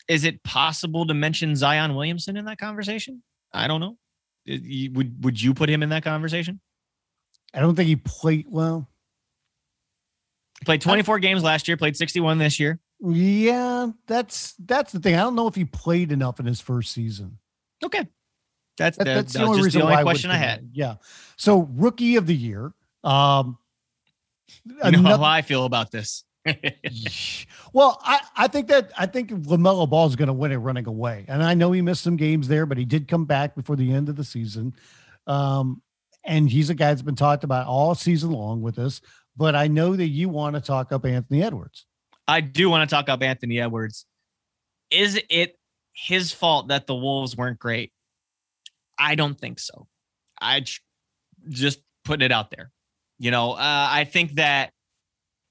is 0.09 0.25
it 0.25 0.43
possible 0.43 1.07
to 1.07 1.15
mention 1.15 1.57
Zion 1.57 1.95
Williamson 1.95 2.37
in 2.37 2.45
that 2.47 2.59
conversation? 2.59 3.23
I 3.53 3.67
don't 3.67 3.81
know. 3.81 3.97
Would 4.47 5.25
would 5.25 5.41
you 5.41 5.55
put 5.55 5.71
him 5.71 5.83
in 5.83 5.89
that 5.91 6.05
conversation? 6.05 6.61
I 7.55 7.61
don't 7.61 7.75
think 7.75 7.89
he 7.89 7.97
played 7.97 8.47
well. 8.49 8.89
Played 10.65 10.83
24 10.83 11.17
I, 11.17 11.19
games 11.21 11.43
last 11.43 11.69
year, 11.69 11.77
played 11.77 11.97
61 11.97 12.39
this 12.39 12.59
year. 12.61 12.81
Yeah, 13.01 13.89
that's 14.07 14.55
that's 14.59 14.93
the 14.93 15.01
thing. 15.01 15.15
I 15.15 15.21
don't 15.21 15.35
know 15.35 15.47
if 15.47 15.55
he 15.55 15.65
played 15.65 16.13
enough 16.13 16.41
in 16.41 16.47
his 16.47 16.61
first 16.61 16.93
season. 16.93 17.39
Okay. 17.83 18.07
That's 18.77 18.99
that, 18.99 19.05
that's 19.05 19.33
that 19.35 19.39
the 19.39 19.45
only 19.45 19.63
reason 19.63 19.81
the 19.81 19.87
only 19.87 20.03
question 20.03 20.31
I, 20.31 20.35
I 20.35 20.39
had. 20.39 20.71
Yeah. 20.73 20.97
So 21.37 21.69
rookie 21.75 22.17
of 22.17 22.27
the 22.27 22.35
year. 22.35 22.73
Um 23.03 23.59
you 24.65 24.75
know 24.75 24.99
another, 24.99 25.23
how 25.23 25.31
I 25.31 25.43
feel 25.43 25.65
about 25.65 25.91
this. 25.91 26.25
well, 27.75 28.01
I, 28.05 28.21
I 28.37 28.49
think 28.49 28.69
that 28.69 28.93
I 28.97 29.07
think 29.07 29.31
LaMelo 29.31 29.91
Ball 29.91 30.07
is 30.07 30.15
going 30.15 30.29
to 30.29 30.33
win 30.33 30.53
it 30.53 30.57
running 30.57 30.87
away, 30.87 31.25
and 31.27 31.43
I 31.43 31.55
know 31.55 31.73
he 31.73 31.83
missed 31.83 32.03
some 32.03 32.17
games 32.17 32.47
there, 32.47 32.67
but 32.67 32.79
he 32.79 32.85
did 32.85 33.09
come 33.09 33.25
back 33.25 33.57
before 33.57 33.75
the 33.75 33.93
end 33.93 34.09
of 34.09 34.15
the 34.15 34.23
season. 34.23 34.75
Um, 35.27 35.83
and 36.25 36.49
he's 36.49 36.71
a 36.71 36.75
guy 36.75 36.87
that's 36.87 37.03
been 37.03 37.17
talked 37.17 37.43
about 37.43 37.67
all 37.67 37.95
season 37.97 38.31
long 38.31 38.63
with 38.63 38.79
us. 38.79 39.01
But 39.37 39.57
I 39.57 39.67
know 39.67 39.97
that 39.97 40.07
you 40.07 40.29
want 40.29 40.55
to 40.55 40.61
talk 40.61 40.93
up 40.93 41.05
Anthony 41.05 41.43
Edwards. 41.43 41.85
I 42.29 42.41
do 42.41 42.71
want 42.71 42.89
to 42.89 42.95
talk 42.95 43.09
up 43.09 43.23
Anthony 43.23 43.61
Edwards. 43.61 44.07
Is 44.91 45.21
it 45.29 45.59
his 45.93 46.33
fault 46.33 46.69
that 46.69 46.87
the 46.87 46.95
Wolves 46.95 47.37
weren't 47.37 47.59
great? 47.59 47.93
I 48.97 49.17
don't 49.17 49.39
think 49.39 49.59
so. 49.59 49.89
I 50.41 50.65
just 51.49 51.81
putting 52.05 52.25
it 52.25 52.31
out 52.31 52.53
there. 52.53 52.71
You 53.19 53.33
know, 53.33 53.53
uh, 53.53 53.89
I 53.91 54.05
think 54.05 54.35
that 54.35 54.71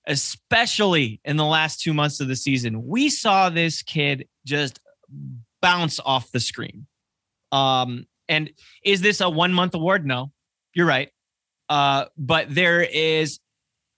especially 0.08 1.22
in 1.24 1.38
the 1.38 1.46
last 1.46 1.82
two 1.82 1.94
months 1.94 2.20
of 2.20 2.28
the 2.28 2.36
season, 2.36 2.86
we 2.86 3.10
saw 3.10 3.50
this 3.50 3.82
kid 3.82 4.28
just 4.46 4.80
bounce 5.62 6.00
off 6.00 6.32
the 6.32 6.40
screen. 6.40 6.88
Um, 7.52 8.06
and 8.28 8.52
is 8.84 9.02
this 9.02 9.22
a 9.22 9.30
one 9.30 9.54
month 9.54 9.76
award? 9.76 10.06
No. 10.06 10.32
You're 10.74 10.88
right. 10.88 11.10
Uh, 11.70 12.06
but 12.18 12.54
there 12.54 12.82
is 12.82 13.40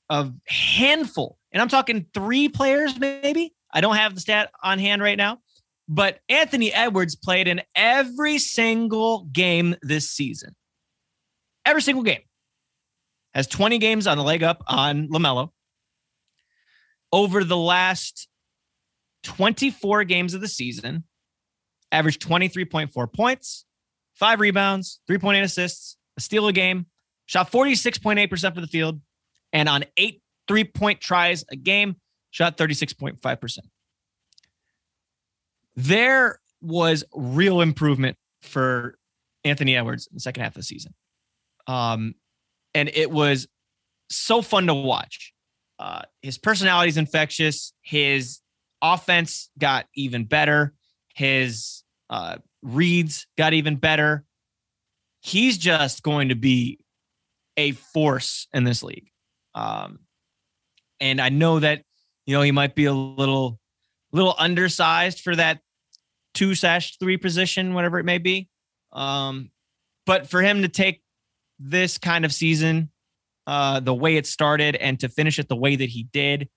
a 0.09 0.31
handful, 0.47 1.37
and 1.51 1.61
I'm 1.61 1.67
talking 1.67 2.05
three 2.13 2.47
players, 2.49 2.97
maybe. 2.99 3.53
I 3.73 3.81
don't 3.81 3.95
have 3.95 4.13
the 4.13 4.21
stat 4.21 4.51
on 4.63 4.79
hand 4.79 5.01
right 5.01 5.17
now, 5.17 5.39
but 5.87 6.19
Anthony 6.29 6.71
Edwards 6.71 7.15
played 7.15 7.47
in 7.47 7.61
every 7.75 8.37
single 8.37 9.25
game 9.31 9.75
this 9.81 10.09
season. 10.09 10.55
Every 11.65 11.81
single 11.81 12.03
game. 12.03 12.21
Has 13.33 13.47
20 13.47 13.79
games 13.79 14.07
on 14.07 14.17
the 14.17 14.23
leg 14.23 14.43
up 14.43 14.63
on 14.67 15.09
LaMelo. 15.09 15.49
Over 17.15 17.45
the 17.45 17.55
last 17.55 18.27
24 19.23 20.03
games 20.03 20.33
of 20.33 20.41
the 20.41 20.49
season, 20.49 21.05
averaged 21.89 22.21
23.4 22.21 23.13
points, 23.13 23.63
five 24.15 24.41
rebounds, 24.41 24.99
3.8 25.09 25.41
assists, 25.41 25.95
a 26.17 26.21
steal 26.21 26.49
a 26.49 26.51
game, 26.51 26.87
shot 27.25 27.49
46.8% 27.49 28.53
for 28.53 28.59
the 28.59 28.67
field, 28.67 28.99
and 29.53 29.69
on 29.69 29.85
eight 29.95 30.21
three 30.45 30.65
point 30.65 30.99
tries 30.99 31.45
a 31.49 31.55
game, 31.55 31.95
shot 32.31 32.57
36.5%. 32.57 33.59
There 35.77 36.41
was 36.61 37.05
real 37.13 37.61
improvement 37.61 38.17
for 38.41 38.97
Anthony 39.45 39.77
Edwards 39.77 40.07
in 40.07 40.15
the 40.15 40.19
second 40.19 40.43
half 40.43 40.51
of 40.51 40.57
the 40.57 40.63
season. 40.63 40.93
Um, 41.65 42.15
and 42.73 42.89
it 42.93 43.09
was 43.09 43.47
so 44.09 44.41
fun 44.41 44.67
to 44.67 44.73
watch. 44.73 45.33
Uh, 45.77 46.03
his 46.21 46.37
personality 46.37 46.89
is 46.89 46.97
infectious. 46.97 47.73
His 47.81 48.39
offense 48.81 49.49
got 49.57 49.85
even 49.95 50.25
better. 50.25 50.73
His 51.13 51.83
uh, 52.09 52.37
reads 52.61 53.27
got 53.37 53.53
even 53.53 53.75
better. 53.75 54.25
He's 55.21 55.57
just 55.57 56.03
going 56.03 56.29
to 56.29 56.35
be 56.35 56.79
a 57.57 57.71
force 57.71 58.47
in 58.53 58.63
this 58.63 58.83
league. 58.83 59.09
Um, 59.53 59.99
and 60.99 61.19
I 61.19 61.29
know 61.29 61.59
that 61.59 61.83
you 62.25 62.35
know 62.35 62.41
he 62.41 62.51
might 62.51 62.75
be 62.75 62.85
a 62.85 62.93
little 62.93 63.59
little 64.11 64.35
undersized 64.37 65.21
for 65.21 65.35
that 65.35 65.59
two 66.33 66.55
slash 66.55 66.97
three 66.97 67.17
position, 67.17 67.73
whatever 67.73 67.99
it 67.99 68.03
may 68.03 68.17
be. 68.17 68.49
Um, 68.91 69.51
but 70.05 70.29
for 70.29 70.41
him 70.41 70.61
to 70.61 70.67
take 70.67 71.01
this 71.59 71.97
kind 71.97 72.25
of 72.25 72.33
season, 72.33 72.91
uh, 73.47 73.79
the 73.79 73.93
way 73.93 74.17
it 74.17 74.25
started, 74.25 74.75
and 74.75 74.99
to 74.99 75.09
finish 75.09 75.39
it 75.39 75.47
the 75.47 75.55
way 75.55 75.75
that 75.75 75.89
he 75.89 76.03
did, 76.03 76.49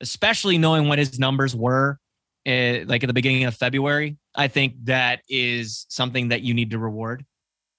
especially 0.00 0.58
knowing 0.58 0.88
what 0.88 0.98
his 0.98 1.18
numbers 1.18 1.54
were, 1.54 1.98
uh, 2.46 2.84
like 2.86 3.04
at 3.04 3.06
the 3.06 3.12
beginning 3.12 3.44
of 3.44 3.54
February, 3.54 4.16
I 4.34 4.48
think 4.48 4.74
that 4.84 5.20
is 5.28 5.86
something 5.88 6.28
that 6.28 6.42
you 6.42 6.54
need 6.54 6.70
to 6.70 6.78
reward. 6.78 7.24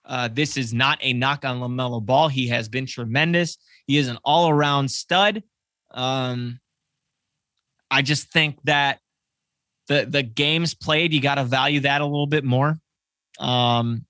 Uh, 0.06 0.30
this 0.31 0.57
is 0.57 0.73
not 0.73 0.99
a 1.02 1.14
knock 1.14 1.45
on 1.45 1.60
LaMelo 1.60 2.06
Ball. 2.06 2.27
He 2.27 2.48
has 2.48 2.69
been 2.69 2.85
tremendous. 2.85 3.57
He 3.88 3.98
is 3.98 4.07
an 4.07 4.18
all 4.23 4.49
around 4.49 4.90
stud. 4.91 5.44
Um, 5.91 6.60
I 7.90 8.02
just 8.02 8.31
think 8.31 8.57
that 8.64 8.99
the 9.88 10.06
the 10.10 10.23
games 10.23 10.73
played, 10.73 11.14
you 11.14 11.22
got 11.22 11.35
to 11.35 11.44
value 11.44 11.81
that 11.81 12.02
a 12.02 12.06
little 12.06 12.27
bit 12.27 12.44
more. 12.44 12.77
Um, 13.40 14.06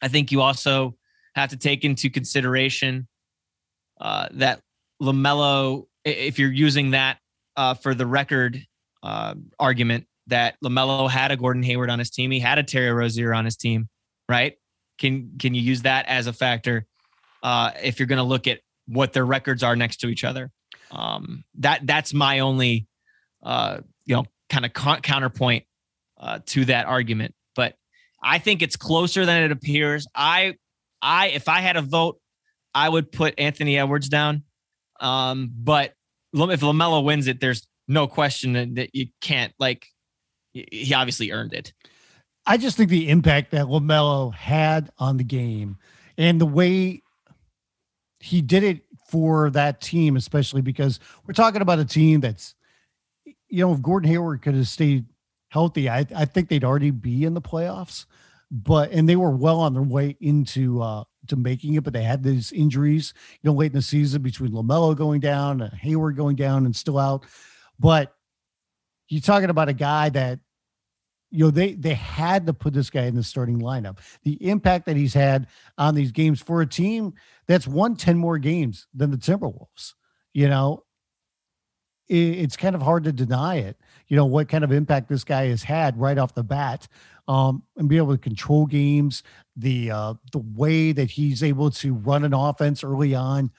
I 0.00 0.08
think 0.08 0.32
you 0.32 0.40
also 0.42 0.96
have 1.34 1.50
to 1.50 1.56
take 1.56 1.84
into 1.84 2.10
consideration 2.10 3.08
uh, 4.02 4.28
that 4.32 4.60
LaMelo, 5.00 5.86
if 6.04 6.38
you're 6.38 6.52
using 6.52 6.90
that 6.90 7.18
uh, 7.56 7.74
for 7.74 7.94
the 7.94 8.04
record 8.04 8.66
uh, 9.02 9.34
argument, 9.58 10.06
that 10.26 10.56
LaMelo 10.62 11.08
had 11.08 11.30
a 11.30 11.36
Gordon 11.36 11.62
Hayward 11.62 11.88
on 11.88 11.98
his 11.98 12.10
team, 12.10 12.30
he 12.30 12.40
had 12.40 12.58
a 12.58 12.62
Terry 12.62 12.92
Rozier 12.92 13.32
on 13.32 13.44
his 13.44 13.56
team, 13.56 13.88
right? 14.28 14.54
Can 14.98 15.32
can 15.38 15.54
you 15.54 15.62
use 15.62 15.82
that 15.82 16.06
as 16.06 16.26
a 16.26 16.32
factor 16.32 16.86
uh, 17.42 17.70
if 17.82 17.98
you're 17.98 18.06
going 18.06 18.18
to 18.18 18.24
look 18.24 18.46
at 18.46 18.60
what 18.86 19.12
their 19.12 19.24
records 19.24 19.62
are 19.62 19.76
next 19.76 19.98
to 19.98 20.08
each 20.08 20.24
other? 20.24 20.50
Um, 20.90 21.44
that 21.58 21.86
that's 21.86 22.12
my 22.12 22.40
only 22.40 22.86
uh, 23.42 23.78
you 24.04 24.16
know 24.16 24.24
kind 24.50 24.64
of 24.64 24.72
co- 24.72 25.00
counterpoint 25.00 25.64
uh, 26.20 26.40
to 26.46 26.64
that 26.66 26.86
argument. 26.86 27.34
But 27.56 27.74
I 28.22 28.38
think 28.38 28.62
it's 28.62 28.76
closer 28.76 29.26
than 29.26 29.42
it 29.42 29.52
appears. 29.52 30.06
I 30.14 30.54
I 31.00 31.28
if 31.28 31.48
I 31.48 31.60
had 31.60 31.76
a 31.76 31.82
vote, 31.82 32.20
I 32.74 32.88
would 32.88 33.12
put 33.12 33.34
Anthony 33.38 33.78
Edwards 33.78 34.08
down. 34.08 34.44
Um, 35.00 35.50
but 35.54 35.94
if 36.34 36.60
Lamelo 36.60 37.04
wins 37.04 37.26
it, 37.26 37.40
there's 37.40 37.66
no 37.88 38.06
question 38.06 38.74
that, 38.74 38.94
you 38.94 39.08
can't 39.20 39.52
like. 39.58 39.86
He 40.52 40.92
obviously 40.94 41.32
earned 41.32 41.54
it. 41.54 41.72
I 42.44 42.56
just 42.56 42.76
think 42.76 42.90
the 42.90 43.08
impact 43.08 43.52
that 43.52 43.66
LaMelo 43.66 44.34
had 44.34 44.90
on 44.98 45.16
the 45.16 45.24
game 45.24 45.78
and 46.18 46.40
the 46.40 46.46
way 46.46 47.02
he 48.20 48.42
did 48.42 48.62
it 48.62 48.82
for 49.08 49.50
that 49.50 49.80
team, 49.80 50.16
especially 50.16 50.62
because 50.62 51.00
we're 51.26 51.34
talking 51.34 51.62
about 51.62 51.78
a 51.78 51.84
team 51.84 52.20
that's, 52.20 52.54
you 53.48 53.64
know, 53.64 53.72
if 53.72 53.82
Gordon 53.82 54.10
Hayward 54.10 54.42
could 54.42 54.54
have 54.54 54.68
stayed 54.68 55.06
healthy, 55.50 55.88
I, 55.88 56.06
I 56.14 56.24
think 56.24 56.48
they'd 56.48 56.64
already 56.64 56.90
be 56.90 57.24
in 57.24 57.34
the 57.34 57.40
playoffs. 57.40 58.06
But 58.54 58.92
and 58.92 59.08
they 59.08 59.16
were 59.16 59.30
well 59.30 59.60
on 59.60 59.72
their 59.72 59.82
way 59.82 60.16
into 60.20 60.82
uh 60.82 61.04
to 61.28 61.36
making 61.36 61.74
it, 61.74 61.84
but 61.84 61.92
they 61.92 62.02
had 62.02 62.22
these 62.22 62.52
injuries, 62.52 63.14
you 63.40 63.50
know, 63.50 63.56
late 63.56 63.72
in 63.72 63.76
the 63.76 63.82
season 63.82 64.22
between 64.22 64.52
LaMelo 64.52 64.94
going 64.96 65.20
down, 65.20 65.62
and 65.62 65.72
Hayward 65.72 66.16
going 66.16 66.36
down, 66.36 66.66
and 66.66 66.76
still 66.76 66.98
out. 66.98 67.24
But 67.78 68.14
you're 69.08 69.20
talking 69.20 69.50
about 69.50 69.68
a 69.68 69.74
guy 69.74 70.08
that 70.10 70.40
you 71.32 71.44
know 71.44 71.50
they 71.50 71.72
they 71.72 71.94
had 71.94 72.46
to 72.46 72.52
put 72.52 72.74
this 72.74 72.90
guy 72.90 73.04
in 73.04 73.16
the 73.16 73.22
starting 73.22 73.60
lineup 73.60 73.98
the 74.22 74.34
impact 74.48 74.86
that 74.86 74.96
he's 74.96 75.14
had 75.14 75.48
on 75.78 75.94
these 75.94 76.12
games 76.12 76.40
for 76.40 76.60
a 76.60 76.66
team 76.66 77.14
that's 77.46 77.66
won 77.66 77.96
10 77.96 78.16
more 78.16 78.38
games 78.38 78.86
than 78.94 79.10
the 79.10 79.16
timberwolves 79.16 79.94
you 80.32 80.46
know 80.46 80.84
it, 82.08 82.14
it's 82.14 82.56
kind 82.56 82.74
of 82.76 82.82
hard 82.82 83.04
to 83.04 83.12
deny 83.12 83.56
it 83.56 83.76
you 84.08 84.16
know 84.16 84.26
what 84.26 84.48
kind 84.48 84.62
of 84.62 84.70
impact 84.70 85.08
this 85.08 85.24
guy 85.24 85.46
has 85.46 85.62
had 85.62 85.98
right 85.98 86.18
off 86.18 86.34
the 86.34 86.44
bat 86.44 86.86
um, 87.28 87.62
and 87.76 87.88
be 87.88 87.96
able 87.96 88.12
to 88.12 88.18
control 88.18 88.66
games 88.66 89.22
the 89.56 89.90
uh, 89.90 90.14
the 90.32 90.42
way 90.54 90.92
that 90.92 91.10
he's 91.10 91.42
able 91.42 91.70
to 91.70 91.94
run 91.94 92.24
an 92.24 92.34
offense 92.34 92.82
early 92.82 93.14
on 93.14 93.50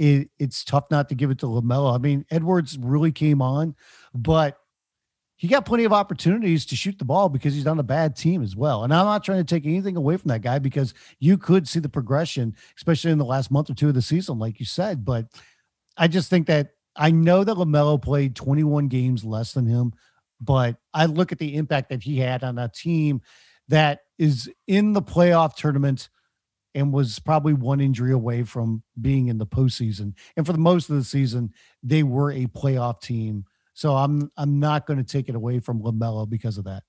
it, 0.00 0.30
it's 0.38 0.64
tough 0.64 0.84
not 0.90 1.10
to 1.10 1.14
give 1.14 1.30
it 1.30 1.38
to 1.40 1.46
LaMelo. 1.46 1.94
I 1.94 1.98
mean, 1.98 2.24
Edwards 2.30 2.78
really 2.78 3.12
came 3.12 3.42
on, 3.42 3.76
but 4.14 4.56
he 5.36 5.46
got 5.46 5.66
plenty 5.66 5.84
of 5.84 5.92
opportunities 5.92 6.64
to 6.66 6.76
shoot 6.76 6.98
the 6.98 7.04
ball 7.04 7.28
because 7.28 7.54
he's 7.54 7.66
on 7.66 7.78
a 7.78 7.82
bad 7.82 8.16
team 8.16 8.42
as 8.42 8.56
well. 8.56 8.82
And 8.84 8.94
I'm 8.94 9.04
not 9.04 9.24
trying 9.24 9.44
to 9.44 9.44
take 9.44 9.66
anything 9.66 9.96
away 9.96 10.16
from 10.16 10.28
that 10.28 10.40
guy 10.40 10.58
because 10.58 10.94
you 11.18 11.36
could 11.36 11.68
see 11.68 11.80
the 11.80 11.88
progression, 11.88 12.56
especially 12.78 13.10
in 13.10 13.18
the 13.18 13.26
last 13.26 13.50
month 13.50 13.68
or 13.68 13.74
two 13.74 13.88
of 13.88 13.94
the 13.94 14.02
season, 14.02 14.38
like 14.38 14.58
you 14.58 14.64
said. 14.64 15.04
But 15.04 15.26
I 15.98 16.08
just 16.08 16.30
think 16.30 16.46
that 16.46 16.70
I 16.96 17.10
know 17.10 17.44
that 17.44 17.56
LaMelo 17.56 18.00
played 18.00 18.34
21 18.34 18.88
games 18.88 19.22
less 19.22 19.52
than 19.52 19.66
him, 19.66 19.92
but 20.40 20.76
I 20.94 21.06
look 21.06 21.32
at 21.32 21.38
the 21.38 21.56
impact 21.56 21.90
that 21.90 22.02
he 22.02 22.18
had 22.18 22.42
on 22.42 22.58
a 22.58 22.68
team 22.68 23.20
that 23.68 24.00
is 24.18 24.50
in 24.66 24.92
the 24.92 25.02
playoff 25.02 25.54
tournament 25.54 26.08
and 26.74 26.92
was 26.92 27.18
probably 27.18 27.52
one 27.52 27.80
injury 27.80 28.12
away 28.12 28.44
from 28.44 28.82
being 29.00 29.28
in 29.28 29.38
the 29.38 29.46
postseason. 29.46 30.14
And 30.36 30.46
for 30.46 30.52
the 30.52 30.58
most 30.58 30.88
of 30.88 30.96
the 30.96 31.04
season, 31.04 31.52
they 31.82 32.02
were 32.02 32.30
a 32.30 32.46
playoff 32.46 33.00
team 33.00 33.44
so 33.80 33.96
I'm 33.96 34.30
I'm 34.36 34.60
not 34.60 34.86
going 34.86 34.98
to 34.98 35.10
take 35.10 35.30
it 35.30 35.34
away 35.34 35.58
from 35.58 35.80
Lamelo 35.80 36.28
because 36.28 36.58
of 36.58 36.64
that. 36.64 36.82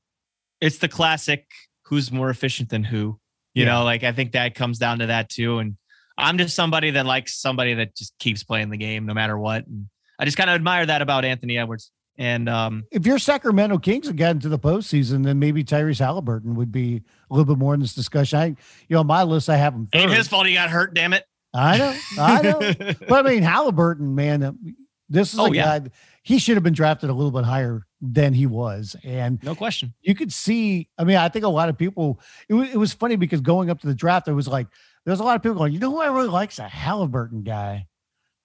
It's 0.60 0.80
the 0.80 0.90
classic 0.90 1.50
who's 1.86 2.12
more 2.12 2.30
efficient 2.30 2.70
than 2.70 2.84
who. 2.84 3.18
You 3.54 3.64
yeah. 3.64 3.72
know, 3.72 3.84
like 3.86 4.04
I 4.04 4.12
think 4.12 4.34
that 4.34 4.56
comes 4.56 4.78
down 4.78 5.00
to 5.00 5.06
that 5.06 5.30
too. 5.30 5.60
And 5.60 5.78
I'm 6.18 6.38
just 6.38 6.54
somebody 6.54 6.92
that 6.92 7.06
likes 7.06 7.40
somebody 7.40 7.76
that 7.76 7.96
just 7.96 8.14
keeps 8.20 8.44
playing 8.44 8.72
the 8.72 8.78
game 8.78 9.06
no 9.06 9.14
matter 9.14 9.38
what. 9.38 9.66
And 9.68 9.88
I 10.20 10.26
just 10.26 10.36
kind 10.36 10.50
of 10.50 10.56
admire 10.56 10.86
that 10.86 11.02
about 11.02 11.24
Anthony 11.24 11.58
Edwards. 11.58 11.92
And 12.22 12.48
um, 12.48 12.86
if 12.92 13.06
you're 13.06 13.18
Sacramento 13.18 13.80
Kings 13.80 14.08
and 14.08 14.18
got 14.18 14.32
into 14.32 14.48
the 14.48 14.60
postseason, 14.60 15.24
then 15.24 15.40
maybe 15.40 15.64
Tyrese 15.64 16.00
Halliburton 16.00 16.56
would 16.56 16.72
be 16.72 17.02
a 17.30 17.34
little 17.34 17.46
bit 17.46 17.58
more 17.58 17.74
in 17.74 17.80
this 17.80 17.96
discussion. 17.96 18.38
I, 18.38 18.46
you 18.46 18.56
know, 18.92 19.00
on 19.00 19.08
my 19.08 19.24
list, 19.24 19.50
I 19.50 19.58
have 19.58 19.74
him. 19.74 19.88
Third. 19.92 20.02
Ain't 20.02 20.12
his 20.12 20.28
fault 20.28 20.46
he 20.46 20.54
got 20.54 20.70
hurt. 20.70 20.94
Damn 20.94 21.14
it. 21.14 21.26
I 21.54 21.78
know, 21.78 21.98
I 22.20 22.42
know. 22.44 22.60
but 23.08 23.26
I 23.26 23.30
mean, 23.30 23.42
Halliburton, 23.42 24.14
man, 24.14 24.76
this 25.10 25.34
is 25.34 25.40
oh, 25.40 25.48
a 25.48 25.52
yeah. 25.52 25.80
guy 25.80 25.90
he 26.24 26.38
should 26.38 26.56
have 26.56 26.64
been 26.64 26.74
drafted 26.74 27.10
a 27.10 27.14
little 27.14 27.32
bit 27.32 27.44
higher 27.44 27.86
than 28.00 28.34
he 28.34 28.46
was. 28.46 28.96
And 29.04 29.44
no 29.44 29.56
question, 29.56 29.94
you 30.02 30.14
could 30.16 30.32
see. 30.32 30.88
I 30.98 31.04
mean, 31.04 31.18
I 31.18 31.30
think 31.30 31.46
a 31.46 31.50
lot 31.50 31.70
of 31.70 31.78
people. 31.78 32.20
It 32.48 32.54
was, 32.54 32.70
it 32.70 32.78
was 32.78 32.94
funny 32.94 33.16
because 33.16 33.42
going 33.42 33.70
up 33.70 33.80
to 33.82 33.88
the 33.88 33.96
draft, 33.96 34.28
it 34.28 34.34
was 34.34 34.48
like 34.48 34.68
there's 35.06 35.20
a 35.20 35.24
lot 35.24 35.36
of 35.36 35.42
people 35.42 35.58
going, 35.58 35.74
you 35.74 35.80
know 35.80 35.90
who 35.90 36.02
I 36.02 36.08
really 36.08 36.28
likes 36.28 36.60
a 36.60 36.68
Halliburton 36.68 37.44
guy, 37.44 37.88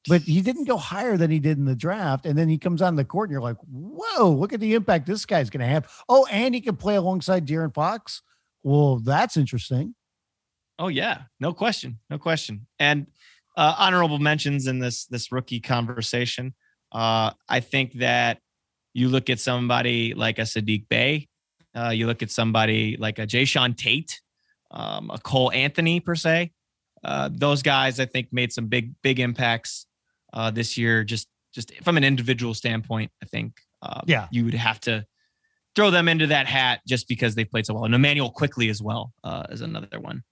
but 0.08 0.22
he 0.22 0.40
didn't 0.42 0.64
go 0.64 0.76
higher 0.76 1.16
than 1.16 1.30
he 1.30 1.38
did 1.38 1.58
in 1.58 1.64
the 1.64 1.76
draft. 1.76 2.26
And 2.26 2.38
then 2.38 2.48
he 2.48 2.58
comes 2.58 2.82
on 2.82 2.96
the 2.96 3.04
court, 3.04 3.28
and 3.28 3.32
you're 3.32 3.42
like, 3.42 3.56
whoa, 3.70 4.30
look 4.30 4.52
at 4.52 4.60
the 4.60 4.74
impact 4.74 5.06
this 5.06 5.26
guy's 5.26 5.50
going 5.50 5.60
to 5.60 5.66
have. 5.66 5.88
Oh, 6.08 6.26
and 6.30 6.54
he 6.54 6.60
can 6.60 6.76
play 6.76 6.96
alongside 6.96 7.46
De'Aaron 7.46 7.74
Fox. 7.74 8.22
Well, 8.62 8.98
that's 8.98 9.36
interesting. 9.36 9.94
Oh 10.78 10.88
yeah, 10.88 11.22
no 11.40 11.54
question, 11.54 12.00
no 12.10 12.18
question. 12.18 12.66
And 12.78 13.06
uh, 13.56 13.74
honorable 13.78 14.18
mentions 14.18 14.66
in 14.66 14.78
this 14.78 15.06
this 15.06 15.32
rookie 15.32 15.60
conversation. 15.60 16.52
Uh, 16.92 17.30
I 17.48 17.60
think 17.60 17.94
that 17.94 18.40
you 18.92 19.08
look 19.08 19.30
at 19.30 19.40
somebody 19.40 20.12
like 20.12 20.38
a 20.38 20.42
Saddiq 20.42 20.88
Bey, 20.90 21.28
uh, 21.74 21.90
you 21.90 22.06
look 22.06 22.22
at 22.22 22.30
somebody 22.30 22.96
like 22.98 23.18
a 23.18 23.26
Jae'Sean 23.26 23.74
Tate, 23.74 24.20
um, 24.70 25.10
a 25.10 25.18
Cole 25.18 25.50
Anthony 25.52 26.00
per 26.00 26.14
se. 26.14 26.52
uh, 27.06 27.30
those 27.32 27.62
guys 27.62 28.00
I 28.00 28.04
think 28.06 28.28
made 28.32 28.52
some 28.52 28.66
big 28.66 28.94
big 29.02 29.20
impacts 29.20 29.85
uh, 30.36 30.50
this 30.52 30.78
year. 30.78 31.02
Just 31.02 31.26
just 31.52 31.72
from 31.82 31.96
an 31.96 32.04
individual 32.04 32.54
standpoint, 32.54 33.10
I 33.22 33.26
think 33.26 33.54
uh, 33.82 34.02
Yeah. 34.06 34.28
you 34.30 34.44
would 34.44 34.54
have 34.54 34.78
to 34.80 35.04
throw 35.74 35.90
them 35.90 36.06
into 36.08 36.26
that 36.28 36.46
hat 36.46 36.82
just 36.86 37.08
because 37.08 37.34
they 37.34 37.44
played 37.44 37.66
so 37.66 37.74
well. 37.74 37.84
And 37.84 37.94
Immanuel 37.94 38.30
Quickley 38.30 38.68
as 38.68 38.80
well 38.82 39.12
uh, 39.24 39.44
is 39.50 39.62
another 39.62 39.98
one. 39.98 40.22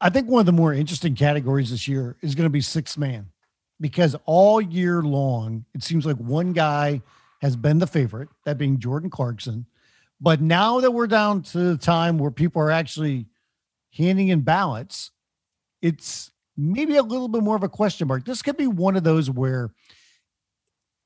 I 0.00 0.10
think 0.10 0.28
one 0.28 0.40
of 0.40 0.46
the 0.46 0.52
more 0.52 0.74
interesting 0.74 1.14
categories 1.14 1.70
this 1.70 1.86
year 1.86 2.16
is 2.22 2.34
going 2.34 2.46
to 2.46 2.50
be 2.50 2.60
six 2.60 2.98
man 2.98 3.26
because 3.80 4.16
all 4.24 4.60
year 4.60 5.02
long, 5.02 5.64
it 5.74 5.82
seems 5.84 6.04
like 6.04 6.16
one 6.16 6.52
guy 6.52 7.02
has 7.40 7.54
been 7.56 7.78
the 7.78 7.86
favorite, 7.86 8.28
that 8.44 8.58
being 8.58 8.78
Jordan 8.80 9.10
Clarkson. 9.10 9.66
But 10.20 10.40
now 10.40 10.80
that 10.80 10.90
we're 10.92 11.06
down 11.06 11.42
to 11.42 11.58
the 11.58 11.76
time 11.76 12.18
where 12.18 12.30
people 12.30 12.62
are 12.62 12.70
actually 12.70 13.26
handing 13.94 14.28
in 14.28 14.40
ballots, 14.40 15.10
it's 15.82 16.31
maybe 16.62 16.96
a 16.96 17.02
little 17.02 17.28
bit 17.28 17.42
more 17.42 17.56
of 17.56 17.62
a 17.62 17.68
question 17.68 18.08
mark. 18.08 18.24
This 18.24 18.42
could 18.42 18.56
be 18.56 18.66
one 18.66 18.96
of 18.96 19.04
those 19.04 19.30
where 19.30 19.70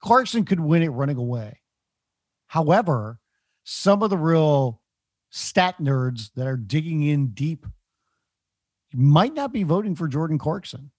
Clarkson 0.01 0.45
could 0.45 0.61
win 0.61 0.83
it 0.83 0.89
running 0.89 1.16
away. 1.16 1.61
However, 2.47 3.19
some 3.65 4.03
of 4.03 4.11
the 4.11 4.19
real 4.19 4.81
stat 5.31 5.77
nerds 5.81 6.31
that 6.35 6.47
are 6.47 6.57
digging 6.57 7.03
in 7.03 7.28
deep 7.28 7.66
might 8.95 9.35
not 9.35 9.53
be 9.53 9.62
voting 9.62 9.95
for 9.95 10.09
Jordan 10.09 10.39
Clarkson. 10.39 10.91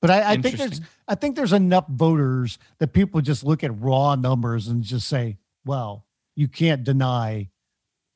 But 0.00 0.10
I, 0.10 0.32
I 0.32 0.36
think 0.36 0.58
there's 0.58 0.80
I 1.08 1.14
think 1.14 1.34
there's 1.34 1.54
enough 1.54 1.88
voters 1.88 2.58
that 2.78 2.92
people 2.92 3.22
just 3.22 3.42
look 3.42 3.64
at 3.64 3.80
raw 3.80 4.14
numbers 4.16 4.68
and 4.68 4.82
just 4.82 5.08
say, 5.08 5.38
well, 5.64 6.04
you 6.34 6.46
can't 6.46 6.84
deny 6.84 7.48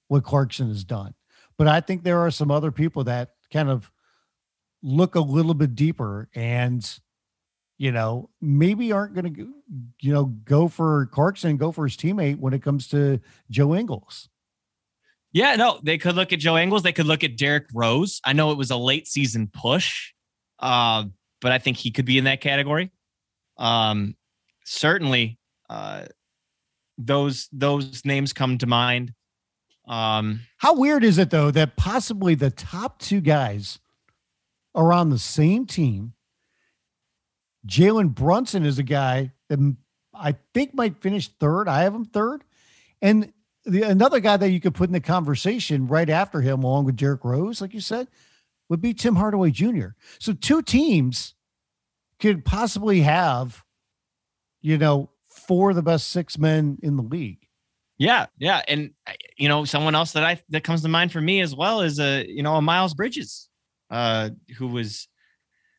what 0.08 0.24
Clarkson 0.24 0.68
has 0.68 0.84
done. 0.84 1.14
But 1.56 1.66
I 1.66 1.80
think 1.80 2.02
there 2.02 2.18
are 2.18 2.30
some 2.30 2.50
other 2.50 2.70
people 2.70 3.04
that 3.04 3.30
kind 3.50 3.70
of 3.70 3.90
look 4.82 5.14
a 5.14 5.20
little 5.20 5.54
bit 5.54 5.74
deeper 5.74 6.28
and 6.34 6.98
you 7.78 7.92
know, 7.92 8.28
maybe 8.40 8.90
aren't 8.90 9.14
going 9.14 9.32
to, 9.34 9.54
you 10.00 10.12
know, 10.12 10.24
go 10.24 10.66
for 10.66 11.06
Clarkson, 11.06 11.56
go 11.56 11.70
for 11.70 11.86
his 11.86 11.96
teammate 11.96 12.38
when 12.38 12.52
it 12.52 12.62
comes 12.62 12.88
to 12.88 13.20
Joe 13.50 13.74
Ingles. 13.74 14.28
Yeah, 15.32 15.54
no, 15.54 15.78
they 15.82 15.96
could 15.96 16.16
look 16.16 16.32
at 16.32 16.40
Joe 16.40 16.58
Ingles. 16.58 16.82
They 16.82 16.92
could 16.92 17.06
look 17.06 17.22
at 17.22 17.36
Derrick 17.36 17.66
Rose. 17.72 18.20
I 18.24 18.32
know 18.32 18.50
it 18.50 18.58
was 18.58 18.72
a 18.72 18.76
late 18.76 19.06
season 19.06 19.48
push, 19.52 20.12
uh, 20.58 21.04
but 21.40 21.52
I 21.52 21.58
think 21.58 21.76
he 21.76 21.92
could 21.92 22.04
be 22.04 22.18
in 22.18 22.24
that 22.24 22.40
category. 22.40 22.90
Um, 23.56 24.16
certainly, 24.64 25.38
uh, 25.70 26.06
those 26.96 27.48
those 27.52 28.04
names 28.04 28.32
come 28.32 28.58
to 28.58 28.66
mind. 28.66 29.12
Um, 29.86 30.40
How 30.56 30.74
weird 30.74 31.04
is 31.04 31.18
it 31.18 31.30
though 31.30 31.50
that 31.52 31.76
possibly 31.76 32.34
the 32.34 32.50
top 32.50 32.98
two 32.98 33.20
guys 33.20 33.78
are 34.74 34.92
on 34.92 35.10
the 35.10 35.18
same 35.18 35.66
team? 35.66 36.14
Jalen 37.66 38.14
Brunson 38.14 38.64
is 38.64 38.78
a 38.78 38.82
guy 38.82 39.32
that 39.48 39.76
I 40.14 40.36
think 40.54 40.74
might 40.74 41.02
finish 41.02 41.28
third. 41.28 41.68
I 41.68 41.82
have 41.82 41.94
him 41.94 42.04
third. 42.04 42.44
And 43.02 43.32
the 43.64 43.82
another 43.82 44.20
guy 44.20 44.36
that 44.36 44.50
you 44.50 44.60
could 44.60 44.74
put 44.74 44.88
in 44.88 44.92
the 44.92 45.00
conversation 45.00 45.86
right 45.86 46.08
after 46.08 46.40
him, 46.40 46.62
along 46.62 46.86
with 46.86 46.96
Derrick 46.96 47.24
Rose, 47.24 47.60
like 47.60 47.74
you 47.74 47.80
said, 47.80 48.08
would 48.68 48.80
be 48.80 48.94
Tim 48.94 49.16
Hardaway 49.16 49.50
Jr. 49.50 49.88
So 50.18 50.32
two 50.32 50.62
teams 50.62 51.34
could 52.20 52.44
possibly 52.44 53.00
have, 53.02 53.62
you 54.60 54.78
know, 54.78 55.10
four 55.28 55.70
of 55.70 55.76
the 55.76 55.82
best 55.82 56.08
six 56.08 56.38
men 56.38 56.78
in 56.82 56.96
the 56.96 57.02
league. 57.02 57.46
yeah, 57.98 58.26
yeah, 58.38 58.62
and 58.68 58.92
uh, 59.06 59.12
you 59.36 59.48
know, 59.48 59.64
someone 59.64 59.94
else 59.94 60.12
that 60.12 60.24
I 60.24 60.40
that 60.50 60.64
comes 60.64 60.82
to 60.82 60.88
mind 60.88 61.12
for 61.12 61.20
me 61.20 61.40
as 61.40 61.54
well 61.54 61.80
is 61.82 61.98
a 62.00 62.26
you 62.26 62.42
know 62.42 62.56
a 62.56 62.62
Miles 62.62 62.94
Bridges, 62.94 63.47
uh, 63.90 64.30
who 64.56 64.68
was 64.68 65.08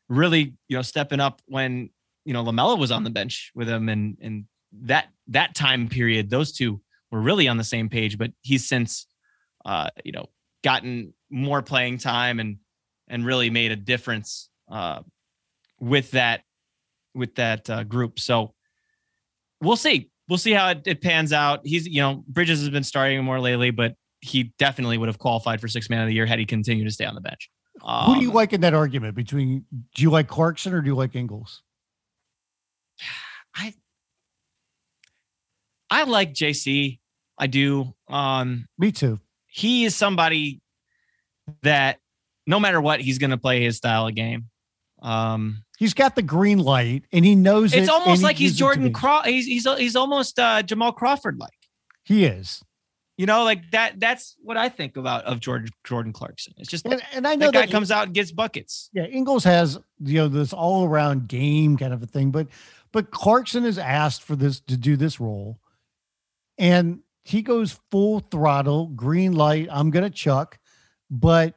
really 0.08 0.54
you 0.68 0.76
know 0.76 0.82
stepping 0.82 1.20
up 1.20 1.40
when 1.46 1.90
you 2.24 2.32
know 2.32 2.44
LaMelo 2.44 2.78
was 2.78 2.90
on 2.90 3.04
the 3.04 3.10
bench 3.10 3.52
with 3.54 3.68
him, 3.68 3.88
and 3.88 4.16
and 4.20 4.44
that 4.82 5.08
that 5.28 5.54
time 5.54 5.88
period, 5.88 6.30
those 6.30 6.52
two 6.52 6.80
were 7.10 7.20
really 7.20 7.48
on 7.48 7.56
the 7.56 7.64
same 7.64 7.88
page. 7.88 8.18
But 8.18 8.32
he's 8.42 8.68
since, 8.68 9.06
uh, 9.64 9.90
you 10.04 10.12
know, 10.12 10.26
gotten 10.62 11.14
more 11.30 11.62
playing 11.62 11.98
time 11.98 12.40
and 12.40 12.58
and 13.08 13.24
really 13.24 13.50
made 13.50 13.72
a 13.72 13.76
difference 13.76 14.48
uh, 14.70 15.00
with 15.80 16.10
that 16.12 16.42
with 17.14 17.34
that 17.36 17.68
uh, 17.68 17.84
group. 17.84 18.20
So 18.20 18.54
we'll 19.60 19.76
see. 19.76 20.10
We'll 20.28 20.38
see 20.38 20.52
how 20.52 20.70
it, 20.70 20.82
it 20.86 21.00
pans 21.00 21.32
out. 21.32 21.60
He's 21.64 21.86
you 21.86 22.00
know 22.00 22.24
Bridges 22.28 22.60
has 22.60 22.70
been 22.70 22.84
starting 22.84 23.22
more 23.24 23.40
lately, 23.40 23.70
but 23.70 23.94
he 24.20 24.52
definitely 24.58 24.98
would 24.98 25.08
have 25.08 25.18
qualified 25.18 25.60
for 25.60 25.68
six 25.68 25.88
man 25.88 26.02
of 26.02 26.06
the 26.06 26.14
year 26.14 26.26
had 26.26 26.38
he 26.38 26.44
continued 26.44 26.84
to 26.84 26.90
stay 26.90 27.04
on 27.04 27.14
the 27.14 27.20
bench. 27.20 27.50
Who 27.82 28.14
do 28.16 28.20
you 28.20 28.28
Um, 28.28 28.34
like 28.34 28.52
in 28.52 28.60
that 28.62 28.74
argument 28.74 29.14
between 29.14 29.64
do 29.94 30.02
you 30.02 30.10
like 30.10 30.28
Clarkson 30.28 30.74
or 30.74 30.80
do 30.80 30.86
you 30.86 30.94
like 30.94 31.14
Ingles? 31.16 31.62
I 33.54 33.74
I 35.90 36.04
like 36.04 36.34
JC. 36.34 36.98
I 37.38 37.46
do. 37.46 37.94
Um, 38.08 38.66
Me 38.78 38.92
too. 38.92 39.18
he 39.46 39.84
is 39.84 39.96
somebody 39.96 40.60
that 41.62 41.98
no 42.46 42.60
matter 42.60 42.80
what, 42.80 43.00
he's 43.00 43.18
going 43.18 43.30
to 43.30 43.38
play 43.38 43.62
his 43.62 43.76
style 43.76 44.06
of 44.06 44.14
game. 44.14 44.50
Um, 45.02 45.64
He's 45.78 45.94
got 45.94 46.14
the 46.14 46.22
green 46.22 46.58
light 46.58 47.04
and 47.10 47.24
he 47.24 47.34
knows 47.34 47.72
it's 47.72 47.88
it, 47.88 47.90
almost 47.90 48.20
he 48.20 48.24
like 48.24 48.36
he's 48.36 48.50
uses 48.50 48.56
it 48.56 48.58
to 48.58 48.64
Jordan 48.64 48.92
Craw. 48.92 49.22
He's 49.22 49.46
he's 49.46 49.66
he's 49.78 49.96
almost 49.96 50.38
uh, 50.38 50.62
Jamal 50.62 50.92
Crawford 50.92 51.38
like. 51.38 51.56
He 52.04 52.26
is. 52.26 52.62
You 53.20 53.26
know, 53.26 53.44
like 53.44 53.70
that. 53.72 54.00
That's 54.00 54.34
what 54.42 54.56
I 54.56 54.70
think 54.70 54.96
about 54.96 55.26
of 55.26 55.40
Jordan 55.40 55.68
Jordan 55.84 56.10
Clarkson. 56.10 56.54
It's 56.56 56.70
just 56.70 56.86
And, 56.86 57.02
and 57.12 57.26
I 57.26 57.34
know 57.34 57.48
that 57.48 57.52
guy 57.52 57.60
that 57.66 57.70
comes 57.70 57.90
out 57.90 58.06
and 58.06 58.14
gets 58.14 58.32
buckets. 58.32 58.88
yeah, 58.94 59.04
Ingles 59.04 59.44
has 59.44 59.78
you 60.02 60.14
know 60.14 60.28
this 60.28 60.54
all 60.54 60.86
around 60.86 61.28
game 61.28 61.76
kind 61.76 61.92
of 61.92 62.02
a 62.02 62.06
thing, 62.06 62.30
but 62.30 62.46
but 62.92 63.10
Clarkson 63.10 63.66
is 63.66 63.76
asked 63.76 64.22
for 64.22 64.36
this 64.36 64.60
to 64.60 64.76
do 64.78 64.96
this 64.96 65.20
role, 65.20 65.60
and 66.56 67.00
he 67.22 67.42
goes 67.42 67.78
full 67.90 68.20
throttle, 68.20 68.86
green 68.86 69.32
light. 69.32 69.68
I'm 69.70 69.90
gonna 69.90 70.08
chuck, 70.08 70.58
but 71.10 71.56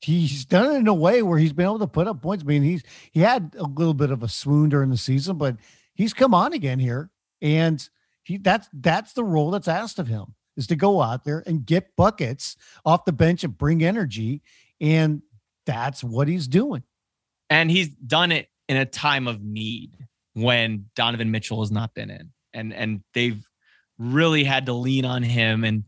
he's 0.00 0.46
done 0.46 0.74
it 0.74 0.78
in 0.78 0.88
a 0.88 0.94
way 0.94 1.22
where 1.22 1.38
he's 1.38 1.52
been 1.52 1.66
able 1.66 1.78
to 1.78 1.86
put 1.86 2.08
up 2.08 2.22
points. 2.22 2.42
I 2.42 2.46
mean, 2.48 2.64
he's 2.64 2.82
he 3.12 3.20
had 3.20 3.54
a 3.56 3.62
little 3.62 3.94
bit 3.94 4.10
of 4.10 4.24
a 4.24 4.28
swoon 4.28 4.68
during 4.68 4.90
the 4.90 4.96
season, 4.96 5.38
but 5.38 5.58
he's 5.94 6.12
come 6.12 6.34
on 6.34 6.54
again 6.54 6.80
here, 6.80 7.08
and 7.40 7.88
he 8.24 8.36
that's 8.38 8.68
that's 8.72 9.12
the 9.12 9.22
role 9.22 9.52
that's 9.52 9.68
asked 9.68 10.00
of 10.00 10.08
him 10.08 10.34
is 10.58 10.66
to 10.66 10.76
go 10.76 11.00
out 11.00 11.24
there 11.24 11.42
and 11.46 11.64
get 11.64 11.96
buckets 11.96 12.56
off 12.84 13.06
the 13.06 13.12
bench 13.12 13.44
and 13.44 13.56
bring 13.56 13.82
energy, 13.82 14.42
and 14.80 15.22
that's 15.64 16.04
what 16.04 16.28
he's 16.28 16.46
doing. 16.48 16.82
and 17.48 17.70
he's 17.70 17.88
done 17.88 18.30
it 18.32 18.48
in 18.68 18.76
a 18.76 18.84
time 18.84 19.26
of 19.26 19.42
need 19.42 19.92
when 20.34 20.84
Donovan 20.94 21.30
Mitchell 21.30 21.60
has 21.62 21.70
not 21.70 21.94
been 21.94 22.10
in, 22.10 22.32
and 22.52 22.74
and 22.74 23.02
they've 23.14 23.42
really 23.98 24.44
had 24.44 24.66
to 24.66 24.72
lean 24.74 25.04
on 25.06 25.22
him, 25.22 25.64
and 25.64 25.84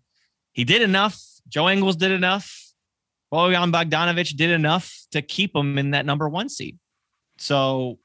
he 0.52 0.64
did 0.64 0.80
enough. 0.82 1.20
Joe 1.48 1.68
Ingles 1.68 1.96
did 1.96 2.10
enough. 2.12 2.72
Bojan 3.32 3.70
Bogdanovich 3.72 4.36
did 4.36 4.50
enough 4.50 5.06
to 5.12 5.22
keep 5.22 5.54
him 5.54 5.78
in 5.78 5.90
that 5.92 6.06
number 6.06 6.28
one 6.28 6.48
seed. 6.48 6.78
So 7.38 7.98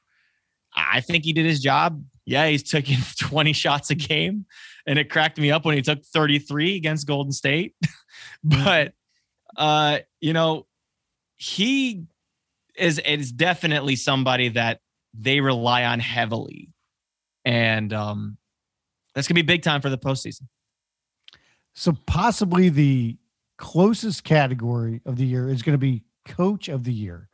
I 0.74 1.00
think 1.00 1.24
he 1.24 1.32
did 1.32 1.46
his 1.46 1.60
job. 1.60 2.04
Yeah, 2.24 2.46
he's 2.48 2.62
taking 2.62 2.98
20 3.20 3.52
shots 3.52 3.90
a 3.90 3.94
game, 3.94 4.46
and 4.86 4.98
it 4.98 5.10
cracked 5.10 5.38
me 5.38 5.50
up 5.50 5.64
when 5.64 5.76
he 5.76 5.82
took 5.82 6.04
33 6.04 6.76
against 6.76 7.06
Golden 7.06 7.32
State. 7.32 7.74
but 8.44 8.94
uh, 9.56 9.98
you 10.20 10.32
know, 10.32 10.66
he 11.36 12.04
is 12.76 12.98
is 12.98 13.32
definitely 13.32 13.96
somebody 13.96 14.50
that 14.50 14.80
they 15.14 15.40
rely 15.40 15.84
on 15.84 16.00
heavily, 16.00 16.70
and 17.44 17.92
um, 17.92 18.36
that's 19.14 19.28
gonna 19.28 19.36
be 19.36 19.42
big 19.42 19.62
time 19.62 19.80
for 19.80 19.90
the 19.90 19.98
postseason. 19.98 20.42
So 21.74 21.92
possibly 22.06 22.70
the 22.70 23.18
closest 23.58 24.24
category 24.24 25.02
of 25.04 25.16
the 25.16 25.26
year 25.26 25.50
is 25.50 25.62
going 25.62 25.74
to 25.74 25.78
be 25.78 26.04
coach 26.24 26.68
of 26.68 26.84
the 26.84 26.92
year. 26.92 27.28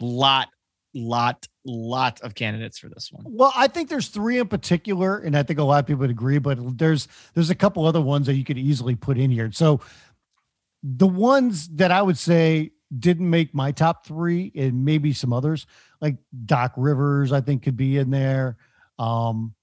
Lot, 0.00 0.48
lot, 0.94 1.46
lot 1.64 2.20
of 2.20 2.34
candidates 2.34 2.78
for 2.78 2.88
this 2.88 3.10
one. 3.12 3.24
Well, 3.26 3.52
I 3.56 3.66
think 3.66 3.88
there's 3.88 4.08
three 4.08 4.38
in 4.38 4.48
particular, 4.48 5.18
and 5.18 5.36
I 5.36 5.42
think 5.42 5.58
a 5.58 5.64
lot 5.64 5.80
of 5.80 5.86
people 5.86 6.00
would 6.00 6.10
agree, 6.10 6.38
but 6.38 6.78
there's 6.78 7.08
there's 7.34 7.50
a 7.50 7.54
couple 7.54 7.86
other 7.86 8.00
ones 8.00 8.26
that 8.26 8.34
you 8.34 8.44
could 8.44 8.58
easily 8.58 8.94
put 8.94 9.18
in 9.18 9.30
here. 9.30 9.50
So 9.52 9.80
the 10.82 11.06
ones 11.06 11.68
that 11.76 11.90
I 11.90 12.02
would 12.02 12.18
say 12.18 12.72
didn't 12.96 13.28
make 13.28 13.54
my 13.54 13.72
top 13.72 14.06
three, 14.06 14.52
and 14.54 14.84
maybe 14.84 15.12
some 15.12 15.32
others, 15.32 15.66
like 16.00 16.16
Doc 16.44 16.74
Rivers, 16.76 17.32
I 17.32 17.40
think 17.40 17.62
could 17.62 17.76
be 17.76 17.96
in 17.96 18.10
there. 18.10 18.58
Um, 18.98 19.54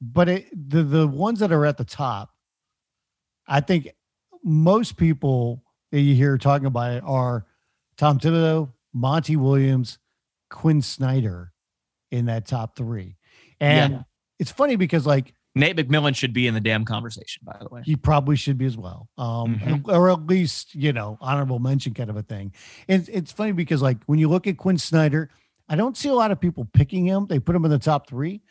but 0.00 0.28
it, 0.28 0.70
the 0.70 0.82
the 0.82 1.06
ones 1.06 1.40
that 1.40 1.52
are 1.52 1.64
at 1.64 1.78
the 1.78 1.84
top, 1.84 2.34
I 3.46 3.60
think 3.60 3.90
most 4.42 4.96
people 4.96 5.62
that 5.92 6.00
you 6.00 6.14
hear 6.14 6.36
talking 6.38 6.66
about 6.66 6.92
it 6.92 7.02
are 7.06 7.46
Tom 7.96 8.18
Thibodeau, 8.18 8.70
Monty 8.94 9.36
Williams, 9.36 9.98
Quinn 10.50 10.80
Snyder 10.80 11.52
in 12.10 12.26
that 12.26 12.46
top 12.46 12.76
three. 12.76 13.16
And 13.60 13.92
Yeah. 13.92 14.02
it's 14.38 14.52
funny 14.52 14.76
because 14.76 15.06
like 15.06 15.34
Nate 15.56 15.76
McMillan 15.76 16.16
should 16.16 16.32
be 16.32 16.46
in 16.46 16.54
the 16.54 16.60
damn 16.60 16.84
conversation, 16.84 17.42
by 17.44 17.56
the 17.60 17.68
way. 17.68 17.82
He 17.84 17.94
probably 17.94 18.34
should 18.36 18.58
be 18.58 18.64
as 18.64 18.76
well, 18.76 19.08
um, 19.16 19.56
mm-hmm. 19.56 19.90
or 19.90 20.10
at 20.10 20.26
least 20.26 20.74
you 20.74 20.92
know 20.92 21.16
honorable 21.20 21.58
mention 21.58 21.94
kind 21.94 22.10
of 22.10 22.16
a 22.16 22.22
thing. 22.22 22.52
And 22.88 23.08
it's 23.12 23.32
funny 23.32 23.52
because 23.52 23.82
like 23.82 23.98
when 24.06 24.18
you 24.18 24.28
look 24.28 24.46
at 24.46 24.56
Quinn 24.56 24.78
Snyder, 24.78 25.30
I 25.68 25.76
don't 25.76 25.96
see 25.96 26.08
a 26.08 26.14
lot 26.14 26.30
of 26.30 26.40
people 26.40 26.68
picking 26.72 27.06
him. 27.06 27.26
They 27.26 27.38
put 27.38 27.54
him 27.54 27.64
in 27.64 27.70
the 27.70 27.78
top 27.78 28.08
three, 28.08 28.42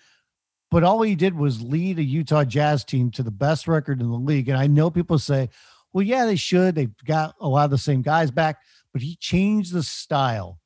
but 0.71 0.83
all 0.83 1.01
he 1.01 1.15
did 1.15 1.35
was 1.35 1.61
lead 1.61 1.99
a 1.99 2.03
Utah 2.03 2.43
Jazz 2.45 2.83
team 2.83 3.11
to 3.11 3.23
the 3.23 3.31
best 3.31 3.67
record 3.67 4.01
in 4.01 4.09
the 4.09 4.17
league. 4.17 4.49
And 4.49 4.57
I 4.57 4.67
know 4.67 4.89
people 4.89 5.19
say, 5.19 5.49
well, 5.91 6.03
yeah, 6.03 6.25
they 6.25 6.35
should. 6.35 6.73
They've 6.73 6.95
got 7.05 7.35
a 7.39 7.47
lot 7.47 7.65
of 7.65 7.71
the 7.71 7.77
same 7.77 8.01
guys 8.01 8.31
back, 8.31 8.61
but 8.93 9.01
he 9.01 9.15
changed 9.17 9.73
the 9.73 9.83
style 9.83 10.59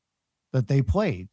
that 0.53 0.67
they 0.67 0.81
played 0.81 1.29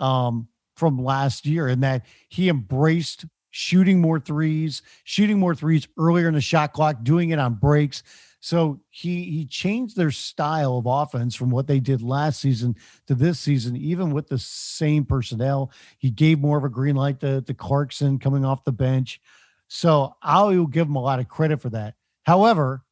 um, 0.00 0.48
from 0.76 1.02
last 1.02 1.44
year, 1.44 1.66
and 1.66 1.82
that 1.82 2.06
he 2.28 2.48
embraced 2.48 3.26
shooting 3.50 4.00
more 4.00 4.20
threes, 4.20 4.82
shooting 5.04 5.38
more 5.38 5.54
threes 5.54 5.88
earlier 5.98 6.28
in 6.28 6.34
the 6.34 6.40
shot 6.40 6.72
clock, 6.72 7.02
doing 7.02 7.30
it 7.30 7.38
on 7.38 7.54
breaks. 7.54 8.02
So 8.40 8.80
he 8.90 9.24
he 9.24 9.46
changed 9.46 9.96
their 9.96 10.10
style 10.10 10.76
of 10.76 10.86
offense 10.86 11.34
from 11.34 11.50
what 11.50 11.66
they 11.66 11.80
did 11.80 12.00
last 12.00 12.40
season 12.40 12.76
to 13.06 13.14
this 13.14 13.40
season, 13.40 13.76
even 13.76 14.10
with 14.10 14.28
the 14.28 14.38
same 14.38 15.04
personnel. 15.04 15.72
He 15.98 16.10
gave 16.10 16.38
more 16.38 16.58
of 16.58 16.64
a 16.64 16.68
green 16.68 16.96
light 16.96 17.18
to, 17.20 17.40
to 17.42 17.54
Clarkson 17.54 18.18
coming 18.18 18.44
off 18.44 18.62
the 18.62 18.72
bench. 18.72 19.20
So 19.68 20.14
I'll 20.22 20.66
give 20.66 20.86
him 20.86 20.94
a 20.96 21.02
lot 21.02 21.18
of 21.18 21.28
credit 21.28 21.60
for 21.60 21.70
that. 21.70 21.94
However, 22.22 22.84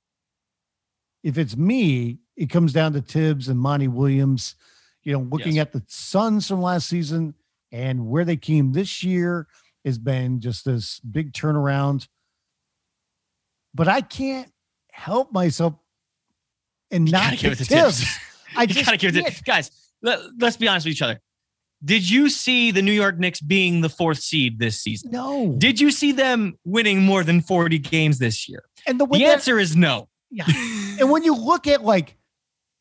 if 1.22 1.38
it's 1.38 1.56
me, 1.56 2.18
it 2.36 2.50
comes 2.50 2.72
down 2.72 2.92
to 2.94 3.00
Thibs 3.00 3.48
and 3.48 3.58
Monty 3.58 3.88
Williams. 3.88 4.54
You 5.02 5.12
know, 5.12 5.20
looking 5.20 5.56
yes. 5.56 5.66
at 5.66 5.72
the 5.72 5.82
Suns 5.86 6.48
from 6.48 6.62
last 6.62 6.88
season 6.88 7.34
and 7.70 8.06
where 8.06 8.24
they 8.24 8.36
came 8.36 8.72
this 8.72 9.02
year, 9.02 9.46
has 9.84 9.98
been 9.98 10.40
just 10.40 10.64
this 10.64 11.00
big 11.00 11.32
turnaround. 11.32 12.08
But 13.74 13.88
I 13.88 14.00
can't 14.00 14.50
help 14.90 15.32
myself 15.32 15.74
and 16.90 17.10
not 17.10 17.36
give 17.36 17.52
it 17.52 17.58
Thibs. 17.58 18.18
I 18.56 18.66
just 18.66 18.84
gotta 18.84 18.96
give 18.96 19.16
it 19.16 19.26
to 19.26 19.42
guys. 19.42 19.70
Let, 20.02 20.20
let's 20.38 20.56
be 20.56 20.68
honest 20.68 20.86
with 20.86 20.92
each 20.92 21.02
other. 21.02 21.20
Did 21.84 22.08
you 22.08 22.30
see 22.30 22.70
the 22.70 22.80
New 22.80 22.92
York 22.92 23.18
Knicks 23.18 23.40
being 23.40 23.80
the 23.80 23.88
fourth 23.88 24.18
seed 24.18 24.58
this 24.58 24.80
season? 24.80 25.10
No. 25.10 25.54
Did 25.58 25.80
you 25.80 25.90
see 25.90 26.12
them 26.12 26.58
winning 26.64 27.02
more 27.02 27.24
than 27.24 27.42
40 27.42 27.78
games 27.78 28.18
this 28.18 28.48
year? 28.48 28.64
And 28.86 28.98
the, 28.98 29.06
the 29.06 29.26
answer 29.26 29.58
is 29.58 29.76
no. 29.76 30.08
Yeah. 30.30 30.44
and 30.98 31.10
when 31.10 31.24
you 31.24 31.34
look 31.34 31.66
at 31.66 31.84
like 31.84 32.16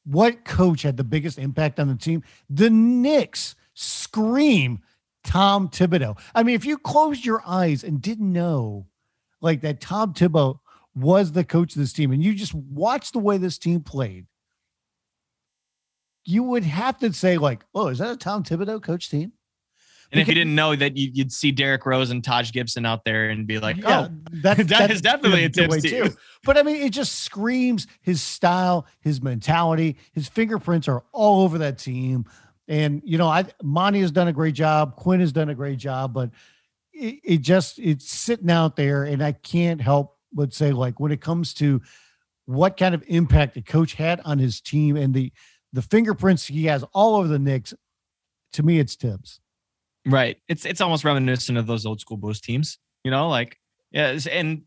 what 0.05 0.45
coach 0.45 0.81
had 0.81 0.97
the 0.97 1.03
biggest 1.03 1.37
impact 1.37 1.79
on 1.79 1.87
the 1.87 1.95
team, 1.95 2.23
the 2.49 2.69
Knicks 2.69 3.55
scream 3.73 4.81
Tom 5.23 5.69
Thibodeau. 5.69 6.19
I 6.35 6.43
mean, 6.43 6.55
if 6.55 6.65
you 6.65 6.77
closed 6.77 7.25
your 7.25 7.41
eyes 7.45 7.83
and 7.83 8.01
didn't 8.01 8.31
know 8.31 8.87
like 9.41 9.61
that 9.61 9.81
Tom 9.81 10.13
Thibodeau 10.13 10.59
was 10.95 11.31
the 11.31 11.43
coach 11.43 11.75
of 11.75 11.79
this 11.79 11.93
team 11.93 12.11
and 12.11 12.23
you 12.23 12.33
just 12.33 12.53
watched 12.53 13.13
the 13.13 13.19
way 13.19 13.37
this 13.37 13.57
team 13.57 13.81
played, 13.81 14.27
you 16.25 16.43
would 16.43 16.63
have 16.63 16.97
to 16.99 17.11
say, 17.11 17.37
like, 17.37 17.65
oh, 17.75 17.87
is 17.87 17.99
that 17.99 18.11
a 18.11 18.17
Tom 18.17 18.43
Thibodeau 18.43 18.81
coach 18.81 19.09
team? 19.09 19.33
And 20.13 20.21
if 20.21 20.27
you 20.27 20.35
didn't 20.35 20.53
know 20.53 20.75
that, 20.75 20.95
you'd 20.95 21.31
see 21.31 21.51
Derrick 21.51 21.85
Rose 21.85 22.11
and 22.11 22.23
Taj 22.23 22.51
Gibson 22.51 22.85
out 22.85 23.03
there 23.03 23.29
and 23.29 23.47
be 23.47 23.59
like, 23.59 23.77
yeah, 23.77 24.07
oh, 24.09 24.15
that, 24.43 24.57
that 24.67 24.67
that's, 24.67 25.01
definitely 25.01 25.43
a 25.45 25.49
team. 25.49 25.69
Too. 25.81 26.15
But 26.43 26.57
I 26.57 26.63
mean, 26.63 26.75
it 26.75 26.91
just 26.91 27.21
screams 27.21 27.87
his 28.01 28.21
style, 28.21 28.85
his 29.01 29.21
mentality, 29.21 29.97
his 30.13 30.27
fingerprints 30.27 30.87
are 30.87 31.03
all 31.11 31.43
over 31.43 31.57
that 31.57 31.79
team. 31.79 32.25
And 32.67 33.01
you 33.03 33.17
know, 33.17 33.27
I 33.27 33.45
Monty 33.63 34.01
has 34.01 34.11
done 34.11 34.27
a 34.27 34.33
great 34.33 34.53
job. 34.53 34.95
Quinn 34.95 35.19
has 35.19 35.31
done 35.31 35.49
a 35.49 35.55
great 35.55 35.79
job, 35.79 36.13
but 36.13 36.29
it, 36.93 37.19
it 37.23 37.37
just 37.41 37.79
it's 37.79 38.07
sitting 38.07 38.51
out 38.51 38.75
there, 38.75 39.03
and 39.03 39.21
I 39.23 39.31
can't 39.31 39.81
help 39.81 40.17
but 40.31 40.53
say, 40.53 40.71
like, 40.71 40.99
when 40.99 41.11
it 41.11 41.21
comes 41.21 41.53
to 41.55 41.81
what 42.45 42.77
kind 42.77 42.93
of 42.93 43.03
impact 43.07 43.55
the 43.55 43.61
coach 43.61 43.93
had 43.93 44.21
on 44.25 44.37
his 44.37 44.61
team 44.61 44.95
and 44.95 45.13
the 45.13 45.31
the 45.73 45.81
fingerprints 45.81 46.45
he 46.45 46.65
has 46.65 46.83
all 46.93 47.15
over 47.15 47.27
the 47.27 47.39
Knicks, 47.39 47.73
to 48.53 48.63
me, 48.63 48.79
it's 48.79 48.95
Thibs. 48.95 49.39
Right. 50.05 50.37
It's 50.47 50.65
it's 50.65 50.81
almost 50.81 51.03
reminiscent 51.03 51.57
of 51.57 51.65
those 51.65 51.85
old 51.85 52.01
school 52.01 52.17
Bulls 52.17 52.41
teams. 52.41 52.77
You 53.03 53.11
know, 53.11 53.29
like 53.29 53.57
yeah, 53.91 54.17
and 54.31 54.63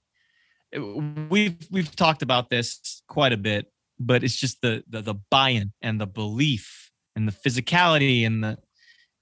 we've 1.31 1.57
we've 1.71 1.95
talked 1.95 2.23
about 2.23 2.51
this 2.51 3.03
quite 3.09 3.33
a 3.33 3.37
bit, 3.37 3.71
but 3.99 4.25
it's 4.25 4.37
just 4.37 4.61
the 4.63 4.83
the, 4.89 5.03
the 5.03 5.15
buy-in 5.31 5.73
and 5.83 6.01
the 6.01 6.07
belief 6.07 6.91
and 7.15 7.29
the 7.29 7.33
physicality 7.33 8.27
and 8.27 8.43
the, 8.43 8.59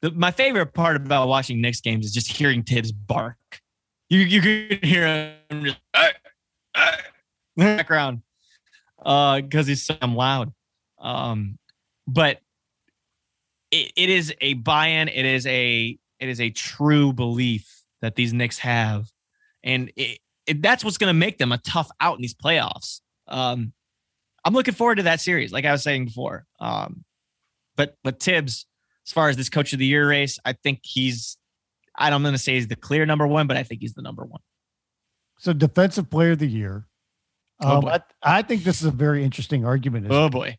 the 0.03 0.11
my 0.13 0.31
favorite 0.31 0.73
part 0.75 0.97
about 0.97 1.29
watching 1.29 1.61
Knicks 1.61 1.81
games 1.81 2.07
is 2.07 2.13
just 2.13 2.29
hearing 2.29 2.63
Thibs 2.63 2.93
bark. 2.93 3.37
You 4.09 4.21
you 4.21 4.41
can 4.41 4.79
hear 4.83 5.35
him 5.51 5.65
just 5.65 5.79
uh, 5.95 6.11
uh, 6.75 6.97
background 7.57 8.23
uh 9.05 9.41
because 9.41 9.67
he's 9.67 9.85
so 9.85 9.97
loud. 10.03 10.53
Um, 10.99 11.59
but 12.07 12.41
it, 13.71 13.93
it 13.97 14.11
is 14.11 14.33
a 14.41 14.55
buy-in. 14.55 15.09
It 15.09 15.25
is 15.25 15.47
a 15.47 15.99
it 16.21 16.29
is 16.29 16.41
a 16.41 16.51
true 16.51 17.13
belief 17.13 17.83
that 18.01 18.17
these 18.17 18.33
Knicks 18.33 18.59
have, 18.59 19.07
and 19.63 19.91
it, 19.97 20.19
it, 20.47 20.63
that's 20.63 20.85
what's 20.85 20.99
going 20.99 21.09
to 21.09 21.19
make 21.19 21.39
them 21.39 21.53
a 21.53 21.59
tough 21.59 21.91
out 22.01 22.17
in 22.17 22.23
these 22.23 22.35
playoffs. 22.35 23.01
Um, 23.29 23.73
I'm 24.45 24.53
looking 24.53 24.75
forward 24.75 24.97
to 24.97 25.05
that 25.05 25.21
series, 25.21 25.53
like 25.53 25.65
I 25.65 25.73
was 25.73 25.83
saying 25.83 26.07
before. 26.07 26.47
Um, 26.61 27.05
but 27.77 27.97
but 28.05 28.21
Thibs, 28.21 28.67
as 29.07 29.13
far 29.13 29.29
as 29.29 29.37
this 29.37 29.49
coach 29.49 29.73
of 29.73 29.79
the 29.79 29.87
year 29.87 30.09
race, 30.09 30.39
I 30.45 30.53
think 30.53 30.81
he's 30.83 31.39
I 31.97 32.11
don't 32.11 32.23
want 32.23 32.35
to 32.35 32.43
say 32.43 32.55
he's 32.55 32.69
the 32.69 32.77
clear 32.77 33.07
number 33.07 33.27
one, 33.27 33.47
but 33.47 33.57
I 33.57 33.63
think 33.63 33.81
he's 33.81 33.95
the 33.95 34.03
number 34.03 34.25
one. 34.25 34.41
So 35.39 35.53
defensive 35.53 36.11
player 36.11 36.33
of 36.33 36.39
the 36.39 36.47
year. 36.47 36.87
Oh, 37.61 37.79
um, 37.79 37.85
oh 37.85 37.89
I, 37.89 38.01
I, 38.23 38.43
think 38.43 38.65
this 38.65 38.81
is 38.81 38.87
a 38.87 38.91
very 38.91 39.25
interesting 39.25 39.65
argument. 39.65 40.07
Oh 40.11 40.29
boy. 40.29 40.59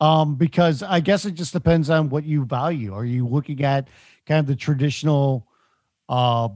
Um, 0.00 0.36
because 0.36 0.82
I 0.82 1.00
guess 1.00 1.24
it 1.24 1.32
just 1.32 1.52
depends 1.52 1.90
on 1.90 2.08
what 2.08 2.24
you 2.24 2.44
value. 2.44 2.94
Are 2.94 3.04
you 3.04 3.26
looking 3.26 3.64
at 3.64 3.88
kind 4.28 4.40
of 4.40 4.46
the 4.46 4.54
traditional, 4.54 5.48
uh, 6.08 6.48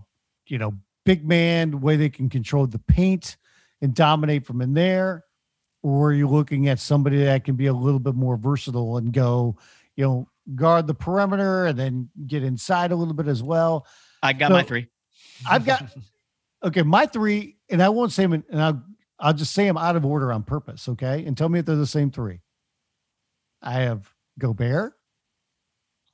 you 0.46 0.58
know, 0.58 0.74
big 1.04 1.26
man, 1.26 1.80
way 1.80 1.96
they 1.96 2.10
can 2.10 2.28
control 2.28 2.66
the 2.66 2.78
paint 2.78 3.36
and 3.80 3.94
dominate 3.94 4.46
from 4.46 4.60
in 4.60 4.74
there? 4.74 5.24
Or 5.82 6.10
are 6.10 6.12
you 6.12 6.28
looking 6.28 6.68
at 6.68 6.78
somebody 6.78 7.24
that 7.24 7.44
can 7.44 7.56
be 7.56 7.66
a 7.66 7.72
little 7.72 7.98
bit 7.98 8.14
more 8.14 8.36
versatile 8.36 8.98
and 8.98 9.12
go, 9.12 9.56
you 9.96 10.04
know, 10.04 10.28
guard 10.54 10.86
the 10.86 10.94
perimeter 10.94 11.66
and 11.66 11.78
then 11.78 12.08
get 12.26 12.42
inside 12.42 12.92
a 12.92 12.96
little 12.96 13.14
bit 13.14 13.28
as 13.28 13.42
well. 13.42 13.86
I 14.22 14.32
got 14.32 14.48
so 14.48 14.54
my 14.54 14.62
three. 14.62 14.88
I've 15.48 15.64
got 15.64 15.84
okay, 16.64 16.82
my 16.82 17.06
three, 17.06 17.56
and 17.68 17.82
I 17.82 17.88
won't 17.88 18.12
say 18.12 18.22
them, 18.22 18.34
in, 18.34 18.44
and 18.50 18.62
I'll 18.62 18.82
I'll 19.18 19.34
just 19.34 19.52
say 19.54 19.64
them 19.64 19.76
out 19.76 19.96
of 19.96 20.04
order 20.04 20.32
on 20.32 20.42
purpose. 20.42 20.88
Okay, 20.88 21.24
and 21.24 21.36
tell 21.36 21.48
me 21.48 21.60
if 21.60 21.66
they're 21.66 21.76
the 21.76 21.86
same 21.86 22.10
three. 22.10 22.40
I 23.60 23.74
have 23.74 24.12
Gobert, 24.38 24.94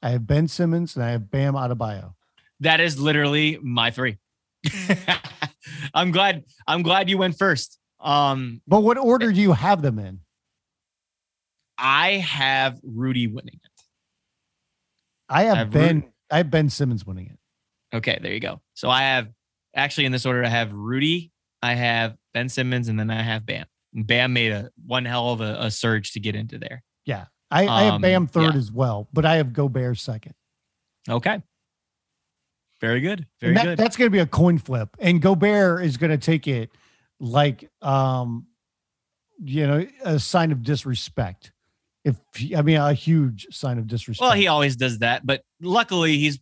I 0.03 0.11
have 0.11 0.27
Ben 0.27 0.49
Simmons, 0.49 0.97
and 0.97 1.05
I 1.05 1.11
have 1.11 1.31
Bam 1.31 1.55
Adebayo. 1.55 2.15
That 2.61 2.81
is 2.81 3.01
literally 3.01 3.59
my 3.63 3.91
three. 3.91 4.19
I'm 5.95 6.11
glad. 6.11 6.45
I'm 6.67 6.83
glad 6.83 7.09
you 7.09 7.19
went 7.19 7.37
first. 7.39 7.79
Um, 8.01 8.61
but 8.67 8.81
what 8.81 8.99
order 8.99 9.33
do 9.33 9.41
you 9.41 9.53
have 9.53 9.83
them 9.83 9.99
in? 9.99 10.21
I 11.77 12.13
have 12.13 12.81
Rudy 12.83 13.27
winning 13.27 13.61
it. 13.63 13.83
I 15.29 15.45
have, 15.45 15.55
I 15.55 15.59
have 15.59 15.71
Ben. 15.71 15.95
Rudy. 15.97 16.09
I 16.31 16.37
have 16.39 16.51
Ben 16.51 16.71
Simmons 16.71 17.07
winning 17.07 17.27
it. 17.27 17.97
Okay, 17.97 18.19
there 18.21 18.33
you 18.33 18.41
go. 18.41 18.61
So 18.75 18.91
I 18.91 19.03
have 19.03 19.29
actually 19.75 20.05
in 20.05 20.13
this 20.13 20.27
order. 20.27 20.45
I 20.45 20.49
have 20.49 20.73
Rudy, 20.73 21.33
I 21.63 21.75
have 21.75 22.17
Ben 22.35 22.49
Simmons, 22.49 22.89
and 22.89 22.99
then 22.99 23.11
I 23.11 23.23
have 23.23 23.47
Bam. 23.47 23.67
Bam 23.95 24.33
made 24.33 24.53
a 24.53 24.71
one 24.87 25.05
hell 25.05 25.31
of 25.33 25.41
a, 25.41 25.57
a 25.61 25.71
surge 25.71 26.13
to 26.13 26.21
get 26.21 26.37
into 26.37 26.59
there. 26.59 26.83
Yeah, 27.05 27.27
I, 27.51 27.65
um, 27.65 27.71
I 27.71 27.83
have 27.83 27.95
um, 27.95 28.03
Bam 28.03 28.27
third 28.27 28.55
yeah. 28.55 28.59
as 28.59 28.71
well, 28.71 29.09
but 29.13 29.25
I 29.25 29.37
have 29.37 29.53
Gobert 29.53 29.99
second. 29.99 30.35
Okay. 31.09 31.43
Very 32.81 33.01
good. 33.01 33.27
Very 33.41 33.55
that, 33.55 33.65
good. 33.65 33.79
That's 33.79 33.97
going 33.97 34.07
to 34.07 34.13
be 34.13 34.21
a 34.21 34.27
coin 34.27 34.59
flip, 34.59 34.91
and 35.01 35.21
Gobert 35.21 35.85
is 35.85 35.97
going 35.97 36.11
to 36.11 36.19
take 36.19 36.47
it 36.47 36.71
like, 37.19 37.69
um, 37.83 38.47
you 39.43 39.67
know, 39.67 39.87
a 40.05 40.19
sign 40.19 40.53
of 40.53 40.63
disrespect 40.63 41.53
if 42.05 42.17
I 42.57 42.63
mean 42.63 42.77
a 42.77 42.93
huge 42.93 43.49
sign 43.51 43.79
of 43.79 43.87
disrespect. 43.87 44.27
Well, 44.27 44.37
he 44.37 44.47
always 44.47 44.77
does 44.77 45.01
that, 45.01 45.27
but 45.27 45.43
luckily 45.61 46.19
he's 46.19 46.39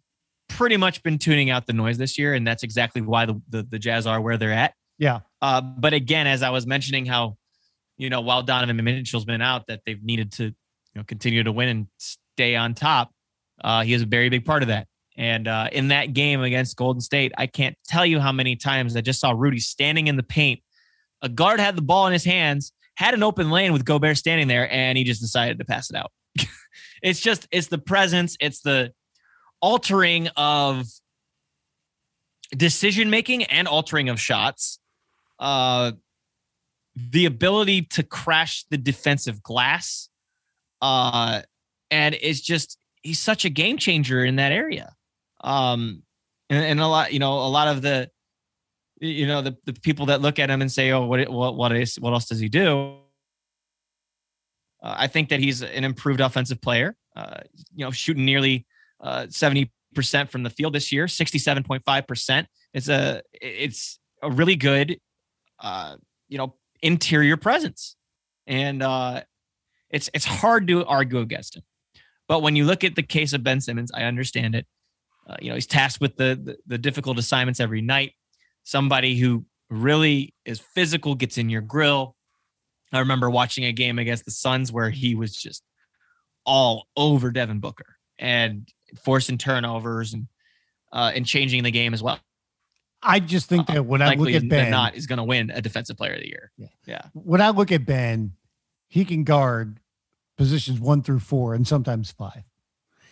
pretty 0.48 0.76
much 0.76 1.02
been 1.02 1.18
tuning 1.18 1.50
out 1.50 1.66
the 1.66 1.72
noise 1.72 1.98
this 1.98 2.18
year, 2.18 2.34
and 2.34 2.46
that's 2.46 2.62
exactly 2.62 3.00
why 3.00 3.26
the 3.26 3.40
the, 3.48 3.62
the 3.62 3.78
Jazz 3.78 4.06
are 4.06 4.20
where 4.20 4.36
they're 4.36 4.52
at. 4.52 4.74
Yeah. 4.98 5.20
Uh, 5.42 5.60
but 5.60 5.92
again, 5.92 6.26
as 6.26 6.42
I 6.42 6.50
was 6.50 6.66
mentioning, 6.66 7.06
how 7.06 7.36
you 7.96 8.10
know 8.10 8.20
while 8.20 8.42
Donovan 8.42 8.82
Mitchell's 8.82 9.24
been 9.24 9.42
out, 9.42 9.66
that 9.68 9.80
they've 9.86 10.02
needed 10.02 10.32
to 10.32 10.54
know 10.96 11.04
continue 11.04 11.42
to 11.42 11.52
win 11.52 11.68
and 11.68 11.86
stay 11.98 12.56
on 12.56 12.74
top. 12.74 13.12
Uh, 13.62 13.82
he 13.82 13.92
is 13.92 14.02
a 14.02 14.06
very 14.06 14.28
big 14.28 14.44
part 14.44 14.62
of 14.62 14.68
that. 14.68 14.86
And 15.16 15.48
uh, 15.48 15.68
in 15.72 15.88
that 15.88 16.12
game 16.12 16.42
against 16.42 16.76
Golden 16.76 17.00
State, 17.00 17.32
I 17.38 17.46
can't 17.46 17.76
tell 17.86 18.04
you 18.04 18.20
how 18.20 18.32
many 18.32 18.54
times 18.54 18.96
I 18.96 19.00
just 19.00 19.18
saw 19.18 19.32
Rudy 19.34 19.60
standing 19.60 20.08
in 20.08 20.16
the 20.16 20.22
paint. 20.22 20.60
A 21.22 21.28
guard 21.28 21.58
had 21.58 21.74
the 21.74 21.82
ball 21.82 22.06
in 22.06 22.12
his 22.12 22.24
hands 22.24 22.72
had 22.96 23.14
an 23.14 23.22
open 23.22 23.50
lane 23.50 23.72
with 23.72 23.84
Gobert 23.84 24.16
standing 24.16 24.48
there, 24.48 24.70
and 24.72 24.98
he 24.98 25.04
just 25.04 25.20
decided 25.20 25.58
to 25.58 25.64
pass 25.64 25.90
it 25.90 25.96
out. 25.96 26.12
it's 27.02 27.20
just 27.20 27.46
it's 27.50 27.68
the 27.68 27.78
presence, 27.78 28.36
it's 28.40 28.60
the 28.60 28.92
altering 29.60 30.28
of 30.36 30.86
decision 32.56 33.10
making 33.10 33.44
and 33.44 33.68
altering 33.68 34.08
of 34.08 34.20
shots, 34.20 34.78
uh, 35.38 35.92
the 36.94 37.26
ability 37.26 37.82
to 37.82 38.02
crash 38.02 38.64
the 38.70 38.78
defensive 38.78 39.42
glass, 39.42 40.08
uh, 40.80 41.42
and 41.90 42.16
it's 42.20 42.40
just 42.40 42.78
he's 43.02 43.18
such 43.18 43.44
a 43.44 43.48
game 43.48 43.78
changer 43.78 44.24
in 44.24 44.36
that 44.36 44.52
area. 44.52 44.94
Um, 45.42 46.02
and, 46.50 46.64
and 46.64 46.80
a 46.80 46.86
lot, 46.86 47.12
you 47.12 47.18
know, 47.18 47.32
a 47.32 47.48
lot 47.48 47.68
of 47.68 47.82
the, 47.82 48.10
you 49.00 49.26
know, 49.26 49.42
the, 49.42 49.56
the 49.64 49.72
people 49.72 50.06
that 50.06 50.20
look 50.20 50.38
at 50.38 50.50
him 50.50 50.60
and 50.62 50.70
say, 50.70 50.90
"Oh, 50.90 51.06
what 51.06 51.28
what 51.28 51.56
what 51.56 51.76
is 51.76 51.96
what 51.96 52.12
else 52.12 52.26
does 52.26 52.40
he 52.40 52.48
do?" 52.48 52.98
Uh, 54.82 54.94
I 54.98 55.06
think 55.06 55.28
that 55.30 55.40
he's 55.40 55.62
an 55.62 55.84
improved 55.84 56.20
offensive 56.20 56.60
player. 56.60 56.96
Uh, 57.14 57.40
you 57.74 57.84
know, 57.84 57.90
shooting 57.90 58.24
nearly 58.24 58.66
uh, 59.00 59.26
seventy 59.28 59.70
percent 59.94 60.30
from 60.30 60.42
the 60.42 60.50
field 60.50 60.74
this 60.74 60.92
year, 60.92 61.08
sixty-seven 61.08 61.62
point 61.62 61.82
five 61.84 62.06
percent. 62.06 62.48
It's 62.72 62.88
a 62.88 63.22
it's 63.32 63.98
a 64.22 64.30
really 64.30 64.56
good, 64.56 64.98
uh, 65.60 65.96
you 66.28 66.38
know, 66.38 66.54
interior 66.82 67.36
presence, 67.36 67.96
and 68.46 68.82
uh, 68.82 69.22
it's 69.90 70.10
it's 70.14 70.24
hard 70.24 70.66
to 70.68 70.84
argue 70.84 71.18
against 71.18 71.56
him. 71.56 71.62
But 72.28 72.42
when 72.42 72.56
you 72.56 72.64
look 72.64 72.84
at 72.84 72.96
the 72.96 73.02
case 73.02 73.32
of 73.32 73.42
Ben 73.42 73.60
Simmons, 73.60 73.90
I 73.94 74.02
understand 74.02 74.54
it. 74.54 74.66
Uh, 75.28 75.36
you 75.40 75.48
know, 75.48 75.54
he's 75.54 75.66
tasked 75.66 76.00
with 76.00 76.16
the, 76.16 76.40
the 76.42 76.56
the 76.66 76.78
difficult 76.78 77.18
assignments 77.18 77.60
every 77.60 77.82
night. 77.82 78.12
Somebody 78.64 79.16
who 79.16 79.44
really 79.70 80.34
is 80.44 80.60
physical, 80.60 81.14
gets 81.14 81.38
in 81.38 81.48
your 81.48 81.60
grill. 81.60 82.16
I 82.92 83.00
remember 83.00 83.28
watching 83.28 83.64
a 83.64 83.72
game 83.72 83.98
against 83.98 84.24
the 84.24 84.30
Suns 84.30 84.72
where 84.72 84.90
he 84.90 85.14
was 85.14 85.34
just 85.34 85.62
all 86.44 86.86
over 86.96 87.30
Devin 87.30 87.60
Booker 87.60 87.96
and 88.18 88.68
forcing 89.04 89.38
turnovers 89.38 90.14
and 90.14 90.28
uh, 90.92 91.12
and 91.14 91.26
changing 91.26 91.62
the 91.64 91.70
game 91.70 91.94
as 91.94 92.02
well. 92.02 92.20
I 93.02 93.20
just 93.20 93.48
think 93.48 93.66
that 93.68 93.84
when 93.84 94.02
I 94.02 94.14
look 94.14 94.30
at 94.30 94.48
Ben, 94.48 94.70
not 94.70 94.96
is 94.96 95.06
going 95.06 95.18
to 95.18 95.24
win 95.24 95.50
a 95.50 95.60
Defensive 95.60 95.96
Player 95.96 96.14
of 96.14 96.20
the 96.20 96.28
Year. 96.28 96.50
Yeah, 96.56 96.66
yeah. 96.86 97.02
When 97.12 97.40
I 97.40 97.50
look 97.50 97.70
at 97.70 97.84
Ben, 97.84 98.32
he 98.96 99.04
can 99.04 99.24
guard 99.24 99.78
positions 100.38 100.80
one 100.80 101.02
through 101.02 101.18
four 101.18 101.52
and 101.52 101.68
sometimes 101.68 102.10
5 102.12 102.32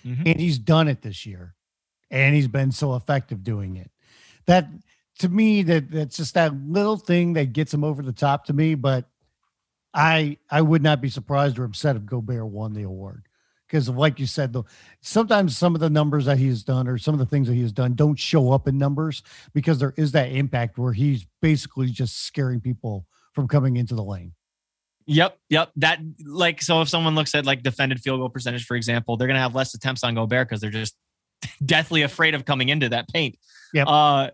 mm-hmm. 0.06 0.22
and 0.24 0.40
he's 0.40 0.58
done 0.58 0.88
it 0.88 1.02
this 1.02 1.26
year, 1.26 1.54
and 2.10 2.34
he's 2.34 2.48
been 2.48 2.72
so 2.72 2.94
effective 2.94 3.44
doing 3.44 3.76
it. 3.76 3.90
That 4.46 4.66
to 5.18 5.28
me, 5.28 5.62
that 5.64 5.90
that's 5.90 6.16
just 6.16 6.32
that 6.34 6.54
little 6.54 6.96
thing 6.96 7.34
that 7.34 7.52
gets 7.52 7.74
him 7.74 7.84
over 7.84 8.02
the 8.02 8.14
top 8.14 8.46
to 8.46 8.54
me. 8.54 8.74
But 8.76 9.04
I 9.92 10.38
I 10.50 10.62
would 10.62 10.82
not 10.82 11.02
be 11.02 11.10
surprised 11.10 11.58
or 11.58 11.64
upset 11.64 11.96
if 11.96 12.06
Gobert 12.06 12.46
won 12.46 12.72
the 12.72 12.84
award 12.84 13.28
because 13.66 13.86
like 13.90 14.18
you 14.18 14.26
said 14.26 14.54
though 14.54 14.64
sometimes 15.02 15.54
some 15.54 15.74
of 15.74 15.82
the 15.82 15.90
numbers 15.90 16.24
that 16.24 16.38
he 16.38 16.48
has 16.48 16.62
done 16.62 16.88
or 16.88 16.96
some 16.96 17.14
of 17.14 17.18
the 17.18 17.26
things 17.26 17.46
that 17.48 17.54
he 17.54 17.62
has 17.62 17.72
done 17.72 17.94
don't 17.94 18.18
show 18.18 18.52
up 18.52 18.68
in 18.68 18.78
numbers 18.78 19.22
because 19.52 19.78
there 19.78 19.94
is 19.96 20.12
that 20.12 20.30
impact 20.30 20.78
where 20.78 20.92
he's 20.92 21.26
basically 21.42 21.88
just 21.88 22.24
scaring 22.24 22.60
people 22.60 23.06
from 23.32 23.48
coming 23.48 23.76
into 23.76 23.94
the 23.94 24.02
lane 24.02 24.32
Yep, 25.06 25.38
yep. 25.50 25.70
That 25.76 26.00
like 26.24 26.62
so 26.62 26.80
if 26.80 26.88
someone 26.88 27.14
looks 27.14 27.34
at 27.34 27.44
like 27.44 27.62
defended 27.62 28.00
field 28.00 28.20
goal 28.20 28.28
percentage, 28.30 28.64
for 28.64 28.76
example, 28.76 29.16
they're 29.16 29.28
gonna 29.28 29.40
have 29.40 29.54
less 29.54 29.74
attempts 29.74 30.02
on 30.02 30.14
Gobert 30.14 30.48
because 30.48 30.60
they're 30.60 30.70
just 30.70 30.96
deathly 31.64 32.02
afraid 32.02 32.34
of 32.34 32.44
coming 32.44 32.68
into 32.70 32.88
that 32.88 33.08
paint. 33.08 33.36
Yeah. 33.72 33.84
Uh 33.84 34.30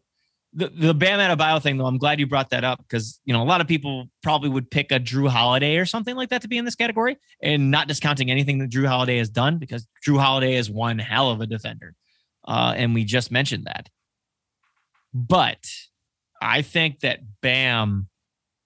the, 0.53 0.69
the 0.69 0.95
Bam 0.95 1.21
Adebayo 1.21 1.63
thing, 1.63 1.77
though, 1.77 1.87
I'm 1.87 1.99
glad 1.99 2.19
you 2.19 2.27
brought 2.27 2.51
that 2.51 2.65
up 2.65 2.79
because 2.79 3.21
you 3.25 3.33
know 3.33 3.43
a 3.43 3.45
lot 3.45 3.61
of 3.61 3.69
people 3.69 4.07
probably 4.23 4.49
would 4.49 4.71
pick 4.71 4.91
a 4.91 4.99
Jrue 4.99 5.29
Holiday 5.29 5.77
or 5.77 5.87
something 5.87 6.17
like 6.17 6.31
that 6.31 6.43
to 6.43 6.49
be 6.49 6.59
in 6.59 6.65
this 6.65 6.75
category, 6.75 7.19
and 7.43 7.71
not 7.71 7.87
discounting 7.87 8.31
anything 8.31 8.59
that 8.59 8.71
Jrue 8.71 8.87
Holiday 8.87 9.19
has 9.19 9.29
done 9.29 9.59
because 9.59 9.87
Jrue 10.07 10.19
Holiday 10.19 10.57
is 10.57 10.69
one 10.69 10.99
hell 10.99 11.31
of 11.31 11.41
a 11.41 11.47
defender, 11.47 11.95
uh, 12.49 12.75
and 12.77 12.95
we 12.95 13.05
just 13.05 13.31
mentioned 13.31 13.67
that. 13.67 13.89
But 15.15 15.65
I 16.43 16.63
think 16.63 17.01
that 17.01 17.21
Bam 17.43 18.09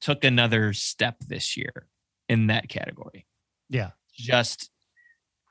took 0.01 0.25
another 0.25 0.73
step 0.73 1.17
this 1.27 1.57
year 1.57 1.87
in 2.29 2.49
that 2.49 2.69
category. 2.69 3.27
Yeah, 3.69 3.91
just 4.13 4.71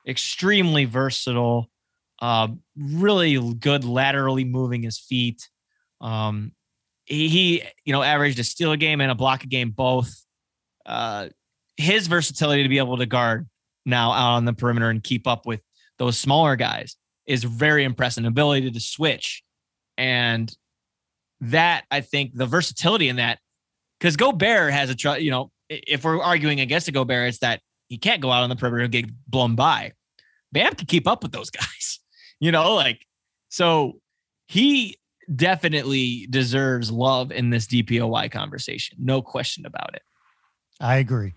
extremely 0.06 0.84
versatile, 0.84 1.70
uh, 2.20 2.48
really 2.76 3.54
good 3.54 3.84
laterally 3.84 4.44
moving 4.44 4.82
his 4.82 4.98
feet 4.98 5.48
um, 6.04 6.52
he, 7.06 7.28
he, 7.28 7.62
you 7.84 7.92
know, 7.92 8.02
averaged 8.02 8.38
a 8.38 8.44
steal 8.44 8.72
a 8.72 8.76
game 8.76 9.00
and 9.00 9.10
a 9.10 9.14
block 9.14 9.42
a 9.42 9.46
game 9.46 9.70
both. 9.70 10.24
Uh, 10.86 11.28
his 11.76 12.06
versatility 12.06 12.62
to 12.62 12.68
be 12.68 12.78
able 12.78 12.98
to 12.98 13.06
guard 13.06 13.48
now 13.84 14.12
out 14.12 14.34
on 14.34 14.44
the 14.44 14.52
perimeter 14.52 14.90
and 14.90 15.02
keep 15.02 15.26
up 15.26 15.46
with 15.46 15.62
those 15.98 16.18
smaller 16.18 16.56
guys 16.56 16.96
is 17.26 17.42
very 17.42 17.84
impressive. 17.84 18.24
Ability 18.24 18.70
to 18.70 18.80
switch, 18.80 19.42
and 19.96 20.54
that 21.40 21.84
I 21.90 22.00
think 22.02 22.32
the 22.34 22.46
versatility 22.46 23.08
in 23.08 23.16
that, 23.16 23.38
because 23.98 24.16
Gobert 24.16 24.72
has 24.72 24.90
a, 24.90 25.22
you 25.22 25.30
know, 25.30 25.50
if 25.68 26.04
we're 26.04 26.22
arguing 26.22 26.60
against 26.60 26.88
a 26.88 26.92
Gobert, 26.92 27.28
it's 27.28 27.38
that 27.38 27.60
he 27.88 27.98
can't 27.98 28.20
go 28.20 28.30
out 28.30 28.42
on 28.42 28.50
the 28.50 28.56
perimeter 28.56 28.84
and 28.84 28.92
get 28.92 29.06
blown 29.26 29.54
by. 29.54 29.92
Bam 30.52 30.74
can 30.74 30.86
keep 30.86 31.06
up 31.06 31.22
with 31.22 31.32
those 31.32 31.50
guys, 31.50 32.00
you 32.40 32.52
know, 32.52 32.74
like 32.74 33.06
so 33.48 34.00
he 34.46 34.98
definitely 35.34 36.26
deserves 36.28 36.90
love 36.90 37.32
in 37.32 37.50
this 37.50 37.66
DPOY 37.66 38.30
conversation. 38.30 38.98
No 39.00 39.22
question 39.22 39.64
about 39.64 39.94
it. 39.94 40.02
I 40.80 40.96
agree. 40.96 41.34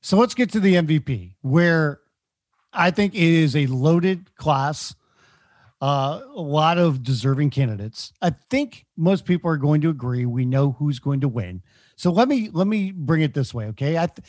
So 0.00 0.16
let's 0.16 0.34
get 0.34 0.50
to 0.52 0.60
the 0.60 0.74
MVP, 0.74 1.34
where 1.42 2.00
I 2.72 2.90
think 2.90 3.14
it 3.14 3.20
is 3.20 3.56
a 3.56 3.66
loaded 3.66 4.34
class. 4.36 4.94
Uh, 5.80 6.20
a 6.34 6.40
lot 6.40 6.76
of 6.76 7.04
deserving 7.04 7.50
candidates. 7.50 8.12
I 8.20 8.30
think 8.50 8.84
most 8.96 9.24
people 9.24 9.48
are 9.50 9.56
going 9.56 9.80
to 9.82 9.90
agree. 9.90 10.26
We 10.26 10.44
know 10.44 10.72
who's 10.72 10.98
going 10.98 11.20
to 11.20 11.28
win. 11.28 11.62
So 11.98 12.12
let 12.12 12.28
me 12.28 12.48
let 12.52 12.68
me 12.68 12.92
bring 12.92 13.22
it 13.22 13.34
this 13.34 13.52
way, 13.52 13.66
okay? 13.66 13.98
I 13.98 14.06
th- 14.06 14.24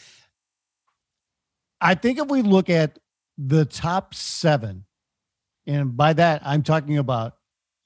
I 1.80 1.94
think 1.94 2.18
if 2.18 2.28
we 2.28 2.42
look 2.42 2.68
at 2.68 2.98
the 3.38 3.64
top 3.64 4.16
seven, 4.16 4.86
and 5.68 5.96
by 5.96 6.14
that 6.14 6.42
I'm 6.44 6.64
talking 6.64 6.98
about 6.98 7.38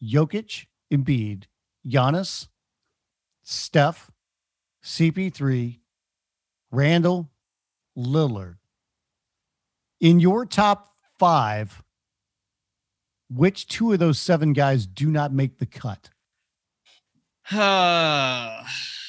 Jokic, 0.01 0.68
Embiid, 0.89 1.43
Giannis, 1.85 2.47
Steph, 3.43 4.10
CP3, 4.85 5.80
Randle, 6.72 7.30
Lillard. 7.97 8.55
In 9.99 10.22
your 10.22 10.45
top 10.45 10.93
five, 11.19 11.84
which 13.30 13.68
two 13.68 13.91
of 13.91 13.99
those 13.99 14.18
seven 14.18 14.53
guys 14.53 14.85
do 14.85 15.11
not 15.11 15.34
make 15.34 15.60
the 15.60 15.65
cut? 15.65 16.10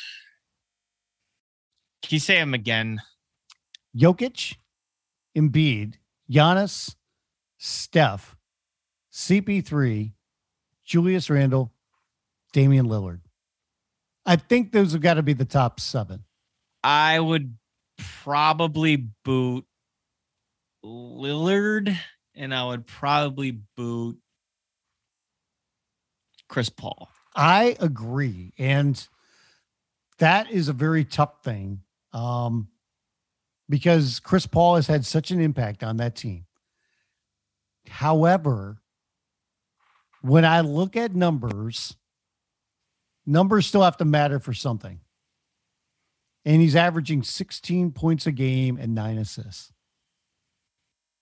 You 2.14 2.20
say 2.20 2.36
them 2.36 2.54
again? 2.54 3.02
Jokic, 3.96 4.54
Embiid, 5.36 5.94
Giannis, 6.30 6.94
Steph, 7.58 8.36
CP3, 9.12 10.12
Julius 10.84 11.28
Randle, 11.28 11.72
Damian 12.52 12.86
Lillard. 12.86 13.18
I 14.24 14.36
think 14.36 14.70
those 14.70 14.92
have 14.92 15.00
got 15.00 15.14
to 15.14 15.24
be 15.24 15.32
the 15.32 15.44
top 15.44 15.80
seven. 15.80 16.22
I 16.84 17.18
would 17.18 17.56
probably 18.22 19.08
boot 19.24 19.64
Lillard 20.84 21.96
and 22.36 22.54
I 22.54 22.64
would 22.64 22.86
probably 22.86 23.58
boot 23.76 24.20
Chris 26.48 26.68
Paul. 26.68 27.08
I 27.34 27.76
agree. 27.80 28.52
And 28.56 29.04
that 30.18 30.52
is 30.52 30.68
a 30.68 30.72
very 30.72 31.04
tough 31.04 31.42
thing 31.42 31.80
um, 32.14 32.68
because 33.68 34.20
Chris 34.20 34.46
Paul 34.46 34.76
has 34.76 34.86
had 34.86 35.04
such 35.04 35.30
an 35.30 35.40
impact 35.40 35.82
on 35.82 35.98
that 35.98 36.14
team. 36.14 36.46
However, 37.88 38.78
when 40.22 40.44
I 40.44 40.60
look 40.60 40.96
at 40.96 41.14
numbers, 41.14 41.96
numbers 43.26 43.66
still 43.66 43.82
have 43.82 43.98
to 43.98 44.04
matter 44.04 44.38
for 44.38 44.54
something. 44.54 45.00
And 46.46 46.62
he's 46.62 46.76
averaging 46.76 47.22
16 47.22 47.92
points 47.92 48.26
a 48.26 48.32
game 48.32 48.78
and 48.80 48.94
nine 48.94 49.18
assists. 49.18 49.72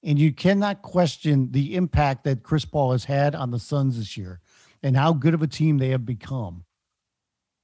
And 0.05 0.19
you 0.19 0.33
cannot 0.33 0.83
question 0.83 1.53
the 1.53 1.77
impact 1.77 2.25
that 2.25 2.43
Chris 2.43 2.65
Paul 2.65 2.93
has 2.93 3.05
had 3.05 3.37
on 3.37 3.53
the 3.53 3.61
Suns 3.61 3.99
this 3.99 4.17
year 4.17 4.41
and 4.83 4.97
how 4.97 5.13
good 5.13 5.35
of 5.35 5.43
a 5.43 5.47
team 5.47 5.79
they 5.79 5.91
have 5.91 6.05
become. 6.05 6.65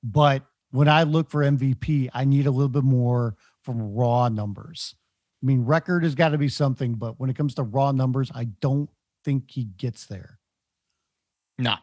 But 0.05 0.45
when 0.71 0.89
I 0.89 1.05
look 1.05 1.31
for 1.31 1.43
MVP, 1.43 2.11
I 2.13 2.25
need 2.25 2.47
a 2.47 2.51
little 2.51 2.69
bit 2.69 2.85
more 2.85 3.37
from 3.63 3.95
raw 3.95 4.29
numbers. 4.29 4.95
I 5.43 5.47
mean, 5.47 5.65
record 5.65 6.03
has 6.03 6.15
got 6.15 6.31
to 6.31 6.39
be 6.39 6.49
something, 6.49 6.95
but 6.95 7.19
when 7.19 7.31
it 7.31 7.37
comes 7.37 7.55
to 7.55 7.63
raw 7.63 7.93
numbers, 7.93 8.31
I 8.35 8.45
don't 8.61 8.91
think 9.25 9.51
he 9.51 9.65
gets 9.65 10.07
there. 10.07 10.39
No, 11.59 11.75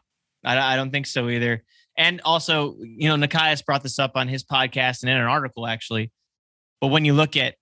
I, 0.44 0.74
I 0.74 0.76
don't 0.76 0.92
think 0.92 1.08
so 1.08 1.30
either. 1.30 1.64
And 1.98 2.22
also, 2.26 2.76
you 2.82 3.08
know, 3.08 3.16
Nekias 3.16 3.66
brought 3.66 3.84
this 3.84 4.00
up 4.00 4.14
on 4.16 4.28
his 4.28 4.44
podcast 4.44 5.04
and 5.04 5.10
in 5.10 5.18
an 5.18 5.24
article 5.24 5.66
actually. 5.66 6.12
But 6.82 6.88
when 6.88 7.06
you 7.06 7.14
look 7.14 7.38
at 7.38 7.56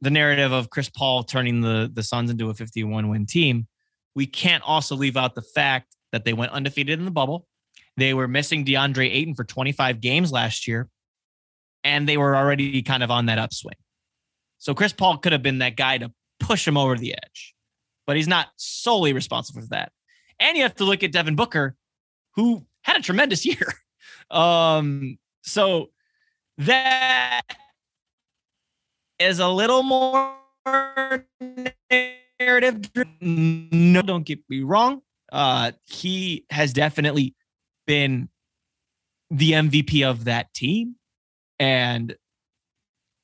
the 0.00 0.10
narrative 0.10 0.52
of 0.52 0.68
Chris 0.68 0.90
Paul 0.90 1.24
turning 1.24 1.62
the 1.62 1.90
the 1.92 2.02
Suns 2.02 2.30
into 2.30 2.50
a 2.50 2.54
51 2.54 3.08
win 3.08 3.24
team, 3.26 3.66
we 4.14 4.26
can't 4.26 4.62
also 4.64 4.94
leave 4.94 5.16
out 5.16 5.34
the 5.34 5.42
fact 5.42 5.96
that 6.12 6.24
they 6.24 6.34
went 6.34 6.52
undefeated 6.52 6.98
in 6.98 7.04
the 7.06 7.10
bubble 7.10 7.46
They 7.96 8.14
were 8.14 8.28
missing 8.28 8.64
DeAndre 8.64 9.10
Ayton 9.12 9.34
for 9.34 9.44
25 9.44 10.00
games 10.00 10.32
last 10.32 10.66
year, 10.66 10.88
and 11.84 12.08
they 12.08 12.16
were 12.16 12.36
already 12.36 12.82
kind 12.82 13.02
of 13.02 13.10
on 13.10 13.26
that 13.26 13.38
upswing. 13.38 13.76
So 14.58 14.74
Chris 14.74 14.92
Paul 14.92 15.18
could 15.18 15.32
have 15.32 15.42
been 15.42 15.58
that 15.58 15.76
guy 15.76 15.98
to 15.98 16.12
push 16.40 16.66
him 16.66 16.76
over 16.76 16.96
the 16.96 17.12
edge, 17.12 17.54
but 18.06 18.16
he's 18.16 18.28
not 18.28 18.48
solely 18.56 19.12
responsible 19.12 19.62
for 19.62 19.68
that. 19.68 19.92
And 20.40 20.56
you 20.56 20.62
have 20.64 20.74
to 20.76 20.84
look 20.84 21.02
at 21.02 21.12
Devin 21.12 21.36
Booker, 21.36 21.76
who 22.34 22.66
had 22.82 22.96
a 22.96 23.02
tremendous 23.02 23.46
year. 23.46 23.74
Um, 24.30 25.18
so 25.42 25.90
that 26.58 27.42
is 29.18 29.38
a 29.38 29.48
little 29.48 29.82
more 29.82 30.34
narrative. 32.40 32.90
No, 33.20 34.02
don't 34.02 34.24
get 34.24 34.40
me 34.48 34.62
wrong. 34.62 35.02
Uh, 35.32 35.72
he 35.84 36.44
has 36.50 36.72
definitely 36.72 37.34
been 37.86 38.28
the 39.30 39.52
MVP 39.52 40.08
of 40.08 40.24
that 40.24 40.52
team 40.54 40.96
and 41.58 42.14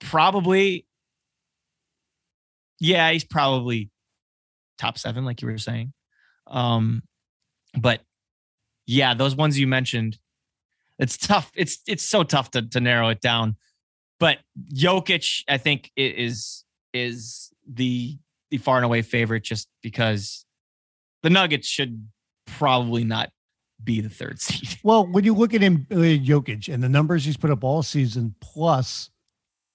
probably, 0.01 0.87
yeah, 2.79 3.11
he's 3.13 3.25
probably 3.25 3.91
top 4.79 4.99
seven, 4.99 5.25
like 5.25 5.43
you 5.43 5.49
were 5.49 5.59
saying. 5.59 5.93
Um, 6.47 7.03
but 7.79 8.01
yeah, 8.87 9.15
those 9.15 9.37
ones 9.37 9.59
you 9.59 9.67
mentioned, 9.67 10.19
it's 10.99 11.17
tough. 11.17 11.51
It's 11.55 11.79
it's 11.87 12.07
so 12.07 12.23
tough 12.25 12.51
to 12.53 12.63
to 12.63 12.81
narrow 12.81 13.09
it 13.09 13.21
down. 13.21 13.57
But 14.19 14.39
Jokic, 14.75 15.45
I 15.49 15.57
think, 15.57 15.91
is 15.97 16.65
is 16.93 17.51
the 17.67 18.19
the 18.51 18.59
far 18.59 18.77
and 18.77 18.85
away 18.85 19.03
favorite 19.03 19.45
just 19.45 19.69
because 19.83 20.45
the 21.23 21.31
Nuggets 21.31 21.69
should 21.69 22.09
probably 22.47 23.05
not 23.05 23.31
be 23.85 24.01
the 24.01 24.09
third 24.09 24.41
seed. 24.41 24.79
Well, 24.83 25.07
when 25.07 25.25
you 25.25 25.35
look 25.35 25.55
at 25.55 25.61
him, 25.61 25.87
uh, 25.91 25.97
Jokic, 25.97 26.73
and 26.73 26.83
the 26.83 26.89
numbers 26.89 27.25
he's 27.25 27.37
put 27.37 27.51
up 27.51 27.65
all 27.65 27.83
season, 27.83 28.35
plus 28.41 29.11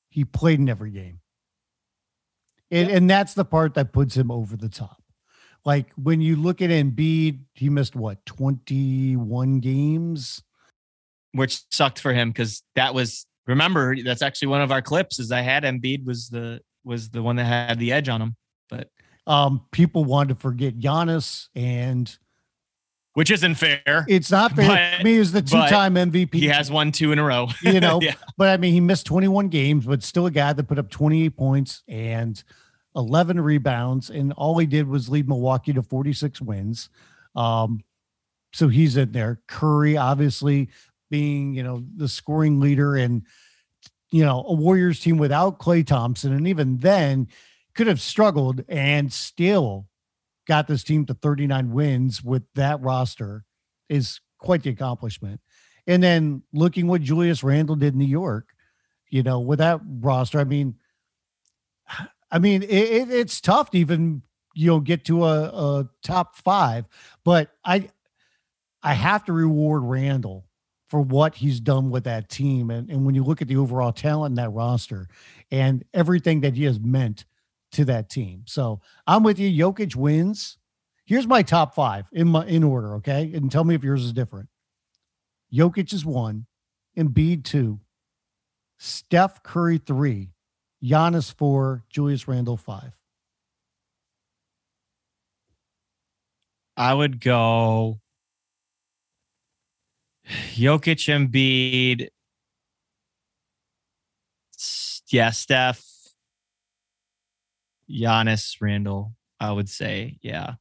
he 0.09 0.25
played 0.25 0.59
in 0.59 0.69
every 0.69 0.91
game. 0.91 1.19
And, 2.71 2.89
and 2.89 3.09
that's 3.09 3.33
the 3.33 3.45
part 3.45 3.75
that 3.75 3.93
puts 3.93 4.15
him 4.15 4.31
over 4.31 4.57
the 4.57 4.69
top. 4.69 5.01
Like 5.65 5.91
when 5.95 6.21
you 6.21 6.35
look 6.35 6.61
at 6.61 6.69
Embiid, 6.69 7.39
he 7.53 7.69
missed 7.69 7.95
what, 7.95 8.25
21 8.25 9.59
games? 9.59 10.41
Which 11.33 11.63
sucked 11.71 11.99
for 11.99 12.13
him 12.13 12.29
because 12.29 12.63
that 12.75 12.93
was 12.93 13.25
remember, 13.45 13.95
that's 14.03 14.21
actually 14.21 14.49
one 14.49 14.61
of 14.61 14.71
our 14.71 14.81
clips 14.81 15.19
is 15.19 15.31
I 15.31 15.41
had 15.41 15.63
Embiid 15.63 16.05
was 16.05 16.29
the 16.29 16.61
was 16.83 17.09
the 17.09 17.21
one 17.21 17.35
that 17.37 17.45
had 17.45 17.79
the 17.79 17.91
edge 17.91 18.07
on 18.07 18.21
him. 18.21 18.35
But 18.69 18.89
um 19.27 19.65
people 19.71 20.05
wanted 20.05 20.35
to 20.35 20.39
forget 20.39 20.79
Giannis 20.79 21.47
and 21.55 22.15
which 23.15 23.31
isn't 23.31 23.55
fair. 23.55 24.05
It's 24.09 24.29
not 24.29 24.51
fair. 24.51 24.67
But, 24.67 24.99
I 24.99 25.03
mean, 25.03 25.17
he's 25.17 25.31
the 25.31 25.41
two-time 25.41 25.95
MVP. 25.95 26.35
He 26.35 26.47
has 26.47 26.69
won 26.69 26.91
two 26.91 27.13
in 27.13 27.17
a 27.17 27.23
row. 27.23 27.47
you 27.61 27.79
know, 27.79 27.99
yeah. 28.01 28.15
but 28.37 28.49
I 28.49 28.57
mean, 28.57 28.73
he 28.73 28.81
missed 28.81 29.05
21 29.05 29.47
games, 29.47 29.85
but 29.85 30.03
still 30.03 30.25
a 30.25 30.31
guy 30.31 30.51
that 30.51 30.65
put 30.65 30.77
up 30.77 30.89
28 30.89 31.29
points 31.37 31.81
and 31.87 32.43
11 32.93 33.39
rebounds, 33.39 34.09
and 34.09 34.33
all 34.33 34.57
he 34.57 34.65
did 34.65 34.87
was 34.87 35.07
lead 35.07 35.29
Milwaukee 35.29 35.71
to 35.71 35.81
46 35.81 36.41
wins. 36.41 36.89
Um, 37.37 37.79
so 38.51 38.67
he's 38.67 38.97
in 38.97 39.13
there. 39.13 39.39
Curry, 39.47 39.95
obviously, 39.95 40.69
being 41.09 41.53
you 41.53 41.63
know 41.63 41.85
the 41.95 42.09
scoring 42.09 42.59
leader, 42.59 42.97
and 42.97 43.23
you 44.11 44.25
know 44.25 44.43
a 44.45 44.53
Warriors 44.53 44.99
team 44.99 45.17
without 45.17 45.59
Klay 45.59 45.87
Thompson, 45.87 46.33
and 46.33 46.49
even 46.49 46.79
then 46.79 47.29
could 47.75 47.87
have 47.87 48.01
struggled 48.01 48.63
and 48.67 49.11
still 49.11 49.87
got 50.47 50.67
this 50.67 50.83
team 50.83 51.05
to 51.05 51.13
39 51.13 51.71
wins 51.71 52.23
with 52.23 52.43
that 52.55 52.81
roster 52.81 53.43
is 53.89 54.19
quite 54.39 54.63
the 54.63 54.69
accomplishment. 54.69 55.41
And 55.87 56.01
then 56.01 56.43
looking 56.53 56.87
what 56.87 57.01
Julius 57.01 57.43
Randle 57.43 57.75
did 57.75 57.93
in 57.93 57.99
New 57.99 58.05
York, 58.05 58.49
you 59.09 59.23
know, 59.23 59.39
with 59.39 59.59
that 59.59 59.81
roster, 59.83 60.39
I 60.39 60.43
mean, 60.43 60.75
I 62.31 62.39
mean, 62.39 62.63
it, 62.63 62.69
it, 62.69 63.11
it's 63.11 63.39
tough 63.39 63.71
to 63.71 63.77
even 63.77 64.23
you 64.55 64.67
know 64.67 64.79
get 64.79 65.05
to 65.05 65.25
a, 65.25 65.43
a 65.43 65.89
top 66.01 66.35
five, 66.35 66.85
but 67.23 67.51
I 67.63 67.89
I 68.81 68.93
have 68.93 69.25
to 69.25 69.33
reward 69.33 69.83
Randle 69.83 70.45
for 70.87 71.01
what 71.01 71.35
he's 71.35 71.59
done 71.59 71.91
with 71.91 72.05
that 72.05 72.29
team, 72.29 72.71
and 72.71 72.89
and 72.89 73.05
when 73.05 73.13
you 73.13 73.23
look 73.23 73.41
at 73.41 73.47
the 73.47 73.57
overall 73.57 73.91
talent 73.91 74.31
in 74.31 74.35
that 74.43 74.49
roster 74.49 75.07
and 75.51 75.83
everything 75.93 76.41
that 76.41 76.55
he 76.55 76.63
has 76.63 76.79
meant 76.79 77.25
to 77.75 77.85
that 77.85 78.09
team. 78.09 78.43
So 78.45 78.81
I'm 79.07 79.23
with 79.23 79.39
you. 79.39 79.49
Jokic 79.49 79.95
wins. 79.95 80.57
Here's 81.05 81.27
my 81.27 81.43
top 81.43 81.75
five 81.75 82.07
in 82.11 82.27
my 82.27 82.45
in 82.45 82.63
order, 82.63 82.95
okay? 82.95 83.31
And 83.33 83.51
tell 83.51 83.63
me 83.63 83.75
if 83.75 83.83
yours 83.83 84.03
is 84.03 84.11
different. 84.11 84.49
Jokic 85.53 85.93
is 85.93 86.03
one, 86.03 86.47
Embiid 86.97 87.43
two, 87.43 87.79
Steph 88.79 89.43
Curry 89.43 89.77
three, 89.77 90.31
Giannis 90.83 91.31
four, 91.33 91.83
Julius 91.89 92.27
Randle 92.27 92.57
five. 92.57 92.93
I 96.75 96.93
would 96.93 97.21
go 97.21 97.99
Jokic, 100.27 101.07
Embiid, 101.07 102.09
yeah, 105.09 105.29
Steph, 105.29 105.85
Giannis, 107.89 108.55
Randle, 108.61 109.13
I 109.39 109.51
would 109.51 109.69
say, 109.69 110.17
yeah. 110.21 110.53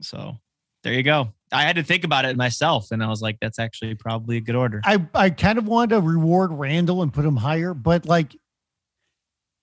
So 0.00 0.36
there 0.82 0.92
you 0.92 1.02
go. 1.02 1.32
I 1.52 1.62
had 1.62 1.76
to 1.76 1.82
think 1.82 2.04
about 2.04 2.24
it 2.24 2.36
myself, 2.36 2.90
and 2.90 3.02
I 3.02 3.08
was 3.08 3.22
like, 3.22 3.38
that's 3.40 3.58
actually 3.58 3.94
probably 3.94 4.36
a 4.36 4.40
good 4.40 4.54
order. 4.54 4.80
I, 4.84 5.06
I 5.14 5.30
kind 5.30 5.58
of 5.58 5.66
wanted 5.66 5.96
to 5.96 6.00
reward 6.00 6.52
Randle 6.52 7.02
and 7.02 7.12
put 7.12 7.24
him 7.24 7.36
higher, 7.36 7.74
but 7.74 8.06
like 8.06 8.36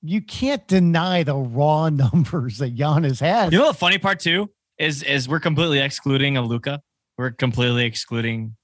you 0.02 0.22
can't 0.22 0.68
deny 0.68 1.24
the 1.24 1.36
raw 1.36 1.90
numbers 1.90 2.60
that 2.60 2.76
Giannis 2.76 3.20
has. 3.20 3.52
You 3.52 3.60
know 3.60 3.68
the 3.68 3.74
funny 3.74 3.98
part 3.98 4.20
too 4.20 4.50
is 4.78 5.04
is 5.04 5.28
we're 5.28 5.40
completely 5.40 5.80
excluding 5.80 6.38
a 6.38 6.42
Luka. 6.42 6.82
We're 7.18 7.32
completely 7.32 7.86
excluding, 7.86 8.56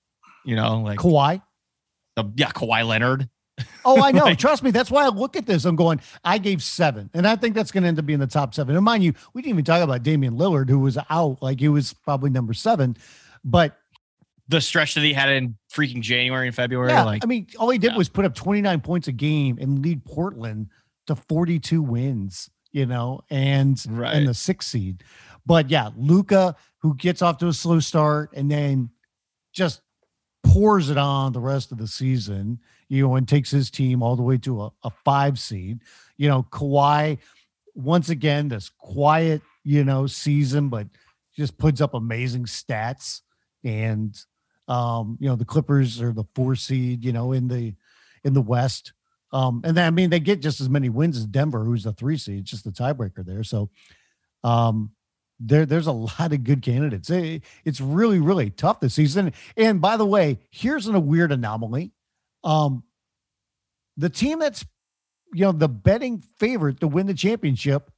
you 0.45 0.55
know, 0.55 0.81
like 0.81 0.99
Kawhi. 0.99 1.41
The, 2.17 2.25
yeah, 2.35 2.49
Kawhi 2.49 2.85
Leonard. 2.85 3.29
Oh, 3.85 4.01
I 4.01 4.11
know. 4.11 4.23
like, 4.25 4.37
Trust 4.37 4.63
me. 4.63 4.71
That's 4.71 4.91
why 4.91 5.05
I 5.05 5.09
look 5.09 5.35
at 5.35 5.45
this. 5.45 5.65
I'm 5.65 5.75
going, 5.75 6.01
I 6.23 6.37
gave 6.37 6.61
seven. 6.63 7.09
And 7.13 7.27
I 7.27 7.35
think 7.35 7.55
that's 7.55 7.71
going 7.71 7.83
to 7.83 7.87
end 7.87 7.99
up 7.99 8.05
being 8.05 8.19
the 8.19 8.27
top 8.27 8.53
seven. 8.53 8.75
And 8.75 8.85
mind 8.85 9.03
you, 9.03 9.13
we 9.33 9.41
didn't 9.41 9.55
even 9.55 9.65
talk 9.65 9.81
about 9.81 10.03
Damian 10.03 10.37
Lillard, 10.37 10.69
who 10.69 10.79
was 10.79 10.97
out. 11.09 11.41
Like 11.41 11.59
he 11.59 11.67
was 11.67 11.93
probably 11.93 12.29
number 12.29 12.53
seven. 12.53 12.97
But 13.43 13.77
the 14.47 14.61
stretch 14.61 14.93
that 14.95 15.01
he 15.01 15.13
had 15.13 15.29
in 15.29 15.55
freaking 15.73 16.01
January 16.01 16.47
and 16.47 16.55
February. 16.55 16.89
Yeah, 16.89 17.05
like 17.05 17.23
I 17.23 17.27
mean, 17.27 17.47
all 17.57 17.69
he 17.69 17.77
did 17.77 17.91
yeah. 17.91 17.97
was 17.97 18.09
put 18.09 18.25
up 18.25 18.35
29 18.35 18.81
points 18.81 19.07
a 19.07 19.11
game 19.11 19.57
and 19.59 19.81
lead 19.81 20.03
Portland 20.05 20.67
to 21.07 21.15
42 21.15 21.81
wins, 21.81 22.49
you 22.71 22.85
know, 22.85 23.21
and 23.29 23.81
right. 23.89 24.13
and 24.13 24.27
the 24.27 24.33
sixth 24.33 24.69
seed. 24.69 25.03
But 25.45 25.69
yeah, 25.69 25.89
Luka, 25.95 26.55
who 26.79 26.95
gets 26.95 27.21
off 27.21 27.37
to 27.39 27.47
a 27.47 27.53
slow 27.53 27.79
start 27.79 28.31
and 28.33 28.51
then 28.51 28.89
just 29.53 29.81
pours 30.43 30.89
it 30.89 30.97
on 30.97 31.33
the 31.33 31.39
rest 31.39 31.71
of 31.71 31.77
the 31.77 31.87
season 31.87 32.59
you 32.91 33.07
know, 33.07 33.15
and 33.15 33.25
takes 33.25 33.49
his 33.49 33.71
team 33.71 34.03
all 34.03 34.17
the 34.17 34.21
way 34.21 34.37
to 34.37 34.63
a, 34.63 34.71
a 34.83 34.91
five 35.05 35.39
seed. 35.39 35.79
You 36.17 36.27
know, 36.27 36.43
Kawhi, 36.51 37.19
once 37.73 38.09
again, 38.09 38.49
this 38.49 38.67
quiet, 38.67 39.41
you 39.63 39.85
know, 39.85 40.07
season, 40.07 40.67
but 40.67 40.87
just 41.33 41.57
puts 41.57 41.79
up 41.79 41.93
amazing 41.93 42.47
stats. 42.47 43.21
And 43.63 44.13
um, 44.67 45.17
you 45.21 45.29
know, 45.29 45.37
the 45.37 45.45
Clippers 45.45 46.01
are 46.01 46.11
the 46.11 46.25
four 46.35 46.55
seed, 46.55 47.05
you 47.05 47.13
know, 47.13 47.31
in 47.31 47.47
the 47.47 47.75
in 48.25 48.33
the 48.33 48.41
West. 48.41 48.91
Um, 49.31 49.61
and 49.63 49.77
then 49.77 49.87
I 49.87 49.91
mean 49.91 50.09
they 50.09 50.19
get 50.19 50.41
just 50.41 50.59
as 50.59 50.67
many 50.67 50.89
wins 50.89 51.15
as 51.15 51.25
Denver, 51.25 51.63
who's 51.63 51.85
the 51.85 51.93
three 51.93 52.17
seed, 52.17 52.43
just 52.43 52.65
the 52.65 52.71
tiebreaker 52.71 53.25
there. 53.25 53.45
So 53.45 53.69
um 54.43 54.91
there 55.39 55.65
there's 55.65 55.87
a 55.87 55.91
lot 56.19 56.33
of 56.33 56.43
good 56.43 56.61
candidates. 56.61 57.09
It, 57.09 57.43
it's 57.63 57.79
really, 57.79 58.19
really 58.19 58.49
tough 58.49 58.81
this 58.81 58.95
season. 58.95 59.31
And 59.55 59.79
by 59.79 59.95
the 59.95 60.05
way, 60.05 60.39
here's 60.49 60.87
a 60.87 60.99
weird 60.99 61.31
anomaly. 61.31 61.93
Um, 62.43 62.83
the 63.97 64.09
team 64.09 64.39
that's 64.39 64.65
you 65.33 65.45
know 65.45 65.51
the 65.51 65.69
betting 65.69 66.19
favorite 66.19 66.79
to 66.81 66.87
win 66.87 67.07
the 67.07 67.13
championship 67.13 67.91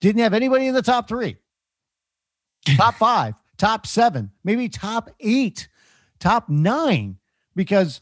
didn't 0.00 0.22
have 0.22 0.34
anybody 0.34 0.66
in 0.66 0.74
the 0.74 0.82
top 0.82 1.08
three, 1.08 1.36
top 2.76 2.94
five, 2.98 3.34
top 3.58 3.86
seven, 3.86 4.30
maybe 4.44 4.68
top 4.68 5.10
eight, 5.20 5.68
top 6.18 6.48
nine, 6.48 7.18
because 7.54 8.00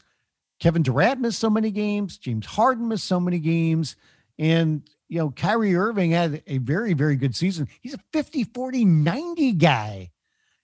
Kevin 0.59 0.83
Durant 0.83 1.21
missed 1.21 1.39
so 1.39 1.49
many 1.49 1.71
games, 1.71 2.17
James 2.17 2.45
Harden 2.45 2.87
missed 2.87 3.05
so 3.05 3.19
many 3.19 3.39
games, 3.39 3.95
and 4.37 4.87
you 5.09 5.17
know, 5.17 5.31
Kyrie 5.31 5.75
Irving 5.75 6.11
had 6.11 6.43
a 6.45 6.59
very, 6.59 6.93
very 6.93 7.15
good 7.15 7.35
season. 7.35 7.67
He's 7.81 7.95
a 7.95 7.99
50, 8.13 8.43
40, 8.45 8.85
90 8.85 9.53
guy. 9.53 10.11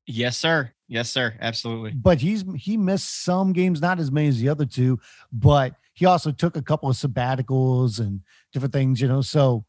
Yes, 0.06 0.38
sir. 0.38 0.72
Yes, 0.88 1.10
sir. 1.10 1.36
Absolutely. 1.40 1.92
But 1.92 2.22
he's 2.22 2.44
he 2.56 2.78
missed 2.78 3.24
some 3.24 3.54
games, 3.54 3.82
not 3.82 4.00
as 4.00 4.12
many 4.12 4.28
as 4.28 4.40
the 4.40 4.50
other 4.50 4.66
two, 4.66 5.00
but 5.32 5.76
he 5.94 6.06
also 6.06 6.32
took 6.32 6.56
a 6.56 6.62
couple 6.62 6.90
of 6.90 6.96
sabbaticals 6.96 8.00
and 8.00 8.22
different 8.54 8.74
things, 8.74 9.02
you 9.02 9.08
know. 9.08 9.22
So 9.22 9.66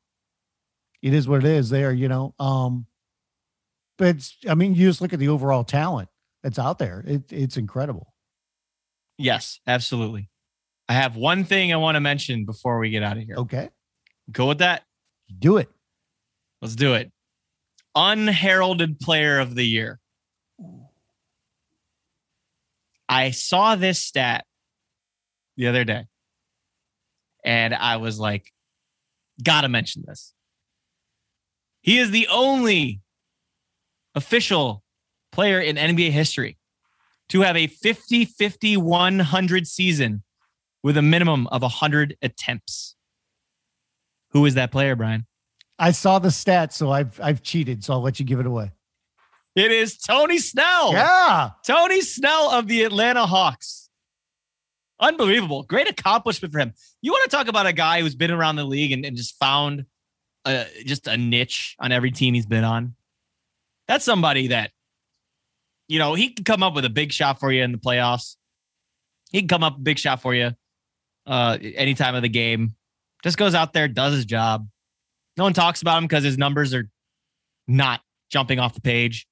it 1.03 1.15
is 1.15 1.29
what 1.29 1.45
it 1.45 1.51
is 1.51 1.71
there, 1.71 1.93
you 1.93 2.09
know. 2.09 2.35
Um, 2.39 2.87
but 3.97 4.09
it's, 4.09 4.37
I 4.49 4.55
mean, 4.55 4.75
you 4.75 4.89
just 4.89 5.01
look 5.01 5.13
at 5.13 5.19
the 5.19 5.29
overall 5.29 5.65
talent 5.65 6.09
that's 6.43 6.59
out 6.59 6.79
there. 6.79 7.03
It, 7.07 7.33
it's 7.33 7.57
incredible. 7.57 8.13
Yes, 9.17 9.61
absolutely. 9.67 10.29
I 10.89 10.93
have 10.93 11.17
one 11.17 11.45
thing 11.45 11.73
I 11.73 11.77
want 11.77 11.97
to 11.97 12.01
mention 12.01 12.45
before 12.45 12.79
we 12.79 12.91
get 12.91 13.03
out 13.03 13.17
of 13.17 13.23
here. 13.23 13.37
Okay. 13.37 13.71
Go 14.31 14.47
with 14.47 14.59
that. 14.59 14.83
Do 15.39 15.57
it. 15.57 15.69
Let's 16.61 16.77
do 16.77 16.95
it. 16.95 17.11
Unheralded 17.95 19.01
player 19.01 19.39
of 19.39 19.55
the 19.55 19.65
year. 19.65 20.01
I 23.09 23.31
saw 23.31 23.77
this 23.77 24.01
stat 24.01 24.45
the 25.57 25.69
other 25.69 25.85
day 25.85 26.07
and 27.45 27.75
I 27.75 27.97
was 27.97 28.19
like, 28.19 28.53
gotta 29.43 29.69
mention 29.69 30.05
this. 30.07 30.35
He 31.81 31.99
is 31.99 32.11
the 32.11 32.27
only 32.29 33.01
official 34.15 34.83
player 35.31 35.61
in 35.61 35.77
NBA 35.77 36.11
history 36.11 36.59
to 37.29 37.43
have 37.43 37.57
a 37.57 37.69
50 37.69 38.25
50 38.25 38.77
100 38.77 39.67
season 39.67 40.23
with 40.83 40.97
a 40.97 41.03
minimum 41.03 41.47
of 41.49 41.63
100 41.63 42.17
attempts. 42.23 42.97
Who 44.31 44.45
is 44.47 44.55
that 44.55 44.73
player, 44.73 44.97
Brian? 44.97 45.27
I 45.79 45.93
saw 45.93 46.19
the 46.19 46.29
stats, 46.29 46.73
so 46.73 46.91
I've 46.91 47.21
I've 47.23 47.43
cheated, 47.43 47.85
so 47.85 47.95
I'll 47.95 48.03
let 48.03 48.19
you 48.19 48.27
give 48.27 48.41
it 48.41 48.47
away. 48.47 48.73
It 49.57 49.73
is 49.73 49.97
Tony 49.97 50.39
Snell. 50.39 50.93
Yeah. 50.93 51.51
Tony 51.67 52.03
Snell 52.03 52.51
of 52.51 52.69
the 52.69 52.85
Atlanta 52.85 53.25
Hawks. 53.25 53.89
Unbelievable. 55.01 55.63
Great 55.63 55.89
accomplishment 55.89 56.53
for 56.53 56.61
him. 56.61 56.75
You 57.01 57.11
want 57.11 57.29
to 57.31 57.35
talk 57.35 57.49
about 57.49 57.67
a 57.67 57.73
guy 57.73 58.03
who's 58.03 58.15
been 58.15 58.31
around 58.31 58.57
the 58.57 58.65
league 58.65 58.93
and, 58.93 59.05
and 59.07 59.17
just 59.17 59.39
found 59.39 59.87
a, 60.45 60.67
just 60.85 61.07
a 61.07 61.17
niche 61.17 61.75
on 61.79 61.91
every 61.91 62.11
team 62.11 62.35
he's 62.35 62.47
been 62.47 62.65
on? 62.65 62.95
That's 63.89 64.05
somebody 64.05 64.49
that, 64.49 64.73
you 65.89 65.99
know, 65.99 66.13
he 66.15 66.31
can 66.31 66.45
come 66.45 66.63
up 66.63 66.75
with 66.75 66.85
a 66.85 66.91
big 66.91 67.11
shot 67.13 67.41
for 67.41 67.51
you 67.51 67.63
in 67.63 67.73
the 67.73 67.79
playoffs. 67.79 68.37
He 69.31 69.41
can 69.41 69.49
come 69.49 69.65
up 69.65 69.77
a 69.77 69.81
big 69.81 69.99
shot 69.99 70.21
for 70.21 70.35
you 70.35 70.55
uh, 71.27 71.59
any 71.63 71.95
time 71.95 72.15
of 72.15 72.23
the 72.23 72.29
game. 72.29 72.75
Just 73.23 73.39
goes 73.39 73.55
out 73.55 73.73
there, 73.73 73.89
does 73.89 74.15
his 74.15 74.27
job. 74.27 74.69
No 75.39 75.45
one 75.45 75.55
talks 75.55 75.81
about 75.81 75.99
him 75.99 76.05
because 76.05 76.25
his 76.25 76.37
numbers 76.37 76.75
are 76.75 76.89
not 77.67 78.01
jumping 78.31 78.59
off 78.59 78.75
the 78.75 78.81
page. 78.81 79.27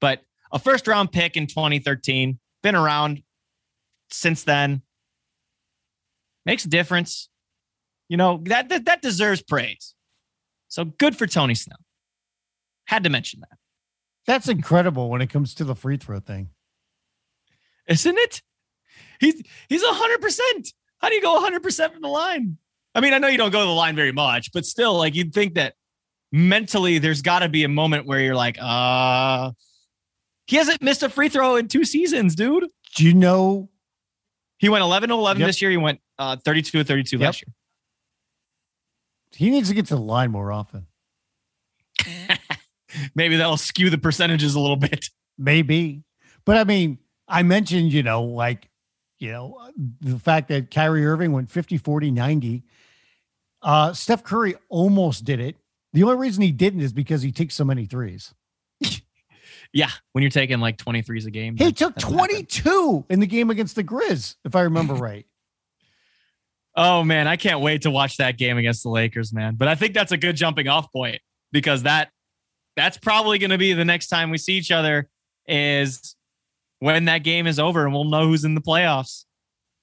But 0.00 0.22
a 0.52 0.58
first 0.58 0.86
round 0.86 1.12
pick 1.12 1.36
in 1.36 1.46
2013, 1.46 2.38
been 2.62 2.74
around 2.74 3.22
since 4.10 4.44
then. 4.44 4.82
Makes 6.44 6.64
a 6.64 6.68
difference. 6.68 7.28
You 8.08 8.16
know, 8.16 8.40
that, 8.44 8.68
that, 8.68 8.84
that 8.84 9.02
deserves 9.02 9.42
praise. 9.42 9.94
So 10.68 10.84
good 10.84 11.16
for 11.16 11.26
Tony 11.26 11.54
Snell. 11.54 11.78
Had 12.86 13.04
to 13.04 13.10
mention 13.10 13.40
that. 13.40 13.58
That's 14.26 14.48
incredible 14.48 15.08
when 15.08 15.22
it 15.22 15.28
comes 15.28 15.54
to 15.54 15.64
the 15.64 15.74
free 15.74 15.96
throw 15.96 16.20
thing. 16.20 16.50
Isn't 17.88 18.18
it? 18.18 18.42
He's 19.20 19.42
he's 19.68 19.82
hundred 19.84 20.20
percent. 20.20 20.72
How 20.98 21.08
do 21.08 21.14
you 21.14 21.22
go 21.22 21.40
hundred 21.40 21.62
percent 21.62 21.92
from 21.92 22.02
the 22.02 22.08
line? 22.08 22.58
I 22.94 23.00
mean, 23.00 23.12
I 23.12 23.18
know 23.18 23.28
you 23.28 23.38
don't 23.38 23.50
go 23.50 23.60
to 23.60 23.66
the 23.66 23.72
line 23.72 23.94
very 23.94 24.12
much, 24.12 24.52
but 24.52 24.64
still, 24.64 24.96
like 24.96 25.14
you'd 25.14 25.32
think 25.32 25.54
that 25.54 25.74
mentally 26.32 26.98
there's 26.98 27.22
got 27.22 27.40
to 27.40 27.48
be 27.48 27.64
a 27.64 27.68
moment 27.68 28.06
where 28.06 28.20
you're 28.20 28.34
like, 28.34 28.58
uh, 28.60 29.52
he 30.46 30.56
hasn't 30.56 30.80
missed 30.82 31.02
a 31.02 31.08
free 31.08 31.28
throw 31.28 31.56
in 31.56 31.68
two 31.68 31.84
seasons, 31.84 32.34
dude. 32.34 32.66
Do 32.94 33.04
you 33.04 33.14
know 33.14 33.68
He 34.58 34.68
went 34.68 34.82
11 34.82 35.08
to 35.10 35.14
11 35.14 35.40
Yep. 35.40 35.46
this 35.48 35.60
year. 35.62 35.70
He 35.70 35.76
went 35.76 36.00
uh, 36.18 36.36
32 36.44 36.78
to 36.78 36.84
32 36.84 37.18
last 37.18 37.42
year. 37.42 37.52
he 39.34 39.50
needs 39.50 39.68
to 39.68 39.74
get 39.74 39.86
to 39.86 39.96
the 39.96 40.00
line 40.00 40.30
more 40.30 40.50
often? 40.52 40.86
Maybe 43.14 43.36
that'll 43.36 43.56
skew 43.56 43.90
the 43.90 43.98
percentages 43.98 44.54
a 44.54 44.60
little 44.60 44.76
bit. 44.76 45.10
Maybe. 45.38 46.02
But 46.44 46.56
I 46.56 46.64
mean, 46.64 46.98
I 47.28 47.42
mentioned, 47.42 47.92
you 47.92 48.02
know, 48.02 48.22
like, 48.22 48.68
you 49.18 49.32
know, 49.32 49.58
the 50.00 50.18
fact 50.18 50.48
that 50.48 50.70
Kyrie 50.70 51.04
Irving 51.06 51.32
went 51.32 51.50
50, 51.50 51.78
40, 51.78 52.10
90. 52.10 52.62
Uh, 53.62 53.92
Steph 53.92 54.22
Curry 54.22 54.54
almost 54.68 55.24
did 55.24 55.40
it. 55.40 55.56
The 55.92 56.02
only 56.04 56.16
reason 56.16 56.42
he 56.42 56.52
didn't 56.52 56.80
is 56.82 56.92
because 56.92 57.22
he 57.22 57.32
takes 57.32 57.54
so 57.54 57.64
many 57.64 57.86
threes. 57.86 58.32
Yeah, 59.72 59.90
when 60.12 60.22
you're 60.22 60.30
taking 60.30 60.60
like 60.60 60.76
23s 60.78 61.26
a 61.26 61.30
game. 61.30 61.56
He 61.56 61.72
took 61.72 61.94
that'll 61.94 62.12
happen. 62.12 62.28
22 62.28 63.04
in 63.10 63.20
the 63.20 63.26
game 63.26 63.50
against 63.50 63.76
the 63.76 63.84
Grizz, 63.84 64.36
if 64.44 64.54
I 64.54 64.62
remember 64.62 64.94
right. 64.94 65.26
Oh 66.74 67.02
man, 67.02 67.26
I 67.26 67.36
can't 67.36 67.60
wait 67.60 67.82
to 67.82 67.90
watch 67.90 68.18
that 68.18 68.36
game 68.36 68.58
against 68.58 68.82
the 68.82 68.90
Lakers, 68.90 69.32
man. 69.32 69.54
But 69.56 69.68
I 69.68 69.74
think 69.74 69.94
that's 69.94 70.12
a 70.12 70.18
good 70.18 70.36
jumping 70.36 70.68
off 70.68 70.92
point 70.92 71.20
because 71.50 71.84
that 71.84 72.10
that's 72.76 72.98
probably 72.98 73.38
going 73.38 73.50
to 73.50 73.58
be 73.58 73.72
the 73.72 73.84
next 73.84 74.08
time 74.08 74.30
we 74.30 74.36
see 74.36 74.54
each 74.54 74.70
other 74.70 75.08
is 75.48 76.16
when 76.80 77.06
that 77.06 77.18
game 77.18 77.46
is 77.46 77.58
over 77.58 77.84
and 77.84 77.94
we'll 77.94 78.04
know 78.04 78.26
who's 78.26 78.44
in 78.44 78.54
the 78.54 78.60
playoffs. 78.60 79.24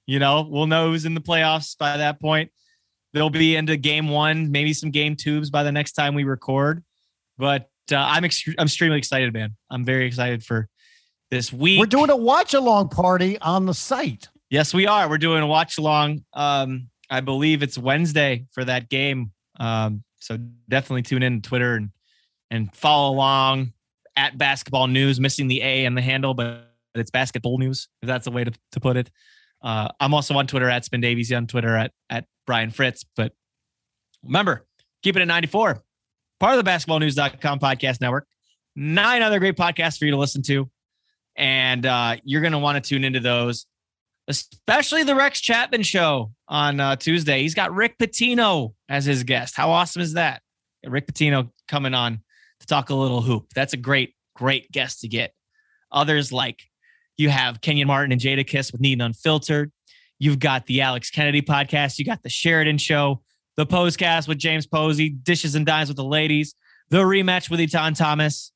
You 0.06 0.20
know, 0.20 0.48
we'll 0.48 0.68
know 0.68 0.92
who's 0.92 1.06
in 1.06 1.16
the 1.16 1.22
playoffs 1.22 1.78
by 1.78 1.98
that 1.98 2.22
point. 2.22 2.52
They'll 3.14 3.30
be 3.30 3.56
into 3.56 3.78
game 3.78 4.10
1, 4.10 4.52
maybe 4.52 4.74
some 4.74 4.92
game 4.92 5.16
twos 5.16 5.50
by 5.50 5.64
the 5.64 5.72
next 5.72 5.94
time 5.94 6.14
we 6.14 6.24
record. 6.24 6.84
But 7.38 7.70
uh, 7.92 7.98
I'm 7.98 8.26
ex- 8.26 8.48
I'm 8.58 8.66
extremely 8.66 8.98
excited, 8.98 9.34
man. 9.34 9.56
I'm 9.70 9.84
very 9.84 10.06
excited 10.06 10.44
for 10.44 10.68
this 11.32 11.52
week. 11.52 11.80
We're 11.80 11.86
doing 11.86 12.10
a 12.10 12.18
watch 12.18 12.54
along 12.54 12.90
party 12.90 13.40
on 13.40 13.66
the 13.66 13.74
site. 13.74 14.30
Yes, 14.50 14.74
we 14.74 14.86
are. 14.88 15.10
We're 15.10 15.18
doing 15.18 15.42
a 15.42 15.48
watch 15.48 15.78
along. 15.78 16.24
Um, 16.34 16.90
I 17.10 17.22
believe 17.22 17.64
it's 17.64 17.78
Wednesday 17.78 18.46
for 18.52 18.64
that 18.64 18.90
game. 18.90 19.32
Um, 19.60 20.04
so 20.20 20.38
definitely 20.70 21.02
tune 21.02 21.24
in 21.24 21.42
to 21.42 21.50
Twitter 21.50 21.76
and 21.76 21.90
and 22.52 22.74
follow 22.76 23.14
along 23.14 23.74
at 24.16 24.38
basketball 24.38 24.88
news, 24.88 25.20
missing 25.20 25.48
the 25.48 25.62
A 25.62 25.86
and 25.86 25.98
the 25.98 26.02
handle, 26.02 26.36
but 26.36 26.70
it's 26.94 27.10
basketball 27.10 27.58
news, 27.58 27.88
if 28.04 28.08
that's 28.08 28.28
a 28.28 28.32
way 28.32 28.44
to, 28.44 28.52
to 28.74 28.80
put 28.80 28.96
it. 28.96 29.10
Uh, 29.62 29.88
I'm 30.00 30.14
also 30.14 30.36
on 30.36 30.46
Twitter 30.46 30.70
at 30.70 30.86
Spin 30.86 31.02
Davies, 31.02 31.32
on 31.32 31.48
Twitter 31.48 31.76
at 31.76 31.92
at 32.10 32.26
Brian 32.46 32.70
Fritz. 32.70 33.06
But 33.16 33.34
remember, 34.24 34.66
keep 35.02 35.16
it 35.16 35.22
at 35.22 35.28
94. 35.28 35.84
Part 36.40 36.58
of 36.58 36.64
the 36.64 36.70
basketballnews.com 36.70 37.60
podcast 37.60 38.02
network. 38.02 38.28
Nine 38.76 39.22
other 39.22 39.40
great 39.40 39.56
podcasts 39.56 39.98
for 39.98 40.06
you 40.06 40.12
to 40.12 40.18
listen 40.18 40.42
to. 40.44 40.70
And 41.36 41.86
uh, 41.86 42.18
you're 42.24 42.42
going 42.42 42.54
to 42.54 42.60
want 42.60 42.84
to 42.84 42.88
tune 42.88 43.04
into 43.04 43.20
those 43.20 43.66
especially 44.28 45.04
the 45.04 45.16
Rex 45.16 45.42
Chapman 45.42 45.84
show 45.84 46.32
on 46.48 46.80
uh, 46.80 46.96
Tuesday. 46.96 47.42
He's 47.42 47.56
got 47.56 47.74
Rick 47.74 47.98
Pitino 47.98 48.74
as 48.90 49.06
his 49.06 49.24
guest. 49.24 49.56
How 49.56 49.72
awesome 49.72 50.02
is 50.02 50.14
that? 50.14 50.42
Rick 50.86 51.08
Pitino 51.08 51.50
coming 51.68 51.94
on 51.94 52.22
to 52.60 52.68
talk 52.68 52.90
a 52.90 52.96
little 52.96 53.22
hoop. 53.22 53.48
That's 53.56 53.74
a 53.74 53.78
great, 53.78 54.16
great 54.36 54.72
guest 54.72 55.02
to 55.02 55.08
get. 55.08 55.34
Others 55.92 56.32
like 56.32 56.62
you 57.18 57.30
have 57.30 57.62
Kenyon 57.62 57.88
Martin 57.88 58.12
and 58.12 58.22
Jadakiss 58.22 58.72
with 58.72 58.82
Need 58.82 59.02
Unfiltered. 59.02 59.72
You've 60.20 60.40
got 60.40 60.66
the 60.66 60.82
Alex 60.82 61.10
Kennedy 61.10 61.42
podcast. 61.42 62.00
You 62.00 62.06
got 62.06 62.24
the 62.24 62.30
Sheridan 62.30 62.78
show, 62.78 63.22
the 63.56 63.66
Posecast 63.66 64.28
with 64.28 64.38
James 64.38 64.66
Posey, 64.66 65.10
Dishes 65.10 65.56
and 65.56 65.66
Dimes 65.66 65.90
with 65.90 65.98
the 65.98 66.04
ladies, 66.04 66.56
the 66.90 66.98
rematch 66.98 67.50
with 67.50 67.60
Etan 67.60 67.96
Thomas. 67.96 68.52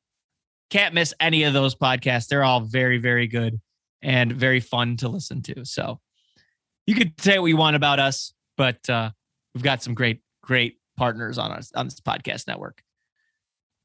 Can't 0.70 0.94
miss 0.94 1.14
any 1.20 1.44
of 1.44 1.54
those 1.54 1.76
podcasts. 1.76 2.28
They're 2.28 2.44
all 2.44 2.62
very, 2.62 2.98
very 2.98 3.28
good 3.28 3.62
and 4.02 4.34
very 4.34 4.60
fun 4.60 4.98
to 4.98 5.08
listen 5.08 5.42
to. 5.44 5.66
So 5.66 6.00
you 6.86 6.96
could 6.96 7.20
say 7.20 7.40
what 7.40 7.48
you 7.48 7.58
want 7.58 7.76
about 7.76 8.00
us, 8.00 8.34
but 8.58 8.90
uh, 8.90 9.12
we've 9.54 9.64
got 9.64 9.82
some 9.82 9.94
great, 9.94 10.22
great 10.42 10.78
partners 10.98 11.38
on 11.38 11.52
us 11.52 11.72
on 11.76 11.86
this 11.86 12.00
podcast 12.02 12.48
network. 12.48 12.82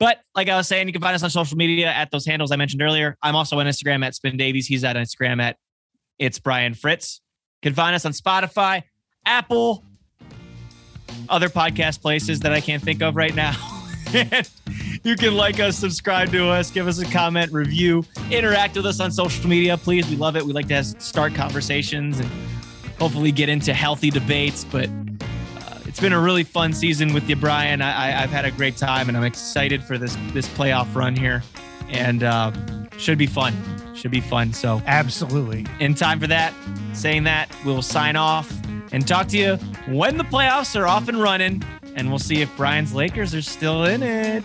But 0.01 0.18
like 0.34 0.48
I 0.48 0.56
was 0.56 0.66
saying, 0.66 0.89
you 0.89 0.93
can 0.93 1.02
find 1.02 1.14
us 1.14 1.22
on 1.22 1.30
social 1.30 1.56
media 1.56 1.93
at 1.93 2.10
those 2.10 2.26
handles 2.26 2.51
I 2.51 2.56
mentioned 2.56 2.82
earlier. 2.82 3.16
I'm 3.22 3.36
also 3.36 3.60
on 3.60 3.66
Instagram 3.66 4.05
at 4.05 4.16
Spin 4.16 4.36
Davies. 4.36 4.66
He's 4.66 4.82
at 4.82 4.97
Instagram 4.97 5.40
at 5.40 5.56
It's 6.18 6.40
Brian 6.40 6.74
Fritz. 6.74 7.20
You 7.62 7.70
can 7.70 7.76
find 7.76 7.94
us 7.94 8.05
on 8.05 8.10
Spotify, 8.10 8.82
Apple, 9.24 9.84
other 11.32 11.48
podcast 11.48 12.00
places 12.00 12.40
that 12.40 12.52
I 12.52 12.60
can't 12.60 12.82
think 12.82 13.02
of 13.02 13.16
right 13.16 13.34
now. 13.34 13.56
And 14.14 14.50
you 15.04 15.16
can 15.16 15.34
like 15.34 15.59
us, 15.59 15.78
subscribe 15.78 16.30
to 16.32 16.46
us, 16.48 16.70
give 16.70 16.86
us 16.86 16.98
a 16.98 17.06
comment, 17.06 17.50
review, 17.50 18.04
interact 18.30 18.76
with 18.76 18.84
us 18.84 19.00
on 19.00 19.10
social 19.10 19.48
media. 19.48 19.78
Please, 19.78 20.06
we 20.10 20.16
love 20.16 20.36
it. 20.36 20.44
We 20.44 20.52
like 20.52 20.68
to 20.68 20.74
have, 20.74 20.84
start 20.84 21.34
conversations 21.34 22.20
and 22.20 22.28
hopefully 22.98 23.32
get 23.32 23.48
into 23.48 23.72
healthy 23.72 24.10
debates. 24.10 24.64
But 24.64 24.90
uh, 24.90 25.78
it's 25.86 25.98
been 25.98 26.12
a 26.12 26.20
really 26.20 26.44
fun 26.44 26.74
season 26.74 27.14
with 27.14 27.26
you, 27.26 27.36
Brian. 27.36 27.80
I, 27.80 28.10
I, 28.10 28.22
I've 28.22 28.30
had 28.30 28.44
a 28.44 28.50
great 28.50 28.76
time, 28.76 29.09
and 29.09 29.16
I'm 29.16 29.24
excited 29.24 29.82
for 29.82 29.96
this 29.96 30.14
this 30.34 30.46
playoff 30.48 30.94
run 30.94 31.16
here, 31.16 31.42
and 31.88 32.22
uh, 32.22 32.52
should 32.98 33.16
be 33.16 33.26
fun. 33.26 33.56
Should 33.94 34.10
be 34.10 34.20
fun. 34.20 34.52
So, 34.52 34.82
Absolutely. 34.86 35.64
in 35.80 35.94
time 35.94 36.20
for 36.20 36.26
that, 36.26 36.52
saying 36.92 37.24
that, 37.24 37.50
we'll 37.64 37.80
sign 37.80 38.16
off 38.16 38.52
and 38.93 39.06
talk 39.06 39.28
to 39.28 39.39
you 39.39 39.56
when 39.89 40.19
the 40.19 40.24
playoffs 40.24 40.78
are 40.78 40.86
off 40.86 41.09
and 41.09 41.20
running. 41.20 41.62
And 41.97 42.09
we'll 42.09 42.19
see 42.19 42.40
if 42.40 42.56
Brian's 42.56 42.94
Lakers 42.94 43.35
are 43.35 43.43
still 43.43 43.85
in 43.85 44.02
it. 44.02 44.44